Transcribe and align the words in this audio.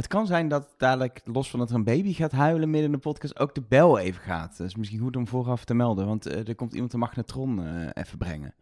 Het 0.00 0.08
kan 0.08 0.26
zijn 0.26 0.48
dat 0.48 0.74
dadelijk, 0.76 1.20
los 1.24 1.50
van 1.50 1.58
dat 1.58 1.70
er 1.70 1.74
een 1.74 1.84
baby 1.84 2.12
gaat 2.12 2.32
huilen 2.32 2.70
midden 2.70 2.90
in 2.90 2.96
de 2.96 3.02
podcast, 3.02 3.38
ook 3.38 3.54
de 3.54 3.62
bel 3.68 3.98
even 3.98 4.22
gaat. 4.22 4.56
Dat 4.56 4.66
is 4.66 4.76
misschien 4.76 5.00
goed 5.00 5.16
om 5.16 5.28
vooraf 5.28 5.64
te 5.64 5.74
melden, 5.74 6.06
want 6.06 6.26
eh, 6.26 6.48
er 6.48 6.54
komt 6.54 6.72
iemand 6.72 6.90
de 6.90 6.98
magnetron 6.98 7.64
eh, 7.64 7.88
even 7.94 8.18
brengen. 8.18 8.54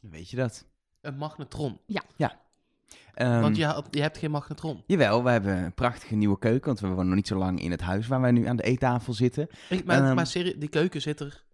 Dan 0.00 0.10
weet 0.10 0.30
je 0.30 0.36
dat. 0.36 0.66
Een 1.00 1.16
magnetron. 1.16 1.78
Ehm, 3.14 3.40
Want 3.40 3.56
je, 3.56 3.82
je 3.90 4.00
hebt 4.00 4.18
geen 4.18 4.30
magnetron. 4.30 4.82
Jawel, 4.86 5.24
we 5.24 5.30
hebben 5.30 5.56
een 5.56 5.74
prachtige 5.74 6.14
nieuwe 6.14 6.38
keuken, 6.38 6.66
want 6.66 6.80
we 6.80 6.88
wonen 6.88 7.06
nog 7.06 7.14
niet 7.14 7.26
zo 7.26 7.38
lang 7.38 7.60
in 7.60 7.70
het 7.70 7.80
huis 7.80 8.06
waar 8.06 8.20
wij 8.20 8.30
nu 8.30 8.46
aan 8.46 8.56
de 8.56 8.62
eettafel 8.62 9.12
zitten. 9.12 9.48
Ik, 9.68 9.84
maar, 9.84 10.04
Ehm, 10.04 10.14
maar 10.14 10.26
serie, 10.26 10.58
die 10.58 10.68
keuken 10.68 11.02
zit 11.02 11.20
er. 11.20 11.44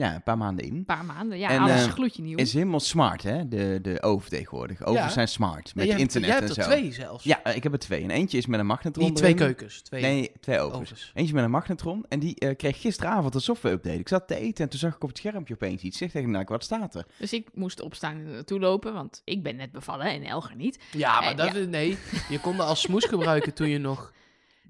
Ja, 0.00 0.14
een 0.14 0.22
paar 0.22 0.38
maanden 0.38 0.64
in. 0.64 0.74
Een 0.74 0.84
paar 0.84 1.04
maanden. 1.04 1.38
Ja, 1.38 1.48
En, 1.48 1.58
alles 1.58 1.86
is 1.86 1.92
gloedje 1.92 2.22
nieuw. 2.22 2.36
Is 2.36 2.52
helemaal 2.52 2.80
smart, 2.80 3.22
hè? 3.22 3.48
De, 3.48 3.78
de 3.82 4.02
oven 4.02 4.30
tegenwoordig. 4.30 4.82
Ovens 4.82 4.98
Ja. 5.04 5.08
zijn 5.10 5.28
smart, 5.28 5.66
Ja, 5.66 5.72
met 5.74 5.84
jij 5.84 5.86
hebt- 5.86 6.00
internet 6.00 6.28
jij 6.30 6.38
en 6.38 6.44
hebt 6.44 6.56
er 6.56 6.62
zo. 6.64 6.70
twee 6.70 6.92
zelfs. 6.92 7.24
Ja, 7.24 7.42
eh, 7.42 7.56
ik 7.56 7.62
heb 7.62 7.72
er 7.72 7.78
twee. 7.78 8.02
En 8.02 8.10
eentje 8.10 8.38
is 8.38 8.46
met 8.46 8.60
een 8.60 8.66
magnetron 8.66 9.04
Niet 9.04 9.16
twee 9.16 9.34
keukens. 9.34 9.80
Twee 9.82 10.02
Nee, 10.02 10.32
twee 10.40 10.58
ovens. 10.60 10.80
ovens. 10.80 11.10
Eentje 11.14 11.34
met 11.34 11.44
een 11.44 11.50
magnetron. 11.50 12.04
En 12.08 12.18
die 12.18 12.34
eh, 12.34 12.56
kreeg 12.56 12.80
gisteravond 12.80 13.34
een 13.34 13.40
software-update. 13.40 13.98
Ik 13.98 14.08
zat 14.08 14.28
te 14.28 14.36
eten 14.36 14.64
en 14.64 14.70
toen 14.70 14.78
zag 14.78 14.94
ik 14.94 15.02
op 15.02 15.08
het 15.08 15.18
schermpje 15.18 15.54
opeens 15.54 15.82
iets. 15.82 15.94
Ik 15.96 16.02
zeg 16.02 16.10
tegen 16.10 16.30
Nak, 16.30 16.48
wat 16.48 16.64
staat 16.64 16.94
er? 16.94 17.06
Dus 17.18 17.32
ik 17.32 17.48
moest 17.54 17.80
opstaan 17.80 18.14
en 18.16 18.26
er 18.26 18.32
naartoe 18.32 18.58
lopen, 18.60 18.92
want 18.94 19.22
ik 19.24 19.42
ben 19.42 19.56
net 19.56 19.72
bevallen 19.72 20.06
en 20.06 20.22
Elger 20.24 20.56
niet. 20.56 20.78
Ja, 20.92 21.20
maar 21.20 21.36
dat, 21.36 21.66
nee. 21.68 21.98
Je 22.28 22.40
kon 22.40 22.56
dat 22.56 22.66
als 22.66 22.80
smoes 22.80 23.04
gebruiken 23.14 23.54
toen 23.54 23.68
je 23.68 23.78
nog 23.78 24.12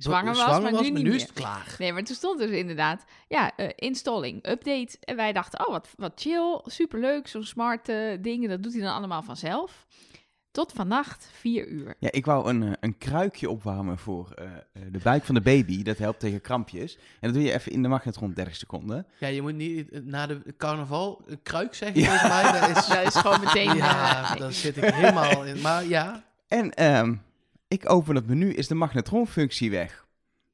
Zwanger 0.02 0.34
was, 0.34 0.60
maar 0.60 0.72
nu 0.72 0.80
niet 0.80 0.92
maar 0.92 1.02
nu 1.02 1.08
is 1.08 1.16
meer. 1.16 1.20
het 1.20 1.32
klaar. 1.32 1.74
Nee, 1.78 1.92
maar 1.92 2.04
toen 2.04 2.16
stond 2.16 2.38
dus 2.38 2.50
inderdaad, 2.50 3.04
ja, 3.28 3.56
eh, 3.56 3.68
installing, 3.74 4.48
update. 4.48 4.96
En 5.00 5.16
wij 5.16 5.32
dachten, 5.32 5.66
oh, 5.66 5.72
wat, 5.72 5.88
wat 5.96 6.12
chill, 6.14 6.60
superleuk, 6.64 7.28
zo'n 7.28 7.44
smart 7.44 7.88
eh, 7.88 7.96
ding. 8.20 8.48
Dat 8.48 8.62
doet 8.62 8.72
hij 8.72 8.82
dan 8.82 8.94
allemaal 8.94 9.22
vanzelf. 9.22 9.86
Tot 10.52 10.72
vannacht, 10.72 11.30
vier 11.32 11.66
uur. 11.66 11.94
Ja, 11.98 12.08
ik 12.12 12.24
wou 12.24 12.48
een, 12.48 12.62
eh, 12.62 12.72
een 12.80 12.98
kruikje 12.98 13.50
opwarmen 13.50 13.98
voor 13.98 14.32
eh, 14.34 14.46
eh, 14.46 14.82
de 14.90 14.98
buik 15.02 15.24
van 15.24 15.34
de 15.34 15.40
baby. 15.40 15.82
Dat 15.82 15.98
helpt 15.98 16.20
tegen 16.20 16.40
krampjes. 16.40 16.96
En 16.96 17.02
dat 17.20 17.32
doe 17.32 17.42
je 17.42 17.52
even 17.52 17.72
in 17.72 17.82
de 17.82 17.88
magnetron 17.88 18.32
30 18.32 18.56
seconden. 18.56 19.06
Ja, 19.18 19.26
je 19.26 19.42
moet 19.42 19.54
niet 19.54 20.04
na 20.04 20.26
de 20.26 20.42
carnaval 20.56 21.22
een 21.26 21.42
kruik 21.42 21.74
zeggen 21.74 22.04
volgens 22.04 22.28
mij. 22.28 22.42
Dat 22.42 22.76
is, 22.76 22.86
Dat 22.96 23.06
is 23.06 23.14
gewoon 23.14 23.40
meteen... 23.40 23.76
ja, 23.76 24.28
nee. 24.30 24.40
daar 24.40 24.52
zit 24.52 24.76
ik 24.76 24.84
helemaal 24.84 25.44
in. 25.44 25.60
Maar 25.60 25.84
ja, 25.84 26.24
En 26.48 26.70
ehm, 26.70 27.14
ik 27.70 27.90
open 27.90 28.14
het 28.14 28.26
menu, 28.26 28.52
is 28.52 28.68
de 28.68 28.74
magnetronfunctie 28.74 29.70
weg. 29.70 30.06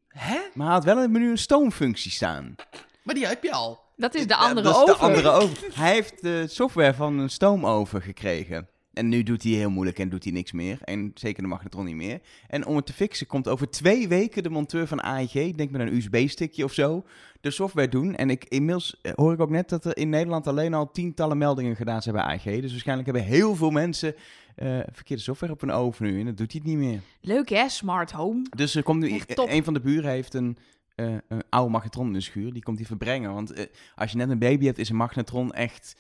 hè? 0.08 0.38
Maar 0.54 0.66
hij 0.66 0.74
had 0.74 0.84
wel 0.84 0.96
in 0.96 1.02
het 1.02 1.10
menu 1.10 1.30
een 1.30 1.38
stoomfunctie 1.38 2.10
staan. 2.10 2.54
Maar 3.02 3.14
die 3.14 3.26
heb 3.26 3.42
je 3.42 3.52
al. 3.52 3.80
Dat 3.96 4.14
is 4.14 4.26
de 4.26 4.36
andere 4.36 4.62
dat 4.62 4.74
is 4.74 4.80
oven. 4.80 4.94
de 4.94 5.00
andere 5.00 5.30
oven. 5.30 5.68
Hij 5.72 5.92
heeft 5.92 6.22
de 6.22 6.46
software 6.48 6.94
van 6.94 7.18
een 7.18 7.30
stoomoven 7.30 8.02
gekregen. 8.02 8.68
En 8.92 9.08
nu 9.08 9.22
doet 9.22 9.42
hij 9.42 9.52
heel 9.52 9.70
moeilijk 9.70 9.98
en 9.98 10.08
doet 10.08 10.24
hij 10.24 10.32
niks 10.32 10.52
meer. 10.52 10.78
En 10.82 11.10
zeker 11.14 11.42
de 11.42 11.48
magnetron 11.48 11.84
niet 11.84 11.94
meer. 11.94 12.20
En 12.48 12.66
om 12.66 12.76
het 12.76 12.86
te 12.86 12.92
fixen 12.92 13.26
komt 13.26 13.48
over 13.48 13.70
twee 13.70 14.08
weken 14.08 14.42
de 14.42 14.50
monteur 14.50 14.86
van 14.86 15.00
AEG, 15.00 15.34
ik 15.34 15.58
denk 15.58 15.70
met 15.70 15.80
een 15.80 15.94
USB-stickje 15.94 16.64
of 16.64 16.72
zo, 16.72 17.04
de 17.40 17.50
software 17.50 17.88
doen. 17.88 18.14
En 18.14 18.30
ik, 18.30 18.44
inmiddels 18.44 18.98
eh, 19.02 19.12
hoor 19.14 19.32
ik 19.32 19.40
ook 19.40 19.50
net 19.50 19.68
dat 19.68 19.84
er 19.84 19.96
in 19.96 20.08
Nederland 20.08 20.46
alleen 20.46 20.74
al 20.74 20.90
tientallen 20.90 21.38
meldingen 21.38 21.76
gedaan 21.76 22.02
zijn 22.02 22.14
bij 22.14 22.24
AEG. 22.24 22.60
Dus 22.60 22.70
waarschijnlijk 22.70 23.08
hebben 23.08 23.26
heel 23.26 23.54
veel 23.56 23.70
mensen 23.70 24.14
eh, 24.56 24.78
verkeerde 24.92 25.22
software 25.22 25.52
op 25.52 25.62
een 25.62 25.70
oven 25.70 26.04
nu. 26.06 26.18
En 26.20 26.26
dat 26.26 26.36
doet 26.36 26.52
hij 26.52 26.60
het 26.64 26.70
niet 26.70 26.78
meer. 26.78 27.00
Leuk 27.20 27.48
hè, 27.48 27.68
smart 27.68 28.10
home. 28.10 28.42
Dus 28.56 28.74
er 28.74 28.82
komt 28.82 29.00
nu, 29.02 29.10
Echt 29.10 29.34
top. 29.36 29.48
een 29.48 29.64
van 29.64 29.74
de 29.74 29.80
buren 29.80 30.10
heeft 30.10 30.34
een, 30.34 30.56
eh, 30.94 31.14
een 31.28 31.42
oude 31.48 31.70
magnetron 31.70 32.06
in 32.06 32.12
de 32.12 32.20
schuur. 32.20 32.52
Die 32.52 32.62
komt 32.62 32.78
hij 32.78 32.86
verbrengen. 32.86 33.34
Want 33.34 33.52
eh, 33.52 33.64
als 33.94 34.10
je 34.10 34.16
net 34.16 34.30
een 34.30 34.38
baby 34.38 34.64
hebt, 34.64 34.78
is 34.78 34.88
een 34.88 34.96
magnetron 34.96 35.52
echt 35.52 35.96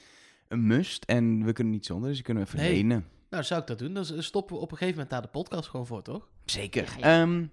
een 0.48 0.66
must. 0.66 1.04
En 1.04 1.44
we 1.44 1.52
kunnen 1.52 1.72
niet 1.72 1.86
zonder, 1.86 2.06
dus 2.06 2.16
die 2.16 2.24
kunnen 2.24 2.42
we 2.44 2.48
even 2.48 2.64
Nee. 2.64 2.74
lenen. 2.74 3.06
Nou, 3.30 3.44
zou 3.44 3.60
ik 3.60 3.66
dat 3.66 3.78
doen. 3.78 3.94
Dan 3.94 4.04
stoppen 4.22 4.56
we 4.56 4.62
op 4.62 4.70
een 4.70 4.76
gegeven 4.76 4.98
moment 5.00 5.10
daar 5.14 5.22
de 5.22 5.38
podcast 5.38 5.68
gewoon 5.68 5.86
voor, 5.86 6.02
toch? 6.02 6.28
Zeker. 6.44 6.94
Ja, 6.98 7.08
ja. 7.08 7.22
Ehm, 7.22 7.44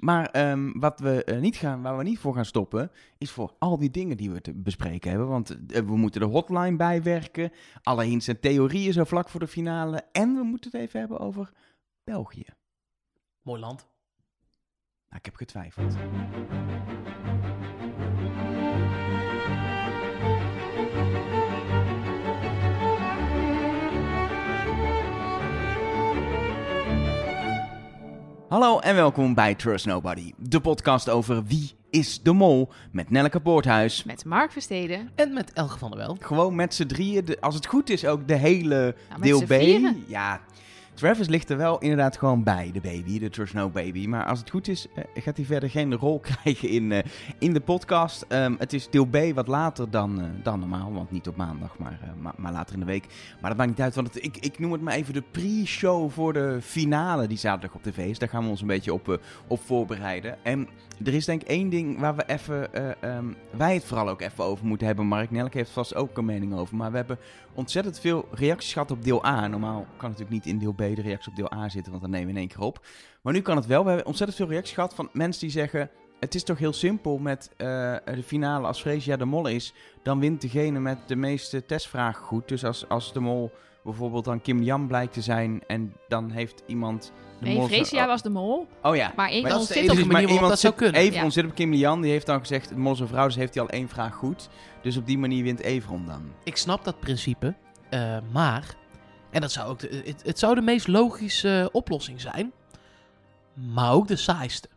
maar 0.00 0.26
ehm, 0.30 0.78
wat 0.78 1.00
we, 1.00 1.24
eh, 1.24 1.40
niet 1.40 1.56
gaan, 1.56 1.82
waar 1.82 1.96
we 1.96 2.02
niet 2.02 2.18
voor 2.18 2.34
gaan 2.34 2.44
stoppen, 2.44 2.90
is 3.18 3.30
voor 3.30 3.54
al 3.58 3.78
die 3.78 3.90
dingen 3.90 4.16
die 4.16 4.30
we 4.30 4.40
te 4.40 4.54
bespreken 4.54 5.10
hebben. 5.10 5.28
Want 5.28 5.50
eh, 5.50 5.82
we 5.82 5.96
moeten 5.96 6.20
de 6.20 6.26
hotline 6.26 6.76
bijwerken. 6.76 7.52
Alle 7.82 8.04
hints 8.04 8.28
en 8.28 8.40
theorieën 8.40 8.92
zo 8.92 9.04
vlak 9.04 9.28
voor 9.28 9.40
de 9.40 9.46
finale. 9.46 10.04
En 10.12 10.34
we 10.34 10.42
moeten 10.42 10.70
het 10.70 10.80
even 10.80 11.00
hebben 11.00 11.18
over 11.18 11.52
België. 12.04 12.46
Mooi 13.42 13.60
land. 13.60 13.88
Nou, 15.08 15.18
ik 15.18 15.24
heb 15.24 15.36
getwijfeld. 15.36 15.96
Hallo 28.50 28.78
en 28.78 28.94
welkom 28.94 29.34
bij 29.34 29.54
Trust 29.54 29.86
Nobody, 29.86 30.32
de 30.36 30.60
podcast 30.60 31.08
over 31.08 31.44
wie 31.44 31.70
is 31.90 32.22
de 32.22 32.32
mol 32.32 32.68
met 32.92 33.10
Nelleke 33.10 33.40
Poorthuis. 33.40 34.04
Met 34.04 34.24
Mark 34.24 34.52
Versteden. 34.52 35.10
En 35.14 35.32
met 35.32 35.52
Elge 35.52 35.78
van 35.78 35.90
der 35.90 35.98
Wel. 35.98 36.16
Gewoon 36.20 36.54
met 36.54 36.74
z'n 36.74 36.86
drieën, 36.86 37.24
de- 37.24 37.40
als 37.40 37.54
het 37.54 37.66
goed 37.66 37.90
is 37.90 38.04
ook 38.06 38.28
de 38.28 38.34
hele 38.34 38.94
Nou, 39.08 39.22
deel 39.22 39.42
B. 39.42 39.46
vieren. 39.46 40.04
Ja, 40.06 40.40
Travis 40.94 41.28
ligt 41.28 41.50
er 41.50 41.56
wel 41.56 41.78
inderdaad 41.78 42.16
gewoon 42.16 42.42
bij, 42.42 42.70
de 42.72 42.80
baby, 42.80 43.18
de 43.18 43.30
Trust 43.30 43.54
No 43.54 43.68
Baby. 43.68 44.06
Maar 44.06 44.24
als 44.24 44.38
het 44.38 44.50
goed 44.50 44.68
is, 44.68 44.86
eh, 44.94 45.04
gaat 45.22 45.36
hij 45.36 45.46
verder 45.46 45.70
geen 45.70 45.94
rol 45.94 46.20
krijgen 46.42 46.68
in, 46.68 46.92
eh, 46.92 47.04
in 47.38 47.52
de 47.52 47.60
podcast. 47.60 48.24
Ehm, 48.28 48.54
het 48.58 48.72
is 48.72 48.90
deel 48.90 49.06
B 49.06 49.16
wat 49.34 49.46
later 49.46 49.90
dan, 49.90 50.20
eh, 50.20 50.26
dan 50.42 50.58
normaal, 50.60 50.92
want 50.92 51.10
niet 51.10 51.28
op 51.28 51.36
maandag, 51.36 51.78
maar, 51.78 52.00
maar, 52.20 52.34
maar 52.36 52.52
later 52.52 52.74
in 52.74 52.80
de 52.80 52.86
week. 52.86 53.06
Maar 53.40 53.50
dat 53.50 53.58
maakt 53.58 53.70
niet 53.70 53.80
uit, 53.80 53.94
want 53.94 54.24
ik, 54.24 54.36
ik 54.36 54.58
noem 54.58 54.72
het 54.72 54.80
maar 54.80 54.94
even 54.94 55.14
de 55.14 55.22
pre-show 55.30 56.10
voor 56.10 56.32
de 56.32 56.58
finale 56.62 57.26
die 57.26 57.38
zaterdag 57.38 57.76
op 57.76 57.82
tv 57.82 57.98
is. 57.98 58.18
Daar 58.18 58.28
gaan 58.28 58.42
we 58.42 58.50
ons 58.50 58.60
een 58.60 58.66
beetje 58.66 58.92
op, 58.92 59.20
op 59.46 59.60
voorbereiden. 59.60 60.36
En 60.42 60.68
er 61.04 61.14
is 61.14 61.24
denk 61.24 61.42
ik 61.42 61.48
één 61.48 61.68
ding 61.68 61.98
waar 61.98 62.16
we 62.16 62.24
even, 62.26 62.74
eh, 62.74 62.90
ehm, 63.00 63.32
wij 63.50 63.74
het 63.74 63.84
vooral 63.84 64.08
ook 64.08 64.20
even 64.20 64.44
over 64.44 64.66
moeten 64.66 64.86
hebben. 64.86 65.06
Mark 65.06 65.30
Nelk 65.30 65.54
heeft 65.54 65.70
vast 65.70 65.94
ook 65.94 66.18
een 66.18 66.24
mening 66.24 66.54
over. 66.54 66.76
Maar 66.76 66.90
we 66.90 66.96
hebben 66.96 67.18
ontzettend 67.54 68.00
veel 68.00 68.28
reacties 68.30 68.72
gehad 68.72 68.90
op 68.90 69.04
deel 69.04 69.26
A. 69.26 69.46
Normaal 69.46 69.86
kan 69.96 70.10
natuurlijk 70.10 70.44
niet 70.44 70.46
in 70.46 70.58
deel 70.58 70.72
B 70.72 70.78
de 70.78 71.02
reacties 71.02 71.28
op 71.28 71.36
deel 71.36 71.52
A 71.52 71.68
zitten, 71.68 71.90
want 71.90 72.02
dan 72.02 72.10
nemen 72.10 72.26
we 72.26 72.32
in 72.32 72.38
één 72.38 72.48
keer 72.48 72.60
op. 72.60 72.86
Maar 73.22 73.32
nu 73.32 73.40
kan 73.40 73.56
het 73.56 73.66
wel. 73.66 73.82
We 73.82 73.88
hebben 73.88 74.06
ontzettend 74.06 74.38
veel 74.38 74.48
reacties 74.48 74.74
gehad 74.74 74.94
van 74.94 75.08
mensen 75.12 75.40
die 75.40 75.50
zeggen... 75.50 75.90
Het 76.20 76.34
is 76.34 76.44
toch 76.44 76.58
heel 76.58 76.72
simpel 76.72 77.18
met 77.18 77.50
eh, 77.56 77.66
de 78.04 78.22
finale 78.24 78.66
als 78.66 78.80
Freesia 78.80 79.16
de 79.16 79.24
mol 79.24 79.46
is... 79.46 79.74
dan 80.02 80.20
wint 80.20 80.40
degene 80.40 80.80
met 80.80 80.98
de 81.06 81.16
meeste 81.16 81.66
testvragen 81.66 82.24
goed. 82.24 82.48
Dus 82.48 82.64
als, 82.64 82.88
als 82.88 83.12
de 83.12 83.20
mol 83.20 83.52
bijvoorbeeld 83.84 84.24
dan 84.24 84.40
Kim 84.40 84.62
Jan 84.62 84.86
blijkt 84.86 85.12
te 85.12 85.22
zijn... 85.22 85.62
en 85.66 85.94
dan 86.08 86.30
heeft 86.30 86.62
iemand... 86.66 87.12
De 87.40 87.46
Nee, 87.46 87.62
Freesia 87.62 88.06
was 88.06 88.22
de 88.22 88.30
mol. 88.30 88.66
Oh 88.82 88.96
ja. 88.96 89.12
Maar 89.16 89.28
één 89.28 89.54
ons 89.56 89.66
zit 89.66 89.90
op 89.90 89.96
een 89.96 90.06
manier 90.06 90.28
waarop 90.28 90.48
dat 90.48 90.60
zou 90.60 90.74
kunnen. 90.74 91.00
Evron 91.00 91.24
Ja. 91.24 91.30
zit 91.30 91.44
op 91.44 91.54
Kim 91.54 91.70
Lian, 91.70 92.00
die 92.00 92.10
heeft 92.10 92.26
dan 92.26 92.40
gezegd... 92.40 92.68
het 92.68 92.78
mol 92.78 92.92
is 92.92 93.00
een 93.00 93.08
vrouw, 93.08 93.26
dus 93.26 93.34
heeft 93.36 93.54
hij 93.54 93.62
al 93.62 93.68
één 93.68 93.88
vraag 93.88 94.14
goed. 94.14 94.48
Dus 94.82 94.96
op 94.96 95.06
die 95.06 95.18
manier 95.18 95.42
wint 95.42 95.60
Evron 95.60 96.06
dan. 96.06 96.32
Ik 96.44 96.56
snap 96.56 96.84
dat 96.84 97.00
principe, 97.00 97.54
eh, 97.90 98.16
maar... 98.32 98.74
En 99.30 99.40
dat 99.40 99.52
zou 99.52 99.68
ook 99.68 99.78
de, 99.78 100.02
het, 100.04 100.22
het 100.24 100.38
zou 100.38 100.54
de 100.54 100.60
meest 100.60 100.86
logische 100.88 101.68
oplossing 101.72 102.20
zijn. 102.20 102.52
Maar 103.54 103.92
ook 103.92 104.08
de 104.08 104.16
saaiste. 104.16 104.68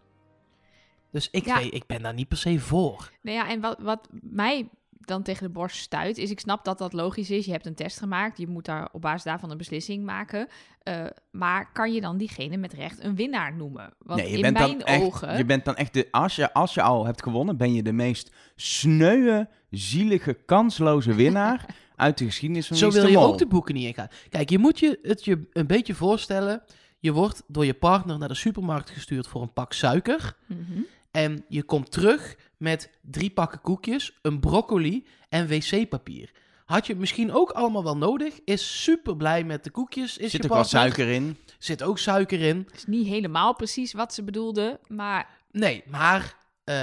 Dus 1.11 1.27
ik, 1.31 1.45
Ja. 1.45 1.57
weet, 1.57 1.73
ik 1.73 1.85
ben 1.85 2.01
daar 2.01 2.13
niet 2.13 2.27
per 2.27 2.37
se 2.37 2.59
voor. 2.59 3.11
Nou 3.21 3.37
ja, 3.37 3.49
en 3.49 3.61
wat, 3.61 3.77
wat 3.79 4.07
mij 4.21 4.69
dan 5.07 5.23
tegen 5.23 5.43
de 5.43 5.53
borst 5.53 5.77
stuit, 5.77 6.17
is 6.17 6.31
ik 6.31 6.39
snap 6.39 6.65
dat 6.65 6.77
dat 6.77 6.93
logisch 6.93 7.29
is. 7.29 7.45
Je 7.45 7.51
hebt 7.51 7.65
een 7.65 7.75
test 7.75 7.97
gemaakt, 7.97 8.37
je 8.37 8.47
moet 8.47 8.65
daar 8.65 8.89
op 8.91 9.01
basis 9.01 9.23
daarvan 9.23 9.51
een 9.51 9.57
beslissing 9.57 10.05
maken. 10.05 10.47
Eh, 10.83 11.05
maar 11.31 11.71
kan 11.71 11.93
je 11.93 12.01
dan 12.01 12.17
diegene 12.17 12.57
met 12.57 12.73
recht 12.73 13.03
een 13.03 13.15
winnaar 13.15 13.55
noemen? 13.55 13.93
Want 13.97 14.19
nee, 14.19 14.29
je 14.29 14.35
in 14.35 14.41
bent 14.41 14.53
mijn 14.53 14.77
dan 14.77 14.87
echt. 14.87 15.37
Je 15.37 15.45
bent 15.45 15.65
dan 15.65 15.75
echt 15.75 15.93
de, 15.93 16.07
als, 16.11 16.35
je, 16.35 16.53
als 16.53 16.73
je 16.73 16.81
al 16.81 17.05
hebt 17.05 17.23
gewonnen, 17.23 17.57
ben 17.57 17.73
je 17.73 17.83
de 17.83 17.91
meest 17.91 18.33
sneuwe, 18.55 19.49
zielige, 19.69 20.33
kansloze 20.33 21.13
winnaar 21.13 21.65
uit 21.95 22.17
de 22.17 22.25
geschiedenis 22.25 22.67
van 22.67 22.77
Zo 22.77 22.91
wil 22.91 23.07
je 23.07 23.17
Mol. 23.17 23.25
ook 23.25 23.37
de 23.37 23.47
boeken 23.47 23.73
niet 23.73 23.85
ingaan. 23.85 24.07
Kijk, 24.29 24.49
je 24.49 24.57
moet 24.57 24.79
je 24.79 24.99
het 25.01 25.25
je 25.25 25.47
een 25.51 25.67
beetje 25.67 25.93
voorstellen. 25.93 26.63
Je 26.99 27.11
wordt 27.11 27.43
door 27.47 27.65
je 27.65 27.73
partner 27.73 28.17
naar 28.17 28.27
de 28.27 28.35
supermarkt 28.35 28.89
gestuurd 28.89 29.27
voor 29.27 29.41
een 29.41 29.53
pak 29.53 29.73
suiker. 29.73 30.35
Mhm. 30.45 30.81
En 31.11 31.45
je 31.47 31.63
komt 31.63 31.91
terug 31.91 32.35
met 32.63 32.89
drie 33.01 33.29
pakken 33.29 33.61
koekjes, 33.61 34.19
een 34.21 34.39
broccoli 34.39 35.05
en 35.29 35.47
wc-papier. 35.47 36.31
Had 36.65 36.85
je 36.85 36.91
het 36.91 37.01
misschien 37.01 37.33
ook 37.33 37.51
allemaal 37.51 37.83
wel 37.83 37.97
nodig? 37.97 38.39
Is 38.45 38.83
super 38.83 39.17
blij 39.17 39.43
met 39.43 39.63
de 39.63 39.69
koekjes. 39.69 40.17
Is 40.17 40.31
Zit 40.31 40.43
er 40.43 40.49
wel 40.49 40.57
partner. 40.57 40.81
suiker 40.81 41.07
in? 41.09 41.37
Zit 41.59 41.83
ook 41.83 41.99
suiker 41.99 42.41
in. 42.41 42.67
is 42.73 42.85
niet 42.85 43.07
helemaal 43.07 43.55
precies 43.55 43.93
wat 43.93 44.13
ze 44.13 44.23
bedoelde, 44.23 44.79
maar 44.87 45.27
Nee, 45.51 45.83
maar, 45.87 46.35
eh, 46.63 46.75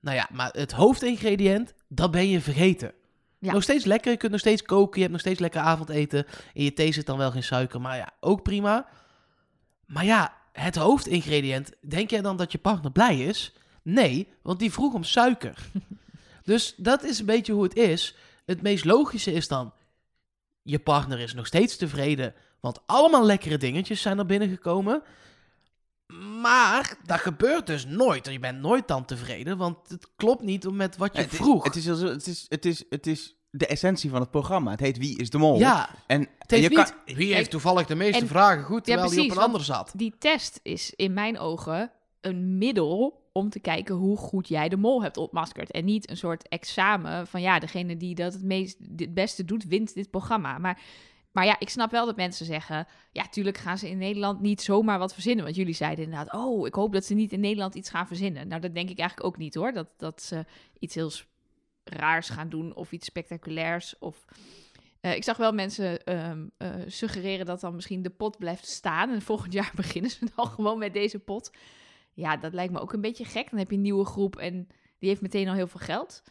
nou 0.00 0.16
ja, 0.16 0.28
maar 0.32 0.50
het 0.52 0.72
hoofdingrediënt, 0.72 1.74
dat 1.88 2.10
ben 2.10 2.28
je 2.28 2.40
vergeten. 2.40 2.92
Ja. 3.38 3.52
Nog 3.52 3.62
steeds 3.62 3.84
lekker, 3.84 4.10
je 4.10 4.16
kunt 4.16 4.30
nog 4.30 4.40
steeds 4.40 4.62
koken, 4.62 4.94
je 4.94 5.00
hebt 5.00 5.12
nog 5.12 5.20
steeds 5.20 5.40
lekker 5.40 5.60
avondeten. 5.60 6.26
In 6.52 6.64
je 6.64 6.72
thee 6.72 6.92
zit 6.92 7.06
dan 7.06 7.18
wel 7.18 7.30
geen 7.30 7.42
suiker, 7.42 7.80
maar 7.80 7.96
ja, 7.96 8.10
ook 8.20 8.42
prima. 8.42 8.88
Maar 9.86 10.04
ja, 10.04 10.34
het 10.52 10.76
hoofdingrediënt, 10.76 11.72
denk 11.80 12.10
jij 12.10 12.20
dan 12.20 12.36
dat 12.36 12.52
je 12.52 12.58
partner 12.58 12.92
blij 12.92 13.18
is? 13.20 13.52
Nee, 13.82 14.28
want 14.42 14.58
die 14.58 14.72
vroeg 14.72 14.94
om 14.94 15.04
suiker. 15.04 15.58
dus 16.44 16.74
dat 16.76 17.02
is 17.04 17.18
een 17.18 17.26
beetje 17.26 17.52
hoe 17.52 17.62
het 17.62 17.74
is. 17.76 18.14
Het 18.46 18.62
meest 18.62 18.84
logische 18.84 19.32
is 19.32 19.48
dan, 19.48 19.72
je 20.62 20.78
partner 20.78 21.18
is 21.20 21.34
nog 21.34 21.46
steeds 21.46 21.76
tevreden, 21.76 22.34
want 22.60 22.80
allemaal 22.86 23.24
lekkere 23.24 23.56
dingetjes 23.58 24.00
zijn 24.02 24.18
er 24.18 24.26
binnengekomen. 24.26 25.02
Maar 26.40 26.94
dat 27.06 27.18
gebeurt 27.20 27.66
dus 27.66 27.86
nooit. 27.86 28.26
Je 28.30 28.38
bent 28.38 28.60
nooit 28.60 28.88
dan 28.88 29.04
tevreden, 29.04 29.56
want 29.56 29.76
het 29.88 30.06
klopt 30.16 30.42
niet 30.42 30.70
met 30.70 30.96
wat 30.96 31.12
je 31.16 31.22
Het 31.22 31.32
is- 31.32 31.38
vroeg. 31.38 31.64
Het 31.64 31.76
is, 31.76 31.84
het, 31.84 32.26
is, 32.26 32.46
het, 32.48 32.64
is, 32.66 32.84
het 32.88 33.06
is 33.06 33.34
de 33.50 33.66
essentie 33.66 34.10
van 34.10 34.20
het 34.20 34.30
programma. 34.30 34.70
Het 34.70 34.80
heet 34.80 34.98
Wie 34.98 35.18
is 35.18 35.30
de 35.30 35.38
Mol? 35.38 35.58
ja, 35.58 35.88
En 36.06 36.28
je 36.46 36.68
kan-. 36.70 36.90
Wie 37.04 37.34
heeft 37.34 37.50
toevallig 37.50 37.86
de 37.86 37.94
meeste 37.94 38.20
en- 38.20 38.28
vragen 38.28 38.64
goed, 38.64 38.86
Ja, 38.86 38.92
terwijl 38.94 39.10
die 39.10 39.30
op 39.30 39.36
een 39.36 39.42
ander 39.42 39.64
zat? 39.64 39.92
Die 39.96 40.14
test 40.18 40.60
is 40.62 40.92
in 40.96 41.12
mijn 41.12 41.38
ogen 41.38 41.90
een 42.20 42.58
middel 42.58 43.19
om 43.32 43.50
te 43.50 43.60
kijken 43.60 43.94
hoe 43.94 44.16
goed 44.16 44.48
jij 44.48 44.68
de 44.68 44.76
mol 44.76 45.02
hebt 45.02 45.16
ontmaskerd. 45.16 45.70
En 45.70 45.84
niet 45.84 46.10
een 46.10 46.16
soort 46.16 46.48
examen 46.48 47.26
van 47.26 47.40
ja, 47.40 47.58
degene 47.58 47.96
die 47.96 48.14
dat 48.14 48.32
het, 48.32 48.42
meest, 48.42 48.78
het 48.96 49.14
beste 49.14 49.44
doet, 49.44 49.64
wint 49.64 49.94
dit 49.94 50.10
programma. 50.10 50.58
Maar, 50.58 50.80
maar 51.32 51.44
ja, 51.44 51.56
ik 51.58 51.68
snap 51.68 51.90
wel 51.90 52.06
dat 52.06 52.16
mensen 52.16 52.46
zeggen... 52.46 52.86
ja, 53.12 53.28
tuurlijk 53.28 53.58
gaan 53.58 53.78
ze 53.78 53.90
in 53.90 53.98
Nederland 53.98 54.40
niet 54.40 54.62
zomaar 54.62 54.98
wat 54.98 55.12
verzinnen. 55.12 55.44
Want 55.44 55.56
jullie 55.56 55.74
zeiden 55.74 56.04
inderdaad... 56.04 56.34
oh, 56.34 56.66
ik 56.66 56.74
hoop 56.74 56.92
dat 56.92 57.04
ze 57.04 57.14
niet 57.14 57.32
in 57.32 57.40
Nederland 57.40 57.74
iets 57.74 57.90
gaan 57.90 58.06
verzinnen. 58.06 58.48
Nou, 58.48 58.60
dat 58.60 58.74
denk 58.74 58.90
ik 58.90 58.98
eigenlijk 58.98 59.28
ook 59.28 59.36
niet 59.36 59.54
hoor. 59.54 59.72
Dat, 59.72 59.88
dat 59.96 60.22
ze 60.22 60.44
iets 60.78 60.94
heel 60.94 61.10
raars 61.84 62.28
gaan 62.28 62.48
doen 62.48 62.74
of 62.74 62.92
iets 62.92 63.06
spectaculairs. 63.06 63.98
Of... 63.98 64.24
Eh, 65.00 65.14
ik 65.14 65.24
zag 65.24 65.36
wel 65.36 65.52
mensen 65.52 66.04
ehm, 66.04 66.46
eh, 66.56 66.70
suggereren 66.86 67.46
dat 67.46 67.60
dan 67.60 67.74
misschien 67.74 68.02
de 68.02 68.10
pot 68.10 68.38
blijft 68.38 68.66
staan. 68.66 69.10
En 69.10 69.22
volgend 69.22 69.52
jaar 69.52 69.72
beginnen 69.82 70.10
ze 70.10 70.26
dan 70.36 70.46
gewoon 70.46 70.78
met 70.78 70.92
deze 70.92 71.18
pot. 71.18 71.50
Ja, 72.12 72.36
dat 72.36 72.52
lijkt 72.52 72.72
me 72.72 72.80
ook 72.80 72.92
een 72.92 73.00
beetje 73.00 73.24
gek. 73.24 73.50
Dan 73.50 73.58
heb 73.58 73.70
je 73.70 73.76
een 73.76 73.82
nieuwe 73.82 74.04
groep 74.04 74.36
en 74.36 74.68
die 74.98 75.08
heeft 75.08 75.20
meteen 75.20 75.48
al 75.48 75.54
heel 75.54 75.66
veel 75.66 75.80
geld. 75.80 76.22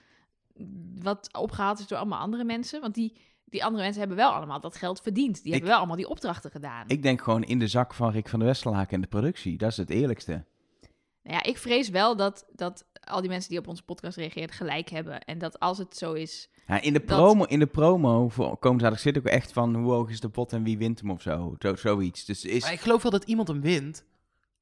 Wat 1.01 1.29
opgehaald 1.33 1.79
is 1.79 1.87
door 1.87 1.97
allemaal 1.97 2.19
andere 2.19 2.43
mensen. 2.43 2.81
Want 2.81 2.93
die, 2.95 3.17
die 3.45 3.63
andere 3.63 3.83
mensen 3.83 3.99
hebben 3.99 4.17
wel 4.17 4.31
allemaal 4.31 4.59
dat 4.59 4.75
geld 4.75 5.01
verdiend. 5.01 5.43
Die 5.43 5.51
hebben 5.51 5.69
wel 5.69 5.77
allemaal 5.79 5.95
die 5.95 6.09
opdrachten 6.09 6.51
gedaan. 6.51 6.83
Ik 6.87 7.01
denk 7.03 7.21
gewoon 7.21 7.43
in 7.43 7.59
de 7.59 7.67
zak 7.67 7.93
van 7.93 8.11
Rick 8.11 8.29
van 8.29 8.39
der 8.39 8.47
Westerlaken 8.47 8.93
en 8.93 9.01
de 9.01 9.07
productie. 9.07 9.57
Dat 9.57 9.71
is 9.71 9.77
het 9.77 9.89
eerlijkste. 9.89 10.45
Nou 11.23 11.35
ja, 11.35 11.43
ik 11.43 11.57
vrees 11.57 11.89
wel 11.89 12.15
dat, 12.15 12.45
dat 12.55 12.85
al 13.03 13.21
die 13.21 13.29
mensen 13.29 13.49
die 13.49 13.59
op 13.59 13.67
onze 13.67 13.83
podcast 13.83 14.17
reageerden 14.17 14.55
gelijk 14.55 14.89
hebben. 14.89 15.23
En 15.23 15.37
dat 15.37 15.59
als 15.59 15.77
het 15.77 15.97
zo 15.97 16.13
is... 16.13 16.49
Ja, 16.67 16.81
in, 16.81 16.93
de 16.93 16.99
Dat- 16.99 17.07
promo, 17.17 17.43
in 17.43 17.59
de 17.59 17.67
promo 17.67 18.29
voor 18.29 18.57
komende 18.57 18.83
zaterdag 18.83 18.99
zit 18.99 19.17
ook 19.17 19.25
echt 19.31 19.51
van 19.53 19.75
hoe 19.75 19.91
hoog 19.91 20.09
is 20.09 20.19
de 20.19 20.29
pot 20.29 20.53
en 20.53 20.63
wie 20.63 20.77
wint 20.77 20.99
hem 20.99 21.11
of 21.11 21.21
zo. 21.21 21.55
zo 21.59 21.75
zoiets. 21.75 22.25
Dus 22.25 22.45
is, 22.45 22.63
Maar 22.63 22.73
ik 22.73 22.79
geloof 22.79 23.01
wel 23.01 23.11
dat 23.11 23.23
iemand 23.23 23.47
hem 23.47 23.61
wint. 23.61 24.05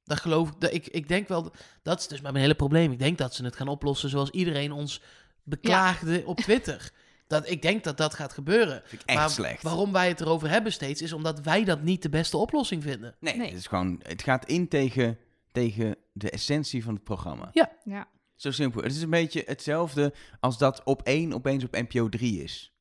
Dat 0.08 0.20
geloof 0.20 0.50
ik. 0.50 0.60
dat- 0.60 0.74
Ik, 0.74 0.88
ik 0.88 1.08
denk 1.08 1.28
wel, 1.28 1.52
dat 1.84 2.00
is 2.00 2.08
dus 2.08 2.22
mijn 2.22 2.36
hele 2.36 2.56
probleem. 2.56 2.92
Ik 2.92 3.00
denk 3.00 3.18
dat 3.18 3.36
ze 3.36 3.44
het 3.44 3.56
gaan 3.56 3.68
oplossen 3.68 4.10
zoals 4.10 4.30
iedereen 4.30 4.72
ons 4.72 5.02
beklaagde 5.44 6.24
op 6.26 6.38
Twitter. 6.38 6.92
Dat, 7.28 7.50
ik 7.50 7.62
denk 7.62 7.84
dat 7.84 7.98
dat 7.98 8.14
gaat 8.14 8.34
gebeuren. 8.34 8.82
vind 8.86 9.02
ik 9.02 9.08
echt 9.08 9.20
maar 9.20 9.30
slecht. 9.30 9.64
waarom 9.64 9.92
wij 9.92 10.08
het 10.08 10.22
erover 10.22 10.50
hebben 10.50 10.72
steeds, 10.72 11.02
is 11.02 11.14
omdat 11.14 11.42
wij 11.42 11.64
dat 11.64 11.82
niet 11.82 12.02
de 12.02 12.10
beste 12.10 12.38
oplossing 12.38 12.84
vinden. 12.84 13.16
Nee, 13.20 13.36
Nee. 13.38 13.48
Het, 13.50 13.58
is 13.58 13.68
gewoon, 13.68 14.00
het 14.04 14.24
gaat 14.24 14.46
in 14.46 14.68
tegen, 14.68 15.18
tegen 15.52 15.96
de 16.14 16.30
essentie 16.30 16.84
van 16.84 16.94
het 16.94 17.04
programma. 17.04 17.50
Ja, 17.84 18.08
Zo 18.36 18.52
simpel. 18.52 18.82
Het 18.84 18.92
is 18.96 19.02
een 19.02 19.10
beetje 19.10 19.44
hetzelfde 19.46 20.14
als 20.40 20.58
dat 20.58 20.82
op 20.84 21.02
1 21.02 21.34
opeens 21.34 21.64
op 21.64 21.72
NPO 21.72 22.10
3 22.10 22.44
is. 22.44 22.74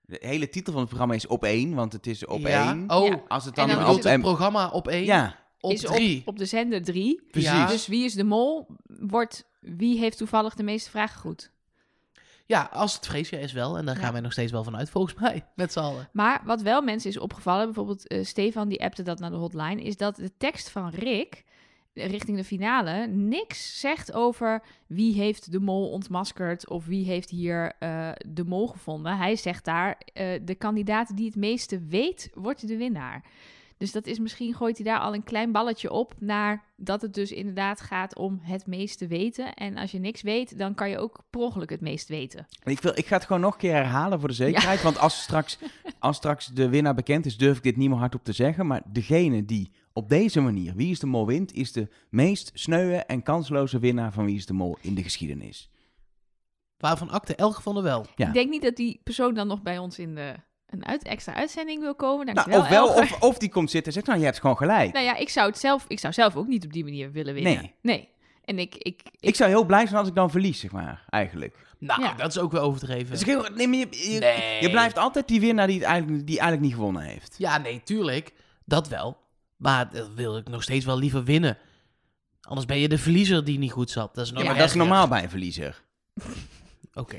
De 0.00 0.18
hele 0.20 0.48
titel 0.48 0.70
van 0.72 0.80
het 0.80 0.88
programma 0.90 1.14
is 1.14 1.26
op 1.26 1.44
1, 1.44 1.74
want 1.74 1.92
het 1.92 2.06
is 2.06 2.26
op 2.26 2.40
Ja. 2.40 2.70
1. 2.72 2.90
Oh, 2.90 3.06
Ja. 3.08 3.22
Als 3.28 3.44
het 3.44 3.58
En 3.58 3.66
dan, 3.66 3.76
dan 3.76 3.84
je 3.84 3.98
is 3.98 4.04
op 4.04 4.10
het 4.10 4.20
programma 4.20 4.68
op 4.68 4.88
één, 4.88 5.04
Ja, 5.04 5.38
op 5.60 5.72
is 5.72 5.80
drie. 5.80 6.20
Op, 6.20 6.26
op 6.28 6.38
de 6.38 6.44
zender 6.44 6.82
3. 6.82 7.22
precies. 7.30 7.50
Ja. 7.50 7.66
Dus 7.66 7.86
wie 7.86 8.04
is 8.04 8.14
de 8.14 8.24
mol? 8.24 8.66
Wordt 8.86 9.44
wie 9.60 9.98
heeft 9.98 10.16
toevallig 10.18 10.54
de 10.54 10.62
meeste 10.62 10.90
vragen 10.90 11.20
goed? 11.20 11.50
Ja, 12.46 12.68
als 12.72 12.94
het 12.94 13.06
vreesjaar 13.06 13.40
is 13.40 13.52
wel. 13.52 13.78
En 13.78 13.86
daar 13.86 13.94
Ja. 13.96 14.00
gaan 14.02 14.12
wij 14.12 14.20
nog 14.20 14.32
steeds 14.32 14.52
wel 14.52 14.64
van 14.64 14.76
uit, 14.76 14.90
volgens 14.90 15.14
mij. 15.14 15.46
Met 15.56 15.72
z'n 15.72 15.78
allen. 15.78 16.08
Maar 16.12 16.42
wat 16.44 16.62
wel 16.62 16.82
mensen 16.82 17.10
is 17.10 17.18
opgevallen, 17.18 17.64
bijvoorbeeld 17.64 18.06
eh, 18.06 18.24
Stefan 18.24 18.68
die 18.68 18.82
appte 18.84 19.02
dat 19.02 19.18
naar 19.18 19.30
de 19.30 19.36
hotline, 19.36 19.82
is 19.82 19.96
dat 19.96 20.16
de 20.16 20.36
tekst 20.36 20.70
van 20.70 20.88
Rick 20.88 21.44
eh, 21.92 22.06
richting 22.10 22.36
de 22.36 22.44
finale 22.44 23.06
niks 23.06 23.80
zegt 23.80 24.12
over 24.12 24.62
wie 24.86 25.14
heeft 25.14 25.52
de 25.52 25.60
mol 25.60 25.90
ontmaskerd 25.90 26.68
of 26.68 26.86
wie 26.86 27.04
heeft 27.04 27.30
hier 27.30 27.72
eh, 27.78 28.10
de 28.26 28.44
mol 28.44 28.66
gevonden. 28.66 29.16
Hij 29.16 29.36
zegt 29.36 29.64
daar, 29.64 29.98
de 30.42 30.54
kandidaat 30.58 31.16
die 31.16 31.26
het 31.26 31.36
meeste 31.36 31.78
weet, 31.86 32.30
wordt 32.34 32.68
de 32.68 32.76
winnaar. 32.76 33.24
Dus 33.80 33.92
dat 33.92 34.06
is 34.06 34.18
misschien 34.18 34.54
gooit 34.54 34.76
hij 34.76 34.86
daar 34.86 35.00
al 35.00 35.14
een 35.14 35.24
klein 35.24 35.52
balletje 35.52 35.90
op 35.90 36.14
naar 36.18 36.64
dat 36.76 37.02
het 37.02 37.14
dus 37.14 37.32
inderdaad 37.32 37.80
gaat 37.80 38.16
om 38.16 38.38
het 38.42 38.66
meeste 38.66 39.06
weten. 39.06 39.54
En 39.54 39.76
als 39.76 39.90
je 39.90 39.98
niks 39.98 40.22
weet, 40.22 40.58
dan 40.58 40.74
kan 40.74 40.90
je 40.90 40.98
ook 40.98 41.24
per 41.30 41.40
ongeluk 41.40 41.70
het 41.70 41.80
meest 41.80 42.08
weten. 42.08 42.46
Ik, 42.64 42.80
wil, 42.80 42.92
ik 42.94 43.06
ga 43.06 43.16
het 43.16 43.24
gewoon 43.24 43.40
nog 43.40 43.52
een 43.52 43.58
keer 43.58 43.72
herhalen 43.72 44.18
voor 44.20 44.28
de 44.28 44.34
zekerheid. 44.34 44.82
Want 44.82 44.98
als 44.98 45.22
straks, 45.22 45.58
als 45.98 46.16
straks 46.16 46.46
de 46.46 46.68
winnaar 46.68 46.94
bekend 46.94 47.26
is, 47.26 47.36
durf 47.36 47.56
ik 47.56 47.62
dit 47.62 47.76
niet 47.76 47.88
meer 47.88 47.98
hardop 47.98 48.24
te 48.24 48.32
zeggen. 48.32 48.66
Maar 48.66 48.82
degene 48.92 49.44
die 49.44 49.70
op 49.92 50.08
deze 50.08 50.40
manier 50.40 50.74
Wie 50.74 50.90
is 50.90 51.00
de 51.00 51.06
Mol 51.06 51.26
wint, 51.26 51.52
is 51.52 51.72
de 51.72 51.88
meest 52.10 52.50
sneuwe 52.54 52.96
en 52.96 53.22
kansloze 53.22 53.78
winnaar 53.78 54.12
van 54.12 54.24
Wie 54.24 54.36
is 54.36 54.46
de 54.46 54.52
Mol 54.52 54.76
in 54.80 54.94
de 54.94 55.02
geschiedenis. 55.02 55.70
Waarvan 56.76 57.10
akte 57.10 57.34
Elge 57.34 57.62
van 57.62 57.74
der 57.74 57.82
Wel. 57.82 58.06
Ja. 58.16 58.26
Ik 58.26 58.34
denk 58.34 58.50
niet 58.50 58.62
dat 58.62 58.76
die 58.76 59.00
persoon 59.04 59.34
dan 59.34 59.46
nog 59.46 59.62
bij 59.62 59.78
ons 59.78 59.98
in 59.98 60.14
de, 60.14 60.34
een 60.70 60.86
uit, 60.86 61.02
extra 61.02 61.34
uitzending 61.34 61.80
wil 61.80 61.94
komen. 61.94 62.26
Nou, 62.34 62.50
Dankjewel, 62.50 62.88
of, 62.88 62.96
of, 63.12 63.20
of 63.22 63.38
die 63.38 63.48
komt 63.48 63.70
zitten 63.70 63.86
en 63.86 63.92
zegt, 63.92 64.06
nou, 64.06 64.18
je 64.18 64.24
hebt 64.24 64.40
gewoon 64.40 64.56
gelijk. 64.56 64.92
Nou 64.92 65.04
ja, 65.04 65.16
ik 65.16 65.28
zou 65.28 65.48
het 65.48 65.58
zelf, 65.58 65.84
ik 65.88 65.98
zou 65.98 66.12
zelf 66.12 66.36
ook 66.36 66.46
niet 66.46 66.64
op 66.64 66.72
die 66.72 66.84
manier 66.84 67.12
willen 67.12 67.34
winnen. 67.34 67.72
Nee. 67.82 68.08
En 68.44 68.58
ik, 68.58 68.74
ik, 68.74 69.02
ik, 69.10 69.20
Ik 69.20 69.34
zou 69.36 69.50
heel 69.50 69.64
blij 69.64 69.86
zijn 69.86 69.98
als 69.98 70.08
ik 70.08 70.14
dan 70.14 70.30
verlies, 70.30 70.60
zeg 70.60 70.70
maar, 70.72 71.04
eigenlijk. 71.08 71.56
Nou, 71.78 72.02
Ja. 72.02 72.14
dat 72.14 72.28
is 72.30 72.38
ook 72.38 72.52
wel 72.52 72.62
overdreven. 72.62 73.10
Dus 73.10 73.20
ik 73.20 73.26
heel, 73.26 73.46
nee, 73.54 73.68
maar 73.68 73.78
je, 73.78 73.86
je, 74.12 74.18
Nee. 74.18 74.62
je 74.62 74.70
blijft 74.70 74.98
altijd 74.98 75.28
die 75.28 75.40
winnaar 75.40 75.66
die, 75.66 75.76
het 75.78 75.84
eigenlijk, 75.86 76.26
die 76.26 76.38
eigenlijk 76.38 76.68
niet 76.68 76.74
gewonnen 76.78 77.02
heeft. 77.02 77.34
Ja, 77.38 77.58
nee, 77.58 77.82
tuurlijk. 77.84 78.32
Dat 78.64 78.88
wel. 78.88 79.16
Maar 79.56 79.90
dat 79.90 80.08
wil 80.14 80.36
ik 80.36 80.48
nog 80.48 80.62
steeds 80.62 80.84
wel 80.84 80.98
liever 80.98 81.24
winnen. 81.24 81.58
Anders 82.40 82.66
ben 82.66 82.78
je 82.78 82.88
de 82.88 82.98
verliezer 82.98 83.44
die 83.44 83.58
niet 83.58 83.72
goed 83.72 83.90
zat. 83.90 84.14
Dat 84.14 84.24
is 84.26 84.32
Ja, 84.36 84.44
maar 84.44 84.56
dat 84.58 84.68
is 84.68 84.74
normaal 84.74 85.08
bij 85.08 85.22
een 85.22 85.30
verliezer. 85.30 85.82
Oké. 86.94 87.18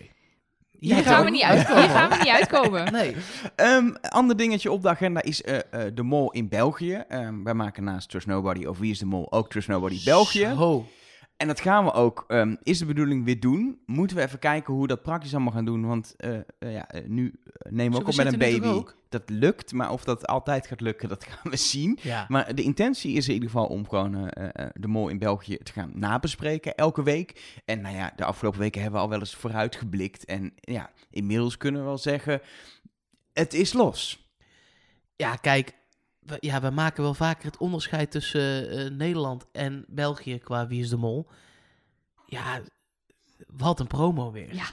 Hier 0.81 0.95
Ja, 0.95 1.01
gaan 1.01 1.24
we 1.25 1.30
niet 1.31 1.44
uitkomen. 1.44 1.81
Hier 1.81 1.92
gaan 1.92 2.10
we 2.10 2.16
niet 2.16 2.33
uitkomen. 2.33 2.92
Nee. 2.92 3.16
Ehm 3.56 3.89
ander 4.01 4.38
dingetje 4.38 4.72
op 4.72 4.81
de 4.81 4.89
agenda 4.89 5.22
is 5.22 5.42
eh, 5.42 5.57
eh, 5.57 5.92
de 5.94 6.04
Mol 6.04 6.31
in 6.31 6.50
België. 6.50 7.04
Ehm, 7.07 7.44
wij 7.44 7.54
maken 7.54 7.83
naast 7.83 8.10
Trust 8.10 8.28
Nobody 8.28 8.66
of 8.66 8.78
Wie 8.78 8.92
is 8.92 9.00
de 9.00 9.06
Mol 9.06 9.31
ook 9.31 9.50
Trust 9.50 9.68
Nobody 9.68 10.04
België. 10.04 10.54
Zo. 10.57 10.86
En 11.41 11.47
dat 11.47 11.59
gaan 11.59 11.83
we 11.83 11.93
ook, 11.93 12.25
ehm, 12.27 12.55
is 12.63 12.79
de 12.79 12.85
bedoeling 12.85 13.25
weer 13.25 13.39
doen. 13.39 13.79
Moeten 13.85 14.17
we 14.17 14.23
even 14.23 14.39
kijken 14.39 14.73
hoe 14.73 14.81
we 14.81 14.88
dat 14.88 15.01
praktisch 15.01 15.33
allemaal 15.33 15.53
gaan 15.53 15.65
doen. 15.65 15.88
Want 15.88 16.13
eh, 16.17 16.35
eh, 16.35 16.43
ja, 16.59 16.89
eh, 16.89 17.07
nu 17.07 17.33
nemen 17.69 17.91
we 17.91 17.99
ook 17.99 18.07
op 18.07 18.15
met 18.15 18.33
een 18.33 18.39
baby. 18.39 18.83
Dat 19.09 19.29
lukt, 19.29 19.73
maar 19.73 19.91
of 19.91 20.03
dat 20.03 20.27
altijd 20.27 20.67
gaat 20.67 20.81
lukken, 20.81 21.09
dat 21.09 21.23
gaan 21.29 21.51
we 21.51 21.57
zien. 21.57 21.99
Ja. 22.01 22.25
Maar 22.27 22.55
de 22.55 22.61
intentie 22.61 23.13
is 23.13 23.27
in 23.27 23.33
ieder 23.33 23.49
geval 23.49 23.65
om 23.65 23.88
gewoon 23.89 24.31
de 24.73 24.88
mol 24.88 25.09
in 25.09 25.17
België 25.17 25.57
te 25.57 25.71
gaan 25.71 25.91
nabespreken 25.93 26.75
elke 26.75 27.03
week. 27.03 27.62
En 27.65 27.81
nou 27.81 27.95
ja, 27.95 28.13
de 28.15 28.25
afgelopen 28.25 28.60
weken 28.60 28.81
hebben 28.81 29.00
we 29.00 29.05
al 29.05 29.12
wel 29.12 29.19
eens 29.19 29.36
vooruitgeblikt. 29.36 30.25
En 30.25 30.53
ja, 30.55 30.91
inmiddels 31.10 31.57
kunnen 31.57 31.81
we 31.81 31.88
wel 31.88 31.98
zeggen, 31.98 32.41
het 33.33 33.53
is 33.53 33.74
los. 33.74 34.29
Ja, 35.15 35.36
kijk. 35.36 35.79
We, 36.22 36.38
ja, 36.40 36.62
we 36.62 36.70
maken 36.70 37.04
wel 37.04 37.13
vaker 37.13 37.46
het 37.46 37.58
onderscheid 37.58 38.12
tussen 38.12 38.70
eh, 38.70 38.90
Nederland 38.92 39.46
en 39.51 39.86
België 39.88 40.38
qua 40.38 40.68
Wie 40.68 40.82
is 40.82 40.90
de 40.90 40.98
Mol. 40.98 41.28
Ja, 42.25 42.62
wat 43.48 43.80
een 43.80 43.88
promo 43.88 44.32
weer. 44.32 44.56
Ja. 44.56 44.66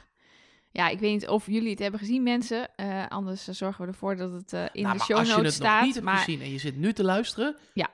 Ja, 0.70 0.88
ik 0.88 0.98
weet 0.98 1.12
niet 1.12 1.28
of 1.28 1.46
jullie 1.46 1.70
het 1.70 1.78
hebben 1.78 2.00
gezien, 2.00 2.22
mensen. 2.22 2.74
Eh, 2.76 3.06
anders 3.08 3.44
zorgen 3.48 3.84
we 3.84 3.90
ervoor 3.90 4.16
dat 4.16 4.32
het 4.32 4.52
eh, 4.52 4.60
in 4.72 4.82
Nou, 4.82 4.92
de 4.92 4.98
maar 4.98 5.06
show 5.06 5.16
als 5.18 5.28
je 5.28 5.34
notes 5.34 5.54
het 5.54 5.62
nog 5.62 5.70
staat. 5.70 5.84
niet 5.84 5.94
hebt 5.94 6.06
maar 6.06 6.16
gezien 6.16 6.40
en 6.40 6.50
je 6.50 6.58
zit 6.58 6.76
nu 6.76 6.92
te 6.92 7.04
luisteren, 7.04 7.56
Ja. 7.74 7.88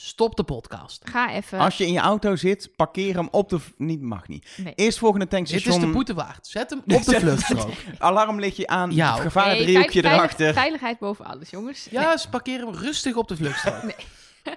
Stop 0.00 0.36
de 0.36 0.42
podcast. 0.44 1.08
ga 1.10 1.32
even. 1.32 1.58
Als 1.58 1.76
je 1.76 1.86
in 1.86 1.92
je 1.92 1.98
auto 1.98 2.36
zit, 2.36 2.70
parkeer 2.76 3.14
hem 3.14 3.28
op 3.30 3.48
de... 3.48 3.58
Niet, 3.76 4.00
mag 4.00 4.28
niet. 4.28 4.48
Nee. 4.56 4.74
Eerst 4.74 4.98
volgende 4.98 5.24
Dit 5.26 5.34
tankstation. 5.34 5.74
is 5.74 5.80
de 5.80 5.92
boete 5.92 6.14
waard. 6.14 6.46
Zet 6.46 6.70
hem 6.70 6.78
op 6.96 7.02
de 7.04 7.10
Zet- 7.10 7.20
vluchtstrook. 7.20 7.70
Alarmlichtje 7.98 8.66
aan, 8.66 8.90
Ja, 8.94 9.12
Nee, 9.12 9.20
gevaardriehoekje 9.22 10.00
veilig- 10.00 10.18
erachter. 10.20 10.52
Veiligheid 10.54 10.98
boven 10.98 11.24
alles, 11.24 11.50
jongens. 11.50 11.86
Ja, 11.90 12.16
ze 12.16 12.28
parkeren 12.28 12.66
hem 12.66 12.76
rustig 12.76 13.14
op 13.16 13.28
de 13.28 13.36
vluchtstrook. 13.36 13.82
Nee. 14.44 14.56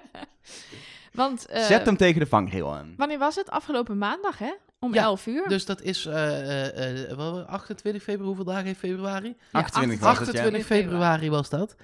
Want 1.12 1.46
eh, 1.46 1.64
Zet 1.64 1.86
hem 1.86 1.96
tegen 1.96 2.20
de 2.20 2.26
vangrail 2.26 2.74
aan. 2.74 2.94
wanneer 2.96 3.18
was 3.18 3.34
het? 3.34 3.50
Afgelopen 3.50 3.98
maandag, 3.98 4.38
hè? 4.38 4.52
Om 4.80 4.94
Ja, 4.94 5.02
11 5.02 5.26
uur. 5.26 5.48
Dus 5.48 5.64
dat 5.64 5.82
is 5.82 6.06
eh, 6.06 6.66
eh, 6.68 7.10
eh, 7.10 7.46
28 7.46 8.02
februari. 8.02 8.26
Hoeveel 8.26 8.44
dagen 8.44 8.64
heeft 8.64 8.78
februari? 8.78 9.28
Ja, 9.52 9.58
28 9.60 10.00
was 10.00 10.18
het, 10.18 10.26
ja. 10.26 10.32
28 10.32 10.66
februari 10.66 11.30
was 11.30 11.48
dat. 11.48 11.76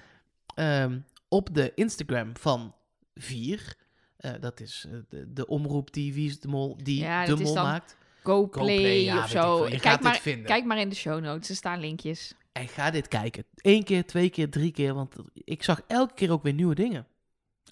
Ehm, 0.55 0.97
op 1.27 1.49
de 1.55 1.71
Instagram 1.75 2.31
van 2.39 2.73
4. 3.15 3.75
Eh, 4.17 4.31
dat 4.39 4.59
is 4.59 4.85
eh, 4.87 4.97
de, 5.09 5.33
de 5.33 5.47
omroep 5.47 5.93
die 5.93 6.13
Wie 6.13 6.27
is 6.27 6.39
de 6.39 6.47
Mol, 6.47 6.77
die 6.83 6.99
Ja, 6.99 7.25
de 7.25 7.35
Mol 7.35 7.53
maakt. 7.53 7.97
GoPlay, 8.23 8.67
GoPlay, 8.75 9.03
ja, 9.03 9.23
of 9.23 9.29
zo. 9.29 9.63
Je 9.63 9.69
Kijk 9.69 9.81
gaat 9.81 9.93
dit 9.93 10.03
maar, 10.03 10.19
vinden. 10.19 10.45
kijk 10.45 10.65
maar 10.65 10.79
in 10.79 10.89
de 10.89 10.95
show 10.95 11.21
notes, 11.23 11.49
er 11.49 11.55
staan 11.55 11.79
linkjes. 11.79 12.33
En 12.51 12.67
ga 12.67 12.91
dit 12.91 13.07
kijken. 13.07 13.43
Eén 13.55 13.83
keer, 13.83 14.05
twee 14.05 14.29
keer, 14.29 14.49
drie 14.49 14.71
keer. 14.71 14.93
Want 14.93 15.15
ik 15.33 15.63
zag 15.63 15.81
elke 15.87 16.13
keer 16.13 16.31
ook 16.31 16.43
weer 16.43 16.53
nieuwe 16.53 16.75
dingen. 16.75 17.07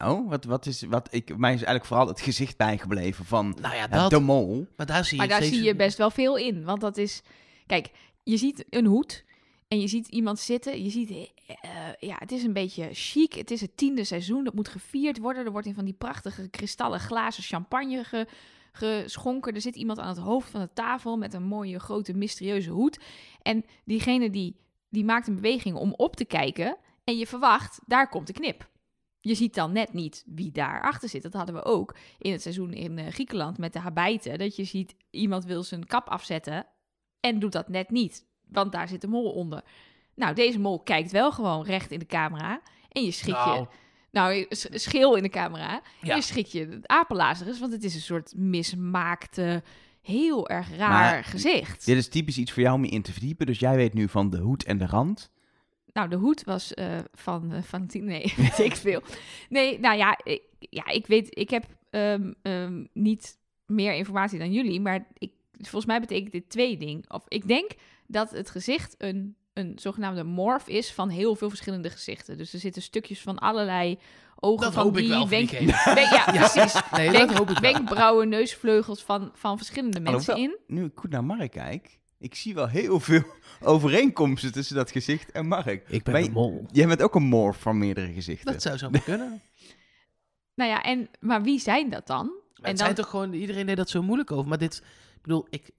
Oh, 0.04 0.30
wat, 0.30 0.46
wat 0.46 0.66
is... 0.66 0.82
Wat, 0.82 1.08
ik, 1.12 1.38
mij 1.38 1.50
is 1.54 1.56
eigenlijk 1.58 1.86
vooral 1.86 2.08
het 2.08 2.22
gezicht 2.22 2.58
bijgebleven 2.58 3.26
van 3.26 3.56
Nou 3.62 3.76
ja, 3.76 3.80
ja, 3.82 3.88
dat. 3.88 4.10
de 4.10 4.20
mol. 4.20 4.68
Maar 4.76 4.86
daar 4.86 5.04
zie 5.06 5.12
je 5.12 5.18
Maar 5.18 5.28
daar 5.28 5.42
steeds- 5.42 5.56
zie 5.56 5.66
je 5.66 5.76
best 5.76 5.98
wel 5.98 6.10
veel 6.12 6.38
in. 6.38 6.64
Want 6.64 6.82
dat 6.82 6.98
is... 6.98 7.22
Kijk, 7.66 7.92
je 8.24 8.38
ziet 8.38 8.66
een 8.70 8.86
hoed. 8.86 9.24
En 9.70 9.80
je 9.80 9.88
ziet 9.88 10.08
iemand 10.08 10.40
zitten. 10.40 10.84
Je 10.84 10.90
ziet, 10.90 11.10
eh, 11.12 11.94
ja, 12.00 12.16
het 12.20 12.32
is 12.32 12.44
een 12.44 12.54
beetje 12.54 12.90
chic. 12.94 13.34
Het 13.34 13.52
is 13.52 13.62
het 13.62 13.78
tiende 13.78 14.04
seizoen. 14.04 14.44
Dat 14.44 14.54
moet 14.54 14.68
gevierd 14.68 15.18
worden. 15.18 15.46
Er 15.46 15.52
wordt 15.52 15.68
in 15.68 15.74
van 15.74 15.86
die 15.86 15.94
prachtige 15.94 16.50
kristallen 16.50 17.00
glazen 17.00 17.44
champagne 17.44 18.04
ge- 18.04 18.28
geschonken. 18.72 19.54
Er 19.54 19.62
zit 19.62 19.76
iemand 19.76 20.00
aan 20.00 20.08
het 20.08 20.18
hoofd 20.18 20.50
van 20.50 20.62
de 20.62 20.70
tafel 20.74 21.18
met 21.18 21.34
een 21.34 21.44
mooie 21.44 21.80
grote 21.80 22.14
mysterieuze 22.14 22.70
hoed. 22.70 23.00
En 23.42 23.66
diegene 23.86 24.30
die, 24.30 24.56
die 24.90 25.06
maakt 25.06 25.28
een 25.28 25.36
beweging 25.36 25.76
om 25.76 25.94
op 25.94 26.16
te 26.16 26.26
kijken. 26.26 26.78
En 27.04 27.18
je 27.18 27.28
verwacht, 27.28 27.80
daar 27.86 28.10
komt 28.10 28.28
de 28.28 28.34
knip. 28.34 28.70
Je 29.20 29.36
ziet 29.36 29.54
dan 29.54 29.72
net 29.72 29.94
niet 29.94 30.24
wie 30.28 30.52
daarachter 30.52 31.10
zit. 31.10 31.22
Dat 31.24 31.34
hadden 31.34 31.56
we 31.56 31.64
ook 31.64 31.96
in 32.20 32.32
het 32.32 32.42
seizoen 32.42 32.74
in 32.74 32.98
eh, 32.98 33.08
Griekenland 33.08 33.58
met 33.58 33.74
de 33.74 33.80
habijten. 33.80 34.38
Dat 34.38 34.56
je 34.56 34.64
ziet, 34.64 34.96
iemand 35.10 35.46
wil 35.46 35.64
zijn 35.64 35.86
kap 35.86 36.08
afzetten 36.08 36.68
en 37.20 37.40
doet 37.40 37.52
dat 37.52 37.70
net 37.70 37.90
niet. 37.90 38.28
Want 38.52 38.72
daar 38.72 38.88
zit 38.88 39.02
de 39.02 39.08
mol 39.08 39.32
onder. 39.32 39.62
Nou, 40.16 40.36
deze 40.36 40.60
mol 40.60 40.80
kijkt 40.80 41.12
wel 41.12 41.32
gewoon 41.32 41.64
recht 41.64 41.92
in 41.92 42.00
de 42.00 42.06
camera. 42.06 42.62
En 42.90 43.04
je 43.04 43.12
schrik 43.12 43.36
je... 43.36 43.50
Nou, 43.50 43.68
Nou, 44.12 44.46
s- 44.50 44.68
schil 44.72 45.16
in 45.16 45.24
de 45.24 45.30
camera. 45.30 45.82
Ja. 46.02 46.10
En 46.10 46.16
je 46.16 46.22
schrik 46.22 46.46
je 46.46 46.82
het. 46.86 47.60
Want 47.60 47.72
het 47.72 47.84
is 47.84 47.96
een 47.96 48.02
soort 48.02 48.34
mismaakte, 48.36 49.64
heel 50.02 50.50
erg 50.50 50.76
raar 50.78 50.90
Maar 50.90 51.24
gezicht. 51.24 51.86
Dit 51.86 51.98
is 51.98 52.08
typisch 52.10 52.38
iets 52.38 52.52
voor 52.52 52.62
jou 52.64 52.76
om 52.76 52.86
je 52.86 52.92
in 52.92 53.02
te 53.02 53.12
verdiepen. 53.12 53.46
Dus 53.46 53.60
jij 53.60 53.76
weet 53.76 53.94
nu 53.94 54.08
van 54.10 54.30
de 54.30 54.38
hoed 54.38 54.64
en 54.64 54.78
de 54.78 54.86
rand. 54.86 55.32
Nou, 55.94 56.10
de 56.10 56.16
hoed 56.16 56.44
was 56.44 56.74
eh, 56.74 56.98
van, 57.14 57.52
eh, 57.52 57.62
van 57.62 57.88
tien. 57.88 58.06
Nee, 58.06 58.34
weet 58.38 58.60
ik 58.60 58.76
veel. 58.76 59.02
Nee, 59.50 59.80
nou 59.80 59.98
ja, 59.98 60.20
ik, 60.24 60.42
ja, 60.60 60.86
ik 60.88 61.08
weet, 61.08 61.38
ik 61.38 61.50
heb 61.50 61.66
ehm, 61.90 62.34
ehm, 62.42 62.86
niet 62.94 63.38
meer 63.66 63.94
informatie 63.94 64.40
dan 64.40 64.52
jullie, 64.52 64.82
maar 64.82 65.08
ik, 65.18 65.32
volgens 65.58 65.86
mij 65.86 66.00
betekent 66.00 66.32
dit 66.32 66.50
twee 66.50 66.78
dingen. 66.78 67.04
Of 67.08 67.24
ik 67.28 67.48
denk 67.48 67.72
dat 68.12 68.32
het 68.32 68.50
gezicht 68.50 68.96
een, 68.98 69.36
een 69.54 69.74
zogenaamde 69.80 70.24
morph 70.24 70.68
is 70.68 70.92
van 70.94 71.10
heel 71.10 71.36
veel 71.36 71.50
verschillende 71.50 71.90
gezichten. 71.90 72.38
Dus 72.38 72.54
er 72.54 72.60
zitten 72.60 72.82
stukjes 72.82 73.22
van 73.22 73.38
allerlei 73.40 74.00
ogen 74.36 74.64
Dat 74.64 74.74
van 74.74 74.84
hoop 74.84 74.94
ik 74.98 75.00
die, 75.02 75.10
wel 75.10 75.20
voor 75.20 75.30
wenk- 75.30 75.50
diegene. 75.50 75.72
wenk- 76.02 76.10
ja, 76.12 76.24
precies. 76.32 76.82
Nee, 76.92 77.12
Wenk- 77.12 77.28
dat 77.30 77.38
hoop 77.38 77.50
ik 77.50 77.58
wel. 77.60 77.72
wenkbrauwen, 77.72 78.30
neusvleugels 78.30 79.04
van, 79.04 79.32
van 79.34 79.58
verschillende 79.58 80.00
mensen 80.00 80.34
Alhoewel, 80.34 80.60
in. 80.68 80.76
Nu 80.76 80.86
ik 80.86 80.92
goed 80.96 81.10
naar 81.10 81.24
Mark 81.24 81.52
kijk, 81.52 81.98
ik 82.20 82.36
zie 82.36 82.54
wel 82.54 82.68
heel 82.68 83.00
veel 83.00 83.24
overeenkomsten 83.62 84.52
tussen 84.52 84.76
dat 84.76 84.92
gezicht 84.92 85.32
en 85.32 85.48
Mark. 85.48 85.90
Ik 85.90 86.04
ben 86.04 86.16
een 86.16 86.32
mol. 86.32 86.66
Jij 86.72 86.88
bent 86.88 87.02
ook 87.02 87.16
een 87.16 87.24
morph 87.24 87.60
van 87.62 87.78
meerdere 87.78 88.14
gezichten. 88.14 88.52
Dat 88.52 88.62
zou 88.62 88.78
zo 88.78 88.90
kunnen. 89.06 89.42
Nou 90.56 90.72
ja, 90.72 90.84
en, 90.84 91.10
maar 91.20 91.42
wie 91.44 91.60
zijn 91.60 91.90
dat 91.90 92.08
dan? 92.08 92.26
Maar 92.26 92.36
En 92.56 92.70
het 92.70 92.78
dan- 92.78 92.78
zijn 92.78 92.96
toch 92.96 93.10
gewoon, 93.10 93.34
iedereen 93.34 93.66
deed 93.66 93.78
dat 93.78 93.90
zo 93.90 94.02
moeilijk 94.02 94.32
over. 94.32 94.48
Maar 94.50 94.58
dit, 94.58 94.84
ik 95.16 95.22
bedoel, 95.22 95.48
ik, 95.50 95.70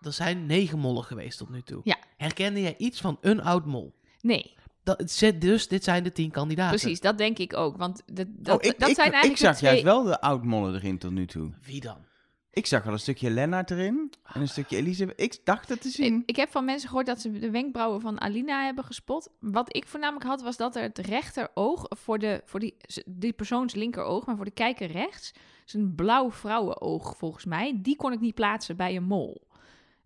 er 0.00 0.12
zijn 0.12 0.46
negen 0.46 0.78
mollen 0.78 1.04
geweest 1.04 1.38
tot 1.38 1.50
nu 1.50 1.62
toe. 1.62 1.80
Ja. 1.84 1.96
Herkende 2.16 2.60
jij 2.60 2.74
iets 2.78 3.00
van 3.00 3.18
een 3.20 3.42
oud 3.42 3.66
mol? 3.66 3.94
Nee, 4.20 4.54
Dat, 4.82 5.20
dus, 5.38 5.68
dit 5.68 5.84
zijn 5.84 6.02
de 6.02 6.12
tien 6.12 6.30
kandidaten. 6.30 6.78
precies, 6.78 7.00
dat 7.00 7.18
denk 7.18 7.38
ik 7.38 7.56
ook. 7.56 7.76
Want 7.76 8.02
dat, 8.06 8.26
dat, 8.30 8.58
oh, 8.58 8.64
ik, 8.64 8.78
dat 8.78 8.88
ik, 8.88 8.94
zijn 8.94 9.12
eigenlijk 9.12 9.40
ik 9.40 9.46
zag 9.46 9.56
twee... 9.56 9.70
juist 9.70 9.84
wel 9.84 10.02
de 10.02 10.20
oud-mollen 10.20 10.74
erin 10.74 10.98
tot 10.98 11.10
nu 11.10 11.26
toe. 11.26 11.52
Wie 11.62 11.80
dan? 11.80 12.08
Ik 12.52 12.66
zag 12.66 12.82
wel 12.82 12.92
een 12.92 12.98
stukje 12.98 13.30
Lennart 13.30 13.70
erin 13.70 14.12
en 14.22 14.40
een 14.40 14.48
stukje 14.48 14.76
Elisabeth. 14.76 15.20
Ik 15.20 15.38
dacht 15.44 15.68
het 15.68 15.80
te 15.80 15.88
zien. 15.88 16.14
Ik, 16.14 16.22
ik 16.28 16.36
heb 16.36 16.50
van 16.50 16.64
mensen 16.64 16.88
gehoord 16.88 17.06
dat 17.06 17.20
ze 17.20 17.38
de 17.38 17.50
wenkbrauwen 17.50 18.00
van 18.00 18.20
Alina 18.20 18.64
hebben 18.64 18.84
gespot. 18.84 19.30
Wat 19.40 19.76
ik 19.76 19.86
voornamelijk 19.86 20.26
had, 20.26 20.42
was 20.42 20.56
dat 20.56 20.76
er 20.76 20.82
het 20.82 20.98
rechteroog 20.98 21.86
voor, 21.88 22.18
de, 22.18 22.42
voor 22.44 22.60
die, 22.60 22.76
die 23.06 23.32
persoons 23.32 23.74
linkeroog, 23.74 24.26
maar 24.26 24.36
voor 24.36 24.44
de 24.44 24.50
kijker 24.50 24.90
rechts, 24.90 25.32
is 25.66 25.74
een 25.74 25.94
blauw 25.94 26.30
vrouwenoog 26.30 27.16
volgens 27.16 27.44
mij. 27.44 27.78
Die 27.82 27.96
kon 27.96 28.12
ik 28.12 28.20
niet 28.20 28.34
plaatsen 28.34 28.76
bij 28.76 28.96
een 28.96 29.04
mol. 29.04 29.48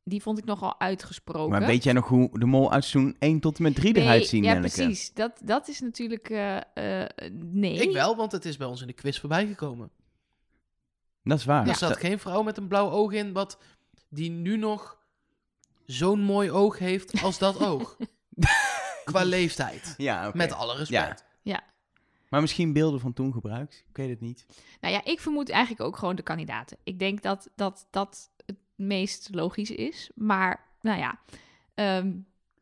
Die 0.05 0.23
vond 0.23 0.39
ik 0.39 0.45
nogal 0.45 0.81
uitgesproken. 0.81 1.51
Maar 1.51 1.67
weet 1.67 1.85
jij 1.85 1.93
nog 1.93 2.09
hoe 2.09 2.39
de 2.39 2.47
mol 2.47 2.73
uit 2.73 2.85
seizoen 2.85 3.17
1 3.19 3.41
tot 3.41 3.57
en 3.57 3.63
met 3.63 3.75
3 3.75 3.97
eruit 3.97 4.27
zien, 4.27 4.43
Ja, 4.43 4.53
Nelleke? 4.55 4.75
precies. 4.75 5.13
Dat, 5.13 5.41
dat 5.45 5.69
is 5.69 5.81
natuurlijk... 5.81 6.31
eh, 6.31 6.57
eh, 6.57 7.11
nee. 7.33 7.75
Ik 7.83 7.93
wel, 7.93 8.17
want 8.17 8.33
het 8.33 8.45
is 8.45 8.57
bij 8.57 8.67
ons 8.67 8.81
in 8.81 8.87
de 8.87 8.93
quiz 8.93 9.19
voorbij 9.21 9.47
gekomen. 9.47 9.91
Dat 11.23 11.39
is 11.39 11.45
waar. 11.45 11.69
Er 11.69 11.75
zat 11.75 11.97
geen 11.97 12.19
vrouw 12.19 12.43
met 12.43 12.57
een 12.57 12.69
blauw 12.69 12.91
oog 12.91 13.13
in, 13.13 13.33
wat 13.33 13.59
die 14.09 14.31
nu 14.31 14.57
nog 14.57 14.99
zo'n 15.87 16.21
mooi 16.21 16.51
oog 16.51 16.79
heeft 16.79 17.23
als 17.23 17.39
dat 17.39 17.61
oog. 17.61 17.97
Qua 19.05 19.25
leeftijd. 19.25 19.95
Ja, 19.97 20.29
oké. 20.29 20.37
Met 20.37 20.53
alle 20.53 20.77
respect. 20.77 21.25
Maar 22.29 22.43
misschien 22.43 22.73
beelden 22.73 23.01
van 23.01 23.13
toen 23.13 23.33
gebruikt. 23.33 23.85
Ik 23.89 23.97
weet 23.97 24.09
het 24.09 24.21
niet. 24.21 24.47
Nou 24.81 24.95
ja, 24.95 25.05
ik 25.05 25.21
vermoed 25.21 25.51
eigenlijk 25.51 25.83
ook 25.83 25.97
gewoon 25.97 26.17
de 26.17 26.23
kandidaten. 26.23 26.77
Ik 26.85 26.99
denk 26.99 27.23
dat 27.23 27.49
dat, 27.57 27.87
dat 27.91 28.31
meest 28.87 29.29
logisch 29.33 29.71
is. 29.71 30.11
Maar, 30.15 30.65
nou 30.81 30.99
ja. 30.99 31.19
ehm, 31.75 32.13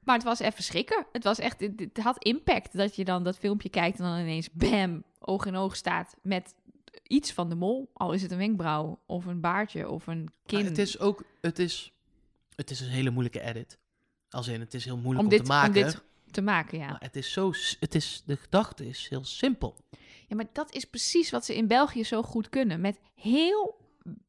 maar 0.05 0.15
het 0.15 0.25
was 0.25 0.39
even 0.39 0.65
schrikken. 0.65 1.07
Het 1.13 1.25
was 1.25 1.39
echt, 1.39 1.61
het, 1.61 1.99
had 2.03 2.25
impact 2.25 2.77
dat 2.77 2.97
je 2.97 3.05
dan 3.05 3.25
dat 3.25 3.39
filmpje 3.39 3.69
kijkt 3.69 3.99
en 3.99 4.05
dan 4.05 4.19
ineens 4.19 4.51
bam, 4.53 5.05
oog 5.19 5.47
in 5.47 5.57
oog 5.57 5.77
staat 5.77 6.17
met 6.23 6.55
iets 7.03 7.33
van 7.33 7.49
de 7.49 7.55
mol. 7.55 7.91
Al 7.93 8.13
is 8.13 8.23
het 8.23 8.31
een 8.31 8.39
wenkbrauw 8.39 8.99
of 9.07 9.27
een 9.27 9.41
baardje 9.41 9.89
of 9.89 10.07
een 10.07 10.31
kin. 10.47 10.59
Maar 10.59 10.69
het 10.69 10.79
is 10.79 10.99
ook, 10.99 11.25
het 11.41 11.59
is, 11.59 11.93
het 12.55 12.71
is 12.71 12.81
een 12.81 12.89
hele 12.89 13.11
moeilijke 13.11 13.41
edit. 13.41 13.79
Als 14.31 14.49
in, 14.49 14.61
het 14.61 14.75
is 14.75 14.85
heel 14.85 14.97
moeilijk 14.97 15.19
om 15.19 15.25
om, 15.25 15.31
dit, 15.31 15.45
te 15.45 15.53
maken. 15.53 15.69
om 15.69 15.91
dit 15.91 16.03
te 16.31 16.43
maken, 16.43 16.79
ja. 16.79 16.87
Maar 16.87 17.01
het 17.01 17.17
is 17.17 17.33
zo, 17.33 17.53
het 17.81 17.95
is, 17.95 18.23
de 18.27 18.37
gedachte 18.37 18.89
is 18.89 19.09
heel 19.09 19.25
simpel. 19.25 19.77
Ja, 20.29 20.37
maar 20.37 20.47
dat 20.53 20.73
is 20.73 20.85
precies 20.85 21.31
wat 21.31 21.45
ze 21.45 21.57
in 21.57 21.67
België 21.67 22.05
zo 22.05 22.23
goed 22.23 22.49
kunnen. 22.49 22.81
Met 22.81 23.01
heel, 23.15 23.77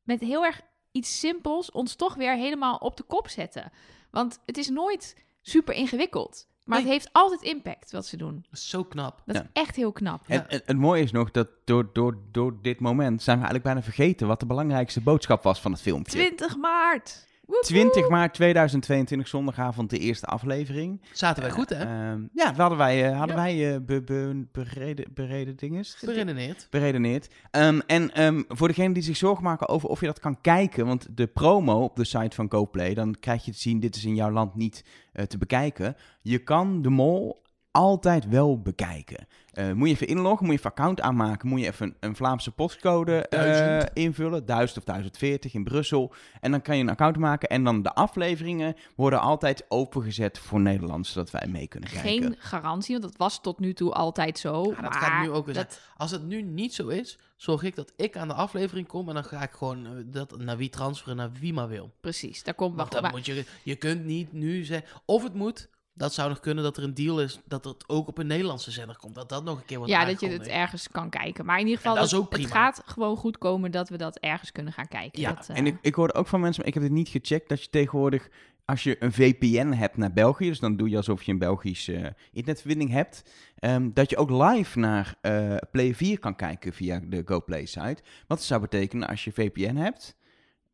met 0.03 0.19
heel 0.19 0.45
erg 0.45 0.61
iets 0.93 1.19
simpels 1.19 1.71
ons 1.71 1.95
toch 1.95 2.15
weer 2.15 2.35
helemaal 2.35 2.75
op 2.75 2.97
de 2.97 3.03
kop 3.03 3.27
zetten. 3.29 3.71
Want 4.11 4.39
het 4.45 4.57
is 4.57 4.69
nooit 4.69 5.15
super 5.41 5.73
ingewikkeld. 5.73 6.47
Maar 6.63 6.77
Nee. 6.77 6.85
het 6.87 6.95
heeft 6.95 7.13
altijd 7.13 7.41
impact 7.41 7.91
wat 7.91 8.05
ze 8.05 8.17
doen. 8.17 8.35
Dat 8.49 8.59
is 8.59 8.69
zo 8.69 8.83
knap. 8.83 9.21
Dat 9.25 9.35
Ja. 9.35 9.41
is 9.41 9.47
echt 9.53 9.75
heel 9.75 9.91
knap. 9.91 10.21
Ja. 10.27 10.33
En, 10.35 10.49
en 10.49 10.61
het 10.65 10.77
mooie 10.77 11.03
is 11.03 11.11
nog 11.11 11.31
dat 11.31 11.47
door, 11.65 11.89
door, 11.93 12.17
door 12.31 12.57
dit 12.61 12.79
moment 12.79 13.21
zijn 13.23 13.37
we 13.37 13.43
eigenlijk 13.45 13.63
bijna 13.75 13.81
vergeten 13.93 14.27
wat 14.27 14.39
de 14.39 14.45
belangrijkste 14.45 15.01
boodschap 15.01 15.43
was 15.43 15.61
van 15.61 15.71
het 15.71 15.81
filmpje. 15.81 16.11
20 16.11 16.57
maart! 16.57 17.27
Woep, 17.53 17.63
20 17.63 18.09
maart 18.09 18.33
2022, 18.33 19.27
zondagavond, 19.27 19.89
de 19.89 19.97
eerste 19.97 20.25
aflevering. 20.25 21.01
Zaten 21.11 21.43
wij 21.43 21.51
goed, 21.51 21.69
hè? 21.69 21.75
Ehm, 21.75 22.21
ja, 22.33 22.53
hadden 22.53 22.77
wij, 22.77 23.05
eh, 23.09 23.17
hadden 23.17 23.35
Ja. 23.35 23.41
wij 23.41 23.73
eh, 23.73 23.81
be, 23.81 24.01
be- 24.01 24.45
bereden, 24.51 25.05
bereden 25.13 25.55
dinges? 25.55 25.97
Beredeneerd. 26.05 26.67
beredeneerd. 26.69 27.27
Ehm, 27.51 27.79
en 27.87 28.13
ehm, 28.13 28.41
voor 28.47 28.67
degenen 28.67 28.93
die 28.93 29.03
zich 29.03 29.17
zorgen 29.17 29.43
maken 29.43 29.67
over 29.69 29.89
of 29.89 29.99
je 29.99 30.05
dat 30.05 30.19
kan 30.19 30.41
kijken, 30.41 30.85
want 30.85 31.07
de 31.17 31.27
promo 31.27 31.83
op 31.83 31.95
de 31.95 32.05
site 32.05 32.35
van 32.35 32.51
GoPlay, 32.51 32.93
dan 32.93 33.15
krijg 33.19 33.45
je 33.45 33.51
te 33.51 33.59
zien, 33.59 33.79
dit 33.79 33.95
is 33.95 34.05
in 34.05 34.15
jouw 34.15 34.31
land 34.31 34.55
niet 34.55 34.85
eh, 35.13 35.25
te 35.25 35.37
bekijken. 35.37 35.95
Je 36.21 36.37
kan 36.37 36.81
de 36.81 36.89
mol 36.89 37.41
altijd 37.77 38.27
wel 38.27 38.61
bekijken. 38.61 39.27
Eh, 39.51 39.71
moet 39.71 39.87
je 39.87 39.93
even 39.93 40.07
inloggen, 40.07 40.45
moet 40.45 40.53
je 40.53 40.59
even 40.59 40.71
account 40.71 41.01
aanmaken, 41.01 41.47
moet 41.49 41.59
je 41.59 41.65
even 41.65 41.85
een, 41.87 41.95
een 41.99 42.15
Vlaamse 42.15 42.51
postcode 42.51 43.27
eh, 43.27 43.39
Duizend. 43.39 43.89
invullen, 43.93 44.45
1000 44.45 44.77
of 44.77 44.83
1040 44.83 45.53
in 45.53 45.63
Brussel. 45.63 46.13
En 46.41 46.51
dan 46.51 46.61
kan 46.61 46.75
je 46.77 46.83
een 46.83 46.89
account 46.89 47.17
maken 47.17 47.49
en 47.49 47.63
dan 47.63 47.81
de 47.81 47.93
afleveringen 47.93 48.75
worden 48.95 49.21
altijd 49.21 49.65
opengezet 49.67 50.39
voor 50.39 50.59
Nederland, 50.61 51.07
zodat 51.07 51.31
wij 51.31 51.47
mee 51.47 51.67
kunnen 51.67 51.89
kijken. 51.89 52.09
Geen 52.09 52.35
garantie, 52.39 52.97
want 52.99 53.11
dat 53.11 53.17
was 53.17 53.41
tot 53.41 53.59
nu 53.59 53.73
toe 53.73 53.91
altijd 53.93 54.39
zo. 54.39 54.61
Ja, 54.63 54.81
dat 54.81 54.81
maar 54.81 54.93
gaat 54.93 55.21
nu 55.23 55.29
ook 55.31 55.45
weer 55.45 55.55
dat- 55.55 55.81
Als 55.97 56.11
het 56.11 56.23
nu 56.23 56.41
niet 56.41 56.73
zo 56.73 56.87
is, 56.87 57.19
zorg 57.35 57.63
ik 57.63 57.75
dat 57.75 57.93
ik 57.95 58.17
aan 58.17 58.27
de 58.27 58.33
aflevering 58.33 58.87
kom 58.87 59.07
en 59.07 59.13
dan 59.13 59.23
ga 59.23 59.41
ik 59.43 59.51
gewoon 59.51 59.85
eh, 59.85 59.91
dat 60.05 60.37
naar 60.37 60.57
wie 60.57 60.69
transferen, 60.69 61.15
naar 61.17 61.31
wie 61.39 61.53
maar 61.53 61.67
wil. 61.67 61.91
Precies, 62.01 62.43
daar 62.43 62.53
komt 62.53 62.91
dan 62.91 63.01
maar- 63.01 63.11
moet 63.11 63.25
je, 63.25 63.45
je 63.63 63.75
kunt 63.75 64.05
niet 64.05 64.31
nu 64.33 64.63
zeggen, 64.63 64.89
of 65.05 65.23
het 65.23 65.33
moet, 65.33 65.69
dat 65.93 66.13
zou 66.13 66.29
nog 66.29 66.39
kunnen 66.39 66.63
dat 66.63 66.77
er 66.77 66.83
een 66.83 66.93
deal 66.93 67.21
is 67.21 67.39
dat 67.45 67.63
het 67.65 67.89
ook 67.89 68.07
op 68.07 68.17
een 68.17 68.27
Nederlandse 68.27 68.71
zender 68.71 68.97
komt. 68.97 69.15
Dat 69.15 69.29
dat 69.29 69.43
nog 69.43 69.57
een 69.57 69.65
keer 69.65 69.77
wordt 69.77 69.91
Ja, 69.93 70.05
dat 70.05 70.19
je 70.19 70.27
het 70.27 70.47
ergens 70.47 70.87
kan 70.89 71.09
kijken. 71.09 71.45
Maar 71.45 71.59
in 71.59 71.65
ieder 71.65 71.77
geval, 71.81 71.95
dat 71.95 72.03
het- 72.11 72.21
het 72.43 72.51
gaat 72.51 72.81
gewoon 72.85 73.17
goed 73.17 73.37
komen 73.37 73.71
dat 73.71 73.89
we 73.89 73.97
dat 73.97 74.17
ergens 74.17 74.51
kunnen 74.51 74.73
gaan 74.73 74.87
kijken. 74.87 75.21
Ja, 75.21 75.33
Dat, 75.33 75.49
eh, 75.49 75.57
En 75.57 75.65
ik, 75.65 75.77
ik 75.81 75.95
hoorde 75.95 76.13
ook 76.13 76.27
van 76.27 76.39
mensen, 76.39 76.59
maar 76.59 76.67
ik 76.67 76.73
heb 76.73 76.83
het 76.83 76.91
niet 76.91 77.09
gecheckt, 77.09 77.49
dat 77.49 77.63
je 77.63 77.69
tegenwoordig, 77.69 78.29
als 78.65 78.83
je 78.83 79.03
een 79.03 79.13
VPN 79.13 79.67
hebt 79.71 79.97
naar 79.97 80.13
België, 80.13 80.47
dus 80.47 80.59
dan 80.59 80.75
doe 80.77 80.89
je 80.89 80.97
alsof 80.97 81.23
je 81.23 81.31
een 81.31 81.37
Belgische 81.37 82.15
internetverbinding 82.31 82.89
hebt, 82.91 83.31
ehm, 83.55 83.89
dat 83.93 84.09
je 84.09 84.17
ook 84.17 84.29
live 84.29 84.79
naar 84.79 85.15
eh, 85.21 85.55
Play 85.71 85.95
4 85.95 86.19
kan 86.19 86.35
kijken 86.35 86.73
via 86.73 86.99
de 87.05 87.21
GoPlay 87.25 87.65
site. 87.65 87.97
Wat 88.27 88.43
zou 88.43 88.61
betekenen 88.61 89.07
als 89.07 89.23
je 89.23 89.31
VPN 89.31 89.75
hebt, 89.75 90.15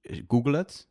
eh, 0.01 0.21
google 0.27 0.57
het, 0.57 0.87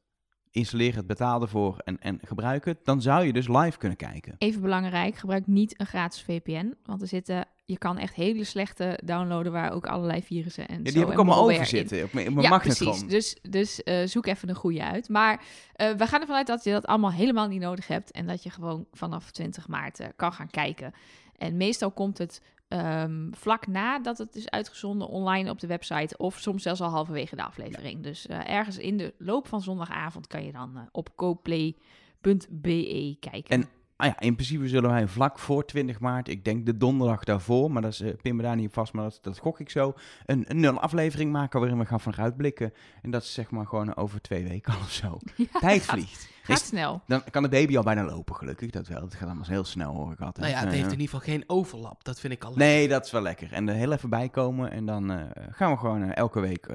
installeer 0.51 0.97
het, 0.97 1.07
betaal 1.07 1.43
ervoor 1.43 1.79
en, 1.85 2.01
en 2.01 2.19
gebruik 2.27 2.65
het, 2.65 2.79
dan 2.85 3.03
zou 3.03 3.25
je 3.25 3.33
dus 3.33 3.49
live 3.49 3.79
kunnen 3.79 3.99
kijken. 3.99 4.35
Even 4.39 4.61
belangrijk, 4.61 5.17
gebruik 5.17 5.47
niet 5.47 5.81
een 5.81 5.87
gratis 5.87 6.23
VPN. 6.23 6.75
Want 6.85 7.03
er 7.03 7.09
zitten, 7.09 7.47
je 7.65 7.79
kan 7.79 7.99
echt 7.99 8.15
hele 8.15 8.45
slechte 8.45 8.99
downloaden 9.05 9.53
waar 9.53 9.73
ook 9.73 9.87
allerlei 9.87 10.23
virussen 10.23 10.69
en 10.69 10.79
Ja, 10.79 10.85
zo 10.87 10.91
die 10.93 11.01
heb 11.01 11.11
ik 11.11 11.17
allemaal 11.17 11.43
over 11.43 11.59
in. 11.61 11.67
zitten 11.67 12.05
op 12.05 12.13
mijn, 12.13 12.29
op 12.29 12.33
mijn 12.35 12.47
Ja, 12.47 12.53
magnetron. 12.53 12.89
precies. 12.91 13.09
Dus, 13.09 13.51
dus 13.51 13.83
eh, 13.83 14.07
zoek 14.07 14.27
even 14.27 14.49
een 14.49 14.55
goede 14.55 14.85
uit. 14.85 15.09
Maar 15.09 15.43
eh, 15.73 15.91
we 15.91 16.07
gaan 16.07 16.21
ervan 16.21 16.37
uit 16.37 16.47
dat 16.47 16.65
je 16.65 16.71
dat 16.71 16.87
allemaal 16.87 17.13
helemaal 17.13 17.49
niet 17.49 17.61
nodig 17.61 17.87
hebt. 17.87 18.11
En 18.11 18.27
dat 18.27 18.43
je 18.43 18.51
gewoon 18.51 18.87
vanaf 18.93 19.31
20 19.31 19.69
maart 19.69 20.01
eh, 20.01 20.07
kan 20.17 20.33
gaan 20.33 20.51
kijken. 20.51 20.93
En 21.37 21.57
meestal 21.57 21.91
komt 21.91 22.19
het 22.19 22.43
ehm, 22.69 23.33
vlak 23.33 23.67
nadat 23.67 24.19
het 24.19 24.37
is 24.37 24.51
uitgezonden 24.51 25.09
online 25.09 25.51
op 25.51 25.61
de 25.61 25.67
website. 25.67 26.17
Of 26.17 26.39
soms 26.39 26.63
zelfs 26.63 26.81
al 26.81 26.91
halverwege 26.91 27.37
de 27.37 27.43
aflevering. 27.43 28.03
Dus 28.03 28.27
eh, 28.27 28.49
ergens 28.49 28.79
in 28.79 28.97
de 28.97 29.15
loop 29.19 29.47
van 29.47 29.61
zondagavond 29.61 30.27
kan 30.27 30.45
je 30.45 30.53
dan 30.53 30.77
eh, 30.77 30.83
op 30.93 31.17
coplay.be 31.17 33.17
kijken. 33.21 33.63
En 33.63 33.69
ah 33.99 34.07
ja, 34.07 34.21
in 34.21 34.35
principe 34.35 34.69
zullen 34.69 34.91
wij 34.91 35.07
vlak 35.07 35.39
voor 35.39 35.65
20 35.65 36.01
maart, 36.01 36.29
ik 36.29 36.45
denk 36.45 36.67
de 36.67 36.77
donderdag 36.77 37.25
daarvoor, 37.25 37.71
maar 37.71 37.83
dat 37.83 37.93
is, 37.93 38.01
eh, 38.01 38.13
pin 38.23 38.37
me 38.37 38.43
daar 38.43 38.57
niet 38.57 38.67
op 38.67 38.73
vast, 38.73 38.93
maar 38.93 39.05
dat, 39.05 39.19
dat 39.23 39.39
gok 39.39 39.61
ik 39.61 39.71
zo, 39.71 39.95
een, 40.27 40.45
een 40.49 40.61
nul 40.61 40.81
aflevering 40.81 41.33
maken 41.33 41.61
waarin 41.61 41.79
we 41.79 41.85
gaan 41.85 42.01
vooruitblikken. 42.01 42.73
En 43.03 43.11
dat 43.11 43.23
is 43.23 43.33
zeg 43.35 43.51
maar 43.51 43.67
gewoon 43.67 43.97
over 43.97 44.21
twee 44.21 44.45
weken 44.49 44.75
of 44.85 44.91
zo. 44.93 45.19
Ja, 45.37 45.59
Tijd 45.61 45.83
gaat- 45.83 45.95
vliegt. 45.95 46.37
Gaat 46.43 46.61
Is- 46.61 46.67
snel. 46.67 47.01
Dan 47.07 47.23
kan 47.31 47.43
de 47.43 47.49
baby 47.49 47.77
al 47.77 47.83
bijna 47.83 48.05
lopen, 48.05 48.35
gelukkig. 48.35 48.71
Dat 48.71 48.89
wel. 48.89 49.01
Het 49.01 49.15
gaat 49.15 49.29
allemaal 49.29 49.45
heel 49.49 49.65
snel, 49.65 49.95
hoor 49.95 50.13
ik 50.13 50.21
altijd. 50.21 50.47
Nou 50.47 50.59
ja, 50.59 50.65
het 50.65 50.73
heeft 50.75 50.93
in 50.93 51.01
ieder 51.01 51.05
geval 51.19 51.21
geen 51.35 51.45
overlap. 51.47 52.05
Dat 52.05 52.21
vind 52.21 52.33
ik 52.33 52.45
al 52.45 52.53
Nee, 52.55 52.89
dat 52.89 53.05
is 53.05 53.11
wel 53.11 53.23
lekker. 53.23 53.53
En 53.53 53.69
er 53.69 53.75
heel 53.75 53.93
even 53.93 54.11
bij 54.11 54.29
komen. 54.29 54.71
En 54.71 54.87
dan 54.87 55.11
eh, 55.11 55.25
gaan 55.51 55.71
we 55.73 55.77
gewoon 55.79 56.03
eh, 56.03 56.17
elke 56.17 56.41
week 56.41 56.67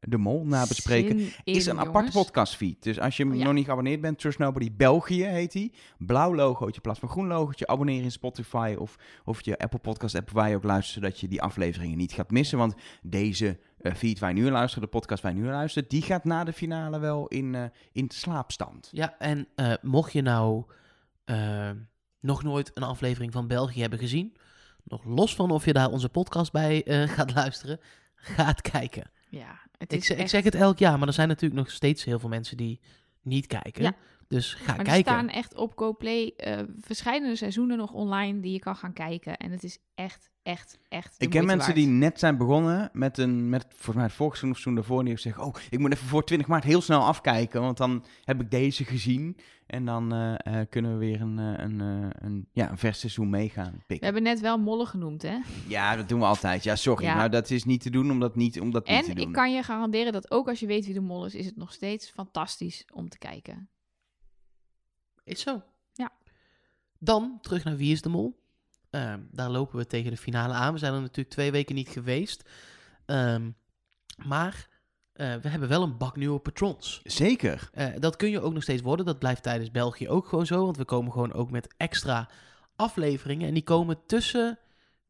de 0.00 0.18
mol 0.18 0.46
nabespreken. 0.46 1.18
Zin 1.20 1.32
in, 1.44 1.54
is 1.54 1.66
een 1.66 1.72
aparte 1.78 1.92
jongens. 1.96 2.14
podcastfeed. 2.14 2.82
Dus 2.82 3.00
als 3.00 3.16
je 3.16 3.26
Oh, 3.26 3.34
ja. 3.36 3.44
nog 3.44 3.52
niet 3.52 3.64
geabonneerd 3.64 4.00
bent, 4.00 4.18
Trust 4.18 4.38
Nobody 4.38 4.72
België 4.76 5.24
heet 5.24 5.52
die. 5.52 5.72
Blauw 5.98 6.34
logootje 6.54 6.74
in 6.76 6.80
plaats 6.82 6.98
van 6.98 7.08
groen 7.08 7.26
logootje. 7.26 7.66
Abonneer 7.66 8.02
in 8.02 8.10
Spotify 8.12 8.74
of, 8.78 8.96
of 9.24 9.44
je 9.44 9.58
Apple 9.58 9.78
Podcast 9.78 10.14
app 10.14 10.30
waar 10.30 10.48
je 10.48 10.56
ook 10.56 10.62
luistert, 10.64 10.94
zodat 11.04 11.20
je 11.20 11.28
die 11.28 11.42
afleveringen 11.42 11.96
niet 11.98 12.12
gaat 12.12 12.30
missen. 12.30 12.58
Want 12.58 12.74
deze 13.02 13.58
eh, 13.80 13.94
feed 13.94 14.18
waar 14.18 14.34
je 14.34 14.40
nu 14.42 14.50
luistert, 14.50 14.82
de 14.84 14.90
podcast 14.90 15.22
waar 15.22 15.34
je 15.34 15.40
nu 15.40 15.46
luistert, 15.46 15.90
die 15.90 16.02
gaat 16.02 16.24
na 16.24 16.44
de 16.44 16.52
finale 16.52 16.98
wel 16.98 17.26
in, 17.28 17.54
eh, 17.54 17.64
in 17.92 18.10
slaapstand. 18.10 18.88
Ja, 18.92 19.18
en 19.18 19.48
eh, 19.54 19.72
mocht 19.82 20.12
je 20.12 20.22
nou 20.22 20.64
nog 22.20 22.42
nooit 22.42 22.70
een 22.74 22.82
aflevering 22.82 23.32
van 23.32 23.46
België 23.46 23.80
hebben 23.80 23.98
gezien, 23.98 24.36
nog 24.84 25.04
los 25.04 25.34
van 25.34 25.50
of 25.50 25.64
je 25.64 25.72
daar 25.72 25.90
onze 25.90 26.08
podcast 26.08 26.52
bij 26.52 26.84
eh, 26.84 27.08
gaat 27.08 27.34
luisteren, 27.34 27.80
ga 28.14 28.44
het 28.44 28.60
kijken. 28.60 29.10
Ja, 29.28 29.60
het 29.78 29.92
Ik, 29.92 29.98
is 30.00 30.06
zeg- 30.06 30.16
ik 30.16 30.22
echt- 30.22 30.30
zeg 30.32 30.44
het 30.44 30.54
elk 30.54 30.78
jaar, 30.78 30.98
maar 30.98 31.08
er 31.08 31.14
zijn 31.14 31.28
natuurlijk 31.28 31.60
nog 31.60 31.70
steeds 31.70 32.04
heel 32.04 32.18
veel 32.18 32.28
mensen 32.28 32.56
die 32.56 32.80
niet 33.22 33.46
kijken. 33.46 33.82
Ja. 33.82 33.92
Dus 34.28 34.54
ga 34.54 34.66
Maar 34.66 34.78
er 34.78 34.84
kijken. 34.84 35.12
staan 35.12 35.28
echt 35.28 35.54
op 35.54 35.72
GoPlay 35.76 36.32
eh 36.36 36.58
verschillende 36.80 37.36
seizoenen 37.36 37.76
nog 37.76 37.92
online 37.92 38.40
die 38.40 38.52
je 38.52 38.58
kan 38.58 38.76
gaan 38.76 38.92
kijken. 38.92 39.36
En 39.36 39.50
het 39.50 39.64
is 39.64 39.78
echt, 39.94 40.30
echt, 40.42 40.78
echt 40.88 41.14
Ik 41.18 41.30
ken 41.30 41.44
mensen 41.44 41.58
waard. 41.74 41.74
die 41.80 41.86
net 41.86 42.18
zijn 42.18 42.36
begonnen 42.36 42.90
met 42.92 43.18
een, 43.18 43.48
met 43.48 43.66
volgens 43.68 43.94
mij 43.96 44.04
het 44.04 44.12
vorige 44.14 44.36
seizoen 44.36 44.50
of 44.50 44.62
seizoen 44.62 44.74
daarvoor, 44.74 45.04
die 45.04 45.16
zeggen, 45.18 45.44
oh, 45.44 45.54
ik 45.70 45.78
moet 45.78 45.92
even 45.92 46.06
voor 46.08 46.24
20 46.24 46.48
maart 46.48 46.64
heel 46.64 46.80
snel 46.80 47.00
afkijken, 47.04 47.60
want 47.60 47.76
dan 47.76 48.04
heb 48.24 48.40
ik 48.40 48.50
deze 48.50 48.84
gezien 48.84 49.36
en 49.66 49.84
dan 49.84 50.12
eh, 50.14 50.60
eh, 50.60 50.66
kunnen 50.70 50.92
we 50.92 50.98
weer 50.98 51.20
een, 51.20 51.38
eh, 51.38 51.64
een, 51.64 51.80
eh, 51.80 52.08
een, 52.28 52.48
ja, 52.52 52.70
een 52.70 52.78
vers 52.78 53.00
seizoen 53.00 53.30
meegaan 53.30 53.72
We 53.72 53.82
pikken. 53.86 54.04
hebben 54.04 54.22
net 54.22 54.40
wel 54.40 54.58
mollen 54.58 54.86
genoemd, 54.86 55.22
hè? 55.22 55.36
Ja, 55.68 55.96
dat 55.96 56.08
doen 56.08 56.18
we 56.18 56.24
altijd. 56.26 56.62
Ja, 56.64 56.76
sorry, 56.76 57.04
Ja. 57.04 57.14
maar 57.14 57.30
dat 57.30 57.50
is 57.50 57.64
niet 57.64 57.80
te 57.82 57.90
doen 57.90 58.10
om 58.10 58.20
dat 58.20 58.36
niet, 58.36 58.60
om 58.60 58.70
dat 58.70 58.88
niet 58.88 59.04
te 59.04 59.10
En 59.10 59.16
doen. 59.16 59.26
ik 59.26 59.32
kan 59.32 59.52
je 59.52 59.62
garanderen 59.62 60.12
dat 60.12 60.30
ook 60.30 60.48
als 60.48 60.60
je 60.60 60.66
weet 60.66 60.84
wie 60.84 60.94
de 60.94 61.00
mol 61.00 61.26
is, 61.26 61.34
is 61.34 61.46
het 61.46 61.56
nog 61.56 61.72
steeds 61.72 62.10
fantastisch 62.10 62.84
om 62.92 63.08
te 63.08 63.18
kijken. 63.18 63.68
Is 65.24 65.40
zo. 65.40 65.62
Ja. 65.92 66.12
Dan 66.98 67.38
terug 67.40 67.64
naar 67.64 67.76
Wie 67.76 67.92
is 67.92 68.02
de 68.02 68.08
Mol. 68.08 68.42
Ehm, 68.90 69.20
daar 69.30 69.50
lopen 69.50 69.78
we 69.78 69.86
tegen 69.86 70.10
de 70.10 70.16
finale 70.16 70.52
aan. 70.52 70.72
We 70.72 70.78
zijn 70.78 70.94
er 70.94 71.00
natuurlijk 71.00 71.30
twee 71.30 71.50
weken 71.50 71.74
niet 71.74 71.88
geweest. 71.88 72.48
Ehm, 73.06 73.50
maar 74.26 74.68
eh, 75.12 75.34
we 75.34 75.48
hebben 75.48 75.68
wel 75.68 75.82
een 75.82 75.96
bak 75.96 76.16
nieuwe 76.16 76.38
patrons. 76.38 77.00
Zeker. 77.04 77.68
Eh, 77.72 77.88
dat 77.98 78.16
kun 78.16 78.30
je 78.30 78.40
ook 78.40 78.52
nog 78.52 78.62
steeds 78.62 78.82
worden. 78.82 79.06
Dat 79.06 79.18
blijft 79.18 79.42
tijdens 79.42 79.70
België 79.70 80.08
ook 80.08 80.28
gewoon 80.28 80.46
zo. 80.46 80.64
Want 80.64 80.76
we 80.76 80.84
komen 80.84 81.12
gewoon 81.12 81.32
ook 81.32 81.50
met 81.50 81.74
extra 81.76 82.28
afleveringen. 82.76 83.48
En 83.48 83.54
die 83.54 83.62
komen 83.62 84.06
tussen 84.06 84.58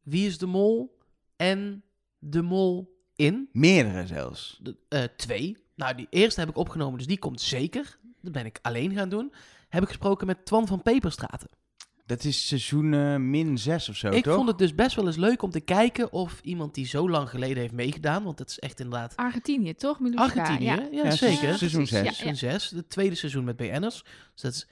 Wie 0.03 0.27
is 0.27 0.37
de 0.37 0.45
Mol 0.45 0.97
en 1.35 1.83
De 2.19 2.41
Mol 2.41 3.03
in. 3.15 3.49
Meerdere 3.51 4.07
zelfs. 4.07 4.59
De, 4.61 4.77
eh, 4.89 5.03
twee. 5.17 5.57
Nou, 5.75 5.95
die 5.95 6.07
eerste 6.09 6.39
heb 6.39 6.49
ik 6.49 6.57
opgenomen, 6.57 6.97
dus 6.97 7.07
die 7.07 7.19
komt 7.19 7.41
zeker. 7.41 7.99
Dat 8.21 8.31
ben 8.31 8.45
ik 8.45 8.59
alleen 8.61 8.93
gaan 8.93 9.09
doen. 9.09 9.33
Heb 9.75 9.83
ik 9.83 9.89
gesproken 9.89 10.27
met 10.27 10.45
Twan 10.45 10.67
van 10.67 10.81
Peperstraten. 10.81 11.49
Dat 12.05 12.23
is 12.23 12.47
seizoen 12.47 12.93
eh, 12.93 13.15
min 13.15 13.57
6 13.57 13.89
of 13.89 13.95
zo, 13.95 14.09
ik 14.09 14.23
toch? 14.23 14.35
vond 14.35 14.47
het 14.47 14.57
dus 14.57 14.75
best 14.75 14.95
wel 14.95 15.07
eens 15.07 15.15
leuk 15.15 15.41
om 15.41 15.49
te 15.49 15.59
kijken 15.59 16.11
of 16.11 16.39
iemand 16.41 16.73
die 16.73 16.85
zo 16.87 17.09
lang 17.09 17.29
geleden 17.29 17.57
heeft 17.57 17.73
meegedaan. 17.73 18.23
Want 18.23 18.39
het 18.39 18.49
is 18.49 18.59
echt 18.59 18.79
inderdaad 18.79 19.15
Argentinië, 19.15 19.73
toch? 19.73 19.99
Miluska? 19.99 20.23
Argentinië. 20.23 20.65
Ja, 20.65 20.87
Ja. 20.91 21.03
Ja, 21.03 21.11
zeker. 21.11 21.57
seizoen 21.57 21.85
precies. 21.85 21.89
6. 21.89 22.03
Ja, 22.03 22.11
Seizoen 22.11 22.35
6. 22.35 22.69
Het 22.69 22.89
tweede 22.89 23.15
seizoen 23.15 23.43
met 23.43 23.55
BN'ers. 23.57 24.03
Dus 24.33 24.41
dat 24.41 24.53
is 24.53 24.67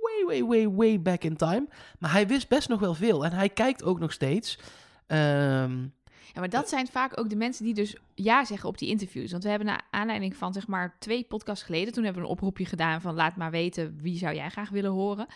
way, 0.00 0.24
way, 0.26 0.44
way, 0.44 0.68
way 0.68 1.02
back 1.02 1.24
in 1.24 1.36
time. 1.36 1.68
Maar 1.98 2.12
hij 2.12 2.26
wist 2.26 2.48
best 2.48 2.68
nog 2.68 2.80
wel 2.80 2.94
veel. 2.94 3.24
En 3.24 3.32
hij 3.32 3.48
kijkt 3.48 3.82
ook 3.82 3.98
nog 3.98 4.12
steeds. 4.12 4.58
Ehm, 5.06 5.86
Ja, 6.32 6.40
maar 6.40 6.48
dat 6.48 6.68
zijn 6.68 6.86
vaak 6.86 7.18
ook 7.18 7.30
de 7.30 7.36
mensen 7.36 7.64
die 7.64 7.74
dus 7.74 7.96
ja 8.14 8.44
zeggen 8.44 8.68
op 8.68 8.78
die 8.78 8.88
interviews. 8.88 9.30
Want 9.30 9.42
we 9.42 9.48
hebben 9.48 9.68
naar 9.68 9.86
aanleiding 9.90 10.36
van 10.36 10.52
zeg 10.52 10.66
maar 10.66 10.96
twee 10.98 11.24
podcasts 11.24 11.64
geleden... 11.64 11.92
toen 11.92 12.04
hebben 12.04 12.22
we 12.22 12.28
een 12.28 12.34
oproepje 12.34 12.66
gedaan 12.66 13.00
van 13.00 13.14
laat 13.14 13.36
maar 13.36 13.50
weten... 13.50 13.98
wie 14.00 14.18
zou 14.18 14.34
jij 14.34 14.50
graag 14.50 14.68
willen 14.68 14.90
horen. 14.90 15.26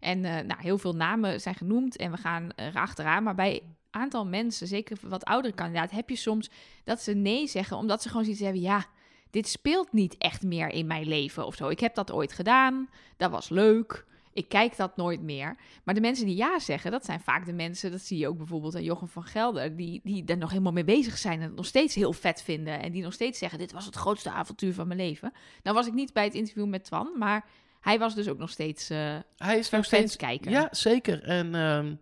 En 0.00 0.24
eh, 0.24 0.44
nou, 0.44 0.60
heel 0.60 0.78
veel 0.78 0.92
namen 0.92 1.40
zijn 1.40 1.54
genoemd 1.54 1.96
en 1.96 2.10
we 2.10 2.16
gaan 2.16 2.52
er 2.54 2.74
achteraan. 2.74 3.22
Maar 3.22 3.34
bij 3.34 3.54
een 3.54 3.76
aantal 3.90 4.26
mensen, 4.26 4.66
zeker 4.66 4.98
wat 5.02 5.24
oudere 5.24 5.54
kandidaten... 5.54 5.96
heb 5.96 6.08
je 6.10 6.16
soms 6.16 6.50
dat 6.84 7.00
ze 7.00 7.12
nee 7.12 7.46
zeggen 7.46 7.76
omdat 7.76 8.02
ze 8.02 8.08
gewoon 8.08 8.24
zoiets 8.24 8.42
hebben... 8.42 8.62
ja, 8.62 8.84
dit 9.30 9.48
speelt 9.48 9.92
niet 9.92 10.16
echt 10.18 10.42
meer 10.42 10.68
in 10.68 10.86
mijn 10.86 11.08
leven 11.08 11.46
of 11.46 11.54
zo. 11.54 11.68
Ik 11.68 11.80
heb 11.80 11.94
dat 11.94 12.12
ooit 12.12 12.32
gedaan, 12.32 12.88
dat 13.16 13.30
was 13.30 13.48
leuk... 13.48 14.04
Ik 14.36 14.48
kijk 14.48 14.76
dat 14.76 14.96
nooit 14.96 15.22
meer. 15.22 15.56
Maar 15.84 15.94
de 15.94 16.00
mensen 16.00 16.26
die 16.26 16.36
ja 16.36 16.58
zeggen, 16.58 16.90
dat 16.90 17.04
zijn 17.04 17.20
vaak 17.20 17.46
de 17.46 17.52
mensen, 17.52 17.90
dat 17.90 18.00
zie 18.00 18.18
je 18.18 18.28
ook 18.28 18.36
bijvoorbeeld 18.36 18.74
aan 18.74 18.82
Jochem 18.82 19.08
van 19.08 19.24
Gelder, 19.24 19.76
die, 19.76 20.00
die 20.04 20.24
daar 20.24 20.36
nog 20.36 20.50
helemaal 20.50 20.72
mee 20.72 20.84
bezig 20.84 21.18
zijn 21.18 21.40
en 21.40 21.46
het 21.46 21.56
nog 21.56 21.66
steeds 21.66 21.94
heel 21.94 22.12
vet 22.12 22.42
vinden. 22.42 22.82
En 22.82 22.92
die 22.92 23.02
nog 23.02 23.12
steeds 23.12 23.38
zeggen, 23.38 23.58
dit 23.58 23.72
was 23.72 23.86
het 23.86 23.94
grootste 23.94 24.30
avontuur 24.30 24.74
van 24.74 24.86
mijn 24.86 25.00
leven. 25.00 25.32
Nou 25.62 25.76
was 25.76 25.86
ik 25.86 25.92
niet 25.92 26.12
bij 26.12 26.24
het 26.24 26.34
interview 26.34 26.66
met 26.66 26.84
Twan, 26.84 27.12
maar 27.18 27.44
hij 27.80 27.98
was 27.98 28.14
dus 28.14 28.28
ook 28.28 28.38
nog 28.38 28.50
steeds 28.50 28.90
eh 28.90 29.16
hij 29.36 29.58
is 29.58 29.70
nog 29.70 29.84
steeds... 29.84 30.16
kijker. 30.16 30.50
Ja, 30.50 30.68
zeker. 30.70 31.22
En 31.22 31.54
ehm, 31.54 31.94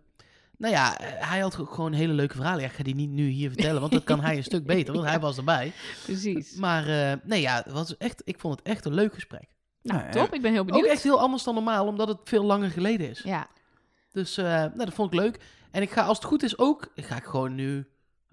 nou 0.57 0.73
ja, 0.73 0.99
eh, 0.99 1.29
hij 1.29 1.39
had 1.39 1.59
ook 1.59 1.73
gewoon 1.73 1.93
hele 1.93 2.13
leuke 2.13 2.35
verhalen. 2.35 2.61
Ja, 2.61 2.67
ik 2.67 2.73
ga 2.73 2.83
die 2.83 2.95
niet 2.95 3.09
nu 3.09 3.27
hier 3.27 3.49
vertellen, 3.49 3.81
want 3.81 3.93
dat 3.93 4.03
kan 4.03 4.21
hij 4.21 4.37
een 4.37 4.43
stuk 4.43 4.65
beter, 4.75 4.93
want 4.93 5.07
hij 5.07 5.19
was 5.19 5.37
erbij. 5.37 5.71
Precies. 6.03 6.55
Maar 6.55 6.87
eh, 6.87 7.17
nee, 7.23 7.41
ja, 7.41 7.65
was 7.67 7.97
echt, 7.97 8.21
ik 8.25 8.39
vond 8.39 8.57
het 8.59 8.67
echt 8.67 8.85
een 8.85 8.93
leuk 8.93 9.13
gesprek. 9.13 9.54
Nou, 9.93 10.11
top. 10.11 10.33
Ik 10.33 10.41
ben 10.41 10.51
heel 10.51 10.61
Ook 10.61 10.67
benieuwd. 10.67 10.87
echt 10.87 11.03
heel 11.03 11.19
anders 11.19 11.43
dan 11.43 11.53
normaal, 11.53 11.87
omdat 11.87 12.07
het 12.07 12.17
veel 12.23 12.43
langer 12.43 12.69
geleden 12.69 13.09
is. 13.09 13.21
Ja, 13.23 13.47
Dus 14.11 14.37
eh, 14.37 14.43
nou, 14.45 14.75
dat 14.75 14.93
vond 14.93 15.13
ik 15.13 15.19
leuk. 15.19 15.39
En 15.71 15.81
ik 15.81 15.91
ga, 15.91 16.01
als 16.03 16.17
het 16.17 16.25
goed 16.25 16.43
is, 16.43 16.57
ook, 16.57 16.87
ga 16.95 17.15
ik 17.15 17.23
gewoon 17.23 17.55
nu 17.55 17.75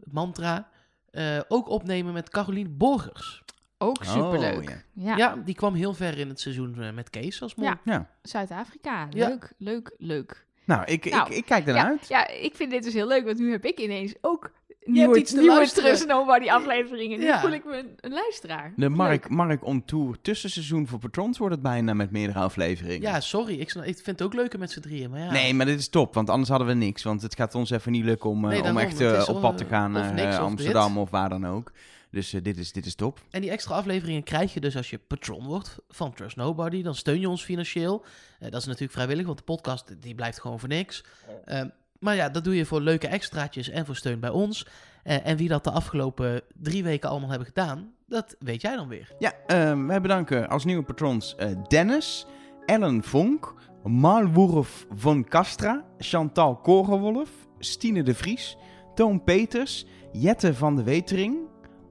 het 0.05 0.13
mantra 0.13 0.69
eh, 1.11 1.39
ook 1.49 1.69
opnemen 1.69 2.13
met 2.13 2.29
Caroline 2.31 2.69
Borgers. 2.69 3.43
ook 3.79 3.99
Oh, 4.01 4.09
superleuk. 4.13 4.69
ja. 4.69 4.77
ja. 4.93 5.17
Ja. 5.17 5.37
die 5.45 5.55
kwam 5.55 5.75
heel 5.75 5.95
ver 5.95 6.19
in 6.19 6.29
het 6.29 6.41
seizoen 6.41 6.83
eh, 6.83 6.93
met 6.93 7.11
Kees 7.11 7.43
als 7.43 7.55
mol. 7.55 7.67
Ja. 7.67 7.81
Ja. 7.85 8.09
Zuid-Afrika. 8.23 9.07
Ja. 9.11 9.29
Leuk, 9.29 9.53
leuk, 9.59 9.95
leuk. 9.99 10.47
Nou, 10.67 10.85
ik, 10.85 11.11
Nou, 11.11 11.31
ik, 11.31 11.37
ik 11.37 11.45
kijk 11.45 11.67
ernaar 11.67 11.85
Ja, 11.85 11.91
uit. 11.91 12.09
ja, 12.09 12.29
ik 12.29 12.55
vind 12.57 12.71
dit 12.71 12.83
dus 12.83 12.93
heel 12.93 13.07
leuk, 13.07 13.25
want 13.25 13.39
nu 13.39 13.51
heb 13.51 13.65
ik 13.65 13.79
ineens 13.81 14.15
ook 14.21 14.53
nieuwe, 14.85 15.19
iets 15.19 15.33
nieuwe. 15.33 15.69
Trust 15.75 16.07
Nobody 16.07 16.49
afleveringen. 16.51 17.19
Nu 17.19 17.25
Ja. 17.25 17.41
voel 17.41 17.53
ik 17.53 17.65
me 17.65 17.79
een, 17.79 17.91
een 18.01 18.13
luisteraar. 18.13 18.73
De 18.77 18.89
Mark, 18.89 19.23
Leuk. 19.23 19.29
Mark 19.29 19.65
on 19.65 19.85
Tour 19.85 20.17
tussenseizoen 20.23 20.87
voor 20.87 20.99
patrons 20.99 21.39
wordt 21.39 21.55
het 21.55 21.63
bijna 21.63 21.95
met 21.95 22.11
meerdere 22.11 22.39
afleveringen. 22.39 23.01
Ja, 23.01 23.21
sorry. 23.21 23.61
Ik, 23.61 23.71
vind 23.71 24.07
het 24.07 24.23
ook 24.23 24.35
leuker 24.35 24.59
met 24.59 24.71
z'n 24.71 24.81
drieën. 24.81 25.11
Maar 25.11 25.21
ja. 25.21 25.31
Nee, 25.33 25.55
maar 25.55 25.67
dit 25.67 25.79
is 25.79 25.89
top, 25.89 26.15
want 26.15 26.31
anders 26.31 26.49
hadden 26.49 26.69
we 26.69 26.75
niks. 26.75 27.03
Want 27.03 27.23
het 27.23 27.35
gaat 27.35 27.55
ons 27.55 27.71
even 27.71 27.93
niet 27.93 28.05
lukken 28.05 28.31
om, 28.31 28.45
eh, 28.45 28.49
Nee, 28.51 28.59
om 28.59 28.65
daarom. 28.65 28.83
echt 28.83 29.01
eh, 29.01 29.35
op 29.35 29.41
pad 29.41 29.57
te 29.59 29.65
gaan 29.65 29.97
of 29.97 30.13
naar 30.13 30.39
Amsterdam 30.39 30.93
dit. 30.93 31.03
of 31.03 31.11
waar 31.11 31.29
dan 31.29 31.47
ook. 31.47 31.73
Dus 32.11 32.33
eh, 32.33 32.43
dit, 32.43 32.59
is, 32.59 32.73
dit 32.73 32.87
is 32.87 32.95
top. 32.95 33.21
En 33.31 33.41
die 33.41 33.51
extra 33.51 33.75
afleveringen 33.75 34.23
krijg 34.23 34.55
je 34.55 34.61
dus 34.61 34.77
als 34.77 34.91
je 34.91 34.99
patron 34.99 35.45
wordt 35.47 35.77
van 35.89 36.13
Trust 36.15 36.37
Nobody. 36.37 36.83
Dan 36.83 36.95
steun 36.95 37.21
je 37.21 37.29
ons 37.29 37.45
financieel. 37.45 38.05
Eh, 38.39 38.51
dat 38.51 38.61
is 38.61 38.67
natuurlijk 38.67 38.93
vrijwillig, 38.93 39.27
want 39.27 39.39
de 39.39 39.45
podcast 39.45 39.95
die 40.03 40.15
blijft 40.15 40.41
gewoon 40.41 40.59
voor 40.61 40.69
niks. 40.69 41.05
Ehm, 41.45 41.69
maar 42.03 42.15
ja, 42.17 42.29
dat 42.29 42.45
doe 42.45 42.57
je 42.57 42.67
voor 42.67 42.81
leuke 42.81 43.07
extraatjes 43.07 43.69
en 43.69 43.87
voor 43.87 43.97
steun 43.97 44.21
bij 44.21 44.31
ons. 44.31 44.67
Eh, 45.03 45.27
en 45.27 45.37
wie 45.37 45.49
dat 45.49 45.65
de 45.65 45.71
afgelopen 45.71 46.43
drie 46.55 46.83
weken 46.83 47.09
allemaal 47.09 47.29
hebben 47.29 47.47
gedaan, 47.47 47.93
dat 48.07 48.37
weet 48.39 48.61
jij 48.61 48.77
dan 48.77 48.89
weer. 48.89 49.15
Ja, 49.19 49.33
eh, 49.47 49.87
wij 49.87 50.01
bedanken 50.01 50.49
als 50.49 50.65
nieuwe 50.65 50.83
patrons 50.83 51.37
eh, 51.37 51.49
Dennis, 51.69 52.27
Ellen 52.67 53.03
Vonk, 53.03 53.55
Malwoerf 53.85 54.87
van 54.95 55.25
Castra, 55.25 55.85
Chantal 55.99 56.57
Korenwolf, 56.57 57.31
Stine 57.59 58.03
de 58.03 58.15
Vries, 58.15 58.57
Toon 58.95 59.25
Peters, 59.25 59.87
Jette 60.13 60.55
van 60.55 60.77
de 60.77 60.83
Wetering, 60.83 61.37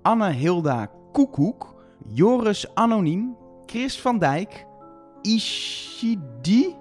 Anne 0.02 0.32
Hilda 0.32 0.92
Koekoek, 1.12 1.84
Joris 2.08 2.76
Anoniem, 2.76 3.36
Chris 3.66 4.02
van 4.02 4.20
Dijk, 4.20 4.66
Ishidi, 5.22 6.76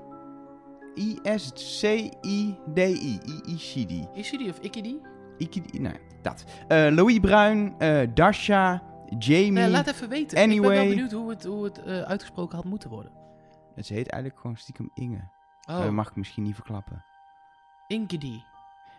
I-S-C-I-D-I, 0.95 3.21
I- 3.27 3.43
Ishidi. 3.55 4.07
Is 4.15 4.31
die 4.31 4.49
of 4.51 4.59
ik 4.59 4.73
die? 4.73 5.01
Ikidi, 5.39 5.81
nou, 5.81 5.97
dat. 6.23 6.45
Eh, 6.69 6.87
Louis 6.91 7.21
Bruin, 7.21 7.75
eh, 7.79 8.01
Dasha, 8.15 8.83
Jamie. 9.19 9.51
Nee, 9.51 9.69
laat 9.69 9.87
even 9.87 10.09
weten. 10.09 10.27
Ik 10.27 10.35
ben 10.35 10.43
Anyway. 10.59 10.77
wel 10.77 10.89
benieuwd 10.89 11.13
hoe 11.13 11.31
het, 11.31 11.45
hoe 11.45 11.65
het 11.65 11.83
eh, 11.83 12.01
uitgesproken 12.01 12.57
had 12.57 12.65
moeten 12.65 12.91
worden. 12.91 13.13
En 13.77 13.85
Ze 13.85 13.95
heet 13.95 14.09
eigenlijk 14.09 14.41
gewoon 14.43 14.57
stiekem 14.57 14.91
Inge. 14.95 15.29
Oh, 15.71 15.81
Dat 15.83 15.91
mag 15.91 16.09
ik 16.09 16.17
misschien 16.17 16.43
niet 16.43 16.55
verklappen. 16.55 17.05
Inkedy. 17.87 18.41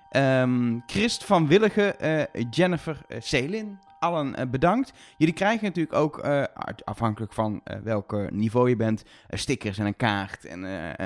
Ehm, 0.09 0.79
Christ 0.85 1.23
van 1.23 1.47
Willigen, 1.47 1.99
eh, 1.99 2.43
Jennifer 2.49 3.01
eh, 3.07 3.21
Selin, 3.21 3.79
allen 4.01 4.35
eh, 4.35 4.49
bedankt. 4.49 4.91
Jullie 5.17 5.33
krijgen 5.33 5.63
natuurlijk 5.65 5.95
ook, 5.95 6.17
eh, 6.19 6.43
uit- 6.43 6.85
afhankelijk 6.85 7.33
van 7.33 7.61
eh 7.63 7.79
welke 7.79 8.29
niveau 8.33 8.69
je 8.69 8.75
bent, 8.75 9.03
stickers 9.29 9.77
en 9.77 9.85
een 9.85 9.95
kaart 9.95 10.45
en 10.45 10.61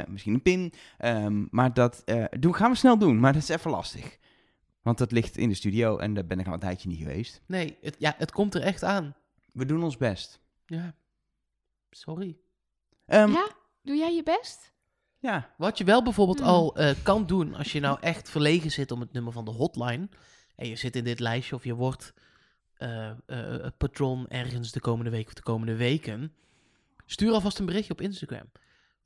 misschien 0.10 0.34
een 0.34 0.42
pin. 0.42 0.74
Ehm, 0.98 1.46
maar 1.50 1.74
dat 1.74 2.02
eh, 2.06 2.26
doen, 2.40 2.56
gaan 2.56 2.72
we 2.72 2.78
snel 2.78 2.98
doen, 2.98 3.20
maar 3.20 3.34
dat 3.34 3.42
is 3.42 3.50
even 3.50 3.72
lastig. 3.72 4.18
Want 4.82 4.98
dat 4.98 5.12
ligt 5.12 5.38
in 5.38 5.50
de 5.50 5.56
studio 5.56 5.98
en 5.98 6.14
daar 6.14 6.26
ben 6.26 6.40
ik 6.40 6.48
al 6.48 6.54
een 6.54 6.60
tijdje 6.60 6.90
niet 6.90 6.98
geweest. 6.98 7.42
Nee, 7.48 7.78
het, 7.82 7.96
ja, 8.00 8.16
het 8.18 8.32
komt 8.32 8.56
er 8.56 8.62
echt 8.62 8.84
aan. 8.84 9.16
We 9.54 9.66
doen 9.66 9.84
ons 9.84 9.98
best. 9.98 10.42
Ja. 10.66 10.96
Sorry. 11.90 12.38
Ehm, 13.06 13.32
Ja? 13.32 13.48
Doe 13.82 13.96
jij 13.96 14.16
je 14.16 14.24
best? 14.24 14.74
ja. 15.20 15.54
Wat 15.58 15.78
je 15.78 15.84
wel 15.84 16.04
bijvoorbeeld 16.04 16.40
Hmm. 16.40 16.48
al 16.48 16.76
eh, 16.76 16.96
kan 17.04 17.26
doen 17.26 17.54
als 17.56 17.72
je 17.72 17.80
nou 17.80 17.98
echt 18.02 18.30
verlegen 18.30 18.72
zit 18.72 18.92
om 18.92 19.00
het 19.00 19.12
nummer 19.14 19.34
van 19.34 19.46
de 19.46 19.52
hotline. 19.52 20.10
En 20.56 20.68
je 20.68 20.76
zit 20.76 20.96
in 20.96 21.04
dit 21.04 21.20
lijstje 21.20 21.56
of 21.56 21.64
je 21.64 21.74
wordt 21.76 22.14
eh, 22.78 23.10
eh, 23.26 23.72
patron 23.78 24.28
ergens 24.28 24.72
de 24.72 24.80
komende 24.80 25.12
week 25.12 25.28
of 25.28 25.34
de 25.34 25.42
komende 25.42 25.76
weken. 25.76 26.34
Stuur 27.06 27.32
alvast 27.32 27.60
een 27.60 27.66
berichtje 27.66 27.94
op 27.94 28.02
Instagram. 28.02 28.46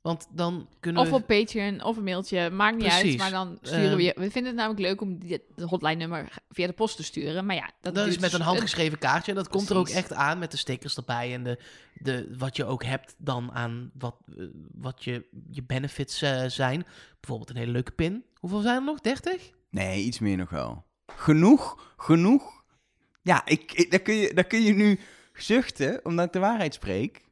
Want 0.00 0.26
dan 0.30 0.68
kunnen 0.80 1.02
Of 1.02 1.08
we... 1.08 1.14
op 1.14 1.26
Patreon, 1.26 1.82
of 1.82 1.96
een 1.96 2.04
mailtje. 2.04 2.50
Maakt 2.50 2.76
niet 2.76 2.86
uit, 2.86 3.16
maar 3.16 3.30
dan 3.30 3.58
sturen 3.62 3.96
we 3.96 4.02
je... 4.02 4.12
We 4.16 4.30
vinden 4.30 4.44
het 4.44 4.54
namelijk 4.54 4.80
leuk 4.80 5.00
om 5.00 5.18
dit 5.18 5.42
de 5.54 5.64
hotline-nummer 5.64 6.32
via 6.48 6.66
de 6.66 6.72
post 6.72 6.96
te 6.96 7.02
sturen. 7.02 7.46
Maar 7.46 7.56
ja, 7.56 7.70
dat, 7.80 7.94
Dat 7.94 8.06
is 8.06 8.18
met 8.18 8.32
een 8.32 8.40
handgeschreven 8.40 8.98
kaartje. 8.98 9.34
Dat 9.34 9.48
komt 9.48 9.70
er 9.70 9.76
ook 9.76 9.88
echt 9.88 10.12
aan 10.12 10.38
met 10.38 10.50
de 10.50 10.56
stickers 10.56 10.96
erbij. 10.96 11.34
En 11.34 11.42
de, 11.42 11.58
de, 11.94 12.34
wat 12.38 12.56
je 12.56 12.64
ook 12.64 12.84
hebt 12.84 13.14
dan 13.18 13.52
aan 13.52 13.90
wat, 13.94 14.16
eh, 14.36 14.44
wat 14.74 15.04
je, 15.04 15.26
je 15.50 15.62
benefits 15.62 16.22
eh, 16.22 16.44
zijn. 16.46 16.86
Bijvoorbeeld 17.20 17.50
een 17.50 17.56
hele 17.56 17.72
leuke 17.72 17.92
pin. 17.92 18.24
Hoeveel 18.34 18.60
zijn 18.60 18.76
er 18.76 18.84
nog? 18.84 19.00
30? 19.00 19.50
Nee, 19.70 20.02
iets 20.02 20.18
meer 20.18 20.36
nog 20.36 20.50
wel. 20.50 20.84
Genoeg, 21.06 21.92
genoeg. 21.96 22.59
Ja, 23.30 23.46
ik, 23.46 23.72
ik, 23.72 23.90
daar, 23.90 24.00
kun 24.00 24.14
je, 24.14 24.34
daar 24.34 24.44
kun 24.44 24.62
je 24.62 24.72
nu 24.72 25.00
zuchten, 25.32 26.04
omdat 26.04 26.26
ik 26.26 26.32
de 26.32 26.38
waarheid 26.38 26.74
spreek. 26.74 27.24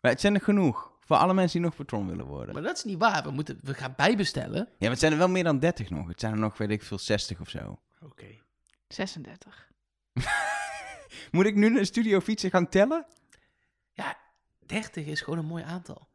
Maar 0.00 0.10
het 0.10 0.20
zijn 0.20 0.34
er 0.34 0.40
genoeg. 0.40 0.92
Voor 1.00 1.16
alle 1.16 1.34
mensen 1.34 1.60
die 1.60 1.68
nog 1.68 1.76
patron 1.76 2.08
willen 2.08 2.26
worden. 2.26 2.54
Maar 2.54 2.62
dat 2.62 2.76
is 2.76 2.84
niet 2.84 2.98
waar. 2.98 3.22
We, 3.22 3.30
moeten, 3.30 3.58
we 3.62 3.74
gaan 3.74 3.94
bijbestellen. 3.96 4.58
Ja, 4.58 4.76
maar 4.78 4.90
het 4.90 4.98
zijn 4.98 5.12
er 5.12 5.18
wel 5.18 5.28
meer 5.28 5.44
dan 5.44 5.58
30 5.58 5.90
nog. 5.90 6.08
Het 6.08 6.20
zijn 6.20 6.32
er 6.32 6.38
nog, 6.38 6.58
weet 6.58 6.70
ik 6.70 6.82
veel, 6.82 6.98
60 6.98 7.40
of 7.40 7.48
zo. 7.48 7.80
Oké. 8.00 8.26
36. 8.88 9.70
Moet 11.30 11.46
ik 11.46 11.54
nu 11.54 11.68
naar 11.68 11.80
de 11.80 11.84
studio 11.84 12.20
fietsen 12.20 12.50
gaan 12.50 12.68
tellen? 12.68 13.06
Ja, 13.92 14.18
30 14.66 15.06
is 15.06 15.20
gewoon 15.20 15.38
een 15.38 15.44
mooi 15.44 15.64
aantal. 15.64 16.08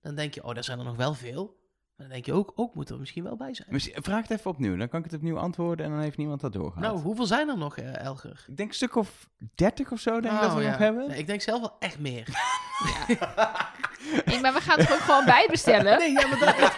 Dan 0.00 0.14
denk 0.14 0.34
je, 0.34 0.44
oh, 0.44 0.54
daar 0.54 0.64
zijn 0.64 0.78
er 0.78 0.84
nog 0.84 0.96
wel 0.96 1.14
veel. 1.14 1.56
Maar 1.96 2.06
dan 2.06 2.14
denk 2.14 2.26
je 2.26 2.32
ook, 2.32 2.52
ook 2.54 2.74
moet 2.74 2.90
er 2.90 2.98
misschien 2.98 3.24
wel 3.24 3.36
bij 3.36 3.54
zijn. 3.54 3.68
Misschien- 3.70 4.02
Vraag 4.02 4.22
het 4.28 4.30
even 4.38 4.50
opnieuw, 4.50 4.76
dan 4.76 4.88
kan 4.88 4.98
ik 4.98 5.04
het 5.04 5.14
opnieuw 5.14 5.38
antwoorden 5.38 5.86
en 5.86 5.92
dan 5.92 6.00
heeft 6.00 6.16
niemand 6.16 6.40
dat 6.40 6.52
doorgehad. 6.52 6.82
Nou, 6.90 6.98
hoeveel 7.02 7.26
zijn 7.26 7.48
er 7.48 7.58
nog, 7.58 7.76
eh, 7.76 7.96
Elger? 8.04 8.44
Ik 8.48 8.56
denk 8.56 8.68
een 8.68 8.74
stuk 8.74 8.94
of 8.94 9.28
30 9.54 9.92
of 9.92 10.00
zo, 10.00 10.20
denk 10.20 10.34
ik 10.34 10.40
dat 10.40 10.50
we 10.50 10.56
Oh, 10.56 10.62
ja. 10.62 10.68
nog 10.70 10.78
hebben. 10.78 11.08
Nee, 11.08 11.18
ik 11.18 11.26
denk 11.26 11.40
zelf 11.40 11.60
wel 11.60 11.76
echt 11.78 11.98
meer. 11.98 12.28
Nee, 14.24 14.40
maar 14.40 14.52
we 14.52 14.60
gaan 14.60 14.78
het 14.78 14.92
ook 14.92 14.98
gewoon 14.98 15.24
bijbestellen. 15.24 15.98
Nee, 16.04 16.12
ja, 16.12 16.26
maar 16.26 16.38
dat... 16.38 16.74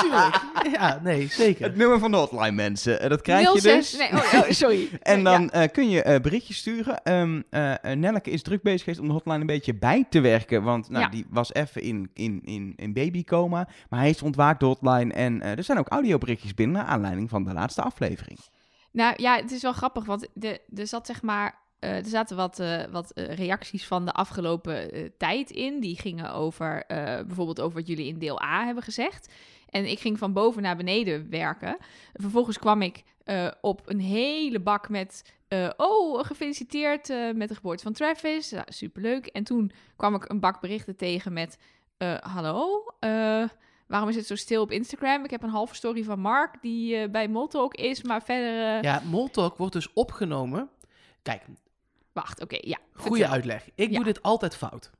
Tuurlijk. 0.00 0.40
Ja, 0.72 1.00
nee, 1.02 1.26
zeker. 1.28 1.64
Het 1.64 1.76
nummer 1.76 1.98
van 1.98 2.10
de 2.10 2.16
hotline, 2.16 2.50
mensen. 2.50 3.00
Eh, 3.00 3.08
dat 3.08 3.20
krijg 3.22 3.52
je 3.52 3.60
06 3.60 3.90
dus. 3.90 3.98
Nee, 3.98 4.10
oh, 4.12 4.34
oh, 4.34 4.50
sorry. 4.50 4.88
En 5.02 5.24
dan 5.24 5.42
Ja. 5.42 5.50
eh, 5.50 5.70
kun 5.72 5.90
je 5.90 6.02
eh, 6.02 6.20
berichtjes 6.20 6.56
sturen. 6.56 7.02
Ehm 7.02 7.40
eh, 7.50 7.84
eh, 7.84 7.98
Nelleke 7.98 8.30
is 8.30 8.42
druk 8.42 8.62
bezig 8.62 8.80
geweest 8.80 9.00
om 9.00 9.06
de 9.06 9.12
hotline 9.12 9.40
een 9.40 9.46
beetje 9.46 9.74
bij 9.74 10.06
te 10.10 10.20
werken. 10.20 10.62
Want 10.62 10.88
nou, 10.88 11.04
Ja. 11.04 11.10
die 11.10 11.26
was 11.30 11.52
even 11.54 11.82
in, 11.82 12.10
in, 12.14 12.40
in, 12.44 12.72
in 12.76 12.92
babycoma. 12.92 13.68
Maar 13.88 14.00
hij 14.00 14.10
is 14.10 14.22
ontwaakt, 14.22 14.60
de 14.60 14.66
hotline. 14.66 15.12
En 15.14 15.42
er 15.42 15.64
zijn 15.64 15.78
ook 15.78 15.88
audioberichtjes 15.88 16.54
binnen 16.54 16.76
naar 16.76 16.86
aanleiding 16.86 17.30
van 17.30 17.44
de 17.44 17.52
laatste 17.52 17.82
aflevering. 17.82 18.38
Nou 18.92 19.14
ja, 19.16 19.36
het 19.36 19.50
is 19.52 19.62
wel 19.62 19.72
grappig, 19.72 20.04
want 20.04 20.28
de, 20.34 20.60
er 20.76 20.86
zat 20.86 21.06
zeg 21.06 21.22
maar. 21.22 21.58
Eh, 21.80 21.96
er 21.96 22.06
zaten 22.06 22.36
wat, 22.36 22.58
eh, 22.58 22.82
wat 22.90 23.10
eh, 23.10 23.34
reacties 23.34 23.86
van 23.86 24.04
de 24.04 24.12
afgelopen 24.12 24.90
tijd 25.16 25.50
in. 25.50 25.80
Die 25.80 25.98
gingen 25.98 26.32
over 26.32 26.84
bijvoorbeeld 27.26 27.60
over 27.60 27.78
wat 27.78 27.86
jullie 27.86 28.06
in 28.06 28.18
deel 28.18 28.42
A 28.42 28.64
hebben 28.64 28.84
gezegd. 28.84 29.32
En 29.68 29.90
ik 29.90 29.98
ging 29.98 30.18
van 30.18 30.32
boven 30.32 30.62
naar 30.62 30.76
beneden 30.76 31.30
werken. 31.30 31.76
Vervolgens 32.12 32.58
kwam 32.58 32.82
ik 32.82 33.02
op 33.60 33.80
een 33.84 34.00
hele 34.00 34.60
bak 34.60 34.88
met. 34.88 35.34
oh, 35.76 36.24
gefeliciteerd 36.24 37.08
met 37.34 37.48
de 37.48 37.54
geboorte 37.54 37.82
van 37.82 37.92
Travis. 37.92 38.50
Ja, 38.50 38.64
superleuk. 38.68 39.26
En 39.26 39.44
toen 39.44 39.72
kwam 39.96 40.14
ik 40.14 40.28
een 40.28 40.40
bak 40.40 40.60
berichten 40.60 40.96
tegen 40.96 41.32
met. 41.32 41.58
hallo, 42.20 42.84
waarom 43.86 44.08
is 44.08 44.16
het 44.16 44.26
zo 44.26 44.34
stil 44.34 44.62
op 44.62 44.70
Instagram? 44.70 45.24
Ik 45.24 45.30
heb 45.30 45.42
een 45.42 45.50
halve 45.50 45.74
story 45.74 46.04
van 46.04 46.20
Mark 46.20 46.54
die 46.60 47.10
bij 47.10 47.28
Moltalk 47.28 47.74
is, 47.74 48.02
maar 48.02 48.22
verder. 48.22 48.84
Ja, 48.84 49.02
Moltalk 49.04 49.56
wordt 49.56 49.72
dus 49.72 49.92
opgenomen. 49.92 50.70
Kijk, 51.22 51.42
Wacht, 52.12 52.42
oké, 52.42 52.58
ja. 52.60 52.78
goede 52.92 53.16
vertel. 53.16 53.32
uitleg. 53.34 53.64
Ik 53.74 53.90
Ja. 53.90 53.94
doe 53.96 54.04
dit 54.04 54.22
altijd 54.22 54.56
fout. 54.56 54.90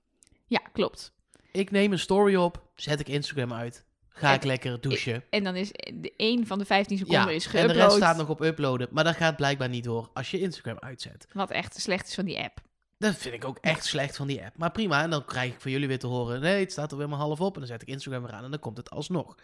Ja, 0.47 0.61
klopt. 0.73 1.13
Ik 1.53 1.71
neem 1.71 1.93
een 1.93 1.99
story 1.99 2.35
op, 2.35 2.63
zet 2.75 3.01
ik 3.01 3.09
Instagram 3.09 3.53
uit, 3.53 3.85
ga 4.09 4.29
En- 4.29 4.35
ik 4.35 4.45
lekker 4.45 4.81
douchen. 4.81 5.25
En 5.31 5.45
dan 5.45 5.57
is 5.57 5.69
de 5.95 6.13
een 6.17 6.47
van 6.47 6.59
de 6.59 6.65
15 6.65 6.99
seconden 6.99 7.25
Ja, 7.25 7.31
is 7.31 7.45
en 7.47 7.51
geüpload. 7.51 7.67
de 7.67 7.73
rest 7.73 7.97
staat 7.97 8.17
nog 8.17 8.29
op 8.29 8.41
uploaden. 8.41 8.89
Maar 8.91 9.05
dat 9.05 9.17
gaat 9.17 9.37
blijkbaar 9.37 9.69
niet 9.69 9.85
door 9.85 10.11
als 10.15 10.31
je 10.31 10.41
Instagram 10.41 10.77
uitzet. 10.79 11.27
Wat 11.33 11.51
echt 11.51 11.81
slecht 11.81 12.07
is 12.09 12.15
van 12.15 12.25
die 12.25 12.39
app. 12.39 12.61
Dat 12.99 13.15
vind 13.17 13.35
ik 13.35 13.45
ook 13.45 13.59
echt 13.61 13.85
slecht 13.85 14.17
van 14.17 14.27
die 14.27 14.45
app. 14.45 14.57
Maar 14.57 14.71
prima, 14.71 15.03
en 15.03 15.11
dan 15.11 15.25
krijg 15.25 15.53
ik 15.53 15.61
van 15.61 15.71
jullie 15.71 15.89
weer 15.89 15.99
te 15.99 16.07
horen... 16.07 16.41
nee, 16.41 16.61
het 16.61 16.73
staat 16.73 16.93
er 16.93 16.99
weer 16.99 17.09
maar 17.09 17.19
half 17.19 17.41
op. 17.41 17.53
En 17.55 17.59
dan 17.61 17.69
zet 17.69 17.83
ik 17.83 17.89
Instagram 17.89 18.23
weer 18.23 18.33
aan 18.33 18.45
en 18.45 18.51
dan 18.51 18.61
komt 18.61 18.77
het 18.77 18.91
alsnog. 18.91 19.35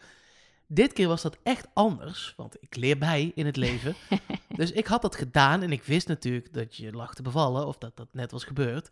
Dit 0.69 0.93
keer 0.93 1.09
was 1.09 1.23
dat 1.23 1.37
echt 1.43 1.67
anders, 1.73 2.35
want 2.37 2.57
ik 2.63 2.77
leer 2.77 2.99
bij 2.99 3.33
in 3.35 3.47
het 3.47 3.57
leven. 3.57 3.95
dus 4.57 4.73
ik 4.73 4.87
had 4.87 5.03
dat 5.03 5.17
gedaan 5.17 5.63
en 5.63 5.73
ik 5.73 5.83
wist 5.83 6.09
natuurlijk 6.09 6.53
dat 6.55 6.77
je 6.77 6.93
lag 6.93 7.15
te 7.15 7.23
bevallen... 7.23 7.67
of 7.67 7.79
dat 7.79 7.97
dat 7.97 8.09
net 8.13 8.31
was 8.31 8.45
gebeurd. 8.45 8.89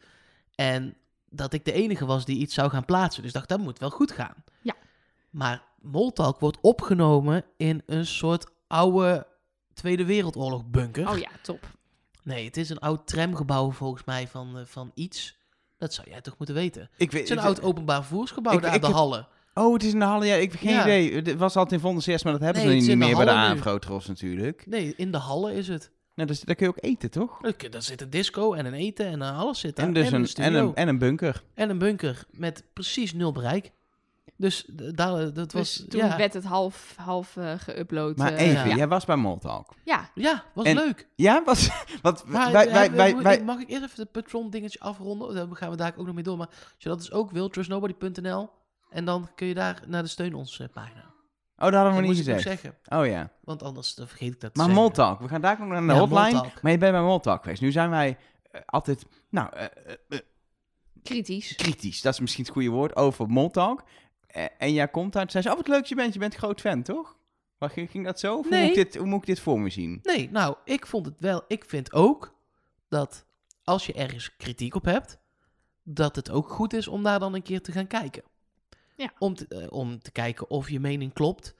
En 0.54 0.96
dat 1.28 1.52
ik 1.52 1.64
de 1.64 1.72
enige 1.72 2.06
was 2.06 2.24
die 2.24 2.38
iets 2.38 2.54
zou 2.54 2.70
gaan 2.70 2.84
plaatsen. 2.84 3.22
Dus 3.22 3.30
ik 3.30 3.36
dacht, 3.36 3.48
dat 3.48 3.58
moet 3.58 3.78
wel 3.78 3.90
goed 3.90 4.12
gaan. 4.12 4.34
Ja. 4.62 4.74
Maar 5.30 5.62
Moltalk 5.80 6.40
wordt 6.40 6.58
opgenomen 6.60 7.44
in 7.56 7.82
een 7.86 8.06
soort 8.06 8.46
oude 8.66 9.26
Tweede 9.72 10.04
Wereldoorlog 10.04 10.64
bunker. 10.66 11.08
Oh 11.08 11.18
ja, 11.18 11.30
top. 11.42 11.68
Nee, 12.22 12.44
het 12.44 12.56
is 12.56 12.68
een 12.70 12.78
oud 12.78 13.06
tramgebouw 13.06 13.70
volgens 13.72 14.04
mij 14.04 14.28
van, 14.28 14.58
eh, 14.58 14.64
van 14.64 14.90
iets. 14.94 15.36
Dat 15.76 15.94
zou 15.94 16.10
jij 16.10 16.20
toch 16.20 16.34
moeten 16.38 16.54
weten. 16.56 16.90
Ik 16.96 17.10
weet, 17.10 17.20
Het 17.28 17.30
is 17.30 17.36
een 17.36 17.42
oud 17.48 17.62
openbaar 17.62 18.00
vervoersgebouw 18.04 18.52
Ik- 18.54 18.60
daar 18.60 18.70
aan 18.70 18.76
ik 18.76 18.82
de 18.82 18.86
heb- 18.86 18.96
hallen. 18.96 19.28
Oh, 19.54 19.72
het 19.72 19.82
is 19.82 19.92
in 19.92 19.98
de 19.98 20.04
Halle. 20.04 20.26
Ja, 20.26 20.34
ik 20.34 20.52
heb 20.52 20.60
geen 20.60 20.72
Ja. 20.72 20.82
idee. 20.82 21.14
Het 21.14 21.34
was 21.36 21.56
altijd 21.56 21.72
in 21.82 21.88
Vondel 21.88 22.14
CS, 22.14 22.22
maar 22.22 22.32
dat 22.32 22.42
hebben 22.42 22.66
Nee, 22.66 22.80
ze 22.80 22.88
niet 22.88 22.98
meer 22.98 23.16
bij 23.16 23.24
de. 23.24 23.30
Aanvrotros 23.30 24.06
natuurlijk. 24.06 24.66
Nee, 24.66 24.94
in 24.96 25.10
de 25.12 25.18
hallen 25.18 25.52
is 25.54 25.68
het. 25.68 25.90
Nou, 26.14 26.28
dus, 26.28 26.40
daar 26.40 26.54
kun 26.54 26.66
je 26.66 26.72
ook 26.72 26.84
eten, 26.84 27.10
toch? 27.10 27.40
Daar 27.70 27.82
zit 27.82 28.00
een 28.00 28.10
disco 28.10 28.52
en 28.52 28.66
een 28.66 28.74
eten 28.74 29.06
en 29.06 29.20
een 29.20 29.34
alles 29.34 29.60
zit 29.60 29.76
daar. 29.76 29.86
En 29.86 29.92
dus 29.92 30.06
een, 30.06 30.14
en, 30.14 30.28
studio. 30.28 30.68
een, 30.68 30.74
en 30.74 30.88
een 30.88 30.98
bunker. 30.98 31.42
En 31.54 31.70
een 31.70 31.78
bunker 31.78 32.24
met 32.30 32.64
precies 32.72 33.12
nul 33.14 33.32
bereik. 33.32 33.72
Dus 34.36 34.64
daar, 34.94 35.32
dat 35.32 35.52
was... 35.52 35.74
Dus 35.74 35.86
toen 35.88 36.00
ja, 36.00 36.16
werd 36.16 36.34
het 36.34 36.44
half, 36.44 36.94
half 36.96 37.36
eh 37.36 37.52
geüpload. 37.58 38.14
Maar 38.16 38.32
eh, 38.32 38.46
even, 38.48 38.68
ja. 38.68 38.76
jij 38.76 38.88
was 38.88 39.04
bij 39.04 39.16
Moltalk. 39.16 39.74
ja, 39.84 40.10
ja, 40.14 40.44
was 40.54 40.64
En- 40.66 40.74
leuk. 40.74 41.08
Ja, 41.16 41.42
was... 41.44 41.68
Wat, 42.02 42.24
Maar 42.26 42.52
wij, 42.52 42.70
wij, 42.70 42.92
wij, 42.92 43.16
wij, 43.16 43.44
mag 43.44 43.60
ik 43.60 43.68
eerst 43.70 43.82
even 43.82 44.00
het 44.02 44.12
patron 44.12 44.50
dingetje 44.50 44.80
afronden? 44.80 45.34
Daar 45.34 45.46
gaan 45.50 45.70
we 45.70 45.76
daar 45.76 45.94
ook 45.96 46.06
nog 46.06 46.14
mee 46.14 46.24
door. 46.24 46.36
Maar 46.36 46.46
als 46.46 46.74
je 46.78 46.88
dat 46.88 46.98
dus 46.98 47.12
ook 47.12 47.30
wil, 47.30 47.48
trustnobody.nl. 47.48 48.50
En 48.94 49.04
dan 49.04 49.28
kun 49.34 49.46
je 49.46 49.54
daar 49.54 49.82
naar 49.86 50.02
de 50.02 50.08
steun 50.08 50.34
ons 50.34 50.60
pagina. 50.72 51.12
Oh, 51.56 51.70
dat 51.70 51.74
hadden 51.74 51.94
we 51.94 52.00
niet 52.00 52.08
nog 52.08 52.16
gezegd. 52.16 52.42
zeggen. 52.42 52.76
Oh 52.88 53.06
ja. 53.06 53.32
Want 53.40 53.62
anders 53.62 53.94
dan 53.94 54.08
vergeet 54.08 54.32
ik 54.32 54.40
dat 54.40 54.54
te 54.54 54.60
Maar. 54.60 54.70
Moltalk, 54.70 55.20
we 55.20 55.28
gaan 55.28 55.40
daar 55.40 55.60
ook 55.60 55.66
naar 55.68 55.80
de 55.80 55.86
Ja, 55.86 55.98
hotline. 55.98 56.32
Moltalk. 56.32 56.62
Maar 56.62 56.72
je 56.72 56.78
bent 56.78 56.92
bij 56.92 57.02
Moltalk 57.02 57.42
geweest. 57.42 57.62
Nu 57.62 57.72
zijn 57.72 57.90
wij 57.90 58.18
eh, 58.50 58.60
altijd, 58.66 59.04
nou, 59.28 59.48
eh, 59.56 59.64
eh, 60.08 60.18
kritisch. 61.02 61.54
kritisch. 61.54 62.02
Dat 62.02 62.12
is 62.12 62.20
misschien 62.20 62.44
het 62.44 62.52
goede 62.52 62.68
woord 62.68 62.96
over 62.96 63.28
Moltalk. 63.28 63.84
En 64.58 64.72
jij 64.72 64.88
komt 64.88 65.16
uit, 65.16 65.30
zei 65.30 65.42
ze, 65.44 65.50
oh 65.50 65.56
wat 65.56 65.68
leuk 65.68 65.84
je 65.84 65.94
bent, 65.94 66.12
je 66.12 66.18
bent 66.18 66.34
groot 66.34 66.60
fan, 66.60 66.82
toch? 66.82 67.16
Maar 67.58 67.70
ging, 67.70 67.90
ging 67.90 68.04
dat 68.04 68.20
zo? 68.20 68.36
Of 68.36 68.42
hoe, 68.42 68.50
Nee. 68.50 68.60
moet 68.68 68.76
ik 68.76 68.84
dit, 68.84 68.96
hoe 68.96 69.06
moet 69.06 69.20
ik 69.20 69.26
dit 69.26 69.40
voor 69.40 69.60
me 69.60 69.70
zien? 69.70 70.00
Nee, 70.02 70.30
nou, 70.30 70.56
ik 70.64 70.86
vond 70.86 71.06
het 71.06 71.20
wel. 71.20 71.44
Ik 71.48 71.64
vind 71.64 71.92
ook 71.92 72.34
dat 72.88 73.24
als 73.64 73.86
je 73.86 73.92
ergens 73.92 74.36
kritiek 74.36 74.74
op 74.74 74.84
hebt, 74.84 75.18
dat 75.82 76.16
het 76.16 76.30
ook 76.30 76.48
goed 76.48 76.72
is 76.72 76.88
om 76.88 77.02
daar 77.02 77.18
dan 77.18 77.34
een 77.34 77.42
keer 77.42 77.60
te 77.62 77.72
gaan 77.72 77.86
kijken. 77.86 78.22
Ja. 78.96 79.12
Om 79.18 79.34
te, 79.34 79.46
eh, 79.48 79.72
om 79.72 79.98
te 80.02 80.10
kijken 80.12 80.50
of 80.50 80.70
je 80.70 80.80
mening 80.80 81.12
klopt 81.12 81.54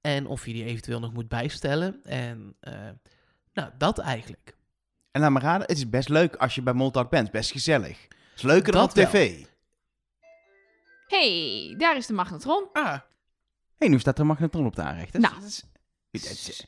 en 0.00 0.26
of 0.26 0.46
je 0.46 0.52
die 0.52 0.64
eventueel 0.64 1.00
nog 1.00 1.12
moet 1.12 1.28
bijstellen. 1.28 2.00
En 2.04 2.56
eh, 2.60 2.88
nou, 3.52 3.70
dat 3.78 3.98
eigenlijk. 3.98 4.54
En 5.10 5.20
laat 5.20 5.30
me 5.30 5.38
raden, 5.40 5.66
het 5.66 5.76
is 5.76 5.88
best 5.90 6.08
leuk 6.08 6.36
als 6.36 6.54
je 6.54 6.62
bij 6.62 6.72
Moltalk 6.72 7.10
bent. 7.10 7.30
Best 7.30 7.50
gezellig. 7.50 8.02
Het 8.08 8.36
is 8.36 8.42
leuker 8.42 8.72
dan 8.72 8.82
op 8.84 8.90
tv. 8.90 9.44
hey, 11.06 11.74
daar 11.78 11.96
is 11.96 12.06
de 12.06 12.12
magnetron. 12.12 12.66
Ah, 12.72 12.92
Hé, 12.92 12.98
hey, 13.78 13.88
nu 13.88 13.98
staat 13.98 14.14
er 14.14 14.20
een 14.20 14.26
magnetron 14.26 14.66
op 14.66 14.76
de 14.76 14.82
aanrecht. 14.82 15.12
Dat 15.12 15.22
is- 15.22 15.28
Nou. 15.28 15.40
dat 15.40 15.50
is- 15.50 15.64
dat 16.10 16.30
is- 16.30 16.64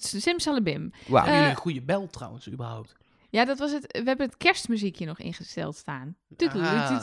S- 0.00 0.22
Simsalabim. 0.22 0.90
Wauw. 1.06 1.14
hebben 1.14 1.32
Eh, 1.32 1.38
jullie 1.38 1.50
een 1.50 1.56
goede 1.62 1.82
bel 1.82 2.06
trouwens, 2.06 2.48
überhaupt? 2.48 2.94
Ja, 3.30 3.44
dat 3.44 3.58
was 3.58 3.72
het. 3.72 3.82
We 3.92 4.02
hebben 4.04 4.26
het 4.26 4.36
kerstmuziekje 4.36 5.06
nog 5.06 5.18
ingesteld 5.18 5.76
staan. 5.76 6.16
Ah. 6.38 7.02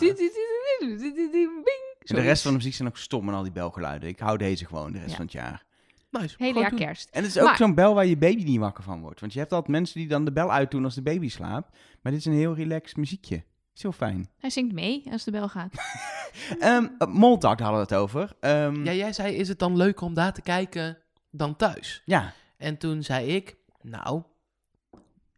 En 2.09 2.15
de 2.15 2.21
rest 2.21 2.41
van 2.41 2.51
de 2.51 2.57
muziek 2.57 2.73
zijn 2.73 2.87
ook 2.87 2.97
stom 2.97 3.27
en 3.27 3.33
al 3.33 3.43
die 3.43 3.51
belgeluiden. 3.51 4.09
Ik 4.09 4.19
hou 4.19 4.37
deze 4.37 4.65
gewoon 4.65 4.91
de 4.91 4.97
rest 4.97 5.09
Ja. 5.09 5.15
van 5.15 5.25
het 5.25 5.33
jaar. 5.33 5.65
Nice. 6.11 6.35
Hele 6.37 6.59
jaar 6.59 6.73
kerst. 6.73 7.09
En 7.09 7.21
het 7.23 7.31
is 7.35 7.39
ook 7.39 7.45
Maar- 7.47 7.57
zo'n 7.57 7.75
bel 7.75 7.93
waar 7.93 8.05
je 8.05 8.17
baby 8.17 8.43
niet 8.43 8.59
wakker 8.59 8.83
van 8.83 9.01
wordt. 9.01 9.19
Want 9.19 9.33
je 9.33 9.39
hebt 9.39 9.51
altijd 9.53 9.71
mensen 9.71 9.99
die 9.99 10.07
dan 10.07 10.25
de 10.25 10.31
bel 10.31 10.51
uitdoen 10.51 10.83
als 10.83 10.95
de 10.95 11.01
baby 11.01 11.29
slaapt. 11.29 11.77
Maar 12.01 12.11
dit 12.11 12.21
is 12.21 12.25
een 12.25 12.33
heel 12.33 12.55
relaxed 12.55 12.97
muziekje. 12.97 13.43
Is 13.75 13.81
heel 13.81 13.91
fijn. 13.91 14.29
Hij 14.39 14.49
zingt 14.49 14.73
mee 14.73 15.03
als 15.11 15.23
de 15.23 15.31
bel 15.31 15.49
gaat. 15.49 15.73
Ehm 16.59 16.87
uh, 16.99 17.07
Moltak 17.07 17.57
daar 17.57 17.67
hadden 17.67 17.87
we 17.87 17.93
het 17.93 18.03
over. 18.03 18.35
Ehm, 18.39 18.83
Ja, 18.83 18.93
jij 18.93 19.13
zei, 19.13 19.35
is 19.35 19.47
het 19.47 19.59
dan 19.59 19.77
leuker 19.77 20.05
om 20.05 20.13
daar 20.13 20.33
te 20.33 20.41
kijken 20.41 20.97
dan 21.31 21.55
thuis? 21.55 22.01
ja. 22.05 22.33
En 22.57 22.77
toen 22.77 23.03
zei 23.03 23.27
ik, 23.27 23.55
nou, 23.81 24.23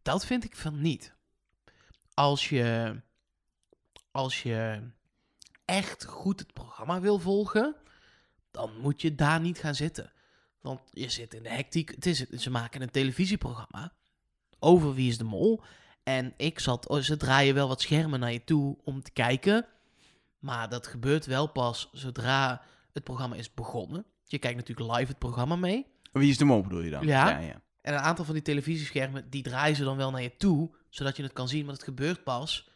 dat 0.02 0.26
vind 0.26 0.44
ik 0.44 0.56
van 0.56 0.82
niet. 0.82 1.14
Als 2.14 2.50
je, 2.50 2.96
als 4.12 4.44
je 4.44 4.82
echt 5.72 6.06
goed 6.06 6.40
het 6.40 6.54
programma 6.54 7.00
wil 7.00 7.20
volgen, 7.20 7.76
dan 8.52 8.72
moet 8.82 9.02
je 9.02 9.16
daar 9.16 9.40
niet 9.40 9.60
gaan 9.60 9.76
zitten. 9.76 10.12
Want 10.62 10.80
je 10.92 11.10
zit 11.10 11.34
in 11.34 11.44
de 11.44 11.50
hectiek. 11.50 11.90
Het 11.90 12.06
is, 12.06 12.30
ze 12.30 12.50
maken 12.50 12.82
een 12.82 12.92
televisieprogramma 12.92 13.94
over 14.60 14.94
Wie 14.94 15.10
is 15.10 15.18
de 15.18 15.24
Mol. 15.24 15.62
En 16.04 16.34
ik 16.38 16.60
zat, 16.60 16.88
oh, 16.88 17.00
ze 17.00 17.18
draaien 17.18 17.54
wel 17.54 17.68
wat 17.68 17.82
schermen 17.82 18.20
naar 18.20 18.32
je 18.32 18.44
toe 18.44 18.78
om 18.84 19.02
te 19.02 19.12
kijken. 19.12 19.66
Maar 20.40 20.70
dat 20.70 20.88
gebeurt 20.88 21.26
wel 21.26 21.48
pas 21.48 21.90
zodra 21.92 22.62
het 22.94 23.04
programma 23.04 23.36
is 23.36 23.54
begonnen. 23.54 24.06
Je 24.24 24.40
kijkt 24.40 24.58
natuurlijk 24.58 24.98
live 24.98 25.10
het 25.10 25.20
programma 25.20 25.56
mee. 25.56 25.86
Wie 26.12 26.30
is 26.30 26.38
de 26.38 26.46
mol 26.46 26.62
bedoel 26.62 26.82
je 26.82 26.90
dan? 26.90 27.06
Ja. 27.06 27.30
ja, 27.30 27.38
ja. 27.38 27.62
En 27.82 27.94
een 27.94 28.00
aantal 28.00 28.26
van 28.26 28.34
die 28.34 28.44
televisieschermen, 28.44 29.30
die 29.30 29.44
draaien 29.44 29.76
ze 29.76 29.84
dan 29.84 29.98
wel 29.98 30.12
naar 30.12 30.22
je 30.22 30.38
toe, 30.38 30.70
zodat 30.90 31.18
je 31.18 31.24
het 31.24 31.34
kan 31.34 31.48
zien. 31.48 31.66
Maar 31.66 31.74
het 31.74 31.84
gebeurt 31.84 32.24
pas 32.24 32.71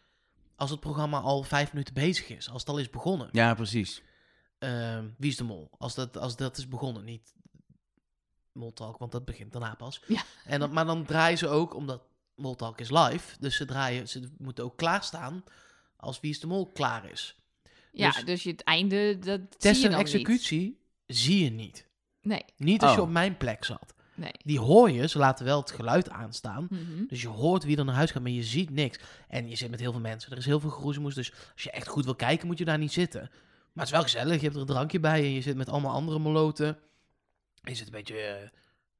als 0.56 0.70
het 0.70 0.80
programma 0.80 1.20
al 1.20 1.44
vijf 1.44 1.72
minuten 1.74 1.94
bezig 1.94 2.28
is. 2.30 2.50
Als 2.50 2.62
het 2.62 2.70
al 2.70 2.78
is 2.78 2.90
begonnen. 2.90 3.30
Ja, 3.32 3.54
precies. 3.54 4.02
Ehm, 4.60 5.10
Wie 5.18 5.30
is 5.32 5.38
de 5.38 5.44
mol? 5.44 5.70
Als 5.78 5.96
dat, 5.96 6.18
als 6.18 6.36
dat 6.36 6.58
is 6.58 6.68
begonnen, 6.68 7.04
niet 7.04 7.34
Moltalk, 8.52 8.98
want 8.98 9.12
dat 9.12 9.26
begint 9.26 9.52
daarna 9.52 9.76
pas. 9.76 10.02
Ja. 10.08 10.22
En 10.46 10.60
dan, 10.60 10.74
maar 10.74 10.86
dan 10.86 11.06
draaien 11.06 11.38
ze 11.38 11.48
ook, 11.48 11.74
omdat 11.76 12.04
Moltalk 12.36 12.80
is 12.80 12.90
live, 12.90 13.36
dus 13.40 13.56
ze 13.56 13.66
draaien, 13.66 14.08
ze 14.10 14.32
moeten 14.38 14.64
ook 14.64 14.78
klaarstaan 14.78 15.44
als 15.96 16.20
Wie 16.20 16.32
is 16.32 16.40
de 16.40 16.48
mol 16.48 16.72
klaar 16.72 17.12
is. 17.12 17.36
Ja, 17.92 18.12
Dus- 18.12 18.26
dus, 18.26 18.44
je 18.44 18.52
het 18.52 18.64
einde, 18.64 19.20
dat 19.20 19.40
zie 19.40 19.58
Test 19.60 19.82
je 19.82 19.88
en 19.88 19.94
executie 19.94 20.80
zie 21.08 21.44
je 21.44 21.50
niet. 21.50 21.58
niet. 21.60 21.88
Nee, 22.22 22.46
Niet 22.58 22.82
als 22.82 22.92
je 22.94 22.98
Oh. 23.02 23.04
op 23.04 23.12
mijn 23.12 23.38
plek 23.38 23.64
zat. 23.64 23.95
Nee. 24.16 24.32
Die 24.44 24.60
hoor 24.60 24.92
je, 24.92 25.08
ze 25.08 25.18
laten 25.18 25.46
wel 25.46 25.60
het 25.60 25.72
geluid 25.72 26.10
aanstaan. 26.10 26.68
Mhm. 26.70 27.06
Dus 27.08 27.22
je 27.22 27.28
hoort 27.28 27.64
wie 27.64 27.78
er 27.78 27.86
naar 27.86 27.96
huis 27.96 28.12
gaat, 28.12 28.22
maar 28.22 28.32
je 28.32 28.44
ziet 28.44 28.70
niks. 28.70 29.00
En 29.28 29.50
je 29.50 29.56
zit 29.56 29.70
met 29.70 29.80
heel 29.80 29.92
veel 29.92 30.02
mensen. 30.02 30.32
Er 30.32 30.38
is 30.38 30.46
heel 30.46 30.60
veel 30.60 30.70
geroezemoes. 30.70 31.16
Dus 31.16 31.32
als 31.54 31.64
je 31.64 31.72
echt 31.72 31.88
goed 31.88 32.06
wil 32.06 32.16
kijken, 32.16 32.48
moet 32.48 32.58
je 32.58 32.66
daar 32.66 32.78
niet 32.78 32.94
zitten. 32.94 33.22
Maar 33.22 33.86
het 33.86 33.86
is 33.86 33.92
wel 33.92 34.02
gezellig. 34.02 34.36
Je 34.36 34.42
hebt 34.42 34.56
er 34.56 34.62
een 34.62 34.68
drankje 34.68 35.00
bij 35.00 35.20
en 35.20 35.32
je 35.32 35.42
zit 35.42 35.56
met 35.56 35.70
allemaal 35.70 35.94
andere 35.94 36.20
moloten. 36.20 36.68
En 37.62 37.72
je 37.72 37.76
zit 37.76 37.86
een 37.86 37.92
beetje 37.92 38.52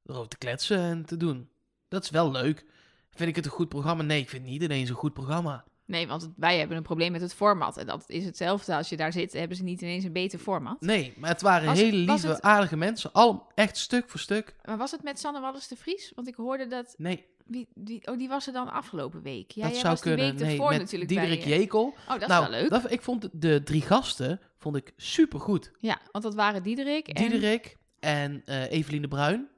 erover 0.04 0.28
te 0.28 0.38
kletsen 0.38 0.78
en 0.78 1.04
te 1.04 1.16
doen. 1.16 1.48
Dat 1.88 2.02
is 2.02 2.10
wel 2.10 2.30
leuk. 2.30 2.64
Vind 3.10 3.28
ik 3.28 3.36
het 3.36 3.44
een 3.44 3.50
goed 3.50 3.68
programma? 3.68 4.02
Nee, 4.02 4.20
ik 4.20 4.28
vind 4.28 4.42
het 4.42 4.52
niet 4.52 4.62
ineens 4.62 4.88
een 4.88 4.94
goed 4.94 5.12
programma. 5.12 5.64
Nee, 5.86 6.06
want 6.06 6.30
wij 6.36 6.58
hebben 6.58 6.76
een 6.76 6.82
probleem 6.82 7.12
met 7.12 7.20
het 7.20 7.34
format. 7.34 7.76
En 7.76 7.86
dat 7.86 8.04
is 8.06 8.24
hetzelfde 8.24 8.76
als 8.76 8.88
je 8.88 8.96
daar 8.96 9.12
zit, 9.12 9.32
hebben 9.32 9.56
ze 9.56 9.62
niet 9.62 9.80
ineens 9.82 10.04
een 10.04 10.12
beter 10.12 10.38
format. 10.38 10.80
Nee, 10.80 11.12
maar 11.16 11.30
het 11.30 11.40
waren 11.40 11.66
Was- 11.68 11.78
hele 11.78 11.96
lieve, 11.96 12.28
het- 12.28 12.42
aardige 12.42 12.76
mensen. 12.76 13.12
Al 13.12 13.46
echt 13.54 13.76
stuk 13.76 14.08
voor 14.10 14.20
stuk. 14.20 14.54
Maar 14.64 14.76
was 14.76 14.90
het 14.90 15.02
met 15.02 15.18
Sanne 15.18 15.40
Wallis 15.40 15.68
de 15.68 15.76
Vries? 15.76 16.12
Want 16.14 16.28
ik 16.28 16.34
hoorde 16.34 16.66
dat... 16.66 16.94
Nee, 16.98 17.26
Wie, 17.46 17.68
die, 17.74 18.06
oh, 18.06 18.18
die 18.18 18.28
was 18.28 18.46
er 18.46 18.52
dan 18.52 18.72
afgelopen 18.72 19.22
week. 19.22 19.50
Ja, 19.50 19.62
dat 19.62 19.70
jij 19.70 19.80
zou 19.80 19.92
was 19.92 20.00
kunnen. 20.02 20.26
week 20.26 20.38
Nee, 20.38 20.50
ervoor 20.50 20.68
met 20.70 20.78
natuurlijk 20.80 21.10
Diederik 21.10 21.44
bij... 21.44 21.52
eh, 21.52 21.58
Jekel. 21.58 21.82
Oh, 21.84 22.08
dat 22.08 22.20
is 22.22 22.26
nou, 22.26 22.50
wel 22.50 22.60
leuk. 22.60 22.70
dat- 22.70 22.90
ik 22.90 23.02
vond 23.02 23.28
de, 23.32 23.62
drie 23.62 23.82
gasten 23.82 24.40
vond 24.58 24.76
ik 24.76 24.92
super 24.96 25.40
goed. 25.40 25.70
Ja, 25.78 25.98
want 26.12 26.24
dat 26.24 26.34
waren 26.34 26.62
Diederik 26.62 27.08
en... 27.08 27.14
Diederik 27.30 27.76
en 28.00 28.42
eh 28.44 28.70
Evelien 28.72 29.02
de 29.02 29.08
Bruin. 29.08 29.48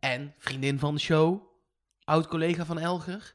En 0.00 0.34
vriendin 0.38 0.78
van 0.78 0.94
de 0.94 1.00
show, 1.00 1.42
oud-collega 2.04 2.64
van 2.64 2.78
Elger. 2.78 3.34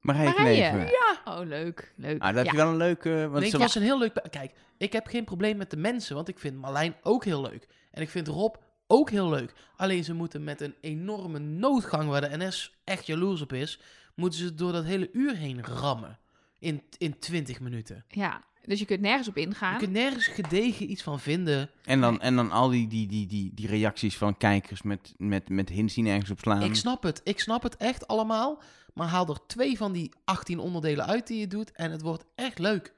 Marije 0.00 0.24
Marije. 0.38 0.70
Kneven. 0.70 0.90
Oh, 1.24 1.40
leuk. 1.46 1.92
Leuk. 1.96 2.22
Ah, 2.22 2.34
heb 2.34 2.44
ja. 2.44 2.50
je 2.50 2.56
wel 2.56 2.68
een 2.68 2.76
leuke... 2.76 3.10
Want 3.28 3.32
Nee, 3.40 3.44
ze- 3.50 3.56
het 3.56 3.64
was 3.64 3.74
een 3.74 3.82
heel 3.82 3.98
leuk... 3.98 4.22
Kijk, 4.30 4.52
ik 4.78 4.92
heb 4.92 5.06
geen 5.06 5.24
probleem 5.24 5.56
met 5.56 5.70
de 5.70 5.76
mensen, 5.76 6.14
want 6.14 6.28
ik 6.28 6.38
vind 6.38 6.56
Marlijn 6.56 6.94
ook 7.02 7.24
heel 7.24 7.40
leuk. 7.42 7.66
En 7.90 8.02
ik 8.02 8.10
vind 8.10 8.28
Rob 8.28 8.54
ook 8.86 9.10
heel 9.10 9.28
leuk. 9.28 9.52
Alleen 9.76 10.04
ze 10.04 10.14
moeten 10.14 10.44
met 10.44 10.60
een 10.60 10.74
enorme 10.80 11.38
noodgang 11.38 12.08
waar 12.08 12.20
de 12.20 12.36
NS 12.36 12.80
echt 12.84 13.06
jaloers 13.06 13.40
op 13.40 13.52
is, 13.52 13.80
moeten 14.14 14.38
ze 14.38 14.54
door 14.54 14.72
dat 14.72 14.84
hele 14.84 15.10
uur 15.12 15.36
heen 15.36 15.64
rammen. 15.64 16.18
In, 16.58 16.82
in 16.98 17.18
20 17.18 17.60
minuten. 17.60 18.04
Ja, 18.08 18.42
dus 18.70 18.78
je 18.78 18.84
kunt 18.84 19.00
nergens 19.00 19.28
op 19.28 19.36
ingaan. 19.36 19.72
Je 19.72 19.78
kunt 19.78 19.92
nergens 19.92 20.26
gedegen 20.26 20.90
iets 20.90 21.02
van 21.02 21.20
vinden. 21.20 21.70
En 21.84 22.00
dan, 22.00 22.20
en 22.20 22.36
dan 22.36 22.50
al 22.50 22.68
die, 22.68 22.88
die, 22.88 23.06
die, 23.06 23.26
die, 23.26 23.50
die 23.54 23.66
reacties 23.66 24.16
van 24.16 24.36
kijkers 24.36 24.82
met, 24.82 25.14
met, 25.16 25.48
met 25.48 25.68
hints 25.68 25.94
die 25.94 26.04
nergens 26.04 26.30
op 26.30 26.38
slaan. 26.38 26.62
Ik 26.62 26.74
snap 26.74 27.02
het. 27.02 27.20
Ik 27.24 27.40
snap 27.40 27.62
het 27.62 27.76
echt 27.76 28.06
allemaal. 28.06 28.62
Maar 28.94 29.08
haal 29.08 29.28
er 29.28 29.46
twee 29.46 29.76
van 29.76 29.92
die 29.92 30.12
18 30.24 30.58
onderdelen 30.58 31.06
uit 31.06 31.26
die 31.26 31.38
je 31.38 31.46
doet. 31.46 31.72
En 31.72 31.90
het 31.90 32.02
wordt 32.02 32.24
echt 32.34 32.58
leuk. 32.58 32.92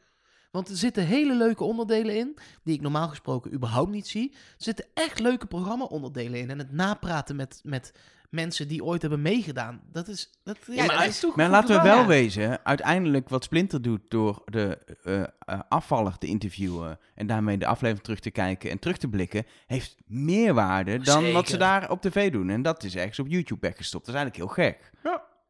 Want 0.50 0.68
er 0.68 0.76
zitten 0.76 1.06
hele 1.06 1.34
leuke 1.34 1.64
onderdelen 1.64 2.16
in. 2.16 2.38
Die 2.64 2.74
ik 2.74 2.80
normaal 2.80 3.08
gesproken 3.08 3.52
überhaupt 3.52 3.90
niet 3.90 4.08
zie. 4.08 4.30
Er 4.32 4.38
zitten 4.56 4.86
echt 4.94 5.18
leuke 5.18 5.46
programma-onderdelen 5.46 6.40
in. 6.40 6.50
En 6.50 6.58
het 6.58 6.72
napraten 6.72 7.36
met, 7.36 7.60
met 7.64 7.92
mensen 8.32 8.68
die 8.68 8.84
ooit 8.84 9.00
hebben 9.00 9.22
meegedaan. 9.22 9.80
Dat 9.92 10.08
is. 10.08 10.30
Dat, 10.44 10.58
ja, 10.66 10.84
maar- 10.84 10.96
dat 10.96 11.06
is 11.06 11.20
toch 11.20 11.36
Maar 11.36 11.48
laten 11.50 11.76
we 11.76 11.82
wel 11.82 12.06
wezen, 12.06 12.64
uiteindelijk 12.64 13.28
wat 13.28 13.44
Splinter 13.44 13.82
doet 13.82 14.00
door 14.08 14.42
de 14.44 14.78
eh, 15.04 15.20
eh, 15.20 15.60
afvaller 15.68 16.18
te 16.18 16.26
interviewen 16.26 16.98
en 17.14 17.26
daarmee 17.26 17.58
de 17.58 17.66
aflevering 17.66 18.04
terug 18.04 18.20
te 18.20 18.30
kijken 18.30 18.70
en 18.70 18.78
terug 18.78 18.96
te 18.96 19.08
blikken, 19.08 19.46
heeft 19.66 19.96
meer 20.06 20.54
waarde 20.54 20.98
dan 20.98 21.32
wat 21.32 21.48
ze 21.48 21.56
daar 21.56 21.90
op 21.90 22.00
tv 22.00 22.32
doen. 22.32 22.50
En 22.50 22.62
dat 22.62 22.82
is 22.84 22.96
ergens 22.96 23.18
op 23.18 23.26
YouTube 23.28 23.60
weggestopt. 23.66 24.06
Dat 24.06 24.14
is 24.14 24.20
eigenlijk 24.20 24.56
heel 24.56 24.64
gek. 24.64 24.90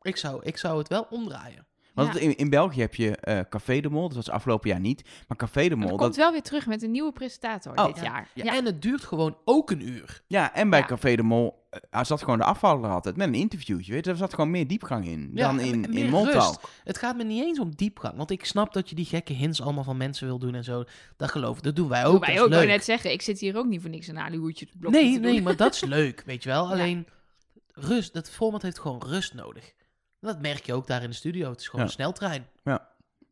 Ik 0.02 0.16
zou, 0.16 0.40
ik 0.44 0.56
zou 0.56 0.78
het 0.78 0.88
wel 0.88 1.06
omdraaien. 1.10 1.66
Want 1.94 2.14
Ja. 2.14 2.20
in, 2.20 2.36
in 2.36 2.50
België 2.50 2.80
heb 2.80 2.94
je 2.94 3.16
eh, 3.16 3.40
Café 3.50 3.80
de 3.80 3.88
Mol, 3.90 4.02
dat 4.08 4.16
was 4.16 4.30
afgelopen 4.30 4.70
jaar 4.70 4.80
niet. 4.80 5.02
Maar 5.28 5.36
Café 5.36 5.68
de 5.68 5.76
Mol, 5.76 5.84
er 5.84 5.96
komt 5.96 6.00
dat, 6.00 6.16
wel 6.16 6.32
weer 6.32 6.42
terug 6.42 6.66
met 6.66 6.82
een 6.82 6.90
nieuwe 6.90 7.12
presentator 7.12 7.72
Oh, 7.76 7.86
dit 7.86 7.96
ja. 7.96 8.02
jaar. 8.02 8.28
Ja, 8.34 8.44
Ja, 8.44 8.56
En 8.56 8.64
het 8.64 8.82
duurt 8.82 9.04
gewoon 9.04 9.36
ook 9.44 9.70
een 9.70 9.88
uur. 9.88 10.22
ja, 10.26 10.54
en 10.54 10.70
bij 10.70 10.78
Ja. 10.78 10.86
Café 10.86 11.16
de 11.16 11.22
Mol, 11.22 11.66
eh, 11.70 11.80
hij 11.90 12.04
zat 12.04 12.22
gewoon 12.22 12.38
de 12.38 12.44
afvaller 12.44 12.90
altijd 12.90 13.16
met 13.16 13.26
een 13.28 13.34
interviewtje. 13.34 13.92
Weet 13.92 14.04
je, 14.04 14.10
er 14.10 14.16
zat 14.16 14.34
gewoon 14.34 14.50
meer 14.50 14.66
diepgang 14.66 15.06
in 15.06 15.30
Ja, 15.34 15.46
dan 15.46 15.60
in, 15.60 15.92
in 15.94 16.14
rust. 16.14 16.58
Het 16.84 16.98
gaat 16.98 17.16
me 17.16 17.24
niet 17.24 17.42
eens 17.44 17.58
om 17.58 17.74
diepgang. 17.76 18.16
Want 18.16 18.30
ik 18.30 18.44
snap 18.44 18.72
dat 18.72 18.88
je 18.88 18.94
die 18.94 19.04
gekke 19.04 19.32
hints 19.32 19.62
allemaal 19.62 19.84
van 19.84 19.96
mensen 19.96 20.26
wil 20.26 20.38
doen 20.38 20.54
en 20.54 20.64
zo. 20.64 20.84
Dat 21.16 21.30
geloof 21.30 21.56
ik. 21.56 21.62
Dat 21.62 21.76
doen 21.76 21.88
wij 21.88 22.04
ook. 22.04 22.10
Doen 22.10 22.18
dat 22.20 22.26
wij 22.28 22.34
is 22.36 22.40
ook. 22.42 22.48
Leuk. 22.48 22.66
net 22.66 22.84
zeggen, 22.84 23.12
ik 23.12 23.22
zit 23.22 23.38
hier 23.40 23.56
ook 23.56 23.66
niet 23.66 23.80
voor 23.80 23.90
niks 23.90 24.06
een 24.06 24.22
Hollywoodje 24.22 24.66
Nee, 24.80 25.14
te 25.14 25.20
doen. 25.20 25.30
nee, 25.30 25.42
maar 25.42 25.56
dat 25.56 25.74
is 25.74 25.80
leuk, 25.84 26.22
weet 26.26 26.42
je 26.42 26.48
wel. 26.48 26.66
Ja. 26.68 26.72
Alleen, 26.72 27.06
rust, 27.72 28.12
dat 28.14 28.30
format 28.30 28.62
heeft 28.62 28.78
gewoon 28.78 29.02
rust 29.06 29.34
nodig. 29.34 29.72
En 30.22 30.28
dat 30.28 30.40
merk 30.40 30.66
je 30.66 30.72
ook 30.74 30.86
daar 30.86 31.02
in 31.02 31.08
de 31.10 31.14
studio. 31.16 31.50
Het 31.50 31.60
is 31.60 31.64
gewoon 31.66 31.80
Ja. 31.80 31.86
een 31.86 31.92
sneltrein. 31.92 32.46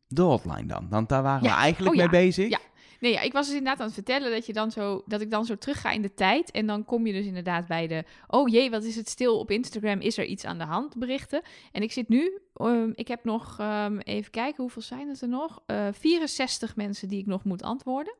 De 0.07 0.21
hotline 0.21 0.65
dan, 0.65 0.87
want 0.89 1.09
daar 1.09 1.23
waren 1.23 1.43
Ja. 1.43 1.55
we 1.55 1.61
eigenlijk 1.61 1.95
Oh, 1.95 2.01
ja. 2.01 2.09
mee 2.09 2.21
bezig. 2.25 2.49
Ja. 2.49 2.59
Nee, 2.99 3.11
ja, 3.11 3.21
ik 3.21 3.33
was 3.33 3.45
dus 3.47 3.55
inderdaad 3.55 3.79
aan 3.79 3.85
het 3.85 3.93
vertellen 3.95 4.31
dat, 4.31 4.45
je 4.45 4.53
dan 4.53 4.71
zo, 4.71 5.03
dat 5.05 5.21
ik 5.21 5.31
dan 5.31 5.45
zo 5.45 5.55
terug 5.57 5.81
ga 5.81 5.91
in 5.91 6.01
de 6.01 6.13
tijd. 6.13 6.51
En 6.51 6.65
dan 6.67 6.85
kom 6.85 7.07
je 7.07 7.13
dus 7.13 7.25
inderdaad 7.25 7.67
bij 7.67 7.87
de... 7.87 8.03
Oh 8.27 8.49
jee, 8.49 8.69
wat 8.69 8.83
is 8.83 8.95
het 8.95 9.09
stil 9.09 9.39
op 9.39 9.51
Instagram? 9.51 9.99
Is 9.99 10.17
er 10.17 10.25
iets 10.25 10.45
aan 10.45 10.57
de 10.57 10.63
hand? 10.63 10.97
Berichten. 10.97 11.41
En 11.71 11.81
ik 11.81 11.91
zit 11.91 12.09
nu... 12.09 12.39
ehm, 12.55 12.89
ik 12.93 13.07
heb 13.07 13.23
nog... 13.23 13.59
ehm, 13.59 13.97
even 13.97 14.31
kijken, 14.31 14.61
hoeveel 14.63 14.81
zijn 14.81 15.07
het 15.09 15.21
er 15.21 15.27
nog? 15.29 15.59
Eh 15.65 15.87
64 15.91 16.75
mensen 16.75 17.07
die 17.07 17.19
ik 17.19 17.25
nog 17.25 17.43
moet 17.43 17.63
antwoorden. 17.63 18.15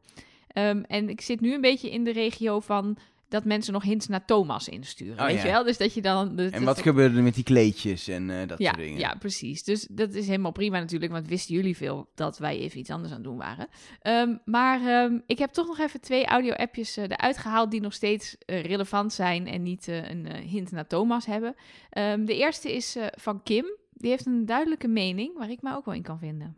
Ehm, 0.47 0.83
en 0.87 1.09
ik 1.09 1.21
zit 1.21 1.41
nu 1.41 1.53
een 1.53 1.61
beetje 1.61 1.91
in 1.91 2.03
de 2.03 2.11
regio 2.11 2.59
van... 2.59 2.97
Dat 3.31 3.45
mensen 3.45 3.73
nog 3.73 3.83
hints 3.83 4.07
naar 4.07 4.25
Thomas 4.25 4.67
insturen. 4.69 5.19
Oh, 5.19 5.25
weet 5.25 5.35
ja. 5.35 5.45
je 5.45 5.51
wel? 5.51 5.63
Dus 5.63 5.77
dat 5.77 5.93
je 5.93 6.01
dan... 6.01 6.37
En 6.37 6.51
dat- 6.51 6.61
wat 6.63 6.81
gebeurde 6.81 7.17
er 7.17 7.23
met 7.23 7.35
die 7.35 7.43
kleedjes 7.43 8.07
en 8.07 8.29
eh, 8.29 8.47
dat 8.47 8.59
ja, 8.59 8.69
soort 8.69 8.81
dingen? 8.81 8.99
ja, 8.99 9.15
precies. 9.19 9.63
Dus 9.63 9.87
dat 9.91 10.13
is 10.13 10.27
helemaal 10.27 10.51
prima 10.51 10.79
natuurlijk, 10.79 11.11
want 11.11 11.27
wisten 11.27 11.55
jullie 11.55 11.77
veel 11.77 12.09
dat 12.15 12.37
wij 12.37 12.57
even 12.57 12.79
iets 12.79 12.89
anders 12.89 13.09
aan 13.09 13.17
het 13.17 13.27
doen 13.27 13.37
waren. 13.37 13.67
Ehm, 14.01 14.35
maar 14.45 14.85
ehm, 14.85 15.19
ik 15.25 15.37
heb 15.37 15.51
toch 15.51 15.67
nog 15.67 15.79
even 15.79 16.01
twee 16.01 16.25
audio-appjes 16.25 16.97
eh, 16.97 17.03
eruit 17.03 17.37
gehaald 17.37 17.71
die 17.71 17.81
nog 17.81 17.93
steeds 17.93 18.37
eh, 18.37 18.63
relevant 18.63 19.13
zijn 19.13 19.47
en 19.47 19.63
niet 19.63 19.87
een 19.87 20.27
hint 20.27 20.71
naar 20.71 20.87
Thomas 20.87 21.25
hebben. 21.25 21.55
Ehm, 21.89 22.25
de 22.25 22.35
eerste 22.35 22.75
is 22.75 22.97
van 23.15 23.43
Kim. 23.43 23.65
Die 23.93 24.09
heeft 24.09 24.25
een 24.25 24.45
duidelijke 24.45 24.87
mening 24.87 25.37
waar 25.37 25.49
ik 25.49 25.61
me 25.61 25.75
ook 25.75 25.85
wel 25.85 25.93
in 25.93 26.01
kan 26.01 26.19
vinden. 26.19 26.55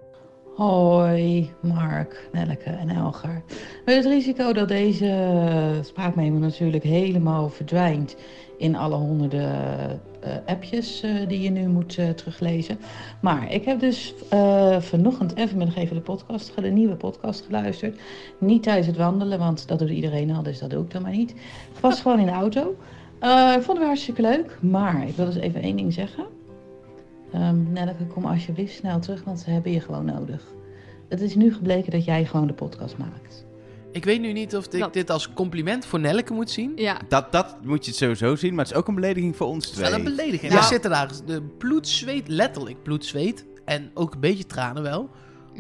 Hoi, 0.55 1.51
Mark, 1.59 2.29
Nelleke 2.31 2.69
en 2.69 2.89
Elgar. 2.89 3.41
Met 3.85 3.95
het 3.95 4.05
risico 4.05 4.53
dat 4.53 4.67
deze 4.67 5.79
spraakmemo 5.83 6.37
natuurlijk 6.37 6.83
helemaal 6.83 7.49
verdwijnt 7.49 8.15
in 8.57 8.75
alle 8.75 8.95
honderden 8.95 9.51
eh, 10.19 10.31
appjes 10.45 11.01
eh, 11.01 11.27
die 11.27 11.41
je 11.41 11.49
nu 11.49 11.67
moet 11.67 11.97
eh, 11.97 12.09
teruglezen. 12.09 12.79
Maar 13.21 13.53
ik 13.53 13.65
heb 13.65 13.79
dus 13.79 14.13
eh, 14.29 14.79
vanochtend 14.79 15.33
en 15.33 15.49
vanmiddag 15.49 15.75
even 15.75 15.95
de 15.95 16.01
podcast, 16.01 16.55
de 16.55 16.69
nieuwe 16.69 16.95
podcast 16.95 17.45
geluisterd. 17.45 17.99
Niet 18.37 18.63
tijdens 18.63 18.87
het 18.87 18.97
wandelen, 18.97 19.39
want 19.39 19.67
dat 19.67 19.79
doet 19.79 19.89
iedereen 19.89 20.31
al, 20.31 20.43
dus 20.43 20.59
dat 20.59 20.69
doe 20.69 20.83
ik 20.83 20.91
dan 20.91 21.01
maar 21.01 21.11
niet. 21.11 21.33
Het 21.71 21.81
was 21.81 22.01
gewoon 22.01 22.19
in 22.19 22.25
de 22.25 22.31
auto. 22.31 22.75
Ik 23.55 23.61
vond 23.61 23.77
het 23.77 23.87
hartstikke 23.87 24.21
leuk, 24.21 24.57
maar 24.61 25.07
ik 25.07 25.15
wil 25.15 25.25
dus 25.25 25.35
even 25.35 25.61
één 25.61 25.75
ding 25.75 25.93
zeggen. 25.93 26.25
Ehm 27.33 27.71
Nelleke, 27.71 28.05
kom 28.05 28.25
alsjeblieft 28.25 28.73
snel 28.75 28.99
terug, 28.99 29.23
want 29.23 29.39
ze 29.39 29.49
hebben 29.49 29.71
je 29.71 29.79
gewoon 29.79 30.05
nodig. 30.05 30.43
Het 31.09 31.21
is 31.21 31.35
nu 31.35 31.53
gebleken 31.53 31.91
dat 31.91 32.05
jij 32.05 32.25
gewoon 32.25 32.47
de 32.47 32.53
podcast 32.53 32.97
maakt. 32.97 33.45
Ik 33.91 34.05
weet 34.05 34.21
nu 34.21 34.31
niet 34.33 34.55
of 34.55 34.65
ik 34.65 34.79
Dat- 34.79 34.93
dit 34.93 35.09
als 35.09 35.33
compliment 35.33 35.85
voor 35.85 35.99
Nelleke 35.99 36.33
moet 36.33 36.49
zien. 36.49 36.71
Ja, 36.75 36.97
Dat, 37.07 37.31
dat 37.31 37.57
moet 37.63 37.83
je 37.85 37.89
het 37.91 37.99
sowieso 37.99 38.35
zien, 38.35 38.55
maar 38.55 38.63
het 38.65 38.73
is 38.73 38.79
ook 38.79 38.87
een 38.87 38.95
belediging 38.95 39.35
voor 39.35 39.47
ons 39.47 39.65
Het 39.65 39.73
is 39.73 39.79
twee. 39.79 39.89
wel 39.89 39.99
een 39.99 40.15
belediging. 40.15 40.53
Wij 40.53 40.61
zitten 40.61 40.89
daar, 40.89 41.11
de 41.25 41.41
bloed, 41.41 41.87
zweet, 41.87 42.27
letterlijk 42.27 42.83
bloed, 42.83 43.05
zweet. 43.05 43.45
En 43.65 43.91
ook 43.93 44.13
een 44.13 44.19
beetje 44.19 44.45
tranen 44.45 44.83
wel. 44.83 45.09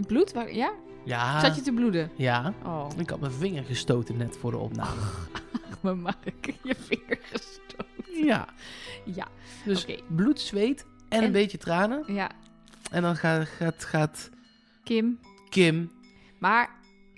bloed? 0.07 0.33
Waar- 0.33 0.53
Ja? 0.55 0.71
Ja. 1.05 1.39
Zat 1.39 1.55
je 1.55 1.61
te 1.61 1.71
bloeden? 1.73 2.11
Ja. 2.15 2.53
Oh, 2.65 2.87
Ik 2.97 3.09
had 3.09 3.19
mijn 3.19 3.31
vinger 3.31 3.63
gestoten 3.63 4.17
net 4.17 4.37
voor 4.37 4.51
de 4.51 4.57
opname. 4.57 5.01
mijn 5.81 5.99
Mark, 6.01 6.53
je 6.63 6.75
vinger 6.79 7.19
gestoten. 7.31 8.25
Ja. 8.25 8.47
Ja, 9.05 9.27
Dus 9.65 9.81
Oké. 9.83 9.95
bloed, 10.15 10.39
zweet 10.39 10.85
en, 11.13 11.19
En- 11.19 11.25
een 11.25 11.31
beetje 11.31 11.57
tranen. 11.57 12.13
ja, 12.13 12.29
En 12.91 13.01
dan 13.01 13.15
gaat, 13.15 13.47
gaat, 13.47 13.83
gaat 13.83 14.29
Kim. 14.83 15.19
Kim... 15.49 15.91
Maar 16.39 16.69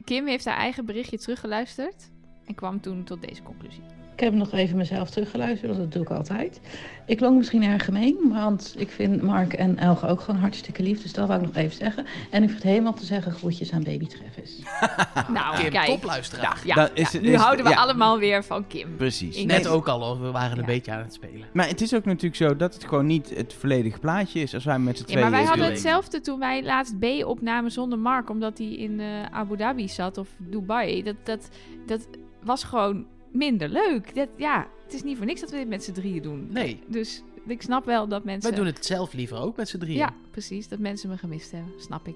Kim 0.04 0.28
heeft 0.28 0.46
haar 0.46 0.58
eigen 0.58 0.86
berichtje 0.86 1.18
teruggeluisterd 1.18 2.10
en 2.46 2.56
kwam 2.56 2.82
toen 2.82 3.04
tot 3.04 3.22
deze 3.22 3.44
conclusie. 3.44 3.84
Ik 4.16 4.22
heb 4.22 4.34
nog 4.34 4.52
even 4.52 4.78
mezelf 4.78 5.10
teruggeluisterd, 5.10 5.68
want 5.72 5.84
dat 5.84 5.92
doe 5.92 6.02
ik 6.02 6.10
altijd. 6.10 6.60
Ik 7.06 7.18
klonk 7.18 7.38
misschien 7.38 7.64
erg 7.64 7.86
gemeen, 7.86 8.18
want 8.30 8.76
ik 8.78 8.90
vind 8.92 9.22
Mark 9.22 9.54
en 9.54 9.78
Elge 9.78 10.08
ook 10.08 10.22
gewoon 10.22 10.40
hartstikke 10.40 10.84
lief. 10.84 11.02
Dus 11.02 11.14
dat 11.14 11.28
wou 11.28 11.40
ik 11.42 11.46
nog 11.46 11.56
even 11.56 11.78
zeggen. 11.78 12.06
En 12.32 12.44
ik 12.44 12.50
vergeet 12.50 12.70
helemaal 12.72 12.94
te 12.94 13.06
zeggen 13.06 13.32
groetjes 13.32 13.72
aan 13.72 13.84
baby 13.84 14.08
Travis. 14.08 14.60
Nou, 15.34 15.56
Kim, 15.62 15.70
kijk. 15.70 15.86
topluisteraar. 15.88 16.62
Ja, 16.66 16.76
Dat 16.76 16.92
ja, 16.94 17.02
is- 17.04 17.12
nu 17.22 17.34
is- 17.34 17.40
houden 17.42 17.66
we 17.66 17.72
ja. 17.72 17.78
allemaal 17.78 18.20
weer 18.20 18.44
van 18.44 18.68
Kim. 18.68 18.96
Precies. 18.98 19.38
Ik- 19.38 19.46
Net 19.48 19.68
ook 19.68 19.88
al, 19.88 20.04
hoor. 20.04 20.22
we 20.22 20.32
waren 20.32 20.52
een 20.52 20.58
Ja. 20.58 20.66
beetje 20.66 20.92
aan 20.92 21.00
het 21.02 21.14
spelen. 21.14 21.48
Maar 21.54 21.68
het 21.68 21.82
is 21.82 21.94
ook 21.96 22.06
natuurlijk 22.06 22.36
zo 22.36 22.56
dat 22.56 22.74
het 22.74 22.84
gewoon 22.86 23.06
niet 23.06 23.30
het 23.36 23.54
volledige 23.54 24.00
plaatje 24.00 24.40
is 24.40 24.54
als 24.54 24.66
wij 24.66 24.80
met 24.80 24.98
z'n 24.98 25.02
Ja, 25.04 25.08
tweeën... 25.08 25.22
maar 25.30 25.40
wij 25.40 25.44
hadden 25.50 25.66
hetzelfde 25.66 26.22
toen 26.22 26.40
wij 26.40 26.64
laatst 26.64 27.00
B 27.00 27.06
opnamen 27.26 27.72
zonder 27.72 28.00
Mark, 28.00 28.30
omdat 28.30 28.58
hij 28.58 28.68
in 28.68 29.00
eh, 29.00 29.06
Abu 29.32 29.58
Dhabi 29.58 29.88
zat 29.88 30.18
of 30.18 30.28
Dubai. 30.38 31.04
Dat, 31.04 31.16
dat, 31.24 31.50
dat 31.86 32.08
was 32.44 32.64
gewoon 32.64 33.06
minder 33.36 33.70
leuk. 33.70 34.16
Dat, 34.16 34.30
ja, 34.36 34.68
het 34.84 34.94
is 34.94 35.04
niet 35.04 35.18
voor 35.18 35.26
niks 35.26 35.42
dat 35.42 35.50
we 35.50 35.58
dit 35.58 35.68
met 35.68 35.84
z'n 35.84 35.92
drieën 35.92 36.22
doen. 36.22 36.48
Nee, 36.52 36.80
Dus 36.88 37.24
ik 37.48 37.62
snap 37.62 37.86
wel 37.86 38.08
dat 38.08 38.24
mensen... 38.24 38.50
wij 38.50 38.60
doen 38.60 38.68
het 38.74 38.86
zelf 38.86 39.14
liever 39.14 39.38
ook 39.38 39.58
met 39.58 39.70
z'n 39.70 39.78
drieën. 39.78 39.98
Ja, 39.98 40.14
precies. 40.32 40.68
Dat 40.68 40.80
mensen 40.80 41.10
me 41.10 41.18
gemist 41.18 41.52
hebben. 41.52 41.72
Snap 41.78 42.08
ik. 42.08 42.16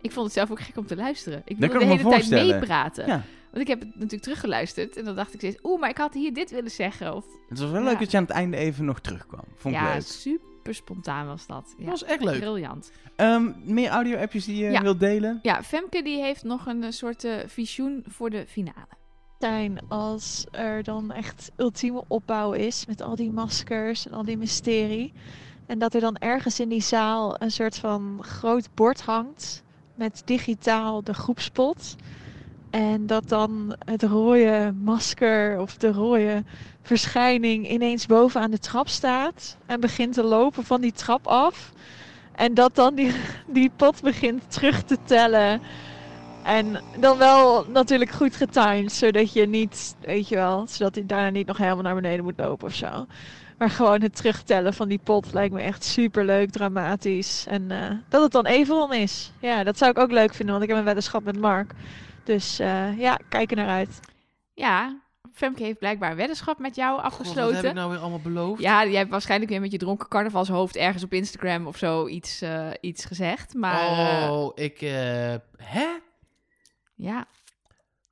Ik 0.00 0.12
vond 0.12 0.24
het 0.26 0.34
zelf 0.34 0.50
ook 0.50 0.60
gek 0.60 0.76
om 0.76 0.86
te 0.86 0.96
luisteren. 0.96 1.42
Ik 1.44 1.56
wilde 1.58 1.78
de 1.78 1.84
hele 1.84 2.02
tijd 2.08 2.30
meepraten. 2.30 3.06
Ja. 3.06 3.22
Want 3.50 3.62
ik 3.62 3.68
heb 3.68 3.80
het 3.80 3.94
natuurlijk 3.94 4.22
teruggeluisterd. 4.22 4.96
En 4.96 5.04
dan 5.04 5.16
dacht 5.16 5.34
ik 5.34 5.40
steeds... 5.40 5.58
Oeh, 5.62 5.80
maar 5.80 5.90
ik 5.90 5.96
had 5.98 6.14
hier 6.14 6.32
dit 6.34 6.50
willen 6.50 6.70
zeggen. 6.70 7.14
Of, 7.14 7.24
Het 7.48 7.58
was 7.58 7.70
wel 7.70 7.80
Ja. 7.80 7.86
leuk 7.88 7.98
dat 7.98 8.10
je 8.10 8.16
aan 8.16 8.22
het 8.22 8.32
einde 8.32 8.56
even 8.56 8.84
nog 8.84 9.00
terugkwam. 9.00 9.44
Vond 9.56 9.74
ik 9.74 9.80
ja, 9.80 9.92
leuk. 9.92 10.02
super 10.02 10.74
spontaan 10.74 11.26
was 11.26 11.46
dat. 11.46 11.74
Ja, 11.78 11.84
Dat 11.84 12.00
was 12.00 12.04
echt 12.04 12.24
leuk. 12.24 12.38
briljant. 12.40 12.90
Ehm, 13.16 13.52
meer 13.64 13.88
audio-appjes 13.90 14.44
die 14.44 14.64
je 14.64 14.70
Ja. 14.70 14.82
wilt 14.82 15.00
delen? 15.00 15.38
Ja, 15.42 15.62
Femke 15.62 16.02
die 16.02 16.20
heeft 16.22 16.44
nog 16.44 16.66
een 16.66 16.82
eh, 16.84 16.90
soort 16.90 17.24
eh, 17.24 17.32
visioen 17.46 18.04
voor 18.08 18.30
de 18.30 18.44
finale. 18.46 18.98
Als 19.88 20.46
er 20.50 20.82
dan 20.82 21.12
echt 21.12 21.50
ultieme 21.56 22.02
opbouw 22.06 22.52
is 22.52 22.86
met 22.86 23.02
al 23.02 23.16
die 23.16 23.32
maskers 23.32 24.06
en 24.06 24.12
al 24.12 24.24
die 24.24 24.36
mysterie. 24.36 25.12
En 25.66 25.78
dat 25.78 25.94
er 25.94 26.00
dan 26.00 26.16
ergens 26.16 26.60
in 26.60 26.68
die 26.68 26.82
zaal 26.82 27.36
een 27.42 27.50
soort 27.50 27.78
van 27.78 28.18
groot 28.20 28.68
bord 28.74 29.00
hangt 29.00 29.62
met 29.94 30.22
digitaal 30.24 31.02
de 31.02 31.14
groepspot. 31.14 31.96
En 32.70 33.06
dat 33.06 33.28
dan 33.28 33.76
het 33.84 34.02
rode 34.02 34.74
masker 34.82 35.60
of 35.60 35.76
de 35.76 35.92
rode 35.92 36.44
verschijning 36.82 37.70
ineens 37.70 38.06
bovenaan 38.06 38.50
de 38.50 38.58
trap 38.58 38.88
staat 38.88 39.56
en 39.66 39.80
begint 39.80 40.14
te 40.14 40.24
lopen 40.24 40.64
van 40.64 40.80
die 40.80 40.92
trap 40.92 41.26
af. 41.26 41.72
En 42.32 42.54
dat 42.54 42.74
dan 42.74 42.94
die, 42.94 43.12
die 43.58 43.70
pot 43.76 44.02
begint 44.02 44.50
terug 44.50 44.82
te 44.82 44.96
tellen. 45.04 45.60
En 46.44 46.80
dan 46.98 47.18
wel 47.18 47.64
natuurlijk 47.68 48.10
goed 48.10 48.36
getimed, 48.36 48.92
zodat 48.92 49.32
je 49.32 49.46
niet, 49.46 49.96
weet 50.00 50.28
je 50.28 50.34
wel, 50.34 50.66
zodat 50.68 50.94
hij 50.94 51.06
daarna 51.06 51.30
niet 51.30 51.46
nog 51.46 51.56
helemaal 51.56 51.82
naar 51.82 51.94
beneden 51.94 52.24
moet 52.24 52.38
lopen 52.38 52.66
of 52.66 52.74
zo. 52.74 53.06
Maar 53.58 53.70
gewoon 53.70 54.02
het 54.02 54.16
terugtellen 54.16 54.74
van 54.74 54.88
die 54.88 55.00
pot 55.04 55.32
lijkt 55.32 55.54
me 55.54 55.60
echt 55.60 55.84
super 55.84 56.24
leuk, 56.24 56.50
dramatisch. 56.50 57.46
En 57.48 57.70
eh, 57.70 57.90
dat 58.08 58.22
het 58.22 58.32
dan 58.32 58.46
Everon 58.46 58.92
is. 58.92 59.32
Ja, 59.40 59.64
dat 59.64 59.78
zou 59.78 59.90
ik 59.90 59.98
ook 59.98 60.10
leuk 60.10 60.34
vinden, 60.34 60.50
want 60.50 60.62
ik 60.62 60.68
heb 60.70 60.78
een 60.78 60.84
weddenschap 60.84 61.24
met 61.24 61.38
Mark. 61.38 61.72
Dus 62.24 62.58
eh, 62.58 62.98
ja, 62.98 63.18
kijk 63.28 63.50
er 63.50 63.56
naar 63.56 63.68
uit. 63.68 64.00
Ja, 64.54 64.96
Femke 65.32 65.62
heeft 65.62 65.78
blijkbaar 65.78 66.10
een 66.10 66.16
weddenschap 66.16 66.58
met 66.58 66.74
jou 66.76 66.94
God, 66.96 67.04
afgesloten. 67.04 67.44
wat 67.44 67.54
heb 67.54 67.64
ik 67.64 67.74
nou 67.74 67.90
weer 67.90 67.98
allemaal 67.98 68.20
beloofd? 68.20 68.60
Ja, 68.62 68.84
jij 68.86 68.98
hebt 68.98 69.10
waarschijnlijk 69.10 69.50
weer 69.50 69.60
met 69.60 69.70
je 69.72 69.78
dronken 69.78 70.08
carnavalshoofd 70.08 70.76
ergens 70.76 71.04
op 71.04 71.12
Instagram 71.12 71.66
of 71.66 71.76
zo 71.76 72.06
iets, 72.08 72.40
eh, 72.40 72.68
iets 72.80 73.04
gezegd. 73.04 73.54
Maar 73.54 74.30
Oh, 74.30 74.50
ik... 74.54 74.80
eh, 74.82 74.90
hè? 75.56 75.86
Ja, 77.00 77.26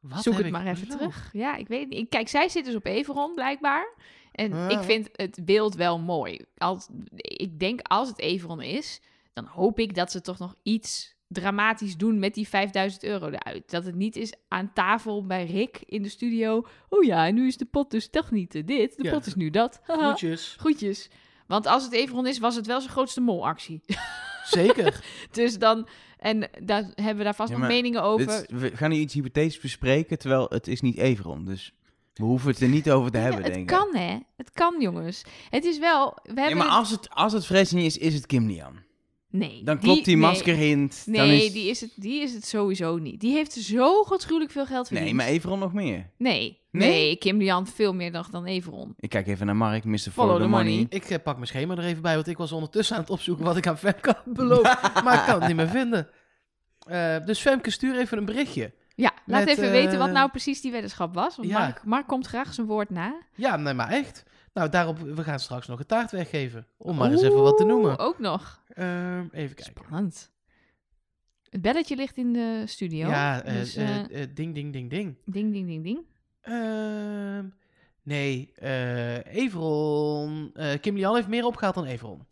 Wat 0.01 0.23
zoek 0.23 0.39
het 0.39 0.51
maar 0.51 0.67
even 0.67 0.89
terug. 0.89 1.29
Ja, 1.33 1.57
ik 1.57 1.69
weet 1.69 1.89
niet. 1.89 2.09
Kijk, 2.09 2.29
zij 2.29 2.49
zit 2.49 2.65
dus 2.65 2.75
op 2.75 2.87
Everon 2.87 3.35
blijkbaar. 3.35 3.95
En 4.33 4.53
Ah. 4.53 4.71
ik 4.71 4.79
vind 4.79 5.09
het 5.13 5.45
beeld 5.45 5.75
wel 5.75 5.99
mooi. 5.99 6.41
Als, 6.57 6.89
ik 7.15 7.59
denk 7.59 7.81
als 7.83 8.09
het 8.09 8.19
Everon 8.19 8.63
is, 8.63 9.01
dan 9.33 9.45
hoop 9.45 9.79
ik 9.79 9.95
dat 9.95 10.11
ze 10.11 10.21
toch 10.21 10.39
nog 10.39 10.55
iets 10.63 11.17
dramatisch 11.29 11.97
doen 11.97 12.19
met 12.19 12.35
die 12.35 12.49
5000 12.49 13.05
euro 13.05 13.27
eruit. 13.29 13.71
Dat 13.71 13.85
het 13.85 13.95
niet 13.95 14.17
is 14.17 14.33
aan 14.49 14.73
tafel 14.73 15.27
bij 15.27 15.47
Rick 15.47 15.81
in 15.87 16.03
de 16.03 16.09
studio. 16.09 16.67
Oh 16.89 17.05
ja, 17.05 17.27
en 17.27 17.35
nu 17.35 17.47
is 17.47 17.57
de 17.57 17.65
pot 17.65 17.91
dus 17.91 18.09
toch 18.11 18.31
niet 18.31 18.55
eh, 18.55 18.67
dit. 18.67 18.97
De 18.97 19.05
Ja. 19.05 19.11
pot 19.13 19.27
is 19.27 19.35
nu 19.35 19.51
dat. 19.51 19.81
Haha. 19.87 20.03
Groetjes. 20.07 20.55
Groetjes. 20.59 21.11
Want 21.47 21.67
als 21.67 21.85
het 21.85 21.93
Everon 21.93 22.27
is, 22.27 22.39
was 22.39 22.55
het 22.57 22.67
wel 22.67 22.81
zijn 22.81 22.93
grootste 22.93 23.21
molactie. 23.21 23.81
Zeker. 24.45 25.05
Dus 25.31 25.59
dan, 25.59 25.89
en 26.19 26.49
daar 26.63 26.83
hebben 26.95 27.17
we 27.17 27.25
daar 27.25 27.35
vast 27.35 27.49
Ja, 27.51 27.55
nog 27.59 27.67
maar 27.67 27.75
meningen 27.77 28.03
over. 28.03 28.29
Is- 28.29 28.61
we 28.61 28.77
gaan 28.77 28.91
nu 28.91 28.97
iets 28.97 29.15
hypothetisch 29.15 29.61
bespreken, 29.61 30.19
terwijl 30.19 30.47
het 30.49 30.67
is 30.69 30.81
niet 30.81 30.97
Everon. 30.97 31.45
Dus 31.45 31.73
we 32.15 32.25
hoeven 32.25 32.51
het 32.51 32.61
er 32.61 32.69
niet 32.69 32.91
over 32.91 33.11
te 33.11 33.17
Ja, 33.17 33.23
hebben, 33.25 33.43
het 33.45 33.53
denk 33.55 33.71
ik. 33.71 33.77
kan, 33.77 33.97
hè? 33.97 34.19
Het 34.37 34.51
kan, 34.51 34.81
jongens. 34.81 35.23
Het 35.51 35.65
is 35.65 35.79
wel. 35.79 36.17
We 36.23 36.31
Ja, 36.35 36.41
hebben 36.41 36.57
maar 36.57 36.67
het- 36.67 36.77
als 36.77 36.91
het, 36.91 37.11
als 37.11 37.33
het 37.33 37.47
Fresje 37.47 37.75
niet 37.75 37.85
is, 37.87 37.99
is 37.99 38.15
het 38.15 38.27
Kim 38.27 38.47
Lian. 38.47 38.87
Nee. 39.31 39.65
Dan 39.65 39.79
klopt 39.79 40.05
die 40.05 40.17
nee. 40.17 40.27
maskerhint. 40.27 41.03
Nee, 41.07 41.17
dan 41.21 41.29
is... 41.29 41.53
die, 41.53 41.71
is 41.71 41.81
het, 41.81 41.91
die 41.97 42.23
is 42.23 42.35
het 42.35 42.47
sowieso 42.47 42.97
niet. 42.97 43.21
Die 43.21 43.33
heeft 43.33 43.53
zo 43.53 44.03
gruwelijk 44.03 44.51
veel 44.51 44.67
geld 44.67 44.87
verdiend. 44.87 45.07
Nee, 45.07 45.15
maar 45.15 45.27
Everon 45.27 45.59
nog 45.59 45.73
meer. 45.73 46.11
Nee. 46.17 46.59
Nee? 46.71 46.89
Nee, 46.89 47.17
Kim 47.17 47.39
Lian 47.39 47.67
veel 47.67 47.95
meer 47.95 48.13
dan, 48.13 48.25
dan 48.31 48.45
Everon. 48.45 48.95
Ik 48.99 49.09
kijk 49.09 49.27
even 49.27 49.47
naar 49.47 49.57
Mark, 49.57 49.85
Mr. 49.85 49.99
Follow, 49.99 50.13
Follow 50.13 50.37
the 50.37 50.43
the 50.43 50.49
money. 50.49 50.73
money. 50.73 50.87
ik 50.89 51.05
eh, 51.05 51.23
pak 51.23 51.35
mijn 51.35 51.47
schema 51.47 51.77
er 51.77 51.85
even 51.85 52.03
bij, 52.03 52.15
want 52.15 52.27
ik 52.27 52.37
was 52.37 52.53
ondertussen 52.53 52.97
aan 52.97 53.03
het 53.03 53.11
opzoeken 53.11 53.45
wat 53.45 53.57
ik 53.57 53.67
aan 53.67 53.79
Femke 53.79 54.09
had 54.25 54.35
beloofd. 54.35 54.93
maar 55.05 55.19
ik 55.19 55.25
kan 55.27 55.39
het 55.39 55.47
niet 55.47 55.57
meer 55.57 55.69
vinden. 55.69 56.09
Eh, 56.87 57.17
dus 57.25 57.41
Femke, 57.41 57.71
stuur 57.71 57.99
even 57.99 58.19
een 58.19 58.25
berichtje. 58.25 58.73
Ja, 58.95 59.13
laat 59.27 59.45
Met, 59.45 59.49
even 59.49 59.71
weten 59.71 59.99
wat 59.99 60.09
eh, 60.09 60.15
nou 60.15 60.31
precies 60.31 60.61
die 60.61 60.73
weddenschap 60.73 61.15
was. 61.15 61.37
Want 61.37 61.49
ja. 61.49 61.59
Mark, 61.59 61.85
Mark 61.85 62.07
komt 62.07 62.27
graag 62.27 62.55
zijn 62.55 62.67
woord 62.67 62.91
na. 62.91 63.15
Ja, 63.35 63.57
nee, 63.57 63.75
maar 63.75 63.89
echt. 63.89 64.25
Nou, 64.53 64.69
daarop, 64.69 64.99
we 64.99 65.23
gaan 65.23 65.39
straks 65.41 65.67
nog 65.67 65.79
een 65.79 65.87
taart 65.87 66.11
weggeven. 66.11 66.67
Om 66.77 66.97
maar 66.97 67.11
eens 67.11 67.23
even 67.23 67.43
wat 67.43 67.57
te 67.57 67.65
noemen. 67.65 67.91
Oeh, 67.91 68.01
Ook 68.01 68.19
nog. 68.19 68.63
Ehm, 68.69 69.27
even 69.33 69.55
kijken. 69.55 69.65
Spannend. 69.85 70.31
Het 71.51 71.61
belletje 71.63 71.97
ligt 71.97 72.17
in 72.17 72.33
de 72.33 72.63
studio. 72.67 73.09
Ja, 73.09 73.43
eh, 73.43 73.55
dus, 73.55 73.77
eh, 73.77 74.23
eh, 74.23 74.29
ding, 74.35 74.55
ding, 74.55 74.73
ding, 74.73 74.91
ding. 74.91 75.17
ding, 75.25 75.53
ding, 75.53 75.67
ding, 75.67 75.85
ding. 75.85 75.99
Ehm, 76.41 77.47
nee, 78.03 78.53
eh 78.55 79.35
Everon. 79.35 80.51
eh 80.55 80.81
Kim 80.81 80.97
Lian 80.97 81.15
heeft 81.15 81.29
meer 81.29 81.45
opgehaald 81.45 81.75
dan 81.75 81.85
Everon. 81.85 82.27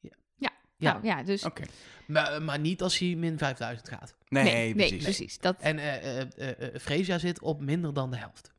Ja. 0.00 0.10
Ja. 0.36 0.50
ja. 0.76 0.92
Nou, 0.92 1.04
ja, 1.06 1.22
dus... 1.22 1.44
Oké. 1.44 1.62
Maar, 2.06 2.42
maar 2.42 2.58
niet 2.58 2.82
als 2.82 2.98
hij 2.98 3.14
min 3.14 3.38
5000 3.38 3.88
gaat. 3.88 4.16
Nee, 4.28 4.44
nee, 4.44 4.54
nee, 4.54 4.74
precies. 4.74 5.02
precies. 5.02 5.38
Dat, 5.38 5.60
En 5.60 5.78
eh 5.78 6.20
eh 6.20 6.28
eh, 6.36 6.74
eh, 6.74 6.80
Freesia 6.80 7.18
zit 7.18 7.40
op 7.40 7.60
minder 7.60 7.94
dan 7.94 8.10
de 8.10 8.16
helft. 8.16 8.52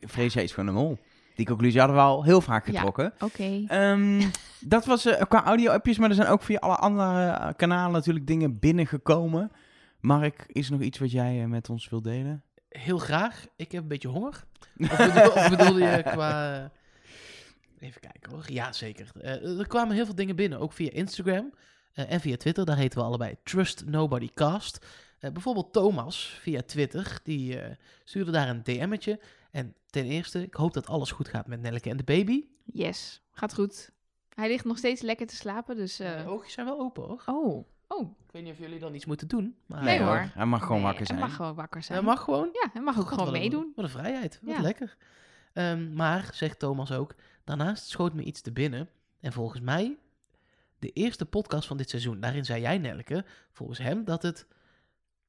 Freesia 0.00 0.42
is 0.42 0.52
gewoon 0.52 0.68
een 0.68 0.74
mol. 0.82 0.98
Die 1.38 1.46
conclusie 1.46 1.78
hadden 1.78 1.96
we 1.96 2.02
al 2.02 2.24
heel 2.24 2.40
vaak 2.40 2.66
Ja. 2.66 2.72
getrokken. 2.72 3.12
Oké. 3.20 3.64
Ehm, 3.66 4.22
dat 4.74 4.84
was 4.84 5.04
eh, 5.06 5.22
qua 5.28 5.44
audio-appjes, 5.44 5.98
maar 5.98 6.08
er 6.08 6.14
zijn 6.14 6.28
ook 6.28 6.42
via 6.42 6.58
alle 6.58 6.76
andere 6.76 7.30
eh, 7.30 7.48
kanalen 7.56 7.92
natuurlijk 7.92 8.26
dingen 8.26 8.58
binnengekomen. 8.58 9.52
Mark, 10.00 10.44
is 10.46 10.66
er 10.66 10.72
nog 10.72 10.80
iets 10.80 10.98
wat 10.98 11.10
jij 11.10 11.40
eh, 11.42 11.46
met 11.48 11.70
ons 11.70 11.88
wilt 11.88 12.04
delen? 12.04 12.42
Heel 12.68 12.98
graag. 12.98 13.46
Ik 13.56 13.72
heb 13.72 13.82
een 13.82 13.88
beetje 13.88 14.08
honger. 14.08 14.44
Of, 14.90 14.96
bedoel, 14.96 15.32
of 15.32 15.48
bedoelde 15.48 15.80
je 15.84 16.02
qua... 16.02 16.70
Even 17.78 18.00
kijken 18.00 18.32
hoor. 18.32 18.44
Ja, 18.46 18.72
zeker. 18.72 19.10
Eh, 19.20 19.58
er 19.58 19.66
kwamen 19.66 19.94
heel 19.94 20.04
veel 20.04 20.14
dingen 20.14 20.36
binnen, 20.36 20.58
ook 20.58 20.72
via 20.72 20.90
Instagram 20.90 21.52
en 21.94 22.20
via 22.20 22.36
Twitter. 22.36 22.64
Daar 22.64 22.76
heten 22.76 22.98
we 22.98 23.04
allebei 23.04 23.34
Trust 23.42 23.84
Nobody 23.86 24.28
Cast. 24.34 24.86
Eh, 25.18 25.30
bijvoorbeeld 25.30 25.72
Thomas 25.72 26.38
via 26.40 26.62
Twitter, 26.66 27.18
die 27.22 27.60
eh, 27.60 27.74
stuurde 28.04 28.30
daar 28.30 28.48
een 28.48 28.62
DM'tje. 28.62 29.20
En 29.50 29.74
ten 29.86 30.04
eerste, 30.04 30.42
ik 30.42 30.54
hoop 30.54 30.72
dat 30.72 30.86
alles 30.86 31.10
goed 31.10 31.28
gaat 31.28 31.46
met 31.46 31.60
Nelleke 31.60 31.90
en 31.90 31.96
de 31.96 32.04
baby. 32.04 32.44
Yes, 32.64 33.22
gaat 33.32 33.54
goed. 33.54 33.90
Hij 34.34 34.48
ligt 34.48 34.64
nog 34.64 34.78
steeds 34.78 35.02
lekker 35.02 35.26
te 35.26 35.36
slapen, 35.36 35.76
dus... 35.76 35.98
eh, 36.00 36.22
De 36.24 36.28
oogjes 36.30 36.52
zijn 36.52 36.66
wel 36.66 36.80
open 36.80 37.02
hoor. 37.02 37.22
Oh, 37.26 37.66
oh. 37.88 38.10
Ik 38.26 38.32
weet 38.32 38.42
niet 38.42 38.52
of 38.52 38.58
jullie 38.58 38.78
dan 38.78 38.94
iets 38.94 39.04
moeten 39.06 39.28
doen. 39.28 39.56
Maar 39.66 39.82
Nee, 39.82 40.02
hoor. 40.02 40.30
Hij 40.34 40.46
mag 40.46 40.60
gewoon 40.62 40.76
Nee, 40.76 40.84
wakker 40.86 41.06
zijn. 41.06 41.18
Hij 41.18 41.26
mag 41.28 41.36
gewoon 41.36 41.54
wakker 41.54 41.82
zijn. 41.82 41.98
Hij 41.98 42.06
mag 42.06 42.20
gewoon. 42.22 42.48
Ja, 42.52 42.68
hij 42.72 42.82
mag 42.82 42.94
ook 42.98 43.00
God, 43.02 43.10
gewoon 43.12 43.24
wat 43.24 43.34
een- 43.34 43.40
meedoen. 43.40 43.72
Wat 43.76 43.84
een 43.84 43.90
vrijheid. 43.90 44.38
Wat 44.42 44.54
Ja. 44.56 44.60
lekker. 44.62 44.96
Ehm, 45.52 45.92
maar, 45.92 46.30
zegt 46.32 46.58
Thomas 46.58 46.92
ook, 46.92 47.14
daarnaast 47.44 47.86
schoot 47.88 48.12
me 48.14 48.22
iets 48.22 48.40
te 48.40 48.52
binnen. 48.52 48.88
En 49.20 49.32
volgens 49.32 49.60
mij, 49.60 49.96
de 50.78 50.90
eerste 50.92 51.24
podcast 51.26 51.66
van 51.66 51.76
dit 51.76 51.90
seizoen, 51.90 52.20
daarin 52.20 52.44
zei 52.44 52.60
jij, 52.60 52.78
Nelke, 52.78 53.24
volgens 53.52 53.78
hem, 53.78 54.04
dat 54.04 54.22
het 54.22 54.46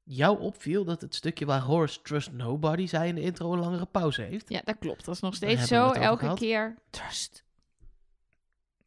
jou 0.09 0.39
opviel 0.39 0.85
dat 0.85 1.01
het 1.01 1.15
stukje 1.15 1.45
waar 1.45 1.59
Horace 1.59 2.01
Trust 2.01 2.31
Nobody 2.31 2.87
zei 2.87 3.09
in 3.09 3.15
de 3.15 3.21
intro 3.21 3.53
een 3.53 3.59
langere 3.59 3.85
pauze 3.85 4.21
heeft. 4.21 4.49
Ja, 4.49 4.61
dat 4.63 4.75
klopt. 4.79 5.05
Dat 5.05 5.15
is 5.15 5.21
nog 5.21 5.35
steeds 5.35 5.67
zo. 5.67 5.91
Elke 5.91 6.19
gehad. 6.19 6.39
keer. 6.39 6.77
Trust. 6.89 7.43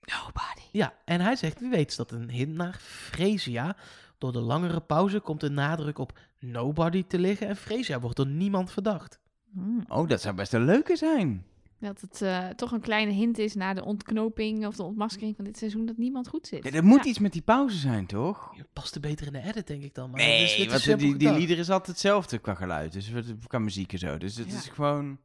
Nobody. 0.01 0.63
Ja, 0.73 0.95
en 1.05 1.21
hij 1.21 1.37
zegt, 1.37 1.61
wie 1.61 1.71
weet 1.71 1.91
is 1.91 1.97
dat 1.97 2.11
een 2.11 2.31
hint 2.31 2.55
naar 2.55 2.75
Fresia. 2.81 3.77
Door 4.19 4.33
de 4.33 4.41
langere 4.41 4.81
pauze 4.81 5.21
komt 5.21 5.41
de 5.41 5.51
nadruk 5.51 5.99
op 5.99 6.19
nobody 6.39 7.05
te 7.05 7.19
liggen 7.19 7.49
en 7.49 7.57
Fresia 7.57 8.01
wordt 8.01 8.17
door 8.17 8.27
niemand 8.27 8.73
verdacht. 8.73 9.21
Hmm. 9.53 9.85
Oh, 9.89 10.09
dat 10.09 10.21
zou 10.21 10.35
best 10.35 10.53
een 10.53 10.65
leuke 10.65 10.97
zijn. 10.97 11.47
Dat 11.83 12.01
het 12.01 12.23
eh, 12.23 12.49
toch 12.49 12.73
een 12.73 12.81
kleine 12.81 13.13
hint 13.13 13.39
is 13.39 13.55
naar 13.55 13.75
de 13.75 13.85
ontknoping 13.85 14.67
of 14.67 14.77
de 14.77 14.83
ontmaskering 14.83 15.37
van 15.37 15.45
dit 15.45 15.59
seizoen 15.59 15.87
dat 15.87 15.97
niemand 15.97 16.29
goed 16.29 16.47
zit. 16.47 16.65
Ja, 16.65 16.71
er 16.71 16.85
moet 16.85 17.05
Ja. 17.05 17.11
iets 17.11 17.19
met 17.19 17.33
die 17.33 17.43
pauze 17.43 17.77
zijn, 17.77 18.07
toch? 18.07 18.57
Je 18.57 18.65
past 18.73 18.95
er 18.95 19.01
beter 19.01 19.27
in 19.27 19.33
de 19.33 19.43
edit, 19.43 19.67
denk 19.67 19.83
ik 19.83 19.95
dan. 19.95 20.11
Maar 20.11 20.21
Nee, 20.21 20.43
is 20.45 20.67
want 20.87 20.99
die, 21.01 21.17
die 21.17 21.33
lieder 21.33 21.59
is 21.59 21.71
altijd 21.71 21.89
hetzelfde 21.89 22.39
qua 22.39 22.55
geluid. 22.55 22.93
Dus 22.93 23.11
wat- 23.11 23.25
qua 23.47 23.59
muziek 23.59 23.93
en 23.93 23.99
zo. 23.99 24.19
Dus 24.19 24.37
het 24.37 24.51
Ja. 24.51 24.57
is 24.57 24.69
gewoon... 24.69 25.19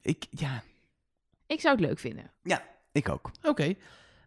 Ik, 0.00 0.26
ja, 0.30 0.62
Ik 1.46 1.60
zou 1.60 1.76
het 1.76 1.84
leuk 1.86 1.98
vinden. 1.98 2.30
ik 2.92 3.08
ook. 3.08 3.30
Oké. 3.42 3.74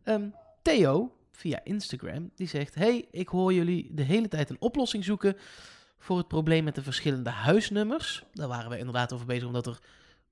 Ehm, 0.04 0.28
Theo, 0.62 1.16
via 1.32 1.60
Instagram, 1.64 2.32
die 2.36 2.48
zegt... 2.48 2.76
Hey, 2.76 3.08
ik 3.12 3.28
hoor 3.28 3.54
jullie 3.54 3.90
de 3.94 4.04
hele 4.04 4.28
tijd 4.28 4.50
een 4.50 4.62
oplossing 4.62 5.04
zoeken... 5.04 5.36
voor 5.98 6.18
het 6.18 6.28
probleem 6.28 6.64
met 6.64 6.76
de 6.76 6.84
verschillende 6.84 7.30
huisnummers. 7.30 8.24
Daar 8.34 8.48
waren 8.48 8.70
we 8.70 8.78
inderdaad 8.78 9.14
over 9.14 9.26
bezig, 9.26 9.46
omdat 9.48 9.68
er 9.68 9.80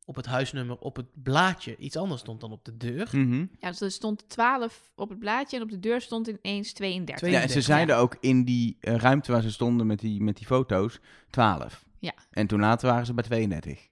op 0.05 0.15
het 0.15 0.25
huisnummer 0.25 0.77
op 0.77 0.95
het 0.95 1.23
blaadje 1.23 1.77
iets 1.77 1.95
anders 1.97 2.21
stond 2.21 2.41
dan 2.41 2.51
op 2.51 2.65
de 2.65 2.77
deur. 2.77 3.09
Mhm. 3.11 3.45
Ja, 3.59 3.69
dus 3.69 3.81
er 3.81 3.91
stond 3.91 4.29
12 4.29 4.91
op 4.95 5.09
het 5.09 5.19
blaadje 5.19 5.57
en 5.57 5.63
op 5.63 5.69
de 5.69 5.79
deur 5.79 6.01
stond 6.01 6.27
ineens 6.27 6.73
32. 6.73 7.29
Ja, 7.29 7.41
en 7.41 7.49
ze 7.49 7.61
32, 7.61 7.63
zeiden 7.63 7.97
ook 7.97 8.17
in 8.19 8.43
die 8.43 8.77
eh, 8.79 8.95
ruimte 8.95 9.31
waar 9.31 9.41
ze 9.41 9.51
stonden 9.51 9.87
met 9.87 9.99
die, 9.99 10.21
met 10.21 10.37
die 10.37 10.45
foto's 10.45 10.99
12. 11.29 11.85
Ja. 11.99 12.13
En 12.31 12.47
toen 12.47 12.59
later 12.59 12.89
waren 12.89 13.05
ze 13.05 13.13
bij 13.13 13.23
32. 13.23 13.89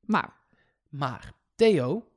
Maar, 0.00 0.32
Maar 0.88 1.32
Theo 1.54 2.08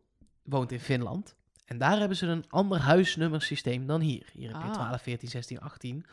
woont 0.43 0.71
in 0.71 0.79
Finland. 0.79 1.35
En 1.65 1.77
daar 1.77 1.99
hebben 1.99 2.17
ze 2.17 2.25
een 2.25 2.49
ander 2.49 2.79
huisnummersysteem 2.79 3.87
dan 3.87 4.01
hier. 4.01 4.29
Hier 4.33 4.47
heb 4.51 4.61
je 4.61 4.67
Ah. 4.67 4.73
12, 4.73 5.01
14, 5.01 5.29
16, 5.29 5.59
18. 5.59 6.05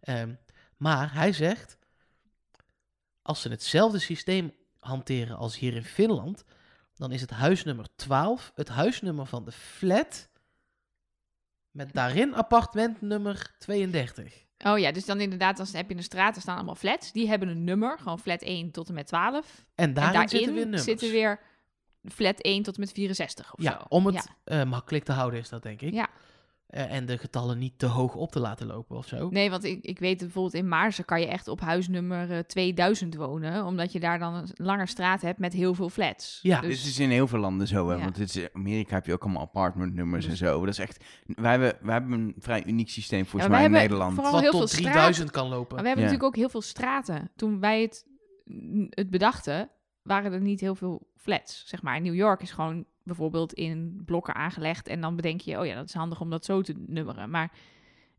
Ehm, 0.00 0.34
maar 0.76 1.14
hij 1.14 1.32
zegt, 1.32 1.78
als 3.22 3.40
ze 3.40 3.48
hetzelfde 3.48 3.98
systeem 3.98 4.52
hanteren 4.84 5.36
als 5.36 5.58
hier 5.58 5.74
in 5.74 5.84
Finland, 5.84 6.44
dan 6.94 7.12
is 7.12 7.20
het 7.20 7.30
huisnummer 7.30 7.86
12 7.96 8.52
het 8.54 8.68
huisnummer 8.68 9.26
van 9.26 9.44
de 9.44 9.52
flat 9.52 10.28
met 11.70 11.92
daarin 11.92 12.34
appartementnummer 12.34 13.54
32. 13.58 14.44
oh 14.58 14.78
ja, 14.78 14.92
dus 14.92 15.04
dan 15.04 15.20
inderdaad, 15.20 15.56
dan 15.56 15.66
heb 15.72 15.88
je 15.90 15.96
een 15.96 16.02
straat, 16.02 16.36
er 16.36 16.42
staan 16.42 16.56
allemaal 16.56 16.74
flats. 16.74 17.12
Die 17.12 17.28
hebben 17.28 17.48
een 17.48 17.64
nummer, 17.64 17.98
gewoon 17.98 18.18
flat 18.18 18.42
1 18.42 18.70
tot 18.70 18.88
en 18.88 18.94
met 18.94 19.06
12. 19.06 19.64
En 19.74 19.84
en 19.84 19.94
daarin, 19.94 20.12
daarin 20.12 20.28
zitten 20.28 20.54
weer 20.54 20.62
nummers. 20.62 20.84
zitten 20.84 21.10
weer 21.10 21.40
flat 22.04 22.40
1 22.40 22.62
tot 22.62 22.74
en 22.74 22.80
met 22.80 22.92
64 22.92 23.54
of 23.54 23.62
ja, 23.62 23.72
zo. 23.72 23.84
om 23.88 24.06
het 24.06 24.14
Ja. 24.14 24.60
eh, 24.60 24.68
makkelijk 24.68 25.04
te 25.04 25.12
houden 25.12 25.40
is 25.40 25.48
dat, 25.48 25.62
denk 25.62 25.80
ik. 25.82 25.92
Ja. 25.92 26.08
Eh, 26.66 26.92
en 26.92 27.06
de 27.06 27.18
getallen 27.18 27.58
niet 27.58 27.78
te 27.78 27.86
hoog 27.86 28.14
op 28.14 28.32
te 28.32 28.40
laten 28.40 28.66
lopen 28.66 28.96
of 28.96 29.06
zo. 29.06 29.28
Nee, 29.28 29.50
want 29.50 29.64
ik, 29.64 29.84
ik 29.84 29.98
weet 29.98 30.18
bijvoorbeeld 30.18 30.54
in 30.54 30.68
Maarsen 30.68 31.04
kan 31.04 31.20
je 31.20 31.26
echt 31.26 31.48
op 31.48 31.60
huisnummer 31.60 32.30
eh, 32.30 32.38
2000 32.38 33.14
wonen. 33.14 33.64
Omdat 33.64 33.92
je 33.92 34.00
daar 34.00 34.18
dan 34.18 34.34
een 34.34 34.48
langer 34.54 34.88
straat 34.88 35.22
hebt 35.22 35.38
met 35.38 35.52
heel 35.52 35.74
veel 35.74 35.88
flats. 35.88 36.38
Ja. 36.42 36.60
dus, 36.60 36.82
Dit 36.82 36.90
is 36.90 36.98
in 36.98 37.10
heel 37.10 37.26
veel 37.28 37.38
landen 37.38 37.66
zo, 37.66 37.88
hè? 37.88 37.94
Ja. 37.94 38.00
Want 38.02 38.14
dit 38.16 38.28
is, 38.28 38.36
in 38.36 38.48
Amerika 38.52 38.94
heb 38.94 39.06
je 39.06 39.12
ook 39.12 39.22
allemaal 39.22 39.42
apartmentnummers 39.42 40.24
en 40.24 40.30
Dus- 40.30 40.38
zo. 40.38 40.60
Dat 40.60 40.68
is 40.68 40.78
echt... 40.78 41.04
Wij 41.26 41.50
hebben, 41.50 41.76
wij 41.80 41.92
hebben 41.92 42.12
een 42.12 42.34
vrij 42.38 42.64
uniek 42.66 42.88
systeem 42.90 43.26
volgens 43.26 43.42
Ja, 43.42 43.48
mij 43.48 43.56
in 43.58 43.62
hebben 43.64 43.80
Nederland. 43.80 44.14
vooral- 44.14 44.32
Wat 44.32 44.42
heel 44.42 44.50
tot 44.60 44.70
veel 44.70 44.82
3000 44.82 45.30
kan 45.30 45.48
lopen. 45.48 45.74
maar 45.74 45.82
we 45.82 45.88
hebben 45.88 46.04
Ja. 46.04 46.10
natuurlijk 46.10 46.24
ook 46.24 46.36
heel 46.36 46.48
veel 46.48 46.62
straten. 46.62 47.30
Toen 47.36 47.60
wij 47.60 47.82
het, 47.82 48.06
het 48.90 49.10
bedachten, 49.10 49.70
waren 50.02 50.32
er 50.32 50.40
niet 50.40 50.60
heel 50.60 50.74
veel 50.74 51.08
flats. 51.16 51.62
Zeg 51.66 51.82
maar, 51.82 52.00
New 52.00 52.14
York 52.14 52.42
is 52.42 52.50
gewoon 52.52 52.84
bijvoorbeeld 53.04 53.52
in 53.52 54.02
blokken 54.04 54.34
aangelegd. 54.34 54.88
En 54.88 55.00
dan 55.00 55.16
bedenk 55.16 55.40
je, 55.40 55.58
oh 55.58 55.66
ja, 55.66 55.74
dat 55.74 55.88
is 55.88 55.94
handig 55.94 56.20
om 56.20 56.30
dat 56.30 56.44
zo 56.44 56.62
te 56.62 56.74
nummeren. 56.86 57.30
Maar 57.30 57.52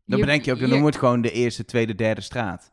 Dan 0.04 0.20
bedenk 0.20 0.44
je 0.44 0.52
ook, 0.52 0.58
dan 0.58 0.68
noemen 0.68 0.86
we 0.86 0.92
het 0.92 1.00
gewoon 1.00 1.20
de 1.20 1.32
eerste, 1.32 1.64
tweede, 1.64 1.94
derde 1.94 2.20
straat. 2.20 2.70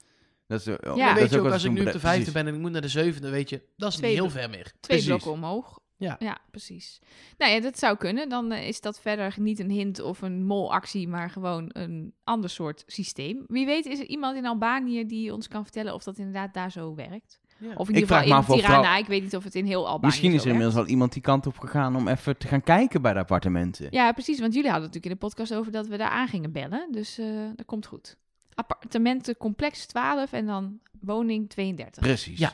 Dat 0.47 0.59
is, 0.59 0.65
Ja. 0.65 0.75
Dan 0.77 0.97
dat 0.97 1.13
weet 1.13 1.23
is 1.23 1.31
je 1.31 1.39
ook, 1.39 1.51
als 1.51 1.63
ik 1.63 1.71
nu 1.71 1.85
op 1.85 1.91
de 1.91 1.99
vijfde 1.99 2.15
precies. 2.17 2.33
ben 2.33 2.47
en 2.47 2.53
ik 2.53 2.59
moet 2.59 2.71
naar 2.71 2.81
de 2.81 2.87
zevende, 2.87 3.29
weet 3.29 3.49
je, 3.49 3.61
dat 3.77 3.89
is 3.89 3.95
Twee 3.97 4.11
niet 4.11 4.19
heel 4.19 4.29
ver 4.29 4.49
meer. 4.49 4.63
Twee 4.63 4.77
Precies. 4.79 5.05
blokken 5.07 5.31
omhoog. 5.31 5.81
Ja. 5.97 6.15
ja, 6.19 6.37
precies. 6.51 6.99
Nou 7.37 7.51
ja, 7.51 7.59
dat 7.59 7.79
zou 7.79 7.97
kunnen. 7.97 8.29
Dan 8.29 8.51
eh, 8.51 8.67
is 8.67 8.81
dat 8.81 8.99
verder 8.99 9.33
niet 9.37 9.59
een 9.59 9.69
hint 9.69 9.99
of 9.99 10.21
een 10.21 10.43
molactie, 10.45 11.07
maar 11.07 11.29
gewoon 11.29 11.69
een 11.73 12.13
ander 12.23 12.49
soort 12.49 12.83
systeem. 12.87 13.43
Wie 13.47 13.65
weet 13.65 13.85
is 13.85 13.99
er 13.99 14.05
iemand 14.05 14.37
in 14.37 14.45
Albanië 14.45 15.05
die 15.05 15.33
ons 15.33 15.47
kan 15.47 15.63
vertellen 15.63 15.93
of 15.93 16.03
dat 16.03 16.17
inderdaad 16.17 16.53
daar 16.53 16.71
zo 16.71 16.95
werkt. 16.95 17.39
Ja. 17.63 17.73
Of 17.75 17.89
in 17.89 17.95
Ik 17.95 18.01
ieder 18.01 18.15
vraag 18.15 18.37
geval 18.37 18.55
in 18.55 18.61
Tirana. 18.61 18.97
Ik 18.97 19.05
weet 19.05 19.21
niet 19.21 19.35
of 19.35 19.43
het 19.43 19.55
in 19.55 19.65
heel 19.65 19.87
Albanië 19.87 20.05
Misschien 20.05 20.33
is 20.33 20.41
er 20.41 20.47
inmiddels 20.47 20.75
al 20.75 20.85
iemand 20.85 21.13
die 21.13 21.21
kant 21.21 21.47
op 21.47 21.57
gegaan 21.57 21.95
om 21.95 22.07
even 22.07 22.37
te 22.37 22.47
gaan 22.47 22.63
kijken 22.63 23.01
bij 23.01 23.13
de 23.13 23.19
appartementen. 23.19 23.87
Ja, 23.89 24.11
precies. 24.11 24.39
Want 24.39 24.53
jullie 24.53 24.69
hadden 24.69 24.87
natuurlijk 24.87 25.13
in 25.13 25.19
de 25.19 25.27
podcast 25.27 25.53
over 25.59 25.71
dat 25.71 25.87
we 25.87 25.97
daar 25.97 26.09
aan 26.09 26.27
gingen 26.27 26.51
bellen. 26.51 26.91
Dus 26.91 27.17
eh, 27.17 27.25
dat 27.55 27.65
komt 27.65 27.85
goed. 27.85 28.17
Appartementen 28.53 29.37
complex 29.37 29.85
12 29.85 30.31
en 30.31 30.45
dan 30.45 30.79
woning 31.01 31.49
32. 31.49 32.03
Precies. 32.03 32.39
Ja. 32.39 32.53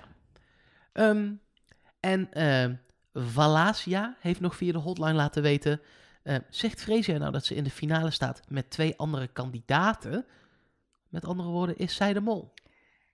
Ehm, 0.92 1.32
en 2.00 2.34
ehm 2.34 2.74
Valasia 3.14 4.16
heeft 4.20 4.40
nog 4.40 4.56
via 4.56 4.72
de 4.72 4.78
hotline 4.78 5.14
laten 5.14 5.42
weten... 5.42 5.82
eh, 6.24 6.36
zegt 6.50 6.82
Freesia 6.82 7.18
nou 7.18 7.32
dat 7.32 7.46
ze 7.46 7.56
in 7.56 7.64
de 7.64 7.70
finale 7.70 8.12
staat 8.12 8.42
met 8.48 8.70
twee 8.70 8.98
andere 8.98 9.28
kandidaten? 9.28 10.26
Met 11.10 11.26
andere 11.26 11.50
woorden, 11.50 11.78
is 11.78 11.96
zij 11.96 12.14
de 12.14 12.22
mol? 12.22 12.54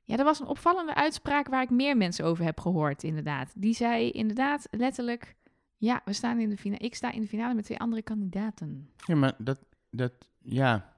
Ja, 0.06 0.18
er 0.18 0.24
was 0.24 0.40
een 0.40 0.48
opvallende 0.48 0.96
uitspraak 0.96 1.48
waar 1.48 1.62
ik 1.62 1.70
meer 1.70 1.98
mensen 1.98 2.26
over 2.26 2.46
heb 2.46 2.60
gehoord, 2.60 3.04
inderdaad. 3.04 3.52
Die 3.56 3.74
zei 3.74 4.10
inderdaad 4.10 4.68
letterlijk... 4.72 5.36
Ja, 5.78 6.02
we 6.06 6.14
staan 6.14 6.40
in 6.40 6.50
de 6.50 6.58
finale. 6.58 6.84
Ik 6.84 6.96
sta 6.96 7.12
in 7.12 7.22
de 7.22 7.28
finale 7.28 7.54
met 7.54 7.64
twee 7.64 7.80
andere 7.80 8.02
kandidaten. 8.02 8.90
Ja, 9.06 9.16
maar 9.16 9.36
dat, 9.38 9.60
dat, 9.90 10.12
ja. 10.42 10.94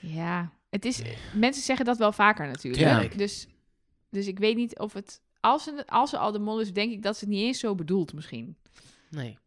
Ja, 0.00 0.52
het 0.70 0.84
is, 0.84 1.02
mensen 1.34 1.62
zeggen 1.62 1.84
dat 1.84 1.98
wel 1.98 2.12
vaker 2.12 2.46
natuurlijk. 2.46 2.82
Tuurlijk. 2.82 3.18
Dus, 3.18 3.48
dus 4.10 4.26
ik 4.26 4.38
weet 4.38 4.56
niet 4.56 4.78
of 4.78 4.92
het... 4.92 5.20
Als 5.40 5.64
ze, 5.64 5.86
als 5.86 6.10
ze 6.10 6.18
al 6.18 6.32
de 6.32 6.38
mol 6.38 6.60
is, 6.60 6.72
denk 6.72 6.92
ik 6.92 7.02
dat 7.02 7.16
ze 7.16 7.24
het 7.24 7.34
niet 7.34 7.42
eens 7.42 7.58
zo 7.58 7.74
bedoelt 7.74 8.12
misschien. 8.12 8.56
Nee. 9.10 9.38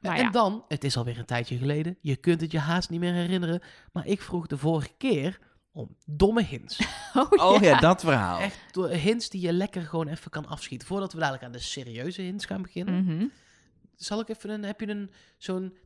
Maar 0.00 0.16
en 0.16 0.22
ja. 0.22 0.30
dan, 0.30 0.64
het 0.68 0.84
is 0.84 0.96
alweer 0.96 1.18
een 1.18 1.24
tijdje 1.24 1.58
geleden, 1.58 1.96
je 2.00 2.16
kunt 2.16 2.40
het 2.40 2.52
je 2.52 2.58
haast 2.58 2.90
niet 2.90 3.00
meer 3.00 3.12
herinneren, 3.12 3.62
maar 3.92 4.06
ik 4.06 4.20
vroeg 4.20 4.46
de 4.46 4.58
vorige 4.58 4.90
keer 4.98 5.38
om 5.76 5.96
domme 6.06 6.42
hints. 6.42 6.78
Oh 7.30 7.62
ja, 7.62 7.80
dat 7.80 8.00
verhaal. 8.00 8.40
Echt 8.40 8.74
hints 8.90 9.28
die 9.28 9.40
je 9.40 9.52
lekker 9.52 9.82
gewoon 9.82 10.08
even 10.08 10.30
kan 10.30 10.46
afschieten. 10.46 10.88
Voordat 10.88 11.12
we 11.12 11.18
dadelijk 11.18 11.44
aan 11.44 11.52
de 11.52 11.58
serieuze 11.58 12.22
hints 12.22 12.44
gaan 12.44 12.62
beginnen. 12.62 13.04
Mhm. 13.04 13.26
Zal 13.94 14.20
ik 14.20 14.28
even 14.28 14.50
een, 14.50 14.62
heb 14.62 14.80
je 14.80 14.88
een, 14.88 15.10
zo'n, 15.38 15.76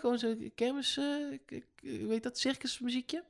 gewoon 0.00 0.18
zo'n 0.18 0.52
kermis, 0.54 0.96
eh, 0.96 1.04
hoe 1.80 2.08
heet 2.08 2.22
dat, 2.22 2.38
circusmuziekje? 2.38 3.24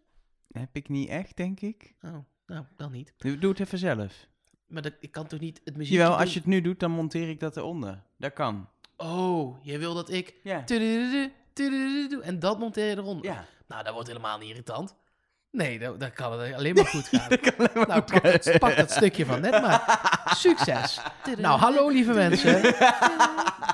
Heb 0.53 0.77
ik 0.77 0.89
niet 0.89 1.09
echt, 1.09 1.37
denk 1.37 1.61
ik. 1.61 1.95
Oh, 2.03 2.19
nou, 2.47 2.65
dan 2.77 2.93
niet. 2.93 3.15
Doe 3.17 3.51
het 3.51 3.61
even 3.61 3.79
zelf. 3.79 4.29
Maar 4.67 4.83
dat, 4.83 4.93
ik 5.01 5.11
kan 5.11 5.27
toch 5.27 5.41
niet 5.41 5.61
het 5.65 5.77
muziekje 5.77 5.99
Jawel, 6.03 6.19
als 6.19 6.33
je 6.33 6.39
het 6.39 6.49
nu 6.49 6.61
doet, 6.61 6.81
dan 6.81 6.91
monteer 6.91 7.29
ik 7.29 7.41
dat 7.41 7.57
eronder. 7.57 8.03
Dat 8.17 8.33
kan. 8.33 8.69
Oh, 8.97 9.65
je 9.65 9.79
wil 9.79 9.95
dat 9.95 10.11
ik... 10.11 10.35
Ja. 10.43 10.65
En 12.23 12.39
dat 12.39 12.59
monteer 12.59 12.89
je 12.89 12.97
eronder. 12.97 13.25
Ja. 13.25 13.47
Nou, 13.69 13.85
dat 13.85 13.93
wordt 13.93 14.09
helemaal 14.09 14.39
niet 14.39 14.49
irritant. 14.49 14.97
Nee, 15.51 15.79
dan 15.79 16.13
kan 16.15 16.41
het 16.41 16.55
alleen 16.55 16.75
maar 16.75 16.87
goed 16.87 17.09
gaan. 17.09 17.29
Dat 17.39 17.41
kan 17.41 17.55
alleen 17.57 17.71
maar 17.75 17.87
nou, 17.87 18.01
goed 18.01 18.21
pak 18.21 18.45
dat, 18.45 18.59
pak 18.59 18.77
dat 18.77 18.91
stukje 18.91 19.27
van 19.27 19.41
net 19.41 19.51
maar. 19.51 20.01
Succes. 20.37 21.01
Nou, 21.39 21.59
hallo 21.59 21.89
lieve 21.89 22.13
mensen. 22.13 22.75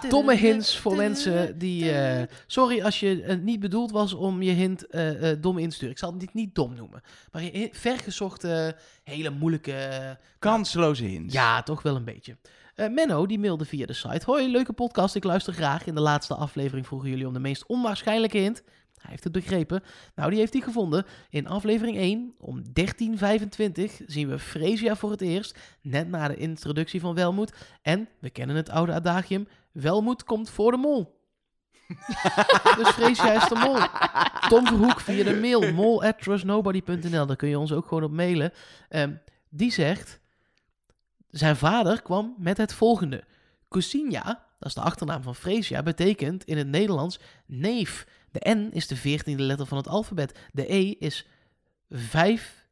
Domme 0.08 0.36
hints 0.36 0.78
voor 0.78 0.96
mensen 0.96 1.58
die... 1.58 1.92
sorry 2.46 2.82
als 2.82 3.00
je 3.00 3.22
het 3.26 3.42
niet 3.42 3.60
bedoeld 3.60 3.90
was 3.90 4.12
om 4.12 4.42
je 4.42 4.50
hint 4.50 4.86
dom 5.42 5.58
in 5.58 5.68
te 5.68 5.74
sturen. 5.74 5.94
Ik 5.94 6.00
zal 6.00 6.18
dit 6.18 6.34
niet 6.34 6.54
dom 6.54 6.74
noemen. 6.74 7.02
Maar 7.32 7.42
vergezochte, 7.70 8.76
hele 9.04 9.30
moeilijke... 9.30 10.18
Kansloze 10.38 11.04
hints. 11.04 11.34
ja, 11.34 11.62
toch 11.62 11.82
wel 11.82 11.96
een 11.96 12.04
beetje. 12.04 12.36
Menno, 12.74 13.26
die 13.26 13.38
mailde 13.38 13.64
via 13.64 13.86
de 13.86 13.92
site. 13.92 14.24
Hoi, 14.24 14.50
leuke 14.50 14.72
podcast, 14.72 15.14
ik 15.14 15.24
luister 15.24 15.52
graag. 15.52 15.86
In 15.86 15.94
de 15.94 16.00
laatste 16.00 16.34
aflevering 16.34 16.86
vroegen 16.86 17.08
jullie 17.08 17.26
om 17.26 17.32
de 17.32 17.38
meest 17.38 17.66
onwaarschijnlijke 17.66 18.38
hint. 18.38 18.62
Hij 19.00 19.10
heeft 19.10 19.24
het 19.24 19.32
begrepen. 19.32 19.82
Nou, 20.14 20.30
die 20.30 20.38
heeft 20.38 20.52
hij 20.52 20.62
gevonden. 20.62 21.06
In 21.30 21.46
aflevering 21.46 21.96
1, 21.96 22.34
om 22.38 22.62
13.25, 22.62 24.04
zien 24.06 24.28
we 24.28 24.38
Fresia 24.38 24.96
voor 24.96 25.10
het 25.10 25.20
eerst. 25.20 25.58
Net 25.80 26.08
na 26.08 26.28
de 26.28 26.36
introductie 26.36 27.00
van 27.00 27.14
Welmoed. 27.14 27.52
En, 27.82 28.08
we 28.20 28.30
kennen 28.30 28.56
het 28.56 28.70
oude 28.70 28.92
adagium, 28.92 29.48
Welmoed 29.72 30.24
komt 30.24 30.50
voor 30.50 30.70
de 30.70 30.76
mol. 30.76 31.22
dus 32.78 32.88
Fresia 32.88 33.32
is 33.32 33.48
de 33.48 33.54
mol. 33.54 33.78
Tom 34.48 34.66
Verhoek 34.66 35.00
via 35.00 35.24
de 35.24 35.40
mail, 35.40 35.72
mol 35.72 36.04
at 36.04 36.22
trustnobody.nl. 36.22 37.26
Daar 37.26 37.36
kun 37.36 37.48
je 37.48 37.58
ons 37.58 37.72
ook 37.72 37.86
gewoon 37.86 38.04
op 38.04 38.12
mailen. 38.12 38.52
Ehm, 38.88 39.14
die 39.48 39.72
zegt... 39.72 40.22
Zijn 41.34 41.56
vader 41.56 42.02
kwam 42.02 42.34
met 42.38 42.56
het 42.56 42.74
volgende. 42.74 43.24
Cousinha, 43.68 44.24
dat 44.58 44.68
is 44.68 44.74
de 44.74 44.80
achternaam 44.80 45.22
van 45.22 45.34
Freesia, 45.34 45.82
betekent 45.82 46.44
in 46.44 46.56
het 46.56 46.66
Nederlands 46.66 47.20
neef. 47.46 48.06
De 48.34 48.50
N 48.50 48.70
is 48.72 48.86
de 48.86 48.96
veertiende 48.96 49.42
letter 49.42 49.66
van 49.66 49.76
het 49.76 49.88
alfabet. 49.88 50.38
De 50.52 50.72
E 50.72 50.90
is 50.98 51.26
vijf 51.88 52.64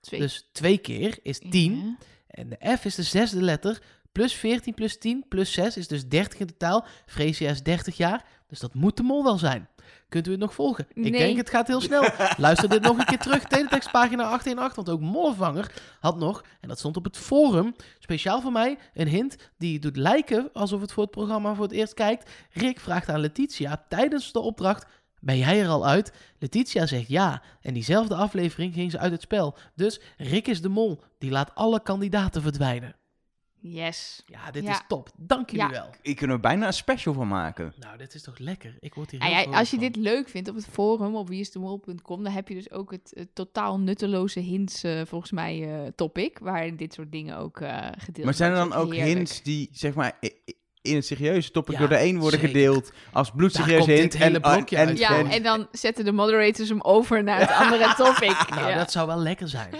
Twee. 0.00 0.20
Dus 0.20 0.48
twee 0.52 0.78
keer 0.78 1.18
is 1.22 1.38
10. 1.38 1.76
Ja. 1.76 1.96
En 2.26 2.48
de 2.48 2.76
F 2.76 2.84
is 2.84 2.94
de 2.94 3.02
zesde 3.02 3.42
letter. 3.42 3.82
Plus 4.12 4.34
14 4.34 4.74
plus 4.74 4.98
10 4.98 5.24
plus 5.28 5.52
6 5.52 5.76
is 5.76 5.88
dus 5.88 6.08
30 6.08 6.40
in 6.40 6.46
totaal. 6.46 6.86
Freesia 7.06 7.50
is 7.50 7.62
30 7.62 7.96
jaar. 7.96 8.24
Dus 8.46 8.60
dat 8.60 8.74
moet 8.74 8.96
de 8.96 9.02
mol 9.02 9.24
wel 9.24 9.38
zijn. 9.38 9.68
Kunt 10.12 10.26
u 10.26 10.30
het 10.30 10.40
nog 10.40 10.54
volgen? 10.54 10.86
Ik 10.94 11.12
denk 11.12 11.36
het 11.36 11.50
gaat 11.50 11.66
heel 11.66 11.80
snel. 11.80 12.08
Luister 12.36 12.68
dit 12.68 12.82
nog 12.82 12.98
een 12.98 13.04
keer 13.04 13.18
terug. 13.18 13.44
Teletextpagina 13.44 14.22
818. 14.22 14.84
Want 14.84 14.88
ook 14.88 15.00
Mollevanger 15.00 15.72
had 16.00 16.16
nog, 16.16 16.44
en 16.60 16.68
dat 16.68 16.78
stond 16.78 16.96
op 16.96 17.04
het 17.04 17.16
forum, 17.16 17.74
speciaal 17.98 18.40
voor 18.40 18.52
mij, 18.52 18.78
een 18.94 19.08
hint 19.08 19.36
die 19.58 19.78
doet 19.78 19.96
lijken 19.96 20.50
alsof 20.52 20.80
het 20.80 20.92
voor 20.92 21.02
het 21.02 21.12
programma 21.12 21.54
voor 21.54 21.64
het 21.64 21.72
eerst 21.72 21.94
kijkt. 21.94 22.30
Rick 22.50 22.80
vraagt 22.80 23.08
aan 23.08 23.20
Letitia 23.20 23.84
tijdens 23.88 24.32
de 24.32 24.40
opdracht, 24.40 24.86
ben 25.20 25.38
jij 25.38 25.60
er 25.60 25.68
al 25.68 25.86
uit? 25.86 26.12
Letitia 26.38 26.86
zegt 26.86 27.08
ja. 27.08 27.42
En 27.60 27.74
diezelfde 27.74 28.14
aflevering 28.14 28.74
ging 28.74 28.90
ze 28.90 28.98
uit 28.98 29.12
het 29.12 29.22
spel. 29.22 29.56
Dus 29.74 30.00
Rick 30.16 30.48
is 30.48 30.62
de 30.62 30.68
mol. 30.68 31.00
Die 31.18 31.30
laat 31.30 31.54
alle 31.54 31.82
kandidaten 31.82 32.42
verdwijnen. 32.42 32.96
Yes. 33.64 34.22
Ja, 34.26 34.50
dit 34.50 34.62
Ja. 34.64 34.70
is 34.70 34.80
top. 34.88 35.10
Dank 35.16 35.50
jullie 35.50 35.64
Ja. 35.66 35.70
wel. 35.72 35.90
Ik 36.02 36.16
kunnen 36.16 36.36
er 36.36 36.42
bijna 36.42 36.66
een 36.66 36.72
special 36.72 37.14
van 37.14 37.28
maken. 37.28 37.72
Nou, 37.76 37.98
dit 37.98 38.14
is 38.14 38.22
toch 38.22 38.38
lekker. 38.38 38.76
Ik 38.80 38.94
word 38.94 39.10
hier 39.10 39.20
Ja, 39.20 39.26
heel 39.26 39.34
ja, 39.34 39.40
vrolijk 39.40 39.60
als 39.60 39.70
je 39.70 39.76
van. 39.76 39.84
dit 39.86 39.96
leuk 39.96 40.28
vindt 40.28 40.48
op 40.48 40.54
het 40.54 40.66
forum 40.70 41.14
op 41.16 41.28
wieisdemol.com, 41.28 42.22
dan 42.22 42.32
heb 42.32 42.48
je 42.48 42.54
dus 42.54 42.70
ook 42.70 42.90
het, 42.90 43.12
het 43.14 43.34
totaal 43.34 43.78
nutteloze 43.78 44.40
hints, 44.40 44.82
eh, 44.84 45.00
volgens 45.06 45.30
mij, 45.30 45.62
eh, 45.84 45.88
topic, 45.96 46.38
waarin 46.38 46.76
dit 46.76 46.92
soort 46.94 47.12
dingen 47.12 47.36
ook 47.36 47.60
eh 47.60 47.86
gedeeld 47.98 48.24
Maar 48.24 48.34
zijn 48.34 48.50
er 48.50 48.56
dan 48.56 48.66
worden. 48.68 48.84
ook 48.86 48.92
Heerlijk. 48.94 49.16
hints 49.16 49.42
die, 49.42 49.68
zeg 49.72 49.94
maar, 49.94 50.18
in 50.82 50.94
het 50.94 51.06
serieuze 51.06 51.50
topic 51.50 51.72
Ja, 51.74 51.78
door 51.80 51.88
de 51.88 52.00
een 52.02 52.18
worden 52.18 52.40
zeker. 52.40 52.54
gedeeld 52.54 52.92
als 53.12 53.30
bloedserieuze 53.30 53.90
hint? 53.90 54.40
blokje 54.40 54.76
en, 54.76 54.86
uit. 54.88 54.98
Ja, 54.98 55.18
en- 55.18 55.26
en 55.26 55.42
dan 55.42 55.68
zetten 55.72 56.04
de 56.04 56.12
moderators 56.12 56.68
hem 56.68 56.80
over 56.80 57.22
naar 57.24 57.40
het 57.40 57.50
andere 57.50 57.94
topic. 58.04 58.48
Nou, 58.50 58.68
ja. 58.68 58.76
dat 58.76 58.92
zou 58.92 59.06
wel 59.06 59.18
lekker 59.18 59.48
zijn. 59.48 59.70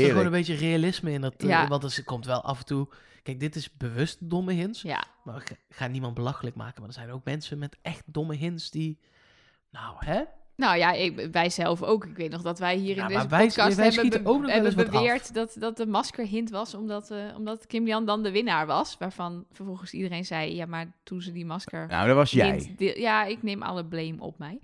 Er 0.00 0.08
gewoon 0.08 0.24
een 0.24 0.30
beetje 0.30 0.54
realisme 0.54 1.10
in 1.12 1.20
dat. 1.20 1.34
eh, 1.36 1.48
Ja. 1.48 1.68
Want 1.68 1.84
er 1.96 2.04
komt 2.04 2.26
wel 2.26 2.42
af 2.42 2.58
en 2.58 2.64
toe... 2.64 2.88
Kijk, 3.22 3.40
dit 3.40 3.56
is 3.56 3.76
bewust 3.76 4.18
domme 4.30 4.52
hints. 4.52 4.82
ja. 4.82 5.04
Maar 5.24 5.36
ik 5.36 5.56
ga 5.70 5.86
niemand 5.86 6.14
belachelijk 6.14 6.56
maken. 6.56 6.80
Maar 6.80 6.88
er 6.88 6.94
zijn 6.94 7.10
ook 7.10 7.24
mensen 7.24 7.58
met 7.58 7.76
echt 7.82 8.02
domme 8.06 8.34
hints 8.34 8.70
die... 8.70 8.98
Nou, 9.70 9.94
hè? 9.98 10.22
Nou 10.56 10.76
ja, 10.76 10.92
ik, 10.92 11.28
wij 11.32 11.50
zelf 11.50 11.82
ook. 11.82 12.04
Ik 12.06 12.16
weet 12.16 12.30
nog 12.30 12.42
dat 12.42 12.58
wij 12.58 12.76
hier 12.76 12.96
Ja, 12.96 13.02
in 13.02 13.08
deze 13.08 13.28
wij- 13.28 13.44
podcast 13.44 13.76
wij 13.76 13.84
hebben, 13.84 13.92
schieten 13.92 14.22
be- 14.22 14.28
ook 14.28 14.40
nog 14.40 14.50
wel 14.52 14.62
hebben 14.64 14.90
beweerd 14.90 15.34
dat, 15.34 15.56
dat 15.58 15.76
de 15.76 15.86
maskerhint 15.86 16.50
was, 16.50 16.74
omdat, 16.74 17.10
eh, 17.10 17.18
omdat 17.36 17.66
Kim 17.66 17.86
Jan 17.86 18.04
dan 18.06 18.22
de 18.22 18.30
winnaar 18.30 18.66
was. 18.66 18.96
Waarvan 18.98 19.44
vervolgens 19.52 19.92
iedereen 19.92 20.24
zei, 20.24 20.54
ja, 20.54 20.66
maar 20.66 20.92
toen 21.02 21.20
ze 21.22 21.32
die 21.32 21.46
masker... 21.46 21.86
Nou, 21.86 22.06
dat 22.06 22.16
was 22.16 22.30
jij. 22.30 22.50
hint 22.56 22.78
deel- 22.78 22.98
ja, 22.98 23.24
ik 23.24 23.42
neem 23.42 23.62
alle 23.62 23.84
blame 23.84 24.20
op 24.20 24.38
mij. 24.38 24.58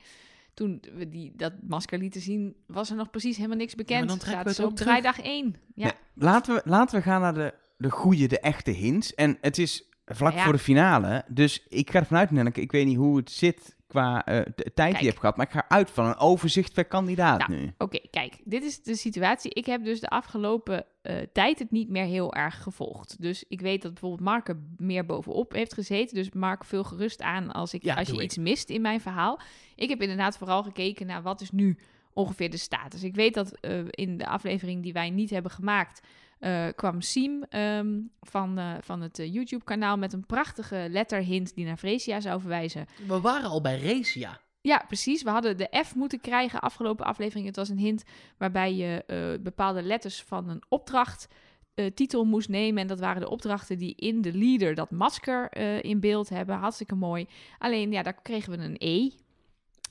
Toen 0.59 0.83
we 0.95 1.09
die, 1.09 1.33
dat 1.37 1.53
masker 1.63 1.99
lieten 1.99 2.21
zien, 2.21 2.57
was 2.67 2.91
er 2.91 2.97
nog 2.97 3.11
precies 3.11 3.37
helemaal 3.37 3.57
niks 3.57 3.75
bekend. 3.75 4.09
dan 4.09 4.19
trekken 4.19 4.45
we 4.45 4.53
Zaten 4.53 4.65
het 4.65 4.73
op 4.73 4.79
draaidag 4.79 5.21
1. 5.21 5.57
Ja. 5.75 5.85
Nee, 5.85 5.93
laten, 6.15 6.55
we, 6.55 6.63
laten 6.65 6.97
we 6.97 7.03
gaan 7.03 7.21
naar 7.21 7.35
de, 7.35 7.55
de 7.77 7.91
goede, 7.91 8.27
de 8.27 8.41
echte 8.41 8.71
hints. 8.71 9.15
En 9.15 9.39
het 9.41 9.59
is 9.59 9.89
vlak 10.11 10.33
Ja. 10.35 10.43
voor 10.45 10.53
de 10.53 10.59
finale. 10.59 11.25
Dus 11.29 11.65
ik 11.69 11.91
ga 11.91 11.99
ervan 11.99 12.19
uit, 12.19 12.31
Nenneke, 12.31 12.61
ik 12.61 12.73
weet 12.73 12.87
niet 12.87 12.97
hoe 12.97 13.17
het 13.17 13.31
zit 13.31 13.77
qua 13.87 14.25
eh, 14.25 14.41
tijd 14.75 14.93
die 14.93 15.01
je 15.03 15.09
hebt 15.09 15.19
gehad. 15.21 15.37
Maar 15.37 15.47
ik 15.47 15.53
ga 15.53 15.65
uit 15.69 15.91
van 15.91 16.07
een 16.07 16.17
overzicht 16.17 16.73
per 16.73 16.85
kandidaat 16.85 17.49
Nou, 17.49 17.61
nu. 17.61 17.73
Oké, 17.79 17.99
kijk, 18.11 18.39
dit 18.45 18.65
is 18.65 18.83
de 18.83 18.95
situatie. 18.97 19.51
Ik 19.55 19.67
heb 19.67 19.85
dus 19.85 20.01
de 20.01 20.09
afgelopen 20.09 20.85
eh, 21.03 21.17
tijd 21.33 21.59
het 21.59 21.71
niet 21.71 21.89
meer 21.89 22.05
heel 22.05 22.35
erg 22.35 22.63
gevolgd. 22.63 23.17
Dus 23.23 23.45
ik 23.49 23.61
weet 23.61 23.83
dat 23.83 23.91
bijvoorbeeld 23.93 24.23
Mark 24.23 24.49
er 24.49 24.59
meer 24.77 25.07
bovenop 25.07 25.53
heeft 25.53 25.75
gezeten. 25.75 26.15
Dus 26.15 26.31
Mark, 26.33 26.65
vul 26.65 26.85
gerust 26.85 27.23
aan 27.23 27.53
als, 27.53 27.75
ik, 27.75 27.83
Ja, 27.85 27.95
als 27.95 28.09
je 28.09 28.15
ik. 28.15 28.21
iets 28.23 28.37
mist 28.39 28.69
in 28.71 28.81
mijn 28.81 29.01
verhaal. 29.01 29.41
Ik 29.75 29.89
heb 29.89 30.03
inderdaad 30.03 30.39
vooral 30.39 30.63
gekeken 30.63 31.07
naar 31.07 31.23
wat 31.23 31.41
is 31.41 31.51
nu 31.51 31.79
ongeveer 32.13 32.51
de 32.51 32.57
status. 32.57 33.03
Ik 33.03 33.15
weet 33.15 33.35
dat 33.35 33.53
eh, 33.61 33.79
in 33.91 34.17
de 34.19 34.27
aflevering 34.27 34.83
die 34.83 34.93
wij 34.93 35.11
niet 35.11 35.31
hebben 35.31 35.51
gemaakt... 35.51 36.01
eh, 36.39 36.67
kwam 36.77 37.01
Siem 37.01 37.43
ehm, 37.49 38.01
van, 38.21 38.59
eh, 38.59 38.73
van 38.81 39.01
het 39.01 39.19
eh, 39.19 39.33
YouTube-kanaal 39.35 39.97
met 39.97 40.13
een 40.13 40.27
prachtige 40.27 40.87
letterhint 40.91 41.55
die 41.55 41.65
naar 41.65 41.77
Fresia 41.77 42.21
zou 42.21 42.41
verwijzen. 42.41 42.87
We 43.07 43.21
waren 43.21 43.51
al 43.51 43.61
bij 43.61 43.81
Racia. 43.81 44.41
Ja, 44.61 44.85
precies. 44.87 45.23
We 45.23 45.31
hadden 45.31 45.57
de 45.57 45.83
F 45.87 45.95
moeten 45.95 46.21
krijgen 46.21 46.61
afgelopen 46.61 47.05
aflevering. 47.07 47.47
Het 47.47 47.57
was 47.57 47.69
een 47.69 47.79
hint 47.79 48.03
waarbij 48.39 48.75
je 48.75 49.05
eh, 49.07 49.43
bepaalde 49.43 49.83
letters 49.83 50.23
van 50.23 50.49
een 50.49 50.63
opdracht 50.69 51.29
eh, 51.75 51.87
titel 51.87 52.25
moest 52.25 52.49
nemen. 52.49 52.83
En 52.83 52.87
dat 52.89 53.01
waren 53.01 53.21
de 53.21 53.29
opdrachten 53.31 53.79
die 53.79 53.95
in 53.95 54.21
de 54.23 54.33
leader 54.33 54.75
dat 54.75 54.91
masker 54.91 55.49
eh, 55.51 55.83
in 55.83 56.01
beeld 56.01 56.29
hebben. 56.29 56.57
Hartstikke 56.57 56.95
mooi. 56.95 57.27
Alleen, 57.59 57.93
ja, 57.93 58.03
daar 58.03 58.23
kregen 58.23 58.53
we 58.59 58.65
een 58.65 58.77
E. 58.79 59.11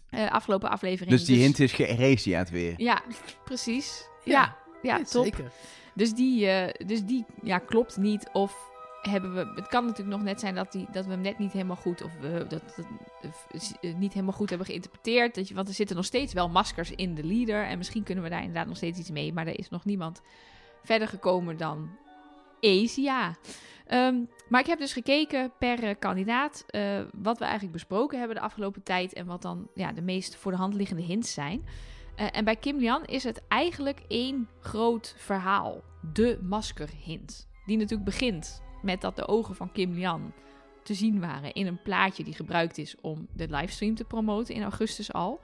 eh, 0.09 0.31
afgelopen 0.31 0.69
aflevering. 0.69 1.11
Dus 1.11 1.25
die 1.25 1.39
hint 1.41 1.59
is 1.59 1.71
gereziaat 1.73 2.49
weer. 2.49 2.73
Ja, 2.77 3.01
precies. 3.43 4.07
Ja, 4.23 4.55
ja, 4.81 4.97
Ja, 4.97 5.03
top. 5.03 5.23
zeker. 5.23 5.51
Dus 5.97 6.13
die, 6.13 6.47
eh, 6.47 6.87
dus 6.87 7.03
die 7.03 7.25
ja, 7.41 7.57
klopt 7.57 7.97
niet. 7.97 8.29
Of 8.33 8.71
hebben 9.01 9.33
we. 9.33 9.51
Het 9.55 9.67
kan 9.67 9.85
natuurlijk 9.85 10.17
nog 10.17 10.25
net 10.25 10.39
zijn 10.39 10.55
dat, 10.55 10.71
die, 10.71 10.87
dat 10.91 11.05
we 11.05 11.11
hem 11.11 11.21
net 11.21 11.37
niet 11.37 11.51
helemaal 11.51 11.75
goed. 11.75 12.03
Of 12.03 12.11
we 12.19 12.45
dat, 12.47 12.49
dat, 12.75 12.85
eh, 13.81 13.95
niet 13.95 14.13
helemaal 14.13 14.35
goed 14.35 14.49
hebben 14.49 14.67
geïnterpreteerd. 14.67 15.35
Dat 15.35 15.47
je, 15.47 15.53
want 15.53 15.67
er 15.67 15.73
zitten 15.73 15.95
nog 15.95 16.05
steeds 16.05 16.33
wel 16.33 16.49
maskers 16.49 16.91
in 16.91 17.15
de 17.15 17.23
leader. 17.23 17.65
En 17.65 17.77
misschien 17.77 18.03
kunnen 18.03 18.23
we 18.23 18.29
daar 18.29 18.39
inderdaad 18.39 18.67
nog 18.67 18.77
steeds 18.77 18.99
iets 18.99 19.11
mee. 19.11 19.33
Maar 19.33 19.47
er 19.47 19.59
is 19.59 19.69
nog 19.69 19.85
niemand 19.85 20.21
verder 20.83 21.07
gekomen 21.07 21.57
dan 21.57 21.89
Asia. 22.61 23.35
Ehm, 23.87 24.15
maar 24.49 24.61
ik 24.61 24.67
heb 24.67 24.79
dus 24.79 24.93
gekeken 24.93 25.51
per 25.59 25.83
eh, 25.83 25.95
kandidaat. 25.99 26.63
eh, 26.67 26.99
wat 27.13 27.37
we 27.37 27.43
eigenlijk 27.43 27.73
besproken 27.73 28.19
hebben 28.19 28.35
de 28.35 28.43
afgelopen 28.43 28.83
tijd. 28.83 29.13
En 29.13 29.25
wat 29.25 29.41
dan 29.41 29.67
ja, 29.73 29.91
de 29.91 30.01
meest 30.01 30.35
voor 30.35 30.51
de 30.51 30.57
hand 30.57 30.73
liggende 30.73 31.03
hints 31.03 31.33
zijn. 31.33 31.65
Eh, 32.18 32.28
en 32.32 32.45
bij 32.45 32.55
Kim 32.55 32.78
Lian 32.78 33.05
is 33.05 33.24
het 33.24 33.41
eigenlijk 33.47 34.01
één 34.07 34.49
groot 34.59 35.15
verhaal. 35.18 35.84
De 36.13 36.39
maskerhint. 36.41 37.47
Die 37.65 37.78
natuurlijk 37.78 38.09
begint 38.09 38.63
met 38.82 39.01
dat 39.01 39.15
de 39.15 39.28
ogen 39.28 39.55
van 39.55 39.72
Kim 39.72 39.93
Lian 39.93 40.34
te 40.84 40.93
zien 40.93 41.20
waren 41.20 41.53
in 41.53 41.68
een 41.68 41.82
plaatje 41.82 42.24
die 42.24 42.34
gebruikt 42.34 42.78
is 42.78 42.95
om 43.01 43.28
de 43.34 43.47
livestream 43.49 43.95
te 43.95 44.03
promoten 44.03 44.55
in 44.55 44.63
augustus 44.63 45.13
al. 45.13 45.39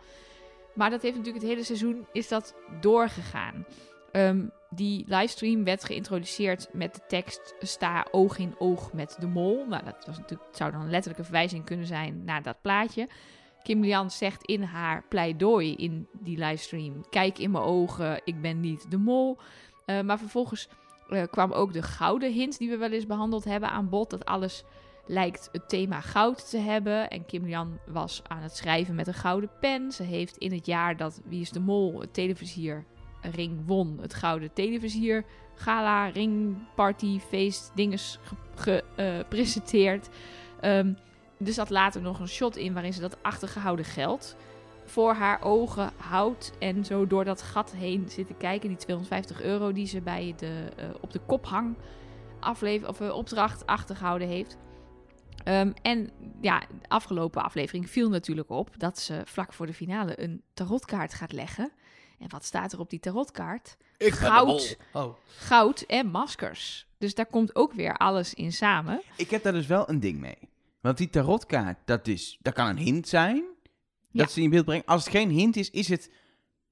Maar 0.76 0.90
dat 0.90 1.02
heeft 1.02 1.16
natuurlijk 1.16 1.44
het 1.44 1.52
hele 1.52 1.66
seizoen 1.66 2.08
is 2.12 2.28
dat 2.28 2.56
doorgegaan. 2.82 3.66
Ehm, 4.12 4.46
die 4.70 5.06
livestream 5.08 5.64
werd 5.64 5.84
geïntroduceerd 5.84 6.70
met 6.72 6.96
de 6.96 7.02
tekst 7.08 7.56
sta 7.60 8.08
oog 8.12 8.38
in 8.38 8.56
oog 8.58 8.94
met 8.94 9.16
de 9.20 9.28
mol. 9.28 9.66
Nou, 9.68 9.84
dat 9.84 10.06
was 10.06 10.18
natuurlijk, 10.18 10.56
zou 10.56 10.72
dan 10.72 10.82
een 10.82 10.90
letterlijke 10.90 11.24
verwijzing 11.24 11.66
kunnen 11.66 11.86
zijn 11.86 12.24
naar 12.24 12.44
dat 12.44 12.62
plaatje. 12.62 13.08
Kim 13.64 13.82
Lian 13.82 14.12
zegt 14.12 14.46
in 14.46 14.64
haar 14.64 15.04
pleidooi 15.10 15.76
in 15.76 16.08
die 16.12 16.38
livestream: 16.38 17.06
Kijk 17.10 17.38
in 17.38 17.52
mijn 17.52 17.64
ogen, 17.64 18.22
ik 18.24 18.42
ben 18.42 18.60
niet 18.60 18.92
de 18.92 18.98
mol. 18.98 19.38
Eh, 19.86 20.02
maar 20.02 20.20
vervolgens 20.20 20.68
eh, 21.10 21.24
kwam 21.32 21.52
ook 21.52 21.74
de 21.74 21.82
gouden 21.82 22.32
hint 22.32 22.58
die 22.58 22.70
we 22.70 22.78
wel 22.78 22.92
eens 22.92 23.06
behandeld 23.06 23.44
hebben 23.44 23.70
aan 23.70 23.90
bod. 23.90 24.10
Dat 24.10 24.26
alles 24.26 24.64
lijkt 25.06 25.50
het 25.52 25.70
thema 25.70 26.02
goud 26.02 26.50
te 26.50 26.58
hebben. 26.58 27.10
En 27.10 27.26
Kim 27.26 27.46
Lian 27.46 27.80
was 27.86 28.22
aan 28.28 28.42
het 28.42 28.56
schrijven 28.56 28.96
met 28.96 29.08
een 29.08 29.14
gouden 29.14 29.50
pen. 29.60 29.92
Ze 29.92 30.04
heeft 30.04 30.38
in 30.38 30.52
het 30.52 30.66
jaar 30.66 30.98
dat 30.98 31.22
Wie 31.26 31.42
is 31.42 31.50
de 31.50 31.60
Mol 31.60 32.00
het 32.00 32.14
televisierring 32.14 33.66
won, 33.66 33.98
het 34.02 34.14
gouden 34.14 34.54
televisier 34.54 35.26
gala, 35.56 36.08
ring, 36.08 36.58
party, 36.76 37.20
feest, 37.20 37.72
dinges 37.76 38.20
gepresenteerd. 38.56 40.10
Ehm 40.60 40.94
er 41.46 41.54
zat 41.54 41.70
later 41.70 42.02
nog 42.02 42.20
een 42.20 42.28
shot 42.28 42.56
in 42.56 42.74
waarin 42.74 42.94
ze 42.94 43.02
dat 43.02 43.18
achtergehouden 43.24 43.86
geld 43.86 44.36
voor 44.86 45.14
haar 45.14 45.42
ogen 45.42 45.92
houdt. 45.98 46.52
En 46.60 46.86
zo 46.86 47.08
door 47.08 47.26
dat 47.26 47.42
gat 47.42 47.72
heen 47.72 48.10
zit 48.10 48.28
te 48.28 48.34
kijken. 48.34 48.68
Die 48.68 48.78
250 48.78 49.42
euro 49.42 49.72
die 49.72 49.88
ze 49.88 50.02
bij 50.02 50.34
de, 50.38 50.70
eh, 50.76 50.86
op 51.02 51.12
de 51.12 51.20
kophang 51.20 51.76
aflever, 52.40 52.88
of, 52.88 53.02
eh, 53.02 53.16
opdracht 53.16 53.66
achtergehouden 53.66 54.28
heeft. 54.28 54.58
Ehm, 55.44 55.72
en 55.82 56.10
ja, 56.42 56.60
de 56.60 56.88
afgelopen 56.88 57.44
aflevering 57.44 57.90
viel 57.90 58.10
natuurlijk 58.10 58.50
op 58.50 58.70
dat 58.78 59.00
ze 59.00 59.22
vlak 59.26 59.54
voor 59.54 59.66
de 59.66 59.74
finale 59.74 60.22
een 60.22 60.44
tarotkaart 60.54 61.14
gaat 61.14 61.32
leggen. 61.32 61.72
En 62.20 62.30
wat 62.30 62.46
staat 62.46 62.74
er 62.74 62.80
op 62.80 62.90
die 62.90 63.00
tarotkaart? 63.00 63.78
Ik 63.98 64.14
Goud. 64.14 64.78
Oh, 64.94 65.16
Goud 65.26 65.82
en 65.82 66.08
maskers. 66.08 66.88
Dus 66.98 67.16
daar 67.16 67.26
komt 67.26 67.56
ook 67.56 67.74
weer 67.74 67.98
alles 67.98 68.34
in 68.34 68.52
samen. 68.52 69.02
Ik 69.18 69.30
heb 69.30 69.44
daar 69.44 69.54
dus 69.54 69.68
wel 69.68 69.90
een 69.90 70.00
ding 70.00 70.20
mee. 70.20 70.38
Want 70.84 70.98
die 70.98 71.10
tarotkaart, 71.10 71.78
dat, 71.86 72.08
is, 72.08 72.38
dat 72.42 72.54
kan 72.54 72.68
een 72.68 72.78
hint 72.78 73.08
zijn. 73.08 73.44
Dat 74.12 74.26
Ja. 74.28 74.34
ze 74.34 74.42
in 74.42 74.50
beeld 74.50 74.66
brengen. 74.66 74.86
Als 74.86 75.04
het 75.04 75.14
geen 75.14 75.30
hint 75.30 75.56
is, 75.56 75.70
is 75.70 75.88
het 75.88 76.12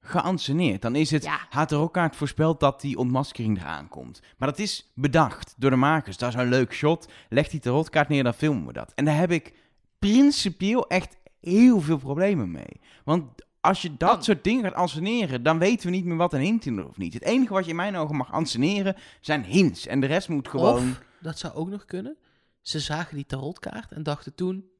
geanceneerd. 0.00 0.82
Dan 0.82 0.94
is 0.96 1.10
het, 1.10 1.24
Ja. 1.24 1.46
haar 1.48 1.66
tarotkaart 1.66 2.16
voorspelt 2.16 2.60
dat 2.60 2.80
die 2.80 2.96
ontmaskering 2.98 3.58
eraan 3.60 3.88
komt. 3.88 4.20
Maar 4.38 4.48
dat 4.48 4.58
is 4.58 4.90
bedacht 4.94 5.54
door 5.58 5.70
de 5.70 5.76
makers. 5.76 6.16
Dat 6.16 6.28
is 6.28 6.40
een 6.40 6.48
leuk 6.48 6.72
shot. 6.72 7.08
Leg 7.28 7.48
die 7.48 7.60
tarotkaart 7.60 8.08
neer, 8.08 8.22
dan 8.24 8.34
filmen 8.34 8.66
we 8.66 8.72
dat. 8.72 8.92
En 8.94 9.04
daar 9.04 9.16
heb 9.16 9.30
ik 9.30 9.52
principieel 9.98 10.88
echt 10.88 11.16
heel 11.40 11.80
veel 11.80 11.98
problemen 11.98 12.50
mee. 12.50 12.80
Want 13.04 13.24
als 13.60 13.82
je 13.82 13.96
dat 13.96 14.24
soort 14.24 14.44
dingen 14.44 14.64
gaat 14.64 14.74
anseneren, 14.74 15.42
dan 15.42 15.58
weten 15.58 15.86
we 15.90 15.96
niet 15.96 16.04
meer 16.04 16.16
wat 16.16 16.32
een 16.32 16.40
hint 16.40 16.66
is 16.66 16.84
of 16.84 16.96
niet. 16.98 17.14
Het 17.14 17.22
enige 17.22 17.52
wat 17.52 17.64
je 17.64 17.70
in 17.70 17.76
mijn 17.76 17.96
ogen 17.96 18.16
mag 18.16 18.32
anseneren 18.32 18.96
zijn 19.20 19.44
hints. 19.44 19.86
En 19.86 20.00
de 20.00 20.06
rest 20.06 20.28
moet 20.28 20.48
gewoon... 20.48 20.74
Of, 20.90 21.00
dat 21.20 21.38
zou 21.38 21.54
ook 21.54 21.68
nog 21.68 21.84
kunnen. 21.84 22.16
Ze 22.62 22.80
zagen 22.80 23.14
die 23.16 23.26
tarotkaart 23.26 23.92
en 23.92 24.02
dachten 24.02 24.34
toen... 24.34 24.70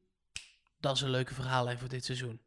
Dat 0.81 0.97
is 0.97 1.03
een 1.03 1.11
leuke 1.11 1.35
verhaallijn 1.35 1.79
voor 1.79 1.89
dit 1.89 2.05
seizoen. 2.05 2.41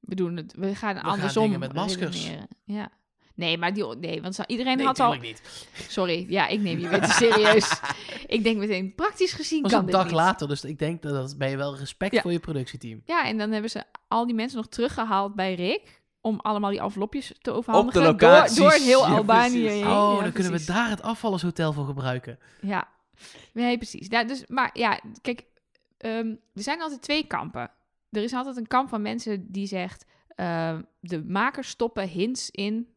We 0.00 0.14
doen 0.14 0.36
het. 0.36 0.54
We 0.56 0.74
gaan 0.74 0.94
gaan 0.96 1.04
andersom 1.04 1.42
dingen 1.44 1.60
met 1.60 1.72
maskers. 1.72 2.16
redeneren. 2.16 2.48
Ja. 2.64 2.88
Nee, 3.34 3.58
maar 3.58 3.74
die, 3.74 3.84
nee, 3.96 4.22
want 4.22 4.38
iedereen 4.46 4.76
Nee, 4.76 4.86
had 4.86 5.00
al... 5.00 5.14
niet. 5.14 5.68
Sorry, 5.88 6.26
ja, 6.28 6.46
ik 6.46 6.60
neem 6.60 6.78
je 6.78 6.88
weer 6.88 7.00
te 7.02 7.10
serieus. 7.12 7.80
ik 8.26 8.42
denk 8.42 8.58
meteen, 8.58 8.94
praktisch 8.94 9.32
gezien 9.32 9.62
was 9.62 9.70
kan 9.70 9.80
een 9.80 9.86
dit 9.86 9.94
dag 9.94 10.04
niet. 10.04 10.14
later, 10.14 10.48
dus 10.48 10.64
ik 10.64 10.78
denk 10.78 11.02
dat, 11.02 11.12
dat 11.12 11.38
ben 11.38 11.50
je 11.50 11.56
wel 11.56 11.76
respect 11.76 12.12
Ja. 12.14 12.20
voor 12.20 12.32
je 12.32 12.38
productieteam. 12.38 13.02
Ja, 13.04 13.24
en 13.26 13.38
dan 13.38 13.50
hebben 13.50 13.70
ze 13.70 13.84
al 14.08 14.26
die 14.26 14.34
mensen 14.34 14.56
nog 14.58 14.68
teruggehaald 14.68 15.34
bij 15.34 15.54
Rick... 15.54 16.02
om 16.20 16.40
allemaal 16.40 16.70
die 16.70 16.80
envelopjes 16.80 17.32
te 17.40 17.50
overhandigen. 17.50 18.02
locaties. 18.02 18.56
Door, 18.56 18.70
door 18.70 18.78
heel 18.78 19.06
Ja, 19.08 19.14
Albanië. 19.16 19.66
Oh, 19.66 19.78
Ja, 20.16 20.22
dan 20.22 20.32
kunnen 20.32 20.52
we 20.52 20.64
daar 20.64 20.88
het 20.90 21.02
afvallershotel 21.02 21.72
voor 21.72 21.86
gebruiken. 21.86 22.38
Ja, 22.60 22.88
nee, 23.52 23.76
precies. 23.76 24.06
Ja, 24.08 24.24
dus, 24.24 24.46
maar 24.46 24.70
ja, 24.72 25.00
kijk, 25.20 25.44
ehm, 25.96 26.34
er 26.54 26.62
zijn 26.62 26.82
altijd 26.82 27.02
twee 27.02 27.26
kampen. 27.26 27.70
Er 28.10 28.22
is 28.22 28.32
altijd 28.32 28.56
een 28.56 28.66
kamp 28.66 28.88
van 28.88 29.02
mensen 29.02 29.52
die 29.52 29.66
zegt... 29.66 30.04
ehm, 30.28 30.82
de 31.00 31.24
makers 31.24 31.68
stoppen 31.68 32.08
hints 32.08 32.50
in, 32.50 32.88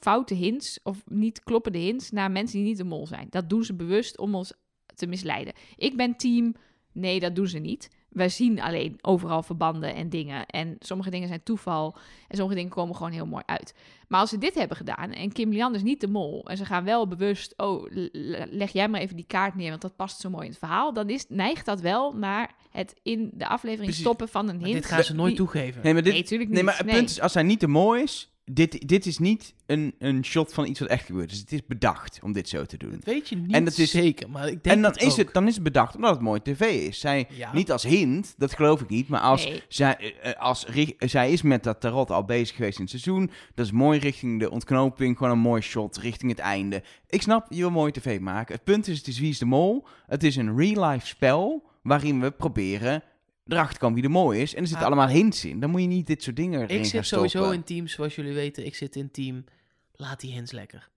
foute 0.00 0.34
hints... 0.34 0.80
of 0.82 1.02
niet 1.06 1.42
kloppende 1.42 1.78
hints 1.78 2.10
naar 2.10 2.30
mensen 2.30 2.58
die 2.58 2.66
niet 2.66 2.76
de 2.76 2.84
mol 2.84 3.06
zijn. 3.06 3.26
Dat 3.30 3.50
doen 3.50 3.64
ze 3.64 3.74
bewust 3.74 4.18
om 4.18 4.34
ons 4.34 4.52
te 4.94 5.06
misleiden. 5.06 5.54
Ik 5.76 5.96
ben 5.96 6.16
team... 6.16 6.54
Nee, 6.92 7.20
dat 7.20 7.34
doen 7.34 7.48
ze 7.48 7.58
niet. 7.58 7.90
Wij 8.16 8.28
zien 8.28 8.60
alleen 8.60 8.98
overal 9.00 9.42
verbanden 9.42 9.94
en 9.94 10.08
dingen. 10.08 10.46
En 10.46 10.76
sommige 10.78 11.10
dingen 11.10 11.28
zijn 11.28 11.42
toeval. 11.42 11.96
En 12.28 12.36
sommige 12.36 12.56
dingen 12.56 12.70
komen 12.70 12.96
gewoon 12.96 13.12
heel 13.12 13.26
mooi 13.26 13.42
uit. 13.46 13.74
Maar 14.08 14.20
als 14.20 14.30
ze 14.30 14.38
dit 14.38 14.54
hebben 14.54 14.76
gedaan 14.76 15.12
en 15.12 15.32
Kim 15.32 15.50
Lian 15.50 15.74
is 15.74 15.82
niet 15.82 16.00
de 16.00 16.08
mol 16.08 16.48
en 16.48 16.56
ze 16.56 16.64
gaan 16.64 16.84
wel 16.84 17.08
bewust, 17.08 17.54
oh, 17.56 17.86
leg 18.50 18.72
jij 18.72 18.88
maar 18.88 19.00
even 19.00 19.16
die 19.16 19.24
kaart 19.26 19.54
neer, 19.54 19.68
want 19.70 19.82
dat 19.82 19.96
past 19.96 20.20
zo 20.20 20.30
mooi 20.30 20.44
in 20.44 20.50
het 20.50 20.58
verhaal, 20.58 20.92
dan 20.92 21.08
is, 21.08 21.24
neigt 21.28 21.66
dat 21.66 21.80
wel 21.80 22.12
naar 22.12 22.54
het 22.70 22.94
in 23.02 23.30
de 23.34 23.46
aflevering 23.46 23.84
Precies. 23.86 24.04
stoppen 24.04 24.28
van 24.28 24.48
een 24.48 24.56
Maar 24.56 24.64
hint. 24.68 24.82
dit 24.82 24.90
gaan 24.90 25.04
ze 25.04 25.14
nooit 25.14 25.28
die- 25.28 25.36
toegeven. 25.36 25.82
Nee, 25.82 25.92
maar, 25.92 26.02
dit, 26.02 26.12
Nee, 26.12 26.22
tuurlijk 26.22 26.50
nee, 26.50 26.58
niet. 26.58 26.66
maar 26.68 26.76
het 26.76 26.86
Nee. 26.86 26.94
punt 26.96 27.10
is, 27.10 27.20
als 27.20 27.34
hij 27.34 27.42
niet 27.42 27.60
te 27.60 27.68
mooi 27.68 28.02
is... 28.02 28.30
Dit, 28.52 28.88
dit 28.88 29.06
is 29.06 29.18
niet 29.18 29.54
een, 29.66 29.94
een 29.98 30.24
shot 30.24 30.54
van 30.54 30.66
iets 30.66 30.80
wat 30.80 30.88
echt 30.88 31.06
gebeurd 31.06 31.32
is. 31.32 31.38
Het 31.38 31.52
is 31.52 31.66
bedacht 31.66 32.18
om 32.22 32.32
dit 32.32 32.48
zo 32.48 32.64
te 32.64 32.76
doen. 32.76 32.90
Dat 32.90 33.04
weet 33.04 33.28
je 33.28 33.36
niet 33.36 33.52
En 33.52 33.64
dat 33.64 33.78
is- 33.78 33.90
zeker, 33.90 34.30
maar 34.30 34.46
ik 34.48 34.62
denk 34.64 34.76
En 34.76 34.82
dan 34.82 34.90
het 34.92 35.00
is, 35.02 35.10
ook. 35.10 35.16
het, 35.16 35.32
dan 35.32 35.46
is 35.46 35.54
het 35.54 35.62
bedacht 35.62 35.94
omdat 35.94 36.10
het 36.10 36.20
mooi 36.20 36.40
tv 36.42 36.60
is. 36.60 37.00
Zij, 37.00 37.26
Ja. 37.30 37.52
Niet 37.52 37.72
als 37.72 37.82
hint, 37.82 38.34
dat 38.36 38.54
geloof 38.54 38.80
ik 38.80 38.88
niet. 38.88 39.08
Maar 39.08 39.20
als, 39.20 39.44
Nee. 39.44 39.62
zij, 39.68 39.96
eh, 39.96 40.30
eh, 40.30 40.40
als 40.40 40.66
zij 40.98 41.32
is 41.32 41.42
met 41.42 41.62
dat 41.64 41.80
tarot 41.80 42.10
al 42.10 42.24
bezig 42.24 42.56
geweest 42.56 42.76
in 42.76 42.82
het 42.82 42.90
seizoen. 42.90 43.30
Dat 43.54 43.66
is 43.66 43.72
mooi 43.72 43.98
richting 43.98 44.40
de 44.40 44.50
ontknoping. 44.50 45.16
Gewoon 45.16 45.32
een 45.32 45.38
mooi 45.38 45.60
shot 45.62 45.96
richting 45.96 46.30
het 46.30 46.40
einde. 46.40 46.82
Ik 47.08 47.22
snap, 47.22 47.46
je 47.48 47.56
wil 47.60 47.70
mooi 47.70 47.92
tv 47.92 48.20
maken. 48.20 48.54
Het 48.54 48.64
punt 48.64 48.88
is, 48.88 48.98
het 48.98 49.06
is 49.06 49.18
Wie 49.18 49.30
is 49.30 49.38
de 49.38 49.44
Mol. 49.46 49.86
Het 50.06 50.22
is 50.24 50.36
een 50.36 50.56
real-life 50.58 51.06
spel 51.06 51.68
waarin 51.82 52.20
we 52.20 52.30
proberen 52.30 53.02
erachter 53.46 53.74
te 53.74 53.78
komen 53.80 53.94
wie 53.94 54.02
de 54.04 54.08
mooi 54.08 54.40
is. 54.40 54.54
En 54.54 54.60
er 54.60 54.66
zitten 54.68 54.86
Ah. 54.86 54.92
allemaal 54.92 55.14
hints 55.14 55.44
in. 55.44 55.60
Dan 55.60 55.70
moet 55.70 55.80
je 55.80 55.86
niet 55.86 56.06
dit 56.06 56.22
soort 56.22 56.36
dingen 56.36 56.60
erin 56.60 56.70
Ik 56.76 56.80
gaan 56.80 56.90
zit 56.90 57.06
sowieso 57.06 57.50
in 57.50 57.64
teams, 57.64 57.92
zoals 57.92 58.14
jullie 58.14 58.32
weten. 58.34 58.66
Ik 58.66 58.74
zit 58.74 58.96
in 58.96 59.10
team, 59.10 59.44
laat 59.92 60.20
die 60.20 60.32
hints 60.32 60.52
lekker. 60.52 60.88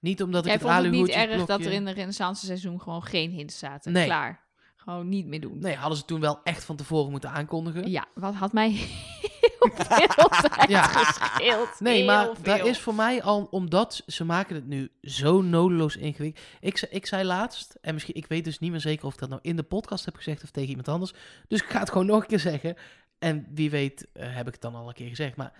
Niet 0.00 0.22
omdat 0.22 0.40
ik 0.40 0.44
Jij 0.46 0.52
het 0.54 0.62
vond 0.62 0.82
het 0.82 0.92
niet 0.92 1.08
erg 1.08 1.44
dat 1.44 1.64
er 1.64 1.72
in 1.72 1.84
de 1.84 1.90
renaissance 1.90 2.46
seizoen 2.46 2.80
gewoon 2.80 3.02
geen 3.02 3.30
hints 3.30 3.58
zaten. 3.58 3.92
Nee. 3.92 4.04
Klaar. 4.04 4.44
Gewoon 4.86 5.08
niet 5.08 5.26
meer 5.26 5.40
doen. 5.40 5.58
Nee, 5.58 5.74
hadden 5.76 5.98
ze 5.98 6.04
toen 6.04 6.20
wel 6.20 6.40
echt 6.44 6.64
van 6.64 6.76
tevoren 6.76 7.10
moeten 7.10 7.30
aankondigen. 7.30 7.90
Ja, 7.90 8.04
wat 8.14 8.34
had 8.34 8.52
mij 8.52 8.70
heel 8.70 10.08
veel 10.10 10.28
tijd 10.48 10.68
Ja. 10.70 10.82
gescheeld. 10.82 11.80
Nee, 11.80 11.96
Heel 11.96 12.06
maar 12.06 12.24
veel. 12.24 12.42
daar 12.42 12.66
is 12.66 12.78
voor 12.80 12.94
mij 12.94 13.22
al, 13.22 13.44
omdat 13.50 14.02
ze 14.06 14.24
maken 14.24 14.54
het 14.54 14.66
nu 14.66 14.90
zo 15.02 15.42
nodeloos 15.42 15.96
ingewikkeld. 15.96 16.44
Ik, 16.60 16.80
ik 16.90 17.06
zei 17.06 17.24
laatst, 17.24 17.78
en 17.80 17.94
misschien, 17.94 18.14
ik 18.14 18.26
weet 18.26 18.44
dus 18.44 18.58
niet 18.58 18.70
meer 18.70 18.80
zeker 18.80 19.06
of 19.06 19.12
ik 19.12 19.18
dat 19.20 19.28
nou 19.28 19.40
in 19.44 19.56
de 19.56 19.62
podcast 19.62 20.04
heb 20.04 20.16
gezegd 20.16 20.42
of 20.42 20.50
tegen 20.50 20.68
iemand 20.68 20.88
anders. 20.88 21.12
Dus 21.48 21.60
ik 21.62 21.68
ga 21.68 21.78
het 21.78 21.90
gewoon 21.90 22.06
nog 22.06 22.20
een 22.20 22.26
keer 22.28 22.40
zeggen. 22.40 22.76
En 23.18 23.46
wie 23.54 23.70
weet 23.70 24.06
eh, 24.12 24.34
heb 24.34 24.46
ik 24.46 24.52
het 24.52 24.62
dan 24.62 24.74
al 24.74 24.88
een 24.88 24.94
keer 24.94 25.08
gezegd. 25.08 25.36
Maar 25.36 25.52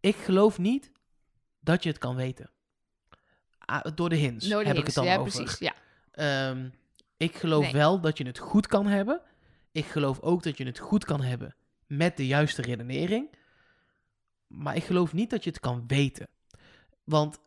ik 0.00 0.16
geloof 0.16 0.58
niet 0.58 0.90
dat 1.60 1.82
je 1.82 1.88
het 1.88 1.98
kan 1.98 2.16
weten. 2.16 2.50
Ah, 3.58 3.84
door 3.94 4.08
de 4.08 4.16
hints 4.16 4.48
de 4.48 4.56
heb 4.56 4.76
ik 4.76 4.86
het 4.86 4.94
dan 4.94 5.04
ja, 5.04 5.16
over. 5.16 5.32
precies. 5.32 5.58
Ja. 5.58 5.72
Ehm, 6.10 6.68
ik 7.16 7.34
geloof 7.36 7.62
Nee. 7.62 7.72
wel 7.72 8.00
dat 8.00 8.18
je 8.18 8.26
het 8.26 8.38
goed 8.38 8.66
kan 8.66 8.86
hebben. 8.86 9.20
Ik 9.72 9.84
geloof 9.84 10.20
ook 10.20 10.42
dat 10.42 10.58
je 10.58 10.64
het 10.64 10.78
goed 10.78 11.04
kan 11.04 11.20
hebben 11.20 11.54
met 11.86 12.16
de 12.16 12.26
juiste 12.26 12.62
redenering. 12.62 13.28
Maar 14.46 14.76
ik 14.76 14.84
geloof 14.84 15.12
niet 15.12 15.30
dat 15.30 15.44
je 15.44 15.50
het 15.50 15.60
kan 15.60 15.84
weten. 15.86 16.28
Want 17.04 17.38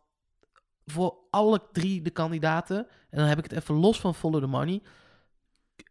voor 0.85 1.17
alle 1.29 1.61
drie 1.71 2.01
de 2.01 2.09
kandidaten, 2.09 2.77
en 3.09 3.17
dan 3.17 3.27
heb 3.27 3.37
ik 3.37 3.43
het 3.43 3.53
even 3.53 3.75
los 3.75 3.99
van 3.99 4.15
Follow 4.15 4.41
the 4.41 4.47
Money, 4.47 4.81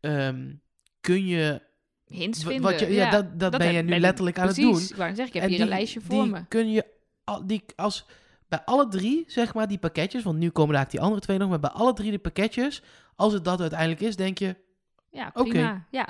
ehm, 0.00 0.54
kun 1.00 1.26
je. 1.26 1.64
Hints 2.06 2.42
vinden. 2.44 2.62
Wat 2.70 2.80
je, 2.80 2.92
ja, 2.92 3.10
dat, 3.10 3.38
dat, 3.40 3.58
ben 3.58 3.72
je 3.72 3.82
nu 3.82 3.98
letterlijk 3.98 4.38
aan 4.38 4.44
precies. 4.44 4.88
het 4.88 4.96
doen. 4.96 5.06
Net 5.06 5.16
zeggen, 5.16 5.26
ik 5.26 5.32
heb 5.32 5.42
En 5.42 5.48
hier 5.48 5.56
die- 5.58 5.66
een 5.66 5.72
lijstje 5.76 6.00
voor 6.00 6.22
die 6.22 6.32
me. 6.32 6.44
kun 6.48 6.70
je. 6.70 6.84
al- 7.24 7.46
Die, 7.46 7.64
als, 7.76 8.06
bij 8.48 8.60
alle 8.64 8.88
drie, 8.88 9.24
zeg 9.26 9.54
maar, 9.54 9.68
die 9.68 9.78
pakketjes, 9.78 10.22
want 10.22 10.38
nu 10.38 10.50
komen 10.50 10.74
daar 10.74 10.88
die 10.88 11.00
andere 11.00 11.20
twee 11.20 11.38
nog, 11.38 11.48
maar 11.48 11.60
bij 11.60 11.70
alle 11.70 11.92
drie 11.92 12.10
de 12.10 12.18
pakketjes, 12.18 12.82
als 13.16 13.32
het 13.32 13.44
dat 13.44 13.60
uiteindelijk 13.60 14.00
is, 14.00 14.16
denk 14.16 14.38
je, 14.38 14.56
Ja, 15.10 15.30
Oké. 15.34 15.48
prima. 15.48 15.84
Ja. 15.90 16.08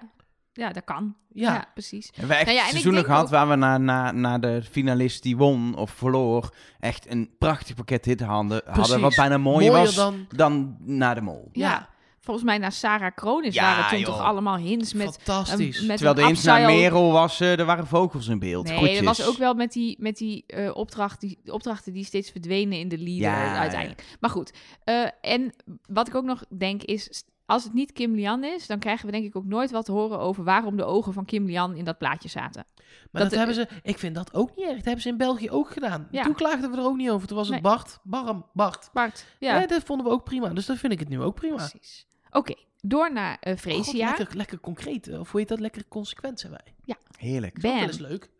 ja, 0.52 0.70
dat 0.72 0.84
kan. 0.84 1.16
Ja, 1.32 1.52
ja, 1.54 1.64
precies. 1.72 2.06
Hebben 2.10 2.28
we 2.28 2.34
echt 2.34 2.44
Nou 2.44 2.56
ja, 2.56 2.64
en 2.64 2.70
seizoenen 2.70 3.04
gehad 3.04 3.24
ook- 3.24 3.30
waar 3.30 3.48
we 3.48 3.54
na, 3.54 3.78
na, 3.78 4.12
na 4.12 4.38
de 4.38 4.62
finalist 4.70 5.22
die 5.22 5.36
won 5.36 5.74
of 5.76 5.90
verloor 5.90 6.54
echt 6.80 7.10
een 7.10 7.30
prachtig 7.38 7.74
pakket 7.74 8.04
hit 8.04 8.20
hadden, 8.20 8.62
hadden 8.66 9.00
wat 9.00 9.14
bijna 9.16 9.38
mooier, 9.38 9.70
mooier 9.70 9.84
was 9.86 9.94
dan... 9.94 10.26
dan. 10.28 10.76
na 10.80 11.14
de 11.14 11.20
mol. 11.20 11.48
Ja. 11.52 11.88
Volgens 12.26 12.46
mij 12.46 12.58
naar 12.58 12.72
Sarah 12.72 13.14
Kronis 13.14 13.54
Ja, 13.54 13.62
waren 13.62 13.88
toen 13.90 13.98
joh. 13.98 14.08
toch 14.08 14.20
allemaal 14.20 14.56
hints 14.56 14.92
met... 14.92 15.04
Fantastisch. 15.22 15.80
een- 15.80 15.86
met 15.86 15.96
Terwijl 15.96 16.16
de 16.18 16.22
eens 16.30 16.44
naar 16.44 16.66
Merel 16.66 17.12
was, 17.12 17.40
eh, 17.40 17.58
er 17.58 17.64
waren 17.64 17.86
vogels 17.86 18.28
in 18.28 18.38
beeld. 18.38 18.66
Nee, 18.66 18.76
groetjes. 18.76 18.96
dat 18.98 19.16
was 19.16 19.26
ook 19.26 19.36
wel 19.36 19.54
met 19.54 19.72
die, 19.72 19.96
met 20.00 20.16
die, 20.16 20.44
eh, 20.46 20.76
opdracht, 20.76 21.20
die 21.20 21.38
de 21.44 21.52
opdrachten 21.52 21.92
die 21.92 22.04
steeds 22.04 22.30
verdwenen 22.30 22.78
in 22.78 22.88
de 22.88 22.98
leader 22.98 23.16
Ja, 23.22 23.56
uiteindelijk. 23.58 24.16
Maar 24.20 24.30
goed, 24.30 24.52
eh, 24.84 25.06
en 25.20 25.52
wat 25.88 26.08
ik 26.08 26.14
ook 26.14 26.24
nog 26.24 26.44
denk 26.58 26.82
is, 26.82 27.24
als 27.46 27.64
het 27.64 27.72
niet 27.72 27.92
Kim 27.92 28.14
Lian 28.14 28.44
is, 28.44 28.66
dan 28.66 28.78
krijgen 28.78 29.06
we 29.06 29.12
denk 29.12 29.24
ik 29.24 29.36
ook 29.36 29.44
nooit 29.44 29.70
wat 29.70 29.84
te 29.84 29.92
horen 29.92 30.18
over 30.18 30.44
waarom 30.44 30.76
de 30.76 30.84
ogen 30.84 31.12
van 31.12 31.24
Kim 31.24 31.46
Lian 31.46 31.74
in 31.76 31.84
dat 31.84 31.98
plaatje 31.98 32.28
zaten. 32.28 32.64
Maar 33.10 33.22
dat, 33.22 33.30
dat- 33.30 33.38
hebben 33.38 33.54
ze, 33.56 33.68
ik 33.82 33.98
vind 33.98 34.14
dat 34.14 34.34
ook 34.34 34.56
niet 34.56 34.64
erg. 34.66 34.74
Dat 34.76 34.84
hebben 34.84 35.02
ze 35.02 35.08
in 35.08 35.16
België 35.16 35.50
ook 35.50 35.70
gedaan. 35.70 36.08
Ja. 36.10 36.22
Toen 36.22 36.34
klaagden 36.34 36.70
we 36.70 36.76
er 36.76 36.82
ook 36.84 36.96
niet 36.96 37.10
over. 37.10 37.26
Toen 37.28 37.36
was 37.36 37.46
het 37.48 37.62
Nee. 37.62 37.72
Bart, 37.72 37.98
Barm, 38.02 38.46
Bart. 38.52 38.90
Bart, 38.92 39.24
Ja. 39.38 39.60
ja, 39.60 39.66
dat 39.66 39.82
vonden 39.82 40.06
we 40.06 40.12
ook 40.12 40.24
prima. 40.24 40.48
Dus 40.48 40.66
dat 40.66 40.76
vind 40.78 40.92
ik 40.92 40.98
het 40.98 41.08
nu 41.08 41.22
ook 41.22 41.34
prima. 41.34 41.56
precies. 41.56 42.06
Oké, 42.36 42.54
door 42.80 43.12
naar 43.12 43.36
eh 43.40 43.52
God, 43.52 43.60
Freesia. 43.60 44.06
lekker, 44.16 44.36
lekker 44.36 44.60
concreet. 44.60 45.18
Of 45.18 45.30
hoe 45.30 45.40
heet 45.40 45.48
dat? 45.48 45.60
Lekker 45.60 45.82
consequent 45.88 46.40
zijn 46.40 46.52
wij. 46.52 46.96
Heerlijk. 47.18 47.56
Is 47.58 47.64
ook 47.64 47.70
wel 47.70 47.80
Bam. 47.80 47.88
eens 47.88 47.98
leuk. 47.98 48.30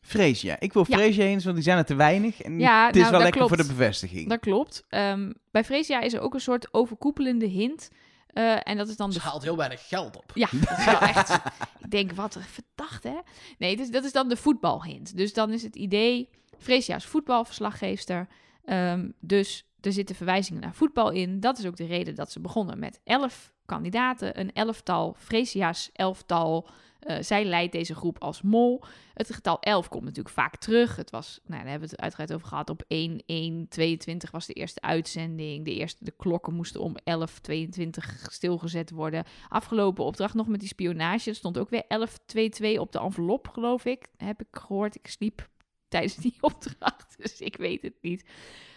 Freesia. 0.00 0.56
Ik 0.60 0.72
wil 0.72 0.84
Ja. 0.88 0.96
Freesia 0.96 1.24
eens, 1.24 1.44
want 1.44 1.56
die 1.56 1.64
zijn 1.64 1.78
er 1.78 1.84
te 1.84 1.94
weinig. 1.94 2.42
En 2.42 2.58
Ja, 2.58 2.86
het 2.86 2.94
is 2.96 3.00
nou, 3.00 3.12
wel 3.12 3.20
dat 3.22 3.30
lekker 3.34 3.48
voor 3.48 3.56
de 3.66 3.72
bevestiging. 3.74 4.28
Dat 4.28 4.40
klopt. 4.40 4.84
Ehm, 4.88 5.32
bij 5.50 5.64
Freesia 5.64 6.00
is 6.00 6.12
er 6.12 6.20
ook 6.20 6.34
een 6.34 6.40
soort 6.40 6.74
overkoepelende 6.74 7.46
hint. 7.46 7.90
eh, 8.26 8.56
en 8.68 8.76
dat 8.76 8.88
is 8.88 8.96
dan 8.96 9.12
Ze 9.12 9.18
de 9.18 9.24
haalt 9.24 9.42
heel 9.42 9.56
weinig 9.56 9.88
geld 9.88 10.16
op. 10.16 10.30
Ja, 10.34 10.48
dat 10.52 10.78
is 10.78 10.84
wel 10.84 10.98
echt. 11.00 11.30
Ik 11.84 11.90
denk, 11.90 12.12
wat 12.12 12.38
verdacht, 12.48 13.02
hè? 13.02 13.18
Nee, 13.58 13.76
dus 13.76 13.90
dat 13.90 14.04
is 14.04 14.12
dan 14.12 14.28
de 14.28 14.36
voetbalhint. 14.36 15.16
Dus 15.16 15.32
dan 15.32 15.52
is 15.52 15.62
het 15.62 15.76
idee, 15.76 16.28
Freesia 16.58 16.96
is 16.96 17.04
voetbalverslaggeefster. 17.04 18.28
Ehm, 18.64 19.08
dus 19.20 19.65
er 19.86 19.92
zitten 19.92 20.16
verwijzingen 20.16 20.62
naar 20.62 20.74
voetbal 20.74 21.10
in. 21.10 21.40
Dat 21.40 21.58
is 21.58 21.66
ook 21.66 21.76
de 21.76 21.86
reden 21.86 22.14
dat 22.14 22.32
ze 22.32 22.40
begonnen 22.40 22.78
met 22.78 23.00
elf 23.04 23.54
kandidaten. 23.64 24.40
Een 24.40 24.52
elftal, 24.52 25.14
Freesia's 25.18 25.90
elftal. 25.92 26.68
Eh, 27.00 27.16
zij 27.20 27.44
leidt 27.44 27.72
deze 27.72 27.94
groep 27.94 28.18
als 28.18 28.42
mol. 28.42 28.82
Het 29.14 29.34
getal 29.34 29.60
11 29.60 29.88
komt 29.88 30.04
natuurlijk 30.04 30.34
vaak 30.34 30.56
terug. 30.56 30.96
Het 30.96 31.10
was, 31.10 31.40
nou, 31.44 31.62
daar 31.62 31.70
hebben 31.70 31.88
we 31.88 31.94
het 31.94 32.02
uitgebreid 32.02 32.34
over 32.34 32.48
gehad. 32.48 32.70
Op 32.70 32.82
1-1-22 32.82 34.30
was 34.30 34.46
de 34.46 34.52
eerste 34.52 34.80
uitzending. 34.80 35.64
De 35.64 35.74
eerste, 35.74 36.04
de 36.04 36.14
klokken 36.16 36.54
moesten 36.54 36.80
om 36.80 36.96
11-22 36.98 38.30
stilgezet 38.30 38.90
worden. 38.90 39.24
Afgelopen 39.48 40.04
opdracht 40.04 40.34
nog 40.34 40.46
met 40.46 40.60
die 40.60 40.68
spionage. 40.68 41.30
Er 41.30 41.36
stond 41.36 41.58
ook 41.58 41.70
weer 41.70 41.84
11-22 41.84 42.78
op 42.78 42.92
de 42.92 43.00
envelop, 43.00 43.48
geloof 43.48 43.84
ik. 43.84 44.06
Heb 44.16 44.40
ik 44.40 44.48
gehoord. 44.50 44.94
Ik 44.94 45.06
sliep 45.06 45.48
tijdens 45.88 46.16
die 46.16 46.36
opdracht, 46.50 47.14
dus 47.18 47.40
ik 47.40 47.56
weet 47.56 47.82
het 47.82 47.96
niet. 48.00 48.24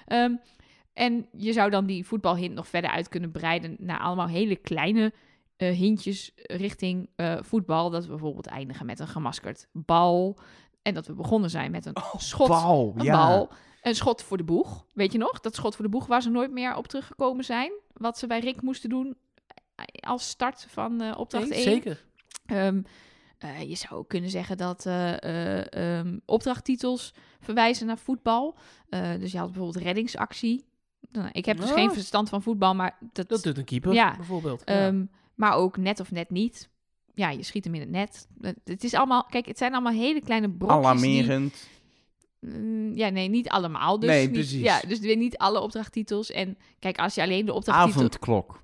Ehm, 0.06 0.36
en 1.00 1.28
je 1.32 1.54
zou 1.54 1.70
dan 1.70 1.86
die 1.86 2.06
voetbalhint 2.06 2.54
nog 2.54 2.68
verder 2.68 2.90
uit 2.90 3.10
kunnen 3.10 3.32
breiden 3.32 3.76
naar 3.80 4.00
allemaal 4.00 4.28
hele 4.28 4.56
kleine 4.56 5.14
eh, 5.56 5.78
hintjes 5.78 6.32
richting 6.36 7.10
eh, 7.16 7.38
voetbal. 7.42 7.90
Dat 7.90 8.04
we 8.04 8.10
bijvoorbeeld 8.10 8.48
eindigen 8.48 8.86
met 8.86 9.00
een 9.00 9.08
gemaskerd 9.08 9.68
bal. 9.72 10.38
En 10.82 10.94
dat 10.94 11.08
we 11.08 11.14
begonnen 11.14 11.50
zijn 11.50 11.72
met 11.72 11.86
een 11.86 11.96
schot. 12.18 12.48
Bal, 12.48 12.94
Een 12.98 13.04
ja. 13.04 13.28
bal. 13.28 13.50
Een 13.82 13.96
schot 13.96 14.24
voor 14.24 14.38
de 14.38 14.44
boeg. 14.44 14.86
Weet 14.94 15.12
je 15.12 15.18
nog? 15.18 15.40
Dat 15.40 15.56
schot 15.56 15.76
voor 15.76 15.86
de 15.86 15.92
boeg 15.92 16.08
waar 16.08 16.22
ze 16.22 16.30
nooit 16.30 16.52
meer 16.52 16.76
op 16.76 16.88
teruggekomen 16.88 17.44
zijn. 17.44 17.72
Wat 17.94 18.18
ze 18.18 18.28
bij 18.28 18.40
Rick 18.40 18.62
moesten 18.62 18.90
doen 18.90 19.18
eh, 19.76 19.86
als 20.10 20.30
start 20.30 20.66
van 20.70 21.16
opdracht 21.16 21.50
Nee, 21.50 21.64
1. 21.64 21.64
zeker. 21.64 22.06
Ehm, 22.46 22.82
eh, 23.40 23.70
je 23.70 23.76
zou 23.76 23.94
ook 23.94 24.08
kunnen 24.08 24.30
zeggen 24.30 24.58
dat 24.58 24.86
eh, 24.86 25.24
eh, 25.24 25.74
ehm, 25.74 26.18
opdrachttitels 26.26 27.14
verwijzen 27.40 27.88
naar 27.88 27.98
voetbal. 27.98 28.58
Dus 29.20 29.32
je 29.32 29.38
had 29.38 29.52
bijvoorbeeld 29.52 29.84
reddingsactie. 29.84 30.66
Nou, 31.12 31.30
ik 31.32 31.46
heb 31.46 31.58
dus 31.58 31.70
Oh. 31.70 31.76
geen 31.76 31.92
verstand 31.92 32.30
van 32.30 32.42
voetbal, 32.42 32.76
maar 32.76 32.98
dat, 33.14 33.30
Dat 33.30 33.44
doet 33.44 33.58
een 33.58 33.64
keeper, 33.66 33.94
Ja. 33.94 34.16
bijvoorbeeld. 34.16 34.62
Ja. 34.66 34.88
Ehm, 34.88 35.06
maar 35.36 35.54
ook 35.54 35.78
net 35.78 36.00
of 36.00 36.12
net 36.12 36.30
niet. 36.30 36.70
Ja, 37.14 37.30
je 37.30 37.44
schiet 37.44 37.64
hem 37.64 37.74
in 37.74 37.80
het 37.80 37.90
net. 37.90 38.28
Het, 38.42 38.56
het 38.64 38.84
is 38.84 38.94
allemaal, 38.94 39.24
kijk, 39.24 39.46
het 39.46 39.58
zijn 39.58 39.74
allemaal 39.74 39.94
hele 39.94 40.22
kleine 40.22 40.50
brokjes. 40.50 40.78
Alarmerend. 40.80 41.68
Mm, 42.40 42.96
ja, 42.96 43.10
nee, 43.10 43.28
niet 43.28 43.50
allemaal. 43.50 44.00
Dus 44.00 44.10
Nee, 44.10 44.24
niet, 44.26 44.32
precies. 44.34 44.62
Ja, 44.62 44.80
dus 44.88 45.00
weer 45.00 45.18
niet 45.18 45.38
alle 45.38 45.60
opdrachttitels. 45.60 46.32
En 46.32 46.58
kijk, 46.80 46.98
als 47.00 47.16
je 47.16 47.22
alleen 47.22 47.46
de 47.46 47.54
opdrachttitel... 47.54 48.00
Avondklok. 48.02 48.64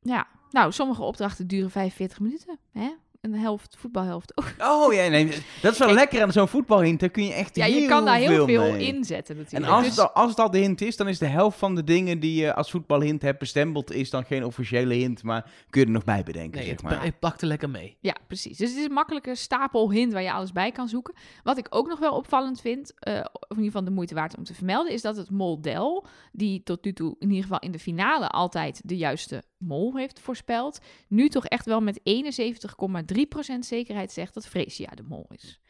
Ja, 0.00 0.26
nou, 0.50 0.72
sommige 0.72 1.02
opdrachten 1.02 1.46
duren 1.46 1.70
45 1.70 2.20
minuten. 2.20 2.58
Hè? 2.72 2.90
Een 3.24 3.34
helft, 3.34 3.76
voetbalhelft 3.78 4.32
ook. 4.38 4.52
Oh 4.72 4.92
ja, 4.94 5.08
nee, 5.08 5.26
dat 5.62 5.72
is 5.72 5.78
wel 5.78 5.88
Kijk. 5.88 5.98
lekker 6.00 6.22
aan 6.22 6.32
zo'n 6.32 6.48
voetbalhint. 6.48 7.00
Daar 7.00 7.08
kun 7.08 7.24
je 7.24 7.32
echt 7.32 7.56
Ja, 7.56 7.64
heel 7.64 7.80
je 7.80 7.86
kan 7.88 8.04
daar 8.04 8.16
heel 8.16 8.46
veel 8.46 8.72
mee. 8.72 8.86
in 8.86 9.04
zetten 9.04 9.34
En 9.36 9.40
natuurlijk. 9.42 9.72
als, 9.72 9.84
Dus- 9.86 9.96
het 9.96 10.04
al, 10.04 10.10
als 10.22 10.30
het 10.30 10.38
al 10.40 10.50
de 10.50 10.58
hint 10.58 10.80
is, 10.80 10.96
dan 10.96 11.08
is 11.08 11.18
de 11.18 11.26
helft 11.26 11.58
van 11.58 11.74
de 11.74 11.84
dingen 11.84 12.20
die 12.20 12.40
je 12.40 12.54
als 12.54 12.70
voetbalhint 12.70 13.22
hebt 13.22 13.38
bestempeld, 13.38 13.92
is 13.92 14.10
dan 14.10 14.24
geen 14.24 14.44
officiële 14.44 14.94
hint, 14.94 15.22
maar 15.22 15.50
kun 15.70 15.80
je 15.80 15.86
er 15.86 15.92
nog 15.92 16.04
bij 16.04 16.22
bedenken, 16.22 16.52
Nee, 16.58 16.64
zeg 16.68 16.72
het, 16.74 16.82
maar. 16.82 17.04
het 17.04 17.18
pakte 17.18 17.46
lekker 17.46 17.70
mee. 17.70 17.96
Ja, 18.00 18.16
precies. 18.26 18.56
Dus 18.58 18.68
het 18.68 18.78
is 18.78 18.84
een 18.84 18.92
makkelijke 18.92 19.34
stapel 19.34 19.90
hint 19.90 20.12
waar 20.12 20.22
je 20.22 20.32
alles 20.32 20.52
bij 20.52 20.72
kan 20.72 20.88
zoeken. 20.88 21.14
Wat 21.42 21.58
ik 21.58 21.66
ook 21.70 21.88
nog 21.88 21.98
wel 21.98 22.12
opvallend 22.16 22.60
vind, 22.60 22.92
eh, 22.98 23.14
of 23.14 23.20
in 23.48 23.56
ieder 23.56 23.64
geval 23.64 23.84
de 23.84 23.90
moeite 23.90 24.14
waard 24.14 24.36
om 24.36 24.44
te 24.44 24.54
vermelden, 24.54 24.92
is 24.92 25.02
dat 25.02 25.16
het 25.16 25.30
moldel, 25.30 26.06
die 26.32 26.62
tot 26.62 26.84
nu 26.84 26.92
toe 26.92 27.16
in 27.18 27.28
ieder 27.28 27.42
geval 27.42 27.58
in 27.58 27.70
de 27.72 27.78
finale 27.78 28.28
altijd 28.28 28.80
de 28.84 28.96
juiste 28.96 29.42
mol 29.58 29.96
heeft 29.96 30.20
voorspeld, 30.20 30.80
nu 31.08 31.28
toch 31.28 31.46
echt 31.46 31.66
wel 31.66 31.80
met 31.80 32.00
71,3% 32.02 33.58
zekerheid 33.60 34.12
zegt 34.12 34.34
dat 34.34 34.46
Freesia 34.46 34.90
de 34.90 35.02
mol 35.02 35.26
is. 35.28 35.60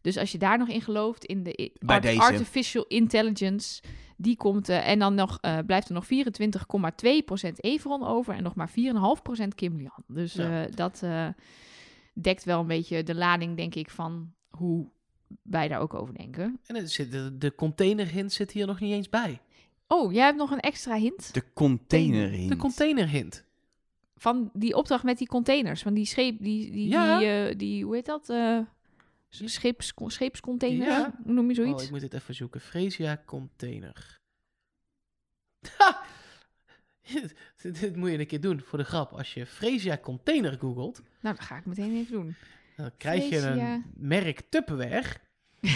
Dus 0.00 0.16
als 0.18 0.32
je 0.32 0.38
daar 0.38 0.58
nog 0.58 0.68
in 0.68 0.80
gelooft, 0.80 1.24
in 1.24 1.42
de 1.42 1.72
art- 1.86 2.02
deze. 2.02 2.20
artificial 2.20 2.84
intelligence, 2.88 3.82
die 4.16 4.36
komt, 4.36 4.68
eh, 4.68 4.88
en 4.88 4.98
dan 4.98 5.14
nog, 5.14 5.38
eh, 5.40 5.58
blijft 5.66 5.88
er 5.88 5.94
nog 5.94 6.06
24,2% 6.06 7.62
Everon 7.64 8.04
over 8.06 8.34
en 8.34 8.42
nog 8.42 8.54
maar 8.54 8.70
4,5% 8.70 9.54
Kim 9.54 9.76
Lian. 9.76 10.04
Dus 10.06 10.32
Ja. 10.32 10.64
eh, 10.64 10.72
dat 10.74 11.02
dekt 12.14 12.44
wel 12.44 12.60
een 12.60 12.66
beetje 12.66 13.02
de 13.02 13.14
lading, 13.14 13.56
denk 13.56 13.74
ik, 13.74 13.90
van 13.90 14.32
hoe 14.50 14.88
wij 15.42 15.68
daar 15.68 15.80
ook 15.80 15.94
over 15.94 16.14
denken. 16.14 16.60
En 16.66 16.76
het 16.76 16.92
zit, 16.92 17.12
de, 17.12 17.38
de 17.38 17.54
containerhint 17.54 18.32
zit 18.32 18.50
hier 18.50 18.66
nog 18.66 18.80
niet 18.80 18.92
eens 18.92 19.08
bij. 19.08 19.40
Oh, 19.86 20.12
jij 20.12 20.24
hebt 20.24 20.36
nog 20.38 20.50
een 20.50 20.60
extra 20.60 20.94
hint 20.96 21.34
De 21.34 21.52
container 21.52 22.28
hint. 22.28 22.48
De 22.48 22.56
containerhint. 22.56 23.44
van 24.16 24.50
die 24.52 24.74
opdracht 24.76 25.04
met 25.04 25.18
die 25.18 25.26
containers, 25.26 25.82
van 25.82 25.94
die 25.94 26.04
scheep, 26.06 26.38
die, 26.42 26.70
die, 26.70 26.88
Ja. 26.88 27.18
die, 27.18 27.28
eh, 27.28 27.58
die 27.58 27.84
hoe 27.84 27.94
heet 27.94 28.06
dat? 28.06 28.28
eh 28.28 28.58
scheeps? 29.28 29.92
Ja. 30.58 31.14
Hoe 31.24 31.32
noem 31.32 31.50
je 31.50 31.58
Oh, 31.60 31.64
zoiets? 31.64 31.84
ik 31.84 31.90
moet 31.90 32.00
dit 32.00 32.14
even 32.14 32.34
zoeken. 32.34 32.60
Freesia 32.60 33.22
container. 33.26 34.20
Ha! 35.76 36.02
dit, 37.62 37.80
dit 37.80 37.96
moet 37.96 38.10
je 38.10 38.18
een 38.18 38.26
keer 38.26 38.40
doen 38.40 38.60
voor 38.60 38.78
de 38.78 38.84
grap. 38.84 39.12
Als 39.12 39.34
je 39.34 39.46
Freesia 39.46 39.98
container 39.98 40.58
googelt, 40.58 41.02
Nou, 41.20 41.36
dat 41.36 41.44
ga 41.44 41.56
ik 41.56 41.66
meteen 41.66 41.96
even 41.96 42.12
doen. 42.12 42.34
dan 42.76 42.90
krijg 42.96 43.28
je 43.28 43.38
een 43.38 43.84
merk 43.96 44.40
Tupperware. 44.48 45.04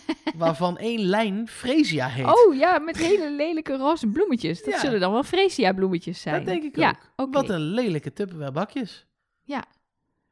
waarvan 0.36 0.78
één 0.78 1.00
lijn 1.00 1.48
Freesia 1.48 2.08
heet. 2.08 2.26
Oh 2.46 2.54
ja, 2.54 2.78
met 2.78 2.96
hele 2.96 3.30
lelijke 3.30 3.76
roze 3.76 4.06
bloemetjes. 4.06 4.62
Dat 4.62 4.74
Ja. 4.74 4.80
zullen 4.80 5.00
dan 5.00 5.12
wel 5.12 5.22
Freesia 5.22 5.72
bloemetjes 5.72 6.20
zijn. 6.20 6.34
dat 6.34 6.44
denk 6.46 6.62
ik 6.62 6.76
ja, 6.76 6.98
ook. 7.16 7.32
Wat 7.34 7.48
een 7.48 7.60
lelijke 7.60 8.12
Tupperware 8.12 8.52
bakjes. 8.52 9.06
Ja. 9.42 9.64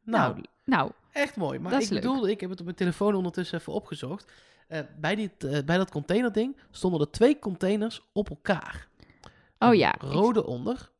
Nou, 0.02 0.32
Nou, 0.32 0.44
nou, 0.64 0.90
echt 1.12 1.36
mooi. 1.36 1.58
Maar 1.58 1.70
dat 1.70 1.80
ik 1.80 1.86
is 1.86 1.92
leuk. 1.92 2.02
bedoelde, 2.02 2.30
ik 2.30 2.40
heb 2.40 2.50
het 2.50 2.58
op 2.58 2.64
mijn 2.64 2.76
telefoon 2.76 3.14
ondertussen 3.14 3.58
even 3.58 3.72
opgezocht. 3.72 4.32
Eh, 4.68 4.80
bij, 4.98 5.14
dit, 5.14 5.44
eh, 5.44 5.64
bij 5.64 5.76
dat 5.76 5.90
containerding 5.90 6.56
stonden 6.70 7.00
er 7.00 7.10
twee 7.10 7.38
containers 7.38 8.02
op 8.12 8.30
elkaar. 8.30 8.88
Oh 9.58 9.68
Een 9.68 9.78
ja. 9.78 9.94
rode 9.98 10.46
onder, 10.46 10.90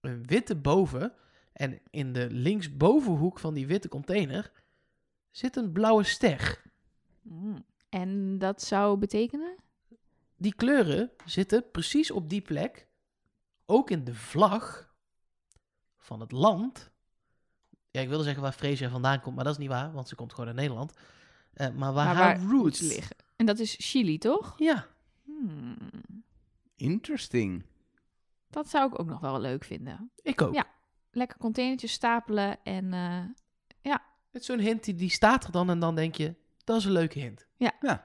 een 0.00 0.22
witte 0.26 0.54
boven. 0.56 1.12
En 1.52 1.78
in 1.90 2.12
de 2.12 2.26
linksbovenhoek 2.30 3.38
van 3.38 3.54
die 3.54 3.66
witte 3.66 3.88
container 3.88 4.52
zit 5.30 5.56
een 5.56 5.72
blauwe 5.72 6.02
ster. 6.02 6.62
Mm. 7.22 7.64
En 7.88 8.38
dat 8.38 8.62
zou 8.62 8.98
betekenen? 8.98 9.56
Die 10.36 10.54
kleuren 10.54 11.10
zitten 11.24 11.70
precies 11.70 12.10
op 12.10 12.28
die 12.28 12.40
plek. 12.40 12.88
Ook 13.66 13.90
in 13.90 14.04
de 14.04 14.14
vlag 14.14 14.94
van 15.96 16.20
het 16.20 16.32
land. 16.32 16.90
Ja, 17.90 18.00
ik 18.00 18.08
wilde 18.08 18.24
zeggen 18.24 18.42
waar 18.42 18.52
Freesia 18.52 18.88
vandaan 18.88 19.20
komt, 19.20 19.34
maar 19.34 19.44
dat 19.44 19.52
is 19.52 19.58
niet 19.58 19.68
waar, 19.68 19.92
want 19.92 20.08
ze 20.08 20.14
komt 20.14 20.32
gewoon 20.32 20.46
uit 20.46 20.56
Nederland. 20.56 20.92
Eh, 21.52 21.68
maar 21.68 21.92
waar 21.92 22.06
Maar 22.06 22.14
haar 22.14 22.38
waar 22.38 22.50
roots 22.50 22.80
liggen. 22.80 23.16
En 23.36 23.46
dat 23.46 23.58
is 23.58 23.76
Chili, 23.78 24.18
toch? 24.18 24.54
Ja, 24.58 24.86
Hmm. 25.26 25.76
Interesting. 26.76 27.64
Dat 28.50 28.68
zou 28.68 28.86
ik 28.92 28.98
ook 29.00 29.06
nog 29.06 29.20
wel 29.20 29.40
leuk 29.40 29.64
vinden. 29.64 30.10
ik 30.22 30.42
ook. 30.42 30.54
Ja. 30.54 30.66
Lekker 31.10 31.38
containertjes 31.38 31.92
stapelen 31.92 32.64
en 32.64 32.92
eh, 32.92 33.24
Het 34.30 34.40
is 34.40 34.46
zo'n 34.46 34.58
hint, 34.58 34.84
die, 34.84 34.94
die 34.94 35.10
staat 35.10 35.44
er 35.44 35.52
dan 35.52 35.70
en 35.70 35.78
dan 35.78 35.94
denk 35.94 36.14
je, 36.14 36.34
dat 36.64 36.76
is 36.76 36.84
een 36.84 36.92
leuke 36.92 37.18
hint. 37.18 37.45
En 37.58 37.72
Ja. 37.80 38.04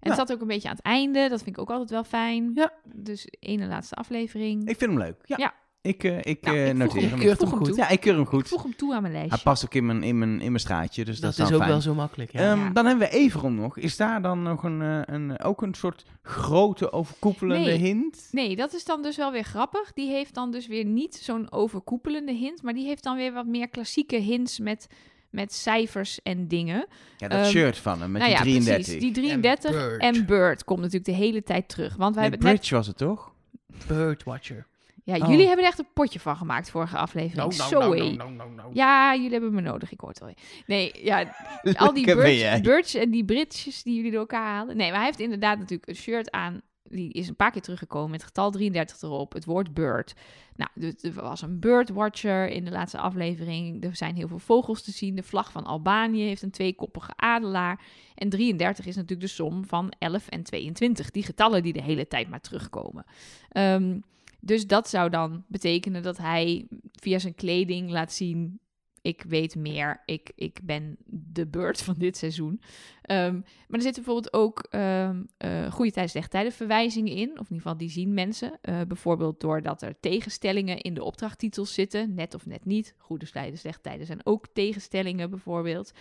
het 0.00 0.14
zat 0.14 0.32
ook 0.32 0.40
een 0.40 0.46
beetje 0.46 0.68
aan 0.68 0.76
het 0.76 0.84
einde. 0.84 1.28
Dat 1.28 1.42
vind 1.42 1.56
ik 1.56 1.62
ook 1.62 1.70
altijd 1.70 1.90
wel 1.90 2.04
fijn. 2.04 2.50
Ja. 2.54 2.72
Dus 2.94 3.26
ene 3.40 3.66
laatste 3.66 3.94
aflevering. 3.94 4.60
Ik 4.68 4.78
vind 4.78 4.90
hem 4.90 4.98
leuk. 5.00 5.16
Ja. 5.24 5.36
Ja. 5.38 5.54
Ik, 5.80 6.04
eh, 6.04 6.18
ik, 6.22 6.40
Nou, 6.44 6.56
eh, 6.56 6.68
ik 6.68 6.74
noteer 6.74 7.00
hem- 7.00 7.10
hem. 7.10 7.20
ik 7.20 7.38
hem 7.38 7.48
hem 7.48 7.56
goed. 7.58 7.66
toe. 7.66 7.76
Ja, 7.76 7.88
ik 7.88 8.00
keur 8.00 8.12
hem 8.12 8.22
Ik 8.22 8.28
goed. 8.28 8.48
voeg 8.48 8.62
hem 8.62 8.76
toe 8.76 8.94
aan 8.94 9.02
mijn 9.02 9.14
Hij 9.14 9.22
lijstje. 9.26 9.48
past 9.50 9.64
ook 9.64 9.74
in 9.74 9.86
mijn, 9.86 10.02
in 10.02 10.18
mijn, 10.18 10.30
in 10.40 10.46
mijn 10.46 10.58
straatje, 10.60 11.04
dus 11.04 11.14
dat, 11.20 11.22
dat 11.22 11.30
is 11.32 11.36
nou 11.38 11.52
ook 11.52 11.58
fijn. 11.58 11.70
wel 11.70 11.80
zo 11.80 11.94
makkelijk. 11.94 12.32
Ja. 12.32 12.40
Ehm, 12.52 12.60
Ja. 12.60 12.70
Dan 12.70 12.86
hebben 12.86 13.08
we 13.08 13.14
Everon 13.14 13.54
nog. 13.54 13.76
Is 13.78 13.96
daar 13.96 14.22
dan 14.22 14.42
nog 14.42 14.62
een, 14.64 14.82
eh, 14.82 15.00
een, 15.04 15.40
ook 15.40 15.62
een 15.62 15.74
soort 15.74 16.04
grote 16.22 16.92
overkoepelende 16.92 17.64
Nee. 17.66 17.78
hint? 17.78 18.28
Nee, 18.32 18.56
dat 18.56 18.74
is 18.74 18.84
dan 18.84 19.02
dus 19.02 19.16
wel 19.16 19.32
weer 19.32 19.42
grappig. 19.44 19.92
Die 19.92 20.10
heeft 20.10 20.34
dan 20.34 20.50
dus 20.50 20.66
weer 20.66 20.84
niet 20.84 21.14
zo'n 21.14 21.52
overkoepelende 21.52 22.32
hint, 22.32 22.62
maar 22.62 22.74
die 22.74 22.86
heeft 22.86 23.02
dan 23.02 23.16
weer 23.16 23.32
wat 23.32 23.46
meer 23.46 23.68
klassieke 23.68 24.16
hints 24.16 24.58
met, 24.58 24.86
met 25.30 25.52
cijfers 25.52 26.22
en 26.22 26.48
dingen. 26.48 26.86
Ja, 27.16 27.28
dat 27.28 27.40
Ehm, 27.40 27.50
shirt 27.50 27.78
van 27.78 28.00
hem 28.00 28.10
met 28.10 28.22
nou 28.22 28.34
die 28.34 28.52
ja, 28.52 28.58
33. 28.60 28.84
precies. 28.84 29.02
Die 29.02 29.12
33 29.24 29.70
Bird. 29.70 30.00
en 30.00 30.26
Bird 30.26 30.64
komt 30.64 30.78
natuurlijk 30.78 31.04
de 31.06 31.12
hele 31.24 31.42
tijd 31.42 31.68
terug. 31.68 31.96
Want 31.96 32.14
wij 32.14 32.22
Nee, 32.22 32.30
hebben 32.30 32.48
net... 32.48 32.58
Bridge 32.58 32.74
was 32.74 32.86
het 32.86 32.96
toch? 32.96 33.32
Birdwatcher. 33.86 34.66
Ja, 35.04 35.16
Oh. 35.16 35.28
jullie 35.30 35.46
hebben 35.46 35.64
er 35.64 35.70
echt 35.70 35.78
een 35.78 35.88
potje 35.94 36.20
van 36.20 36.36
gemaakt 36.36 36.70
vorige 36.70 36.96
aflevering. 36.96 37.54
Zo 37.54 37.80
hé. 37.80 38.10
nou, 38.12 38.32
nou, 38.32 38.50
nou. 38.54 38.70
Ja, 38.74 39.14
jullie 39.14 39.30
hebben 39.30 39.54
me 39.54 39.60
nodig, 39.60 39.92
ik 39.92 40.00
hoor 40.00 40.08
het 40.08 40.18
wel. 40.18 40.34
Nee, 40.66 40.90
ja, 41.02 41.34
al 41.76 41.92
die 41.94 42.04
birds, 42.04 42.60
birds 42.60 42.94
en 42.94 43.10
die 43.10 43.24
bridges 43.24 43.82
die 43.82 43.94
jullie 43.94 44.10
door 44.10 44.20
elkaar 44.20 44.46
halen. 44.54 44.76
Nee, 44.76 44.86
maar 44.88 44.96
hij 44.96 45.06
heeft 45.06 45.20
inderdaad 45.20 45.58
natuurlijk 45.58 45.88
een 45.88 45.96
shirt 45.96 46.30
aan. 46.30 46.60
Die 46.90 47.12
is 47.12 47.28
een 47.28 47.36
paar 47.36 47.50
keer 47.50 47.62
teruggekomen 47.62 48.10
met 48.10 48.22
getal 48.22 48.50
33 48.50 49.02
erop. 49.02 49.32
Het 49.32 49.44
woord 49.44 49.74
bird. 49.74 50.14
Nou, 50.56 50.94
er 51.00 51.12
was 51.12 51.42
een 51.42 51.58
birdwatcher 51.58 52.48
in 52.48 52.64
de 52.64 52.70
laatste 52.70 52.98
aflevering. 52.98 53.84
Er 53.84 53.96
zijn 53.96 54.16
heel 54.16 54.28
veel 54.28 54.38
vogels 54.38 54.82
te 54.82 54.90
zien. 54.90 55.14
De 55.14 55.22
vlag 55.22 55.52
van 55.52 55.64
Albanië 55.64 56.22
heeft 56.22 56.42
een 56.42 56.50
tweekoppige 56.50 57.12
adelaar. 57.16 57.80
En 58.14 58.28
33 58.28 58.86
is 58.86 58.94
natuurlijk 58.94 59.28
de 59.28 59.34
som 59.34 59.64
van 59.64 59.92
11 59.98 60.28
en 60.28 60.42
22. 60.42 61.10
Die 61.10 61.22
getallen 61.22 61.62
die 61.62 61.72
de 61.72 61.82
hele 61.82 62.06
tijd 62.06 62.28
maar 62.28 62.40
terugkomen. 62.40 63.04
Ehm, 63.48 63.98
dus 64.40 64.66
dat 64.66 64.88
zou 64.88 65.10
dan 65.10 65.44
betekenen 65.48 66.02
dat 66.02 66.18
hij 66.18 66.66
via 66.92 67.18
zijn 67.18 67.34
kleding 67.34 67.90
laat 67.90 68.12
zien 68.12 68.60
ik 69.02 69.22
weet 69.22 69.56
meer. 69.56 70.02
Ik, 70.04 70.30
ik 70.34 70.60
ben 70.62 70.96
de 71.06 71.46
beurt 71.46 71.82
van 71.82 71.94
dit 71.98 72.16
seizoen. 72.16 72.60
Ehm, 73.02 73.34
maar 73.34 73.78
er 73.78 73.82
zitten 73.82 74.02
bijvoorbeeld 74.02 74.32
ook 74.32 74.66
ehm 74.70 75.22
eh, 75.36 75.72
goede 75.72 75.90
tijden, 75.90 76.10
slechte 76.10 76.30
tijden 76.30 76.52
verwijzingen 76.52 77.12
in. 77.12 77.30
Of 77.30 77.48
in 77.50 77.54
ieder 77.54 77.56
geval, 77.56 77.76
die 77.76 77.90
zien 77.90 78.14
mensen. 78.14 78.58
Eh, 78.62 78.80
bijvoorbeeld 78.88 79.40
doordat 79.40 79.82
er 79.82 80.00
tegenstellingen 80.00 80.80
in 80.80 80.94
de 80.94 81.04
opdrachttitels 81.04 81.74
zitten. 81.74 82.14
Net 82.14 82.34
of 82.34 82.46
net 82.46 82.64
niet. 82.64 82.94
Goede 82.98 83.30
tijden, 83.30 83.58
slechte 83.58 83.80
tijden 83.80 84.06
zijn 84.06 84.26
ook 84.26 84.46
tegenstellingen 84.52 85.30
bijvoorbeeld. 85.30 85.92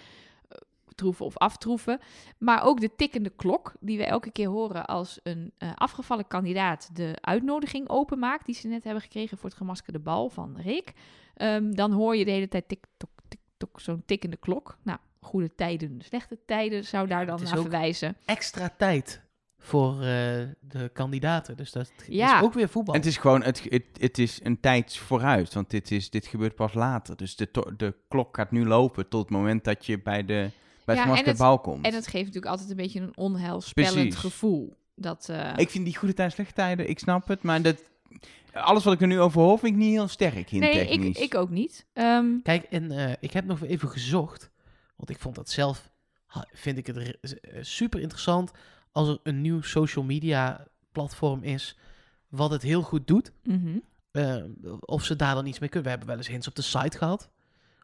Eh, 0.48 0.58
troeven 0.95 1.26
of 1.26 1.38
aftroeven. 1.38 2.00
Maar 2.38 2.64
ook 2.64 2.80
de 2.80 2.95
tikkende 2.95 3.30
klok, 3.30 3.74
die 3.80 3.98
we 3.98 4.06
elke 4.06 4.32
keer 4.32 4.50
horen 4.50 4.86
als 4.86 5.20
een 5.24 5.54
afgevallen 5.76 6.28
kandidaat 6.28 6.89
de 6.93 7.18
uitnodiging 7.22 7.89
openmaakt. 7.89 8.45
Die 8.45 8.56
ze 8.56 8.68
net 8.68 8.84
hebben 8.84 9.02
gekregen 9.02 9.38
voor 9.38 9.50
het 9.50 9.58
gemaskerde 9.58 10.00
bal 10.00 10.30
van 10.30 10.58
Rick. 10.58 10.93
Ehm, 11.38 11.72
dan 11.72 11.92
hoor 11.92 12.16
je 12.16 12.26
de 12.26 12.32
hele 12.32 12.48
tijd 12.48 12.68
tik-tok, 12.68 13.10
tik-tok, 13.28 13.80
zo'n 13.80 14.04
tikkende 14.06 14.38
klok. 14.38 14.78
Nou, 14.84 14.98
goede 15.20 15.56
tijden, 15.56 16.02
slechte 16.06 16.38
tijden 16.46 16.84
zou 16.86 17.08
daar 17.08 17.26
dan 17.26 17.40
naar 17.44 17.58
verwijzen. 17.58 18.18
Extra 18.26 18.70
tijd 18.78 19.22
voor 19.60 19.94
eh, 19.94 20.00
de 20.60 20.90
kandidaten. 20.94 21.58
Dus 21.58 21.72
dat 21.72 21.92
Ja. 22.08 22.38
is 22.38 22.44
ook 22.44 22.54
weer 22.54 22.70
voetbal. 22.70 22.94
En 22.94 23.00
het 23.00 23.10
is 23.10 23.18
gewoon, 23.18 23.44
het, 23.44 23.64
het, 23.70 23.84
het 24.00 24.18
is 24.18 24.40
een 24.44 24.60
tijd 24.60 24.98
vooruit, 24.98 25.54
want 25.54 25.70
dit, 25.70 25.92
is, 25.92 26.10
dit 26.10 26.28
gebeurt 26.28 26.56
pas 26.56 26.74
later. 26.74 27.16
Dus 27.18 27.36
de, 27.36 27.50
de 27.78 27.96
klok 28.08 28.36
gaat 28.36 28.52
nu 28.52 28.66
lopen 28.66 29.08
tot 29.10 29.22
het 29.22 29.30
moment 29.30 29.64
dat 29.64 29.86
je 29.86 30.02
bij, 30.02 30.26
de, 30.26 30.26
bij 30.26 30.36
Ja, 30.36 30.52
het 30.86 30.98
en 30.98 31.02
gemaskerde 31.02 31.30
het- 31.30 31.40
bal 31.40 31.60
komt. 31.60 31.86
En 31.86 31.94
het 31.94 32.08
geeft 32.08 32.26
natuurlijk 32.26 32.52
altijd 32.52 32.70
een 32.70 32.76
beetje 32.76 33.00
een 33.02 33.18
onheilspellend 33.18 33.94
Precies. 33.96 34.16
gevoel. 34.16 34.76
Dat, 34.96 35.30
eh, 35.30 35.54
Ik 35.56 35.70
vind 35.70 35.86
die 35.86 35.96
goede 35.98 36.14
tijden, 36.14 36.34
slechte 36.34 36.54
tijden, 36.54 36.90
ik 36.90 37.00
snap 37.00 37.28
het, 37.28 37.42
maar 37.44 37.62
dat, 37.62 37.84
alles 38.62 38.84
wat 38.84 38.93
ik 38.93 39.01
er 39.01 39.08
nu 39.08 39.20
over 39.20 39.41
hoor, 39.41 39.60
vind 39.60 39.74
ik 39.74 39.80
niet 39.80 39.91
heel 39.91 40.08
sterk 40.08 40.51
in 40.51 40.60
nee, 40.60 40.72
technisch. 40.88 41.18
ik, 41.18 41.24
ik 41.24 41.36
ook 41.36 41.49
niet. 41.49 41.86
Ehm, 41.93 42.26
Kijk, 42.43 42.64
en 42.64 42.91
eh, 42.91 43.14
ik 43.20 43.32
heb 43.34 43.45
nog 43.45 43.64
even 43.64 43.89
gezocht. 43.89 44.49
Want 44.95 45.10
ik 45.10 45.20
vond 45.20 45.36
dat 45.36 45.49
zelf, 45.49 45.91
vind 46.53 46.78
ik 46.78 46.88
het 46.88 46.97
eh, 46.97 47.58
super 47.62 47.99
interessant 47.99 48.51
als 48.91 49.08
er 49.08 49.20
een 49.24 49.41
nieuw 49.41 49.62
social 49.62 50.05
media 50.05 50.68
platform 50.91 51.43
is 51.43 51.78
wat 52.28 52.51
het 52.51 52.62
heel 52.62 52.82
goed 52.82 53.08
doet. 53.08 53.32
mhm. 53.43 53.78
Eh, 54.12 54.36
of 54.80 55.03
ze 55.03 55.16
daar 55.16 55.36
dan 55.36 55.45
iets 55.45 55.60
mee 55.60 55.70
kunnen. 55.70 55.84
We 55.84 55.89
hebben 55.97 56.08
wel 56.08 56.18
eens 56.18 56.28
hints 56.34 56.47
op 56.47 56.55
de 56.55 56.62
site 56.62 56.97
gehad. 56.97 57.30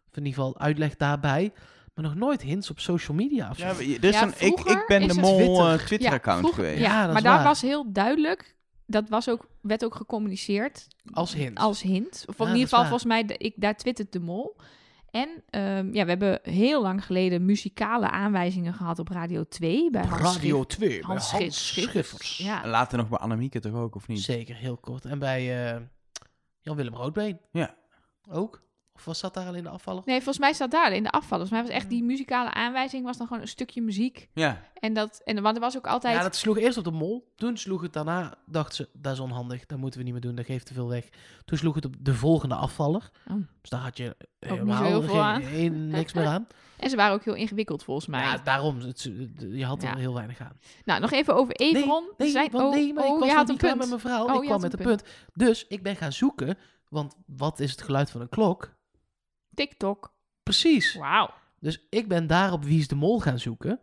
Of 0.10 0.18
in 0.18 0.26
ieder 0.26 0.34
geval 0.44 0.60
uitleg 0.60 0.96
daarbij. 0.96 1.54
maar 1.94 2.04
nog 2.06 2.16
nooit 2.16 2.42
hints 2.42 2.70
op 2.70 2.80
social 2.80 3.18
media 3.18 3.50
of 3.50 3.58
zo. 3.58 3.66
Ja, 3.66 4.22
een, 4.22 4.34
ik, 4.40 4.60
ik 4.60 4.84
ben 4.88 5.08
de 5.08 5.14
mol 5.14 5.36
Twitter. 5.36 5.74
eh, 5.74 5.86
Twitter-account 5.86 6.54
geweest. 6.54 6.80
Ja, 6.80 6.86
Ja, 6.86 7.00
dat 7.00 7.08
is 7.08 7.14
maar 7.14 7.22
daar 7.22 7.36
waar. 7.36 7.44
was 7.44 7.62
heel 7.62 7.92
duidelijk, 7.92 8.56
dat 8.94 9.10
was 9.10 9.30
ook, 9.30 9.48
werd 9.62 9.86
ook 9.86 9.96
gecommuniceerd 9.96 10.88
Als 11.14 11.34
hint. 11.34 11.60
als 11.60 11.82
hint. 11.82 12.24
Of 12.28 12.38
Ja, 12.38 12.44
in 12.46 12.52
ieder 12.52 12.68
geval, 12.68 12.82
volgens 12.84 13.06
mij, 13.06 13.26
de- 13.26 13.38
ik, 13.38 13.54
daar 13.58 13.76
twittert 13.78 14.12
de 14.12 14.20
mol. 14.20 14.56
En 15.12 15.44
ehm, 15.50 15.94
ja, 15.94 16.04
we 16.04 16.10
hebben 16.10 16.40
heel 16.44 16.82
lang 16.82 17.06
geleden 17.06 17.46
muzikale 17.46 18.10
aanwijzingen 18.10 18.74
gehad 18.74 19.00
op 19.00 19.08
Radio 19.10 19.44
2. 19.44 19.90
Bij 19.90 20.06
Hans 20.06 20.22
Radio 20.36 20.56
Schriff- 20.62 20.68
2, 20.68 20.90
bij 20.90 21.00
Hans 21.02 21.32
Hans, 21.32 21.68
Schriff- 21.68 21.90
Schiffers. 21.90 22.38
Ja, 22.38 22.64
En 22.64 22.70
Later 22.70 22.98
nog 22.98 23.10
bij 23.10 23.18
Annemieke 23.18 23.60
toch 23.60 23.74
ook, 23.74 23.96
of 23.96 24.08
niet? 24.08 24.20
Zeker, 24.22 24.56
heel 24.56 24.78
kort. 24.78 25.06
En 25.06 25.20
bij 25.20 25.74
eh, 25.76 25.82
Jan-Willem 26.60 26.94
Roodbeen. 26.96 27.40
Ja. 27.52 27.76
Ook? 28.30 28.62
Of 28.96 29.06
was 29.06 29.22
dat 29.22 29.34
daar 29.34 29.48
alleen 29.48 29.64
de 29.64 29.70
afvaller? 29.70 30.02
Nee, 30.06 30.16
volgens 30.16 30.38
mij 30.40 30.54
staat 30.54 30.72
daar 30.72 30.94
in 30.94 31.04
de 31.04 31.10
afval. 31.12 31.28
Volgens 31.30 31.50
mij 31.52 31.62
was 31.62 31.70
echt 31.72 31.90
die 31.90 32.04
muzikale 32.04 32.52
aanwijzing 32.52 33.04
was 33.06 33.18
dan 33.18 33.28
gewoon 33.28 33.42
een 33.42 33.48
stukje 33.48 33.82
muziek. 33.82 34.30
Ja. 34.34 34.62
En 34.80 34.94
dat, 34.94 35.22
en 35.24 35.42
want 35.42 35.56
er 35.56 35.62
was 35.62 35.78
ook 35.78 35.88
altijd. 35.88 36.16
Ja, 36.16 36.22
dat 36.22 36.36
sloeg 36.36 36.58
eerst 36.58 36.78
op 36.78 36.84
de 36.84 36.92
mol. 36.92 37.32
Toen 37.36 37.58
sloeg 37.58 37.82
het 37.82 37.94
daarna, 37.94 38.36
dacht 38.46 38.76
ze, 38.76 38.90
dat 38.94 39.14
is 39.14 39.20
onhandig, 39.20 39.66
dat 39.66 39.78
moeten 39.78 40.00
we 40.00 40.04
niet 40.06 40.14
meer 40.14 40.22
doen, 40.22 40.36
dat 40.36 40.46
geeft 40.46 40.66
te 40.66 40.74
veel 40.74 40.88
weg. 40.90 41.10
Toen 41.46 41.58
sloeg 41.58 41.76
het 41.76 41.86
op 41.86 41.96
de 42.00 42.14
volgende 42.14 42.56
afvaller. 42.56 43.10
Oh. 43.30 43.36
Dus 43.62 43.70
daar 43.70 43.80
had 43.80 43.98
je 43.98 44.16
zo 44.42 44.50
helemaal 44.54 45.02
geen- 45.42 45.88
niks 45.88 46.14
meer 46.14 46.26
aan. 46.26 46.48
En 46.78 46.90
ze 46.90 46.96
waren 46.96 47.14
ook 47.14 47.24
heel 47.24 47.34
ingewikkeld 47.34 47.84
volgens 47.84 48.08
mij. 48.08 48.22
Ja, 48.22 48.38
daarom. 48.38 48.80
Het, 48.80 49.02
je 49.52 49.66
had 49.66 49.84
er 49.84 49.90
Ja. 49.90 49.96
heel 49.96 50.14
weinig 50.14 50.40
aan. 50.42 50.58
Nou, 50.86 51.02
nog 51.02 51.12
even 51.12 51.36
over 51.36 51.56
Everon. 51.56 52.04
Nee, 52.18 52.28
Er 52.28 52.34
zijn, 52.34 52.52
want 52.52 52.64
oh, 52.66 52.72
nee, 52.74 52.94
maar 52.94 53.04
oh, 53.06 53.14
ik 53.14 53.20
was 53.20 53.30
had 53.32 53.40
een 53.46 53.48
niet 53.52 53.58
klaar 53.58 53.78
punt. 53.78 53.82
met 53.82 53.90
mijn 53.90 54.00
verhaal. 54.02 54.26
Oh, 54.36 54.44
ik 54.44 54.50
kwam 54.50 54.62
met 54.62 54.74
een 54.74 54.80
een 54.80 54.86
punt. 54.86 55.04
Dus 55.34 55.68
ik 55.68 55.84
ben 55.84 55.96
gaan 55.96 56.12
zoeken, 56.14 56.58
want 56.90 57.16
wat 57.26 57.60
is 57.60 57.72
het 57.72 57.82
geluid 57.82 58.12
van 58.12 58.22
een 58.22 58.30
klok? 58.30 58.74
TikTok. 59.54 60.14
Precies. 60.44 60.94
Wauw. 60.96 61.30
Dus 61.60 61.86
ik 61.90 62.08
ben 62.08 62.28
daarop 62.28 62.64
Wie 62.64 62.80
is 62.80 62.88
de 62.88 62.96
Mol 62.96 63.20
gaan 63.20 63.40
zoeken. 63.40 63.80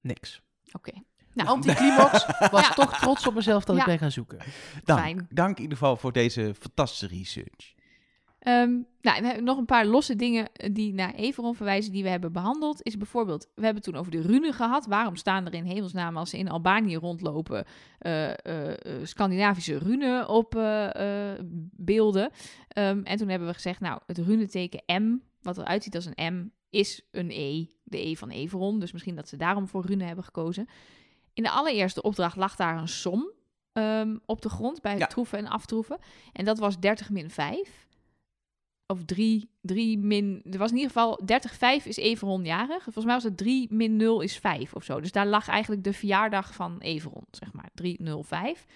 Niks. 0.00 0.42
Oké. 0.72 0.92
Nou, 1.34 1.48
Anticlimax 1.48 2.26
was 2.50 2.68
Ja. 2.68 2.74
toch 2.74 2.98
trots 2.98 3.26
op 3.26 3.34
mezelf 3.34 3.64
dat 3.64 3.74
Ja. 3.76 3.80
ik 3.82 3.88
ben 3.88 3.98
gaan 3.98 4.10
zoeken. 4.12 4.38
Dank. 4.84 5.00
Fijn. 5.00 5.26
Dank 5.30 5.56
in 5.56 5.62
ieder 5.62 5.78
geval 5.78 5.96
voor 5.96 6.12
deze 6.12 6.54
fantastische 6.60 7.06
research. 7.06 7.74
Ehm, 8.42 8.70
nou, 9.00 9.20
we 9.20 9.26
hebben 9.26 9.44
nog 9.44 9.58
een 9.58 9.64
paar 9.64 9.86
losse 9.86 10.16
dingen 10.16 10.52
eh, 10.52 10.70
die 10.72 10.94
naar 10.94 11.14
Everon 11.14 11.54
verwijzen 11.54 11.92
die 11.92 12.02
we 12.02 12.08
hebben 12.08 12.32
behandeld. 12.32 12.82
Is 12.82 12.96
bijvoorbeeld, 12.96 13.48
we 13.54 13.64
hebben 13.64 13.82
toen 13.82 13.94
over 13.94 14.10
de 14.10 14.20
runen 14.20 14.52
gehad. 14.52 14.86
Waarom 14.86 15.16
staan 15.16 15.46
er 15.46 15.54
in 15.54 15.64
hemelsnaam 15.64 16.16
als 16.16 16.30
ze 16.30 16.38
in 16.38 16.48
Albanië 16.48 16.96
rondlopen 16.96 17.64
eh, 17.98 18.30
eh, 18.70 18.76
Scandinavische 19.02 19.78
runen 19.78 20.28
op 20.28 20.50
beelden? 21.76 22.30
Ehm, 22.68 23.00
en 23.02 23.16
toen 23.16 23.28
hebben 23.28 23.48
we 23.48 23.54
gezegd, 23.54 23.80
nou, 23.80 24.00
het 24.06 24.18
runeteken 24.18 25.02
M, 25.02 25.16
wat 25.42 25.58
eruit 25.58 25.82
ziet 25.82 25.94
als 25.94 26.08
een 26.14 26.34
M, 26.34 26.48
is 26.70 27.08
een 27.10 27.30
E. 27.30 27.66
De 27.84 28.06
E 28.06 28.14
van 28.14 28.30
Everon. 28.30 28.78
Dus 28.80 28.92
misschien 28.92 29.16
dat 29.16 29.28
ze 29.28 29.36
daarom 29.36 29.68
voor 29.68 29.86
runen 29.86 30.06
hebben 30.06 30.24
gekozen. 30.24 30.66
In 31.34 31.42
de 31.42 31.50
allereerste 31.50 32.02
opdracht 32.02 32.36
lag 32.36 32.56
daar 32.56 32.78
een 32.78 32.88
som 32.88 33.30
ehm, 33.72 34.16
op 34.26 34.42
de 34.42 34.48
grond 34.48 34.80
bij 34.80 34.90
het 34.92 35.00
Ja. 35.00 35.06
troeven 35.06 35.38
en 35.38 35.46
aftroeven. 35.46 35.98
En 36.32 36.44
dat 36.44 36.58
was 36.58 36.80
30 36.80 37.10
min 37.10 37.30
5 37.30 37.86
of 38.92 39.04
3, 39.04 39.48
3 39.60 39.98
min... 39.98 40.42
Er 40.50 40.58
was 40.58 40.70
in 40.70 40.76
ieder 40.76 40.92
geval 40.92 41.20
30, 41.24 41.54
5 41.54 41.86
is 41.86 41.96
Everon 41.96 42.44
jarig. 42.44 42.82
Volgens 42.82 43.04
mij 43.04 43.14
was 43.14 43.24
het 43.24 43.36
3 43.36 43.66
min 43.70 43.96
0 43.96 44.20
is 44.20 44.36
5 44.36 44.74
of 44.74 44.84
zo. 44.84 45.00
Dus 45.00 45.12
daar 45.12 45.26
lag 45.26 45.48
eigenlijk 45.48 45.84
de 45.84 45.92
verjaardag 45.92 46.54
van 46.54 46.78
Everon, 46.78 47.24
zeg 47.30 47.52
maar. 47.52 47.70
305. 47.74 48.66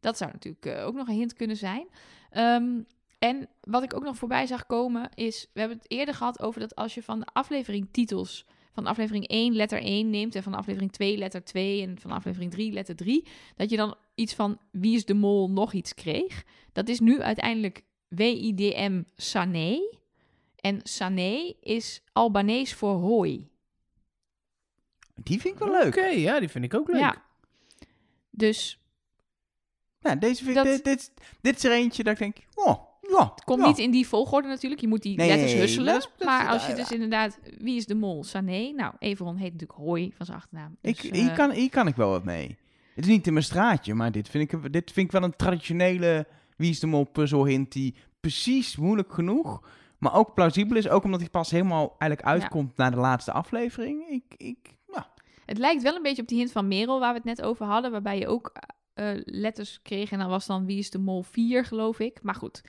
Dat 0.00 0.16
zou 0.16 0.30
natuurlijk 0.32 0.66
eh, 0.66 0.86
ook 0.86 0.94
nog 0.94 1.08
een 1.08 1.14
hint 1.14 1.32
kunnen 1.32 1.56
zijn. 1.56 1.86
Ehm, 2.30 2.80
en 3.18 3.48
wat 3.60 3.82
ik 3.82 3.94
ook 3.94 4.04
nog 4.04 4.16
voorbij 4.16 4.46
zag 4.46 4.66
komen 4.66 5.10
is... 5.14 5.50
We 5.52 5.60
hebben 5.60 5.78
het 5.78 5.90
eerder 5.90 6.14
gehad 6.14 6.42
over 6.42 6.60
dat 6.60 6.74
als 6.74 6.94
je 6.94 7.02
van 7.02 7.20
de 7.20 7.26
aflevering 7.32 7.88
titels... 7.90 8.46
Van 8.76 8.86
aflevering 8.86 9.26
1 9.28 9.54
letter 9.54 9.82
1 9.82 10.10
neemt 10.10 10.34
en 10.34 10.42
van 10.42 10.54
aflevering 10.54 10.92
2 10.92 11.16
letter 11.16 11.44
2 11.44 11.82
en 11.82 11.98
van 11.98 12.10
aflevering 12.10 12.50
3 12.50 12.72
letter 12.72 12.96
3, 12.96 13.26
dat 13.56 13.70
je 13.70 13.76
dan 13.76 13.94
iets 14.14 14.34
van 14.34 14.58
wie 14.70 14.94
is 14.94 15.04
de 15.04 15.14
mol 15.14 15.50
nog 15.50 15.72
iets 15.72 15.94
kreeg. 15.94 16.44
Dat 16.72 16.88
is 16.88 17.00
nu 17.00 17.20
uiteindelijk 17.20 17.82
WIDM 18.08 19.02
Sané. 19.16 19.78
En 20.56 20.80
Sané 20.82 21.54
is 21.60 22.02
Albanees 22.12 22.74
voor 22.74 22.94
hooi. 22.94 23.48
Die 25.14 25.40
vind 25.40 25.54
ik 25.54 25.60
wel 25.60 25.70
leuk. 25.70 25.86
Oké, 25.86 26.06
ja, 26.06 26.40
die 26.40 26.48
vind 26.48 26.64
ik 26.64 26.74
ook 26.74 26.88
leuk. 26.88 27.00
Ja. 27.00 27.22
Dus 28.30 28.80
Nou, 30.00 30.18
deze 30.18 30.44
vind, 30.44 30.54
Dat- 30.56 30.64
dit, 30.64 30.84
dit, 30.84 31.12
dit 31.40 31.56
is 31.56 31.64
er 31.64 31.72
eentje 31.72 32.02
dat 32.02 32.12
ik 32.12 32.18
denk, 32.18 32.36
oh, 32.54 32.84
ja. 33.00 33.30
het 33.34 33.44
komt 33.44 33.60
ja. 33.60 33.66
niet 33.66 33.78
in 33.78 33.90
die 33.90 34.06
volgorde 34.06 34.48
natuurlijk. 34.48 34.80
Je 34.80 34.88
moet 34.88 35.02
die 35.02 35.16
Nee, 35.16 35.28
letters 35.28 35.52
nee, 35.52 35.60
husselen. 35.60 35.94
dat 35.94 36.10
maar 36.24 36.48
als 36.48 36.66
je 36.66 36.74
dus 36.74 36.88
ja. 36.88 36.94
inderdaad... 36.94 37.38
Wie 37.58 37.76
is 37.76 37.86
de 37.86 37.94
mol? 37.94 38.24
Sané. 38.24 38.70
Nou, 38.70 38.94
Everon 38.98 39.36
heet 39.36 39.52
natuurlijk 39.52 39.78
hooi 39.78 40.12
van 40.16 40.26
zijn 40.26 40.38
achternaam. 40.38 40.76
Ik, 40.80 41.02
Dus, 41.02 41.10
hier, 41.20 41.30
eh, 41.30 41.36
kan, 41.36 41.50
hier 41.50 41.70
kan 41.70 41.86
ik 41.86 41.96
wel 41.96 42.10
wat 42.10 42.24
mee. 42.24 42.56
Het 42.94 43.04
is 43.04 43.10
niet 43.10 43.26
in 43.26 43.32
mijn 43.32 43.44
straatje, 43.44 43.94
maar 43.94 44.12
dit 44.12 44.28
vind 44.28 44.52
ik, 44.52 44.72
dit 44.72 44.92
vind 44.92 45.06
ik 45.06 45.12
wel 45.12 45.22
een 45.22 45.36
traditionele 45.36 46.26
Wie 46.56 46.70
is 46.70 46.80
de 46.80 46.86
Mol 46.86 47.04
puzzel 47.04 47.44
hint 47.44 47.72
die 47.72 47.94
precies 48.20 48.76
moeilijk 48.76 49.12
genoeg, 49.12 49.68
maar 49.98 50.14
ook 50.14 50.34
plausibel 50.34 50.76
is. 50.76 50.88
Ook 50.88 51.04
omdat 51.04 51.20
hij 51.20 51.28
pas 51.28 51.50
helemaal 51.50 51.94
eigenlijk 51.98 52.22
uitkomt 52.22 52.76
naar 52.76 52.90
de 52.90 52.96
laatste 52.96 53.32
aflevering. 53.32 54.08
Ik, 54.08 54.34
ik, 54.36 54.76
ja. 54.92 55.12
Het 55.44 55.58
lijkt 55.58 55.82
wel 55.82 55.96
een 55.96 56.02
beetje 56.02 56.22
op 56.22 56.28
die 56.28 56.38
hint 56.38 56.52
van 56.52 56.68
Merel 56.68 57.00
waar 57.00 57.10
we 57.10 57.16
het 57.16 57.36
net 57.36 57.42
over 57.42 57.66
hadden. 57.66 57.90
Waarbij 57.90 58.18
je 58.18 58.28
ook 58.28 58.52
eh, 58.94 59.10
letters 59.24 59.82
kreeg. 59.82 60.10
En 60.10 60.18
dan 60.18 60.28
was 60.28 60.46
dan 60.46 60.66
Wie 60.66 60.78
is 60.78 60.90
de 60.90 60.98
Mol 60.98 61.22
4, 61.22 61.64
geloof 61.64 61.98
ik. 61.98 62.22
Maar 62.22 62.34
goed, 62.34 62.62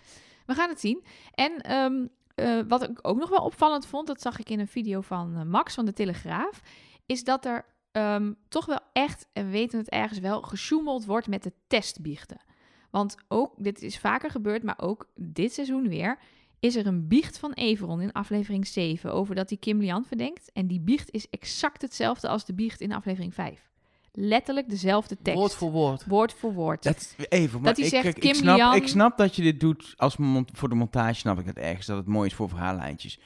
we 0.45 0.53
gaan 0.53 0.69
het 0.69 0.79
zien. 0.79 1.03
En 1.31 1.61
ehm, 1.61 2.05
eh, 2.35 2.59
wat 2.67 2.89
ik 2.89 2.99
ook 3.01 3.17
nog 3.17 3.29
wel 3.29 3.43
opvallend 3.43 3.85
vond. 3.85 4.07
Dat 4.07 4.21
zag 4.21 4.39
ik 4.39 4.49
in 4.49 4.59
een 4.59 4.67
video 4.67 5.01
van 5.01 5.35
eh, 5.35 5.43
Max 5.43 5.73
van 5.73 5.85
de 5.85 5.93
Telegraaf. 5.93 6.61
Is 7.05 7.23
dat 7.23 7.45
er 7.45 7.65
ehm, 7.91 8.33
toch 8.49 8.65
wel 8.65 8.79
echt, 8.93 9.27
en 9.33 9.45
we 9.45 9.51
weten 9.51 9.79
het 9.79 9.89
ergens 9.89 10.19
wel, 10.19 10.41
gesjoemeld 10.41 11.05
wordt 11.05 11.27
met 11.27 11.43
de 11.43 11.53
testbiechten. 11.67 12.41
Want 12.89 13.15
ook, 13.27 13.53
dit 13.57 13.81
is 13.81 13.99
vaker 13.99 14.31
gebeurd, 14.31 14.63
maar 14.63 14.79
ook 14.79 15.07
dit 15.15 15.53
seizoen 15.53 15.87
weer, 15.87 16.17
is 16.59 16.75
er 16.75 16.87
een 16.87 17.07
biecht 17.07 17.37
van 17.37 17.53
Everon 17.53 18.01
in 18.01 18.11
aflevering 18.11 18.67
7 18.67 19.13
over 19.13 19.35
dat 19.35 19.49
hij 19.49 19.57
Kim 19.57 19.79
Lian 19.79 20.05
verdenkt. 20.05 20.51
En 20.53 20.67
die 20.67 20.79
biecht 20.79 21.11
is 21.11 21.29
exact 21.29 21.81
hetzelfde 21.81 22.27
als 22.27 22.45
de 22.45 22.53
biecht 22.53 22.81
in 22.81 22.93
aflevering 22.93 23.33
5. 23.33 23.69
Letterlijk 24.11 24.69
dezelfde 24.69 25.17
tekst. 25.21 25.39
Woord 25.39 25.53
voor 25.53 25.71
woord. 25.71 26.05
Woord 26.05 26.33
voor 26.33 26.53
woord. 26.53 26.83
Dat, 26.83 27.15
even, 27.29 27.61
maar 27.61 27.73
hij 27.73 27.83
ik, 27.83 27.89
zegt, 27.89 28.05
ik, 28.05 28.19
Kim 28.19 28.33
snap, 28.33 28.57
Lian- 28.57 28.75
ik 28.75 28.87
snap 28.87 29.17
dat 29.17 29.35
je 29.35 29.41
dit 29.41 29.59
doet 29.59 29.93
als 29.97 30.15
voor 30.53 30.69
de 30.69 30.75
montage, 30.75 31.13
snap 31.13 31.39
ik 31.39 31.45
het 31.45 31.57
ergens, 31.57 31.85
dat 31.85 31.97
het 31.97 32.07
mooi 32.07 32.29
is 32.29 32.35
voor 32.35 32.49
verhaallijntjes. 32.49 33.19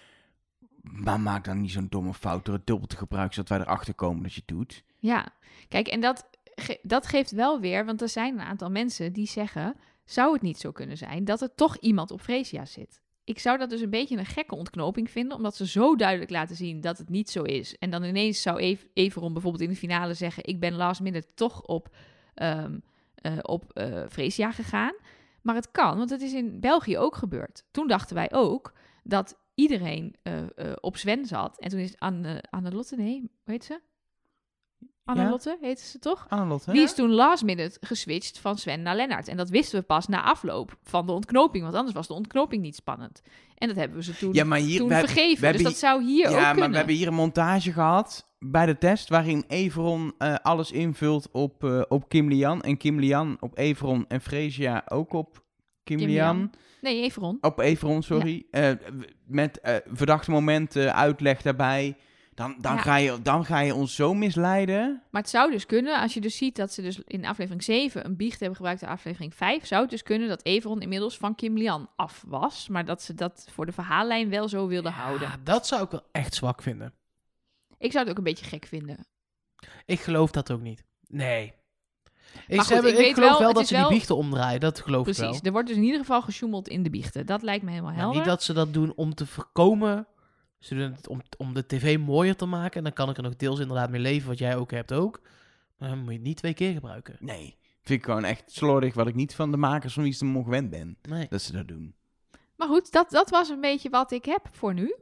Maar 0.81 1.19
maak 1.19 1.45
dan 1.45 1.61
niet 1.61 1.71
zo'n 1.71 1.87
domme 1.89 2.13
fout 2.13 2.45
door 2.45 2.55
het 2.55 2.67
dubbel 2.67 2.87
te 2.87 2.97
gebruiken, 2.97 3.33
zodat 3.33 3.49
wij 3.49 3.59
erachter 3.59 3.93
komen 3.93 4.23
dat 4.23 4.33
je 4.33 4.41
het 4.45 4.55
doet. 4.57 4.83
Ja, 4.99 5.27
kijk, 5.67 5.87
en 5.87 6.01
dat, 6.01 6.25
dat 6.81 7.07
geeft 7.07 7.31
wel 7.31 7.59
weer, 7.59 7.85
want 7.85 8.01
er 8.01 8.09
zijn 8.09 8.33
een 8.33 8.45
aantal 8.45 8.69
mensen 8.69 9.13
die 9.13 9.27
zeggen: 9.27 9.75
zou 10.05 10.33
het 10.33 10.41
niet 10.41 10.59
zo 10.59 10.71
kunnen 10.71 10.97
zijn 10.97 11.25
dat 11.25 11.41
er 11.41 11.55
toch 11.55 11.77
iemand 11.77 12.11
op 12.11 12.21
Freesia 12.21 12.65
zit? 12.65 13.01
Ik 13.23 13.39
zou 13.39 13.57
dat 13.57 13.69
dus 13.69 13.81
een 13.81 13.89
beetje 13.89 14.17
een 14.17 14.25
gekke 14.25 14.55
ontknoping 14.55 15.09
vinden, 15.09 15.37
omdat 15.37 15.55
ze 15.55 15.67
zo 15.67 15.95
duidelijk 15.95 16.31
laten 16.31 16.55
zien 16.55 16.81
dat 16.81 16.97
het 16.97 17.09
niet 17.09 17.29
zo 17.29 17.41
is. 17.43 17.77
En 17.77 17.89
dan 17.89 18.03
ineens 18.03 18.41
zou 18.41 18.59
Ev- 18.59 18.83
bijvoorbeeld 18.93 19.61
in 19.61 19.69
de 19.69 19.75
finale 19.75 20.13
zeggen: 20.13 20.45
Ik 20.45 20.59
ben 20.59 20.73
last 20.73 21.01
minute 21.01 21.27
toch 21.33 21.61
op, 21.61 21.95
eh, 22.33 22.65
op 23.41 23.71
eh 23.73 24.03
Freesia 24.09 24.51
gegaan. 24.51 24.93
Maar 25.41 25.55
het 25.55 25.71
kan, 25.71 25.97
want 25.97 26.09
het 26.09 26.21
is 26.21 26.33
in 26.33 26.59
België 26.59 26.97
ook 26.97 27.15
gebeurd. 27.15 27.63
Toen 27.71 27.87
dachten 27.87 28.15
wij 28.15 28.31
ook 28.31 28.73
dat 29.03 29.37
iedereen 29.55 30.15
eh, 30.23 30.33
op 30.79 30.97
Sven 30.97 31.25
zat. 31.25 31.59
En 31.59 31.69
toen 31.69 31.79
is 31.79 31.97
Anne, 31.97 32.43
Annelotte, 32.49 32.95
nee, 32.95 33.19
hoe 33.19 33.53
heet 33.53 33.65
ze? 33.65 33.79
Annelotte 35.05 35.57
heette 35.61 35.83
ze 35.85 35.99
toch? 35.99 36.25
Annelotte, 36.29 36.71
Die 36.71 36.81
is 36.81 36.93
toen 36.95 37.11
last 37.11 37.43
minute 37.43 37.77
geswitcht 37.81 38.39
van 38.39 38.57
Sven 38.57 38.81
naar 38.81 38.95
Lennart. 38.95 39.27
En 39.27 39.37
dat 39.37 39.49
wisten 39.49 39.79
we 39.79 39.85
pas 39.85 40.07
na 40.07 40.23
afloop 40.23 40.77
van 40.83 41.05
de 41.05 41.11
ontknoping. 41.11 41.63
Want 41.63 41.75
anders 41.75 41.95
was 41.95 42.07
de 42.07 42.13
ontknoping 42.13 42.61
niet 42.61 42.75
spannend. 42.75 43.21
En 43.57 43.67
dat 43.67 43.77
hebben 43.77 43.97
we 43.97 44.03
ze 44.03 44.17
toen, 44.17 44.33
Ja, 44.33 44.43
maar 44.43 44.59
hier, 44.59 44.77
toen 44.79 44.89
we 44.89 44.95
vergeven. 44.95 45.39
we 45.39 45.45
hebben 45.45 45.63
dus 45.63 45.71
dat 45.71 45.81
zou 45.81 46.03
hier 46.03 46.27
ook 46.27 46.33
ja, 46.33 46.39
maar 46.41 46.51
kunnen. 46.51 46.71
we 46.71 46.77
hebben 46.77 46.95
hier 46.95 47.07
een 47.07 47.13
montage 47.13 47.71
gehad 47.71 48.29
bij 48.39 48.65
de 48.65 48.77
test 48.77 49.09
waarin 49.09 49.43
Everon 49.47 50.13
eh, 50.17 50.35
alles 50.41 50.71
invult 50.71 51.31
op, 51.31 51.63
eh, 51.63 51.81
op 51.87 52.09
Kim 52.09 52.29
Lian 52.29 52.61
en 52.61 52.77
Kim 52.77 52.99
Lian 52.99 53.37
op 53.39 53.57
Everon 53.57 54.05
en 54.07 54.21
Freesia 54.21 54.83
ook 54.87 55.13
op 55.13 55.43
Kim, 55.83 55.97
Kim 55.97 56.07
Lian. 56.07 56.35
Lian. 56.37 56.51
Nee, 56.81 57.01
Everon. 57.01 57.37
Op 57.41 57.59
Everon, 57.59 58.03
sorry. 58.03 58.45
Eh, 58.51 58.71
met 59.25 59.81
verdachte 59.93 60.31
momenten, 60.31 60.95
uitleg 60.95 61.41
daarbij. 61.41 61.97
Dan, 62.33 62.55
dan, 62.59 62.75
Ja. 62.75 62.81
ga 62.81 62.95
je, 62.95 63.21
dan 63.21 63.45
ga 63.45 63.59
je 63.59 63.75
ons 63.75 63.95
zo 63.95 64.13
misleiden. 64.13 65.01
Maar 65.09 65.21
het 65.21 65.29
zou 65.31 65.51
dus 65.51 65.65
kunnen, 65.65 65.99
als 66.01 66.13
je 66.13 66.21
dus 66.21 66.37
ziet 66.37 66.55
dat 66.55 66.73
ze 66.73 66.81
dus 66.81 66.99
in 67.07 67.25
aflevering 67.25 67.63
7 67.63 68.05
een 68.05 68.15
biecht 68.15 68.39
hebben 68.39 68.55
gebruikt 68.55 68.81
in 68.81 68.87
aflevering 68.87 69.35
5, 69.35 69.65
zou 69.67 69.81
het 69.81 69.89
dus 69.89 70.03
kunnen 70.03 70.27
dat 70.27 70.45
Everon 70.45 70.81
inmiddels 70.81 71.17
van 71.17 71.35
Kim 71.35 71.57
Lian 71.57 71.89
af 71.95 72.23
was. 72.27 72.67
Maar 72.67 72.85
dat 72.85 73.01
ze 73.01 73.13
dat 73.13 73.47
voor 73.51 73.65
de 73.65 73.71
verhaallijn 73.71 74.29
wel 74.29 74.47
zo 74.49 74.67
wilden 74.67 74.91
houden. 74.91 75.27
Ja, 75.27 75.35
dat 75.43 75.67
zou 75.67 75.83
ik 75.83 75.91
wel 75.91 76.03
echt 76.11 76.33
zwak 76.33 76.61
vinden. 76.61 76.93
Ik 77.77 77.91
zou 77.91 78.03
het 78.03 78.11
ook 78.11 78.17
een 78.17 78.23
beetje 78.33 78.45
gek 78.45 78.65
vinden. 78.65 79.05
Ik 79.85 79.99
geloof 79.99 80.31
dat 80.31 80.51
ook 80.51 80.61
niet. 80.61 80.83
Nee. 81.07 81.53
Ik, 82.47 82.57
goed, 82.57 82.67
ze 82.67 82.73
hebben- 82.73 83.07
ik 83.07 83.13
geloof 83.13 83.37
wel, 83.37 83.53
dat 83.53 83.67
ze 83.67 83.73
wel- 83.73 83.87
die 83.87 83.97
biechten 83.97 84.15
omdraaien. 84.15 84.59
Dat 84.59 84.79
geloof 84.79 85.07
ik 85.07 85.13
Precies. 85.13 85.31
wel. 85.31 85.39
Er 85.43 85.51
wordt 85.51 85.67
dus 85.67 85.77
in 85.77 85.83
ieder 85.83 85.99
geval 85.99 86.21
gesjoemeld 86.21 86.67
in 86.67 86.83
de 86.83 86.89
biechten. 86.89 87.25
Dat 87.25 87.41
lijkt 87.41 87.63
me 87.63 87.69
helemaal 87.69 87.91
helder. 87.93 88.15
niet 88.15 88.25
dat 88.25 88.43
ze 88.43 88.53
dat 88.53 88.73
doen 88.73 88.93
om 88.95 89.13
te 89.15 89.25
voorkomen 89.25 90.07
Ze 90.61 90.75
doen 90.75 90.91
het 90.91 91.07
om, 91.07 91.21
om 91.37 91.53
de 91.53 91.65
tv 91.65 91.97
mooier 91.97 92.35
te 92.35 92.45
maken. 92.45 92.77
En 92.77 92.83
dan 92.83 92.93
kan 92.93 93.09
ik 93.09 93.17
er 93.17 93.23
nog 93.23 93.35
deels 93.35 93.59
inderdaad 93.59 93.89
mee 93.89 94.01
leven, 94.01 94.27
wat 94.27 94.37
jij 94.37 94.55
ook 94.55 94.71
hebt 94.71 94.93
ook. 94.93 95.21
Maar 95.77 95.89
dan 95.89 95.97
moet 95.97 96.07
je 96.07 96.13
het 96.13 96.23
niet 96.23 96.37
twee 96.37 96.53
keer 96.53 96.73
gebruiken. 96.73 97.15
Nee. 97.19 97.57
Vind 97.81 97.99
ik 97.99 98.05
gewoon 98.05 98.23
echt 98.23 98.51
slordig, 98.51 98.93
wat 98.93 99.07
ik 99.07 99.15
niet 99.15 99.35
van 99.35 99.51
de 99.51 99.57
makers 99.57 99.93
van 99.93 100.03
wie 100.03 100.13
ze 100.13 100.25
hem 100.25 100.43
gewend 100.43 100.69
ben. 100.69 100.97
Nee. 101.01 101.27
Dat 101.29 101.41
ze 101.41 101.51
dat 101.51 101.67
doen. 101.67 101.95
Maar 102.55 102.67
goed, 102.67 102.91
dat, 102.91 103.09
dat 103.09 103.29
was 103.29 103.49
een 103.49 103.61
beetje 103.61 103.89
wat 103.89 104.11
ik 104.11 104.25
heb 104.25 104.47
voor 104.51 104.73
nu. 104.73 104.95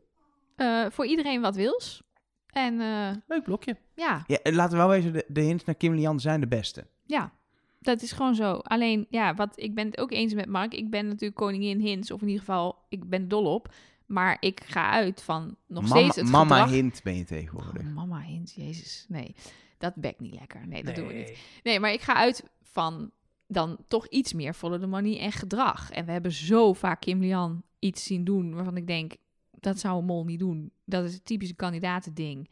Eh, 0.55 0.85
voor 0.89 1.05
iedereen 1.05 1.41
wat 1.41 1.55
wils. 1.55 2.03
En 2.49 2.81
eh, 2.81 3.09
Leuk 3.27 3.43
blokje. 3.43 3.77
ja, 3.95 4.23
Ja, 4.27 4.37
en 4.43 4.55
laten 4.55 4.71
we 4.71 4.77
wel 4.77 4.87
wezen, 4.89 5.13
de, 5.13 5.25
de 5.27 5.41
hints 5.41 5.63
naar 5.63 5.75
Kim 5.75 5.93
Lian 5.93 6.19
zijn 6.19 6.39
de 6.39 6.47
beste. 6.47 6.87
ja, 7.05 7.33
dat 7.79 8.01
is 8.01 8.11
gewoon 8.11 8.35
zo. 8.35 8.51
Alleen, 8.53 9.07
ja, 9.09 9.33
wat, 9.33 9.51
ik 9.55 9.75
ben 9.75 9.85
het 9.85 9.97
ook 9.97 10.11
eens 10.11 10.33
met 10.33 10.45
Mark. 10.45 10.73
Ik 10.73 10.89
ben 10.89 11.07
natuurlijk 11.07 11.35
koningin 11.35 11.79
hints, 11.79 12.11
of 12.11 12.21
in 12.21 12.27
ieder 12.27 12.43
geval, 12.45 12.85
ik 12.89 13.09
ben 13.09 13.21
er 13.21 13.27
dol 13.27 13.53
op. 13.53 13.73
Maar 14.09 14.37
ik 14.39 14.61
ga 14.65 14.89
uit 14.89 15.21
van 15.21 15.55
nog 15.67 15.83
mama, 15.83 15.95
steeds 15.95 16.15
het 16.15 16.29
mama 16.29 16.55
gedrag... 16.55 16.69
hint 16.69 17.03
ben 17.03 17.17
je 17.17 17.23
tegenwoordig. 17.23 17.81
Oh, 17.81 17.93
mama 17.93 18.19
hint, 18.19 18.53
jezus. 18.53 19.05
Nee, 19.07 19.35
dat 19.77 19.95
bekt 19.95 20.19
niet 20.19 20.33
lekker. 20.33 20.67
Nee, 20.67 20.83
dat 20.83 20.95
doen 20.95 21.07
we 21.07 21.13
niet. 21.13 21.37
Nee. 21.63 21.79
Maar 21.79 21.91
ik 21.91 22.01
ga 22.01 22.13
uit 22.13 22.43
van 22.61 23.11
dan 23.47 23.77
toch 23.87 24.07
iets 24.07 24.33
meer 24.33 24.53
follow 24.53 24.79
the 24.79 24.87
money 24.87 25.19
en 25.19 25.31
gedrag. 25.31 25.91
En 25.91 26.05
we 26.05 26.11
hebben 26.11 26.31
zo 26.31 26.73
vaak 26.73 27.01
Kim 27.01 27.19
Lian 27.19 27.63
iets 27.79 28.03
zien 28.03 28.23
doen 28.23 28.53
waarvan 28.53 28.77
ik 28.77 28.87
denk, 28.87 29.13
dat 29.51 29.79
zou 29.79 29.99
een 29.99 30.05
mol 30.05 30.25
niet 30.25 30.39
doen. 30.39 30.71
Dat 30.85 31.03
is 31.03 31.13
het 31.13 31.25
typische 31.25 31.55
kandidatending. 31.55 32.49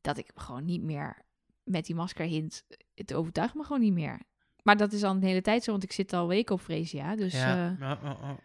Dat 0.00 0.18
ik 0.18 0.30
gewoon 0.34 0.64
niet 0.64 0.82
meer 0.82 1.22
met 1.64 1.86
die 1.86 1.94
masker 1.94 2.26
hint, 2.26 2.64
het 2.94 3.14
overtuigt 3.14 3.54
me 3.54 3.62
gewoon 3.62 3.80
niet 3.80 3.92
meer. 3.92 4.20
Maar 4.62 4.76
dat 4.76 4.92
is 4.92 5.02
al 5.02 5.14
een 5.14 5.22
hele 5.22 5.42
tijd 5.42 5.64
zo, 5.64 5.70
want 5.70 5.82
ik 5.82 5.92
zit 5.92 6.12
al 6.12 6.28
weken 6.28 6.54
op 6.54 6.60
Freesia. 6.60 7.16
Dus, 7.16 7.32
ja. 7.32 7.70
eh, 7.70 7.80
ja, 7.80 7.98
ja, 8.02 8.16
ja. 8.20 8.38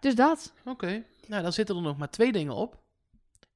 Dus 0.00 0.14
dat. 0.14 0.52
Oké. 0.64 1.02
Nou, 1.26 1.42
dan 1.42 1.52
zitten 1.52 1.76
er 1.76 1.82
nog 1.82 1.96
maar 1.96 2.10
twee 2.10 2.32
dingen 2.32 2.54
op. 2.54 2.78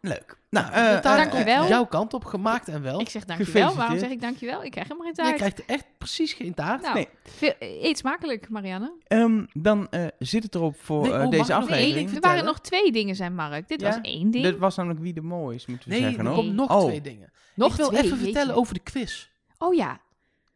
Leuk. 0.00 0.38
Nou, 0.50 0.70
komt 0.92 1.02
dankjewel. 1.02 1.68
jouw 1.68 1.84
kant 1.86 2.14
op, 2.14 2.24
gemaakt 2.24 2.68
en 2.68 2.82
wel. 2.82 3.00
Ik 3.00 3.08
zeg 3.08 3.24
dankjewel. 3.24 3.74
Waarom 3.74 3.98
zeg 3.98 4.10
ik 4.10 4.20
dankjewel? 4.20 4.64
Ik 4.64 4.70
krijg 4.70 4.88
helemaal 4.88 5.12
geen 5.12 5.24
Jij 5.24 5.38
taart. 5.38 5.52
krijgt 5.54 5.70
echt 5.70 5.84
precies 5.98 6.32
geen 6.32 6.54
taart. 6.54 6.82
Nou, 6.82 6.94
Nee. 6.94 7.08
veel, 7.22 7.52
eet 7.58 7.98
smakelijk, 7.98 8.48
Marianne. 8.48 8.92
ehm, 9.06 9.44
dan 9.52 9.88
eh, 9.90 10.06
zit 10.18 10.42
het 10.42 10.54
erop 10.54 10.76
voor 10.80 11.02
Nee, 11.02 11.12
oh, 11.12 11.30
deze 11.30 11.52
één 11.52 11.62
aflevering. 11.62 12.14
er 12.14 12.20
waren 12.20 12.44
nog 12.44 12.60
twee 12.60 12.92
dingen, 12.92 13.14
zijn 13.16 13.34
Mark. 13.34 13.68
Dit 13.68 13.80
Ja, 13.80 13.86
was 13.86 13.98
één 14.02 14.30
ding. 14.30 14.44
Dit 14.44 14.58
was 14.58 14.76
namelijk 14.76 15.00
wie 15.00 15.12
de 15.12 15.22
mooi 15.22 15.56
is, 15.56 15.66
moeten 15.66 15.88
we 15.88 15.94
nee, 15.94 16.02
zeggen. 16.04 16.20
er 16.26 16.32
hoor. 16.32 16.42
komt 16.44 16.54
nog 16.54 16.70
Oh, 16.70 16.84
twee 16.86 17.00
dingen. 17.00 17.32
nog 17.54 17.70
ik 17.70 17.76
wil 17.76 17.88
twee, 17.88 18.02
even 18.02 18.18
vertellen 18.18 18.54
over 18.54 18.74
de 18.74 18.80
quiz. 18.80 19.28
Oh 19.58 19.74
ja. 19.74 20.00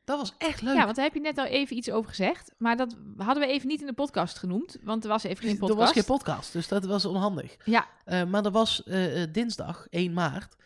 Dat 0.04 0.18
was 0.18 0.34
echt 0.38 0.62
leuk. 0.62 0.74
ja, 0.74 0.84
want 0.84 0.96
daar 0.96 1.04
heb 1.04 1.14
je 1.14 1.20
net 1.20 1.38
al 1.38 1.44
even 1.44 1.76
iets 1.76 1.90
over 1.90 2.08
gezegd. 2.08 2.52
Maar 2.58 2.76
dat 2.76 2.96
hadden 3.16 3.46
we 3.46 3.52
even 3.52 3.68
niet 3.68 3.80
in 3.80 3.86
de 3.86 3.92
podcast 3.92 4.38
genoemd. 4.38 4.76
Want 4.82 5.02
er 5.04 5.10
was 5.10 5.22
even 5.24 5.42
geen 5.44 5.52
er 5.52 5.58
podcast. 5.58 5.78
was 5.78 5.92
geen 5.92 6.04
podcast, 6.04 6.52
dus 6.52 6.68
dat 6.68 6.84
was 6.84 7.04
onhandig. 7.04 7.56
Ja, 7.64 7.86
Eh, 8.04 8.24
maar 8.24 8.44
er 8.44 8.50
was 8.50 8.82
eh, 8.82 9.22
eh, 9.22 9.32
dinsdag, 9.32 9.86
1 9.90 10.12
maart, 10.12 10.56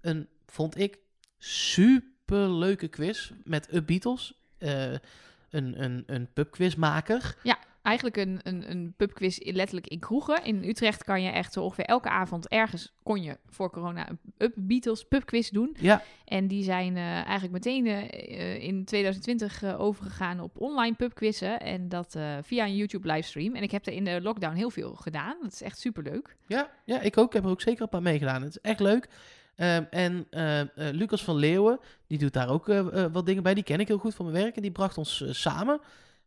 een, 0.00 0.28
vond 0.46 0.78
ik, 0.78 0.98
super 1.38 2.50
leuke 2.50 2.88
quiz 2.88 3.30
met 3.44 3.74
Up 3.74 3.86
Beatles. 3.86 4.32
Een, 4.58 5.82
een, 5.82 6.02
een 6.06 6.32
pubquizmaker. 6.32 7.36
Eigenlijk 7.84 8.16
een, 8.16 8.40
een, 8.42 8.70
een 8.70 8.94
pubquiz 8.96 9.38
in- 9.38 9.54
letterlijk 9.54 9.86
in 9.86 9.98
kroegen. 9.98 10.44
In 10.44 10.64
Utrecht 10.64 11.04
kan 11.04 11.22
je 11.22 11.30
echt 11.30 11.52
zo 11.52 11.62
ongeveer 11.62 11.84
elke 11.84 12.08
avond 12.08 12.48
ergens 12.48 12.92
kon 13.02 13.22
je 13.22 13.38
voor 13.46 13.70
corona 13.70 14.08
een 14.10 14.18
Up 14.38 14.52
Beatles 14.56 15.04
pubquiz 15.04 15.48
doen. 15.50 15.76
Ja, 15.80 16.02
En 16.24 16.48
die 16.48 16.62
zijn 16.64 16.96
eh, 16.96 17.02
eigenlijk 17.12 17.52
meteen 17.52 17.86
eh, 17.86 18.62
in 18.62 18.84
2020 18.84 19.62
eh, 19.62 19.80
overgegaan 19.80 20.40
op 20.40 20.60
online 20.60 20.94
pubquizzen. 20.96 21.60
En 21.60 21.88
dat 21.88 22.16
via 22.42 22.64
een 22.64 22.76
YouTube 22.76 23.12
livestream. 23.12 23.54
En 23.54 23.62
ik 23.62 23.70
heb 23.70 23.86
er 23.86 23.92
in 23.92 24.04
de 24.04 24.20
lockdown 24.22 24.54
heel 24.56 24.70
veel 24.70 24.94
gedaan. 24.94 25.36
Dat 25.42 25.52
is 25.52 25.62
echt 25.62 25.78
super 25.78 26.02
leuk. 26.02 26.36
ja, 26.46 26.70
ja, 26.84 27.00
ik 27.00 27.18
ook. 27.18 27.26
Ik 27.26 27.32
heb 27.32 27.44
er 27.44 27.50
ook 27.50 27.60
zeker 27.60 27.82
een 27.82 27.88
paar 27.88 28.02
meegedaan. 28.02 28.42
Het 28.42 28.50
is 28.50 28.60
echt 28.60 28.80
leuk. 28.80 29.08
Ehm, 29.56 29.84
en 29.90 30.26
eh, 30.30 30.60
Lucas 30.74 31.24
van 31.24 31.36
Leeuwen, 31.36 31.78
die 32.06 32.18
doet 32.18 32.32
daar 32.32 32.48
ook 32.48 32.66
wat 33.12 33.26
dingen 33.26 33.42
bij. 33.42 33.54
Die 33.54 33.62
ken 33.64 33.80
ik 33.80 33.88
heel 33.88 33.98
goed 33.98 34.14
van 34.14 34.30
mijn 34.30 34.42
werk. 34.42 34.56
En 34.56 34.62
die 34.62 34.70
bracht 34.70 34.98
ons 34.98 35.24
samen. 35.30 35.80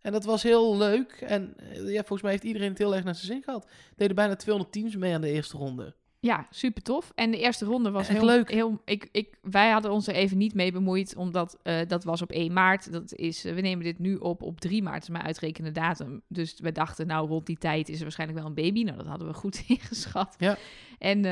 En 0.08 0.14
dat 0.14 0.26
was 0.26 0.44
heel 0.44 0.78
leuk. 0.78 1.12
En 1.12 1.54
eh, 1.58 1.92
ja, 1.92 2.00
volgens 2.00 2.22
mij 2.22 2.32
heeft 2.32 2.44
iedereen 2.44 2.70
het 2.70 2.78
heel 2.78 2.96
erg 2.96 3.04
naar 3.04 3.16
zijn 3.16 3.32
zin 3.32 3.44
gehad. 3.44 3.68
Deden 3.96 4.16
bijna 4.16 4.36
200 4.36 4.74
teams 4.74 4.96
mee 4.96 5.14
aan 5.14 5.22
de 5.22 5.32
eerste 5.32 5.58
ronde. 5.58 5.96
Ja, 6.20 6.48
super 6.50 6.82
tof. 6.82 7.12
En 7.16 7.32
de 7.32 7.38
eerste 7.38 7.66
ronde 7.66 7.92
was 7.92 8.08
heel 8.08 8.26
leuk. 8.26 8.52
Heel, 8.52 8.82
ik, 8.86 9.10
ik, 9.12 9.38
wij 9.42 9.70
hadden 9.70 9.92
ons 9.92 10.08
er 10.08 10.14
even 10.14 10.38
niet 10.38 10.54
mee 10.54 10.72
bemoeid, 10.72 11.16
omdat 11.16 11.58
eh, 11.64 11.80
dat 11.88 12.04
was 12.04 12.22
op 12.22 12.32
1 12.32 12.54
maart. 12.54 12.92
Dat 12.92 13.14
is, 13.14 13.46
eh, 13.46 13.54
we 13.54 13.62
nemen 13.62 13.84
dit 13.84 14.00
nu 14.00 14.16
op 14.16 14.42
op 14.42 14.60
3 14.60 14.84
maart, 14.84 15.04
is 15.04 15.10
mijn 15.10 15.24
uitrekende 15.24 15.72
datum. 15.72 16.22
Dus 16.28 16.60
we 16.60 16.72
dachten, 16.72 17.08
nou 17.08 17.28
rond 17.28 17.46
die 17.46 17.58
tijd 17.58 17.90
is 17.90 17.98
er 17.98 18.04
waarschijnlijk 18.04 18.40
wel 18.40 18.48
een 18.48 18.56
baby. 18.56 18.84
Nou, 18.84 18.98
dat 18.98 19.08
hadden 19.08 19.28
we 19.28 19.34
goed 19.34 19.64
ingeschat. 19.68 20.36
Ja. 20.38 20.58
En, 20.98 21.26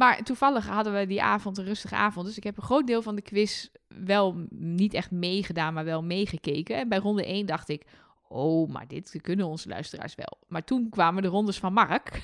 maar 0.00 0.22
toevallig 0.22 0.66
hadden 0.66 0.92
we 0.94 1.06
die 1.06 1.22
avond 1.22 1.58
een 1.58 1.64
rustige 1.64 1.94
avond. 1.94 2.26
Dus 2.26 2.36
ik 2.36 2.44
heb 2.44 2.56
een 2.56 2.62
groot 2.62 2.86
deel 2.86 3.02
van 3.02 3.14
de 3.14 3.22
quiz 3.22 3.68
wel 3.88 4.46
niet 4.50 4.94
echt 4.94 5.10
meegedaan, 5.10 5.74
maar 5.74 5.84
wel 5.84 6.02
meegekeken. 6.02 6.76
En 6.76 6.88
bij 6.88 6.98
ronde 6.98 7.24
1 7.26 7.46
dacht 7.46 7.68
ik, 7.68 7.82
oh, 8.28 8.70
maar 8.70 8.88
dit 8.88 9.18
kunnen 9.22 9.46
onze 9.46 9.68
luisteraars 9.68 10.14
wel. 10.14 10.38
Maar 10.48 10.64
toen 10.64 10.88
kwamen 10.90 11.22
de 11.22 11.28
rondes 11.28 11.58
van 11.58 11.72
Mark. 11.72 12.22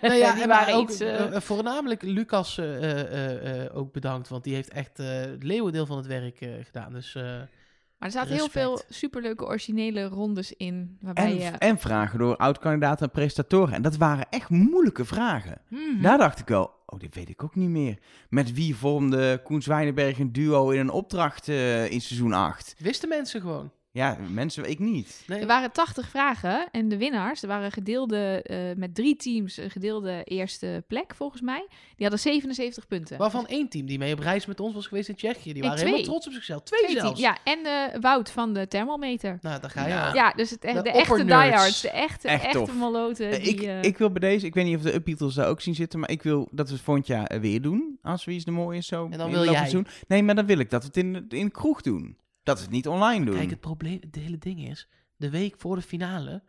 Nou 0.00 0.14
ja, 0.14 0.32
die 0.34 0.42
en 0.42 0.48
waren 0.48 0.74
ook 0.74 0.90
iets... 0.90 1.00
eh, 1.00 1.34
eh, 1.34 1.40
voornamelijk 1.40 2.02
Lucas 2.02 2.58
eh, 2.58 2.76
eh, 2.76 3.00
eh, 3.00 3.64
eh, 3.64 3.76
ook 3.76 3.92
bedankt, 3.92 4.28
want 4.28 4.44
die 4.44 4.54
heeft 4.54 4.70
echt 4.70 4.98
eh, 4.98 5.06
het 5.20 5.42
leeuwendeel 5.42 5.86
van 5.86 5.96
het 5.96 6.06
werk 6.06 6.40
eh, 6.40 6.50
gedaan. 6.64 6.92
Dus 6.92 7.14
eh, 7.14 7.22
Maar 7.22 8.08
er 8.08 8.10
zaten 8.10 8.34
heel 8.34 8.48
veel 8.48 8.80
superleuke 8.88 9.44
originele 9.46 10.04
rondes 10.04 10.52
in. 10.52 10.98
Waarbij 11.00 11.24
En, 11.24 11.34
je... 11.34 11.50
en 11.50 11.78
vragen 11.78 12.18
door 12.18 12.36
oud-kandidaten 12.36 13.06
en 13.06 13.12
presentatoren. 13.12 13.74
En 13.74 13.82
dat 13.82 13.96
waren 13.96 14.26
echt 14.30 14.48
moeilijke 14.48 15.04
vragen. 15.04 15.60
Mhm. 15.68 16.02
Daar 16.02 16.18
dacht 16.18 16.38
ik 16.38 16.48
wel, 16.48 16.70
oh, 16.94 17.00
dit 17.00 17.14
weet 17.14 17.28
ik 17.28 17.42
ook 17.42 17.54
niet 17.54 17.68
meer. 17.68 17.98
Met 18.28 18.52
wie 18.52 18.76
vormde 18.76 19.40
Koen 19.44 19.62
Zwijnenberg 19.62 20.18
een 20.18 20.32
duo 20.32 20.70
in 20.70 20.80
een 20.80 20.90
opdracht 20.90 21.48
eh, 21.48 21.90
in 21.90 22.00
seizoen 22.00 22.32
8? 22.32 22.74
wisten 22.78 23.08
mensen 23.08 23.40
gewoon. 23.40 23.70
Ja, 23.94 24.16
mensen, 24.30 24.70
ik 24.70 24.78
niet. 24.78 25.22
Nee, 25.26 25.40
Er 25.40 25.46
waren 25.46 25.72
80 25.72 26.08
vragen 26.08 26.68
en 26.70 26.88
de 26.88 26.96
winnaars, 26.96 27.42
er 27.42 27.48
waren 27.48 27.72
gedeelde, 27.72 28.42
eh, 28.42 28.58
met 28.76 28.94
drie 28.94 29.16
teams, 29.16 29.56
een 29.56 29.70
gedeelde 29.70 30.22
eerste 30.24 30.84
plek 30.88 31.14
volgens 31.16 31.40
mij. 31.42 31.66
Die 31.68 32.06
hadden 32.06 32.18
77 32.18 32.86
punten. 32.86 33.18
Waarvan 33.18 33.46
één 33.46 33.68
team 33.68 33.86
die 33.86 33.98
mee 33.98 34.12
op 34.12 34.18
reis 34.18 34.46
met 34.46 34.60
ons 34.60 34.74
was 34.74 34.86
geweest 34.86 35.08
in 35.08 35.14
Tsjechië. 35.14 35.52
Die 35.52 35.62
waren 35.62 35.78
helemaal 35.78 36.02
trots 36.02 36.26
op 36.26 36.32
zichzelf. 36.32 36.62
Twee, 36.62 36.80
Twee 36.80 37.00
zelfs. 37.00 37.20
Ja, 37.20 37.38
en 37.44 37.58
eh, 37.66 38.00
Wout 38.00 38.30
van 38.30 38.52
de 38.52 38.68
thermometer. 38.68 39.38
Nou, 39.40 39.60
daar 39.60 39.70
ga 39.70 39.82
je 39.82 39.88
Ja. 39.88 40.14
Ja, 40.14 40.32
dus 40.32 40.50
het, 40.50 40.64
e- 40.64 40.72
De 40.72 40.82
de, 40.82 40.90
echte 40.90 41.24
diehards, 41.24 41.80
de 41.80 41.90
echte, 41.90 42.28
Echt 42.28 42.44
echte 42.44 42.58
tof. 42.58 42.74
maloten. 42.74 43.30
Eh, 43.30 43.44
Die, 43.44 43.54
ik, 43.54 43.84
ik 43.84 43.98
wil 43.98 44.10
bij 44.10 44.30
deze, 44.30 44.46
ik 44.46 44.54
weet 44.54 44.64
niet 44.64 44.76
of 44.76 44.82
de 44.82 44.94
Upbeatles 44.94 45.34
daar 45.34 45.48
ook 45.48 45.60
zien 45.60 45.74
zitten, 45.74 45.98
maar 46.00 46.10
ik 46.10 46.22
wil 46.22 46.48
dat 46.50 46.68
we 46.68 46.74
het 46.74 46.82
volgend 46.82 47.06
jaar 47.06 47.40
weer 47.40 47.62
doen. 47.62 47.98
Als 48.02 48.24
Wie 48.24 48.36
is 48.36 48.44
de 48.44 48.50
Mooie 48.50 48.78
is 48.78 48.86
zo. 48.86 49.08
En 49.10 49.18
dan 49.18 49.26
in 49.26 49.32
wil 49.32 49.42
jij. 49.42 49.48
het 49.50 49.58
seizoen. 49.70 49.86
Nee, 50.08 50.22
maar 50.22 50.34
dan 50.34 50.46
wil 50.46 50.58
ik 50.58 50.70
dat 50.70 50.80
we 50.82 50.86
het 50.86 50.96
in, 50.96 51.12
de- 51.12 51.36
in 51.36 51.44
de 51.44 51.50
kroeg 51.52 51.80
doen. 51.80 52.16
Dat 52.44 52.60
het 52.60 52.70
niet 52.70 52.88
online 52.88 53.24
doen. 53.24 53.34
Kijk, 53.36 53.50
het 53.50 53.60
probleem, 53.60 53.98
het 54.00 54.14
hele 54.14 54.38
ding 54.38 54.68
is, 54.68 54.88
de 55.16 55.30
week 55.30 55.54
voor 55.58 55.76
de 55.76 55.82
finale 55.82 56.42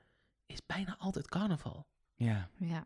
is 0.46 0.66
bijna 0.66 0.96
altijd 1.00 1.28
carnaval. 1.28 1.86
Ja. 2.16 2.50
ja. 2.58 2.84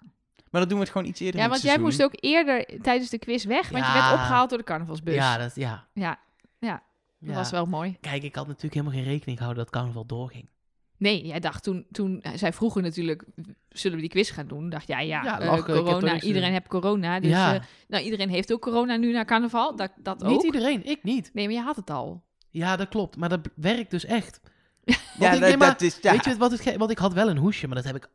Maar 0.52 0.62
dan 0.62 0.70
doen 0.70 0.78
we 0.78 0.84
het 0.84 0.94
gewoon 0.94 1.08
iets 1.08 1.20
eerder 1.20 1.38
ja, 1.38 1.44
in 1.44 1.50
want 1.50 1.62
het 1.62 1.72
jij 1.72 1.80
moest 1.82 2.04
ook 2.04 2.14
eerder 2.16 2.82
tijdens 2.82 3.10
de 3.10 3.18
quiz 3.18 3.44
weg, 3.46 3.70
want 3.70 3.86
je 3.86 3.92
Ja. 3.92 4.00
werd 4.00 4.14
opgehaald 4.14 4.50
door 4.50 4.58
de 4.58 4.64
carnavalsbus. 4.64 5.14
Ja, 5.14 5.38
dat, 5.38 5.56
ja. 5.56 5.88
ja, 5.94 6.20
dat 6.60 6.80
ja. 7.20 7.34
was 7.34 7.52
wel 7.52 7.66
mooi. 7.66 7.98
Kijk, 8.02 8.24
ik 8.24 8.36
had 8.36 8.48
natuurlijk 8.48 8.74
helemaal 8.74 8.96
geen 8.96 9.12
rekening 9.12 9.38
gehouden 9.38 9.64
dat 9.64 9.74
carnaval 9.74 10.06
doorging. 10.06 10.50
Nee, 10.98 11.26
jij 11.26 11.40
dacht 11.40 11.64
toen, 11.64 11.86
toen 11.92 12.24
zij 12.36 12.54
vroegen 12.54 12.84
natuurlijk, 12.84 13.24
zullen 13.70 13.96
we 13.96 14.04
die 14.04 14.12
quiz 14.12 14.34
gaan 14.34 14.48
doen? 14.48 14.70
Dacht 14.70 14.88
jij, 14.88 15.08
ja, 15.08 15.24
Ja, 15.24 15.40
eh, 15.40 15.46
lachen, 15.46 15.74
heb 15.76 15.84
corona, 15.84 16.22
iedereen 16.22 16.52
heeft 16.52 16.68
corona. 16.68 17.20
Dus 17.20 17.30
ja, 17.32 17.56
eh, 17.56 17.62
nou, 17.88 18.04
iedereen 18.04 18.30
heeft 18.30 18.54
ook 18.54 18.62
corona 18.62 18.96
nu 18.96 19.12
naar 19.12 19.26
carnaval, 19.26 19.76
dat, 19.76 19.92
dat 19.98 20.22
niet 20.22 20.38
ook. 20.38 20.44
iedereen, 20.44 20.86
ik 20.86 21.04
niet. 21.04 21.30
Nee, 21.34 21.46
maar 21.46 21.54
je 21.54 21.62
had 21.62 21.76
het 21.76 21.90
al. 21.90 22.24
Ja, 22.50 22.76
dat 22.76 22.88
klopt, 22.90 23.18
maar 23.18 23.30
dat 23.30 23.40
werkt 23.56 23.92
dus 23.92 24.06
echt. 24.06 24.40
Ja, 24.86 24.94
ik- 24.96 25.32
dat, 25.32 25.40
nee, 25.40 25.58
maar 25.58 25.68
dat 25.68 25.82
is... 25.82 25.98
Ja. 26.02 26.12
Weet 26.12 26.26
je 26.26 26.38
wat 26.38 26.52
het 26.52 26.76
Want 26.78 26.92
ik 26.92 26.98
had 26.98 27.14
wel 27.14 27.30
een 27.30 27.38
hoesje, 27.38 27.68
maar 27.68 27.76
dat 27.76 27.86
heb 27.86 27.96
ik 27.96 28.10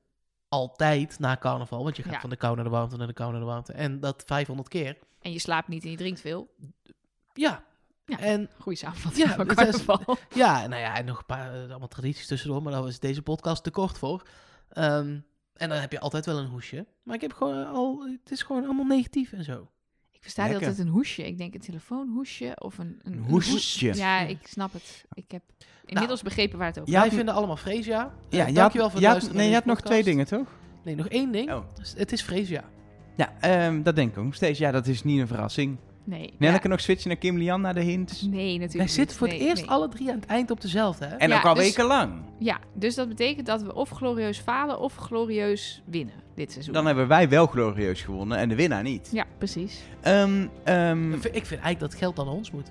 altijd 0.49 1.19
na 1.19 1.37
carnaval. 1.37 1.83
Want 1.85 1.97
je 1.97 2.03
gaat 2.03 2.13
Ja. 2.13 2.21
van 2.21 2.31
de 2.31 2.37
kou 2.37 2.55
naar 2.55 2.65
de 2.65 2.71
warmte 2.71 2.97
naar 2.97 3.07
de 3.07 3.13
kou 3.13 3.31
naar 3.31 3.41
de 3.41 3.47
warmte. 3.47 3.73
En 3.73 4.01
dat 4.01 4.23
500 4.27 4.69
keer. 4.69 4.99
En 5.21 5.33
je 5.33 5.39
slaapt 5.39 5.69
niet 5.69 5.85
en 5.85 5.91
je 5.91 5.97
drinkt 5.97 6.21
veel. 6.21 6.55
Ja. 7.33 7.65
Ja. 8.07 8.19
En 8.19 8.51
Goeie 8.59 8.79
samenvatting 8.79 9.27
Ja, 9.29 9.35
van 9.35 9.49
is- 9.49 9.55
carnaval. 9.55 10.17
ja, 10.35 10.67
nou 10.67 10.81
ja, 10.83 10.97
en 10.97 11.05
nog 11.05 11.19
een 11.19 11.27
paar 11.27 11.55
eh, 11.55 11.71
allemaal 11.71 11.89
tradities 11.89 12.27
tussendoor. 12.27 12.63
Maar 12.63 12.73
daar 12.73 12.83
was 12.83 12.99
deze 12.99 13.23
podcast 13.23 13.63
te 13.63 13.71
kort 13.71 13.99
voor. 13.99 14.23
Ehm, 14.69 15.19
en 15.55 15.69
dan 15.69 15.79
heb 15.79 15.93
je 15.93 16.01
altijd 16.01 16.27
wel 16.27 16.39
een 16.39 16.47
hoesje. 16.49 16.87
Maar 17.03 17.15
ik 17.15 17.21
heb 17.21 17.33
gewoon 17.33 17.67
al... 17.67 18.03
Het 18.23 18.31
is 18.31 18.43
gewoon 18.43 18.65
allemaal 18.65 18.85
negatief 18.85 19.33
en 19.33 19.45
zo. 19.45 19.69
Versta 20.25 20.43
Lekker. 20.43 20.61
tijd 20.67 20.79
een 20.79 20.89
hoesje. 20.89 21.27
Ik 21.27 21.39
denk 21.39 21.55
een 21.55 21.61
telefoonhoesje 21.61 22.57
of 22.59 22.79
een... 22.79 23.01
Een, 23.03 23.25
hoesje. 23.29 23.51
hoes- 23.87 23.97
Ja, 23.99 24.21
ik 24.21 24.39
snap 24.45 24.73
het. 24.73 25.05
Ik 25.13 25.31
heb 25.31 25.43
inmiddels 25.85 26.23
begrepen 26.23 26.59
waar 26.59 26.67
het 26.67 26.81
over 26.81 26.93
Wij 26.93 27.03
het- 27.03 27.13
vinden 27.15 27.35
allemaal 27.35 27.57
Fresia. 27.57 27.99
Ja, 28.29 28.39
je 28.39 28.43
had, 28.45 28.55
dankjewel 28.55 28.91
voor 28.91 28.99
het 28.99 29.05
had- 29.09 29.13
luisteren 29.13 29.37
Nee, 29.37 29.49
je 29.49 29.55
had 29.55 29.65
nog 29.65 29.81
twee 29.81 30.03
dingen, 30.05 30.27
toch? 30.27 30.47
Nee, 30.85 30.95
nog 30.95 31.09
één 31.09 31.33
ding. 31.33 31.53
Oh. 31.53 31.65
Het 31.97 32.13
is 32.13 32.23
Fresia. 32.23 32.65
Ja, 33.17 33.33
ehm, 33.41 33.83
dat 33.83 33.97
denk 33.97 34.11
ik 34.13 34.19
ook 34.19 34.25
nog 34.25 34.35
steeds. 34.35 34.59
Ja, 34.59 34.71
dat 34.71 34.87
is 34.87 35.05
niet 35.05 35.21
een 35.21 35.27
verrassing. 35.27 35.77
Nee. 36.07 36.35
Nelleke 36.39 36.63
ja. 36.63 36.69
nog 36.69 36.81
switchen 36.81 37.09
naar 37.09 37.19
Kim 37.19 37.39
Lian 37.39 37.61
naar 37.61 37.75
de 37.75 37.81
hints. 37.83 38.23
Nee, 38.23 38.53
natuurlijk 38.53 38.75
Wij 38.75 38.89
zitten 38.89 39.07
niet. 39.07 39.17
voor 39.17 39.27
het 39.29 39.37
Nee, 39.39 39.47
eerst 39.49 39.63
nee. 39.63 39.71
alle 39.71 39.89
drie 39.89 40.09
aan 40.11 40.15
het 40.21 40.27
eind 40.27 40.51
op 40.51 40.61
dezelfde, 40.61 41.07
hè? 41.07 41.17
En 41.17 41.29
Ja, 41.29 41.37
ook 41.37 41.45
al 41.45 41.55
dus- 41.55 41.65
weken 41.65 41.85
lang. 41.85 42.13
Ja, 42.39 42.59
dus 42.73 42.95
dat 42.95 43.09
betekent 43.09 43.47
dat 43.47 43.63
we 43.63 43.75
of 43.75 43.89
glorieus 43.91 44.39
falen 44.39 44.81
of 44.81 44.95
glorieus 44.97 45.83
winnen 45.85 46.15
dit 46.35 46.53
seizoen. 46.53 46.75
Dan 46.75 46.87
hebben 46.87 47.09
wij 47.09 47.29
wel 47.29 47.47
glorieus 47.47 48.03
gewonnen 48.03 48.39
en 48.39 48.49
de 48.49 48.55
winnaar 48.55 48.83
niet. 48.83 49.09
Ja, 49.13 49.25
precies. 49.39 49.83
Ehm, 50.01 50.47
ehm, 50.65 51.13
Ik 51.13 51.21
vind 51.21 51.37
ik 51.37 51.47
vind 51.47 51.61
eigenlijk 51.61 51.81
dat 51.81 51.95
geld 51.95 52.17
dan 52.17 52.27
aan 52.29 52.35
ons 52.35 52.51
moet. 52.51 52.71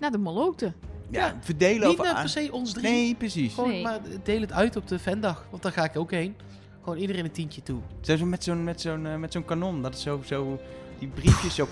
Nou, 0.00 0.12
de 0.12 0.18
maloten. 0.18 0.74
ja, 1.10 1.26
Ja, 1.26 1.36
verdelen 1.40 1.88
Niet 1.88 1.98
over... 1.98 2.14
per 2.14 2.28
se 2.28 2.48
ons 2.52 2.72
drie. 2.72 2.90
Nee, 2.90 3.14
precies. 3.14 3.54
Gewoon, 3.54 3.70
Nee. 3.70 3.82
maar 3.82 3.98
deel 4.22 4.40
het 4.40 4.52
uit 4.52 4.76
op 4.76 4.88
de 4.88 4.98
fandag. 4.98 5.46
Want 5.50 5.62
daar 5.62 5.72
ga 5.72 5.84
ik 5.84 5.96
ook 5.96 6.10
heen. 6.10 6.34
Gewoon 6.82 6.98
iedereen 6.98 7.24
een 7.24 7.30
tientje 7.30 7.62
toe. 7.62 7.80
Zo 8.00 8.24
met 8.26 8.44
zo'n 8.44 8.64
met 8.64 8.80
zo'n 8.80 9.06
eh, 9.06 9.16
met 9.16 9.32
zo'n 9.32 9.44
kanon. 9.44 9.82
Dat 9.82 9.92
het 9.92 10.02
zo, 10.02 10.20
zo 10.24 10.60
die 11.04 11.22
briefjes 11.22 11.54
zo 11.54 11.68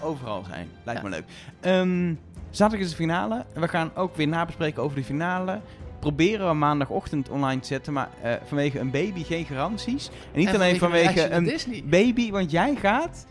overal 0.00 0.44
zijn. 0.48 0.68
Lijkt 0.84 1.02
me 1.02 1.08
leuk. 1.08 1.24
Ehm 1.60 2.14
zaterdag 2.50 2.86
is 2.86 2.90
de 2.90 2.96
finale. 3.02 3.44
We 3.54 3.68
gaan 3.68 3.90
ook 3.94 4.16
weer 4.16 4.28
nabespreken 4.28 4.82
over 4.82 4.96
de 4.96 5.04
finale. 5.04 5.60
Proberen 6.00 6.48
we 6.48 6.54
maandagochtend 6.54 7.28
online 7.28 7.60
te 7.60 7.66
zetten. 7.66 7.92
Maar 7.92 8.08
eh, 8.22 8.34
vanwege 8.44 8.78
een 8.78 8.90
baby 8.90 9.24
geen 9.24 9.44
garanties. 9.44 10.08
En 10.32 10.38
niet 10.38 10.48
En 10.48 10.54
alleen 10.54 10.72
een 10.72 10.78
vanwege 10.78 11.30
een 11.30 11.44
Disney. 11.44 11.82
baby. 11.84 12.30
Want 12.30 12.50
jij 12.50 12.74
gaat 12.74 13.26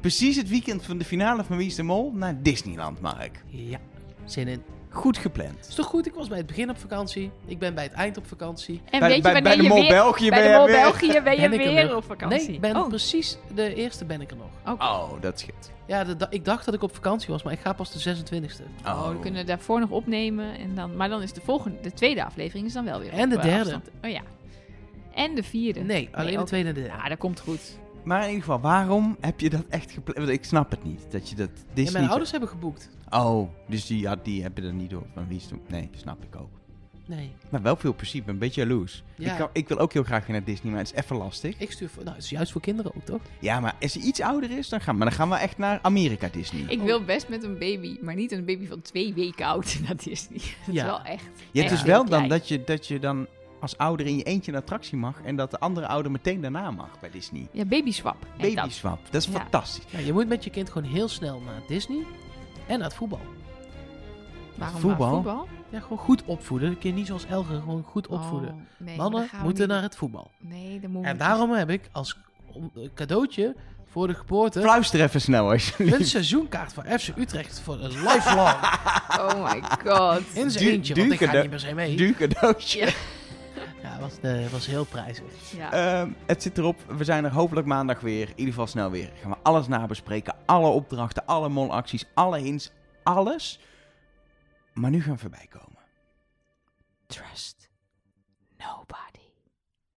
precies 0.00 0.36
het 0.36 0.48
weekend 0.48 0.84
van 0.84 0.98
de 0.98 1.04
finale 1.04 1.44
van 1.44 1.56
Wie 1.56 1.66
is 1.66 1.74
de 1.74 1.82
Mol 1.82 2.12
naar 2.14 2.42
Disneyland, 2.42 3.00
Mark. 3.00 3.44
Ja, 3.46 3.78
zin 4.24 4.48
in. 4.48 4.62
Goed 4.92 5.18
gepland. 5.18 5.66
Is 5.68 5.74
toch 5.74 5.86
goed? 5.86 6.06
Ik 6.06 6.14
was 6.14 6.28
bij 6.28 6.38
het 6.38 6.46
begin 6.46 6.70
op 6.70 6.78
vakantie. 6.78 7.30
Ik 7.46 7.58
ben 7.58 7.74
bij 7.74 7.84
het 7.84 7.92
eind 7.92 8.16
op 8.16 8.26
vakantie. 8.26 8.80
En 8.90 8.98
bij, 9.00 9.08
weet 9.08 9.16
je 9.16 9.22
bij, 9.22 9.32
wanneer 9.32 9.42
bij 9.42 9.56
de 9.56 9.62
je 9.62 9.68
Mol 9.68 9.80
weer... 9.80 9.88
België 9.90 10.28
bij 10.30 10.38
ben 10.38 10.46
de 10.46 10.52
je 10.52 10.56
Mol 10.58 10.66
weer- 10.66 10.80
België 10.80 11.06
ben 11.22 11.40
je 11.40 11.48
Ben 11.48 11.60
er 11.60 11.74
weer 11.74 11.84
nog? 11.86 11.96
op 11.96 12.04
vakantie. 12.04 12.38
Nee, 12.46 12.54
ik 12.54 12.60
ben 12.60 12.76
oh, 12.76 12.88
precies 12.88 13.38
de 13.54 13.74
eerste 13.74 14.04
ben 14.04 14.20
ik 14.20 14.30
er 14.30 14.36
nog. 14.36 14.72
oké. 14.74 14.84
Oh, 14.84 15.10
dat 15.20 15.38
schiet. 15.40 15.70
Ja, 15.86 16.04
de, 16.04 16.16
da- 16.16 16.26
ik 16.30 16.44
dacht 16.44 16.64
dat 16.64 16.74
ik 16.74 16.82
op 16.82 16.94
vakantie 16.94 17.28
was, 17.28 17.42
maar 17.42 17.52
ik 17.52 17.58
ga 17.60 17.72
pas 17.72 17.90
de 17.92 18.16
26e. 18.16 18.64
Oh, 18.84 19.08
we 19.08 19.18
kunnen 19.20 19.46
daarvoor 19.46 19.80
nog 19.80 19.90
opnemen. 19.90 20.58
En 20.58 20.74
dan, 20.74 20.96
maar 20.96 21.08
dan 21.08 21.22
is 21.22 21.32
de 21.32 21.40
volgende, 21.44 21.80
de 21.80 21.92
tweede 21.92 22.24
aflevering 22.24 22.66
is 22.66 22.72
dan 22.72 22.84
wel 22.84 23.00
weer 23.00 23.12
En 23.12 23.24
op, 23.24 23.30
de 23.30 23.36
eh, 23.36 23.42
derde. 23.42 23.58
afstand. 23.60 23.90
Oh 24.04 24.10
ja. 24.10 24.22
En 25.14 25.34
de 25.34 25.42
vierde. 25.42 25.80
Nee, 25.80 26.08
alleen 26.12 26.38
de 26.38 26.44
tweede 26.44 26.68
en 26.68 26.74
de 26.74 26.80
derde. 26.80 26.96
Ja, 27.02 27.08
dat 27.08 27.18
komt 27.18 27.40
goed. 27.40 27.78
Maar 28.04 28.20
in 28.20 28.26
ieder 28.28 28.42
geval, 28.44 28.60
waarom 28.60 29.16
heb 29.20 29.40
je 29.40 29.50
dat 29.50 29.64
echt 29.68 29.90
gepland? 29.90 30.18
Want 30.18 30.30
ik 30.30 30.44
snap 30.44 30.70
het 30.70 30.84
niet. 30.84 31.06
Dat 31.10 31.28
je 31.28 31.36
dat 31.36 31.50
Ja, 31.54 31.62
Disney... 31.74 31.92
mijn 31.92 32.08
ouders 32.10 32.30
hebben 32.30 32.48
geboekt. 32.48 32.90
Oh, 33.10 33.48
dus 33.68 33.86
die, 33.86 34.00
ja, 34.00 34.16
die 34.22 34.42
hebben 34.42 34.64
er 34.64 34.72
niet 34.72 34.90
door. 34.90 35.06
Van 35.14 35.26
wie 35.28 35.36
is 35.36 35.50
het? 35.50 35.68
Nee, 35.70 35.88
snap 35.96 36.24
ik 36.24 36.36
ook. 36.40 36.48
Nee. 37.06 37.30
Maar 37.50 37.62
wel 37.62 37.76
veel 37.76 37.94
plezier. 37.94 38.20
Ik 38.20 38.24
ben 38.24 38.34
een 38.34 38.40
beetje 38.40 38.60
jaloers. 38.60 39.02
Ja. 39.16 39.32
Ik, 39.32 39.38
kan- 39.38 39.48
ik 39.52 39.68
wil 39.68 39.78
ook 39.78 39.92
heel 39.92 40.02
graag 40.02 40.26
weer 40.26 40.36
naar 40.36 40.44
Disney, 40.44 40.72
maar 40.72 40.80
het 40.82 40.92
is 40.94 41.02
even 41.02 41.16
lastig. 41.16 41.58
Ik 41.58 41.70
stuur 41.72 41.88
voor... 41.88 42.02
Nou, 42.02 42.14
het 42.14 42.24
is 42.24 42.30
juist 42.30 42.52
voor 42.52 42.60
kinderen 42.60 42.92
ook, 42.96 43.04
toch? 43.04 43.20
Ja, 43.40 43.60
maar 43.60 43.74
als 43.80 43.94
hij 43.94 44.02
iets 44.02 44.20
ouder 44.20 44.50
is, 44.50 44.68
dan 44.68 44.80
gaan 44.80 44.92
we. 44.94 44.98
Maar 45.00 45.08
dan 45.08 45.18
gaan 45.18 45.28
we 45.28 45.36
echt 45.36 45.58
naar 45.58 45.78
Amerika 45.82 46.28
Disney. 46.32 46.62
Ik 46.68 46.78
Oh. 46.78 46.84
wil 46.84 47.04
best 47.04 47.28
met 47.28 47.42
een 47.44 47.58
baby, 47.58 47.98
maar 48.00 48.14
niet 48.14 48.32
een 48.32 48.44
baby 48.44 48.66
van 48.66 48.82
twee 48.82 49.14
weken 49.14 49.46
oud 49.46 49.78
naar 49.86 49.96
Disney. 49.96 50.38
Dat 50.66 50.74
Ja. 50.74 50.82
is 50.84 50.90
wel 50.90 51.02
echt. 51.02 51.24
ja, 51.52 51.62
het 51.62 51.70
echt 51.70 51.72
is 51.72 51.82
wel 51.82 52.04
dan 52.04 52.28
dat 52.28 52.48
je, 52.48 52.64
dat 52.64 52.86
je 52.86 52.98
dan 52.98 53.26
als 53.60 53.78
ouder 53.78 54.06
in 54.06 54.16
je 54.16 54.22
eentje 54.22 54.52
een 54.52 54.58
attractie 54.58 54.96
mag 54.98 55.20
en 55.24 55.36
dat 55.36 55.50
de 55.50 55.58
andere 55.58 55.86
ouder 55.86 56.10
meteen 56.12 56.40
daarna 56.40 56.70
mag 56.70 56.88
bij 57.00 57.10
Disney. 57.10 57.48
Ja, 57.52 57.64
baby 57.64 57.92
swap. 57.92 58.16
heet 58.30 58.40
Baby 58.40 58.54
dat. 58.54 58.72
swap, 58.72 58.98
dat 59.10 59.22
is 59.22 59.28
Ja. 59.32 59.38
fantastisch. 59.40 59.84
Ja, 59.90 59.98
je 59.98 60.12
moet 60.12 60.28
met 60.28 60.44
je 60.44 60.50
kind 60.50 60.70
gewoon 60.70 60.90
heel 60.90 61.08
snel 61.08 61.40
naar 61.40 61.60
Disney 61.68 62.02
en 62.66 62.78
naar 62.78 62.88
het 62.88 62.96
voetbal. 62.96 63.20
Waarom 64.54 64.80
Voetbal? 64.80 65.14
voetbal? 65.14 65.48
Ja, 65.68 65.80
gewoon 65.80 65.98
goed 65.98 66.22
opvoeden. 66.24 66.68
Een 66.68 66.78
keer 66.78 66.92
niet 66.92 67.06
zoals 67.06 67.24
Elger, 67.26 67.60
gewoon 67.60 67.82
goed 67.82 68.06
opvoeden. 68.06 68.50
Oh, 68.50 68.56
nee, 68.78 68.96
Mannen 68.96 69.28
moeten 69.42 69.62
niet 69.62 69.72
naar 69.72 69.82
het 69.82 69.96
voetbal. 69.96 70.30
Nee, 70.38 70.80
dat 70.80 70.90
moet 70.90 71.04
En 71.04 71.16
daarom 71.16 71.52
heb 71.52 71.70
ik 71.70 71.88
als 71.92 72.16
cadeautje 72.94 73.56
voor 73.90 74.06
de 74.06 74.14
geboorte 74.14 74.60
Fluister 74.60 75.00
even 75.00 75.20
snel 75.20 75.50
alsjeblieft. 75.50 75.98
een 75.98 76.06
seizoenkaart 76.06 76.72
voor 76.72 76.84
FC 76.84 77.08
Utrecht 77.16 77.60
voor 77.60 77.74
een 77.80 77.90
lifelong. 77.90 78.56
Oh 79.20 79.52
my 79.52 79.62
god. 79.84 80.22
In 80.32 80.50
zijn 80.50 80.64
eentje, 80.68 80.94
want 80.94 81.12
ik 81.12 81.22
ga 81.24 81.40
niet 81.40 81.50
per 81.50 81.60
se 81.60 81.74
mee. 81.74 81.96
Duur 81.96 82.14
cadeautje. 82.14 82.78
Ja. 82.78 82.90
Ja, 83.82 83.98
was, 84.00 84.20
eh, 84.20 84.46
was 84.46 84.66
heel 84.66 84.84
prijzig. 84.84 85.52
Ja. 85.56 85.72
Ehm, 85.72 86.10
het 86.26 86.42
zit 86.42 86.58
erop. 86.58 86.76
We 86.88 87.04
zijn 87.04 87.24
er 87.24 87.32
hopelijk 87.32 87.66
maandag 87.66 88.00
weer. 88.00 88.22
In 88.28 88.38
ieder 88.38 88.54
geval 88.54 88.66
snel 88.66 88.90
weer. 88.90 89.10
Gaan 89.20 89.30
we 89.30 89.36
alles 89.42 89.68
nabespreken. 89.68 90.34
Alle 90.46 90.68
opdrachten, 90.68 91.26
alle 91.26 91.48
molacties, 91.48 92.04
alle 92.14 92.38
hints, 92.38 92.72
alles. 93.02 93.60
Maar 94.72 94.90
nu 94.90 95.02
gaan 95.02 95.12
we 95.12 95.18
voorbij 95.18 95.46
komen. 95.50 95.78
Trust. 97.06 97.59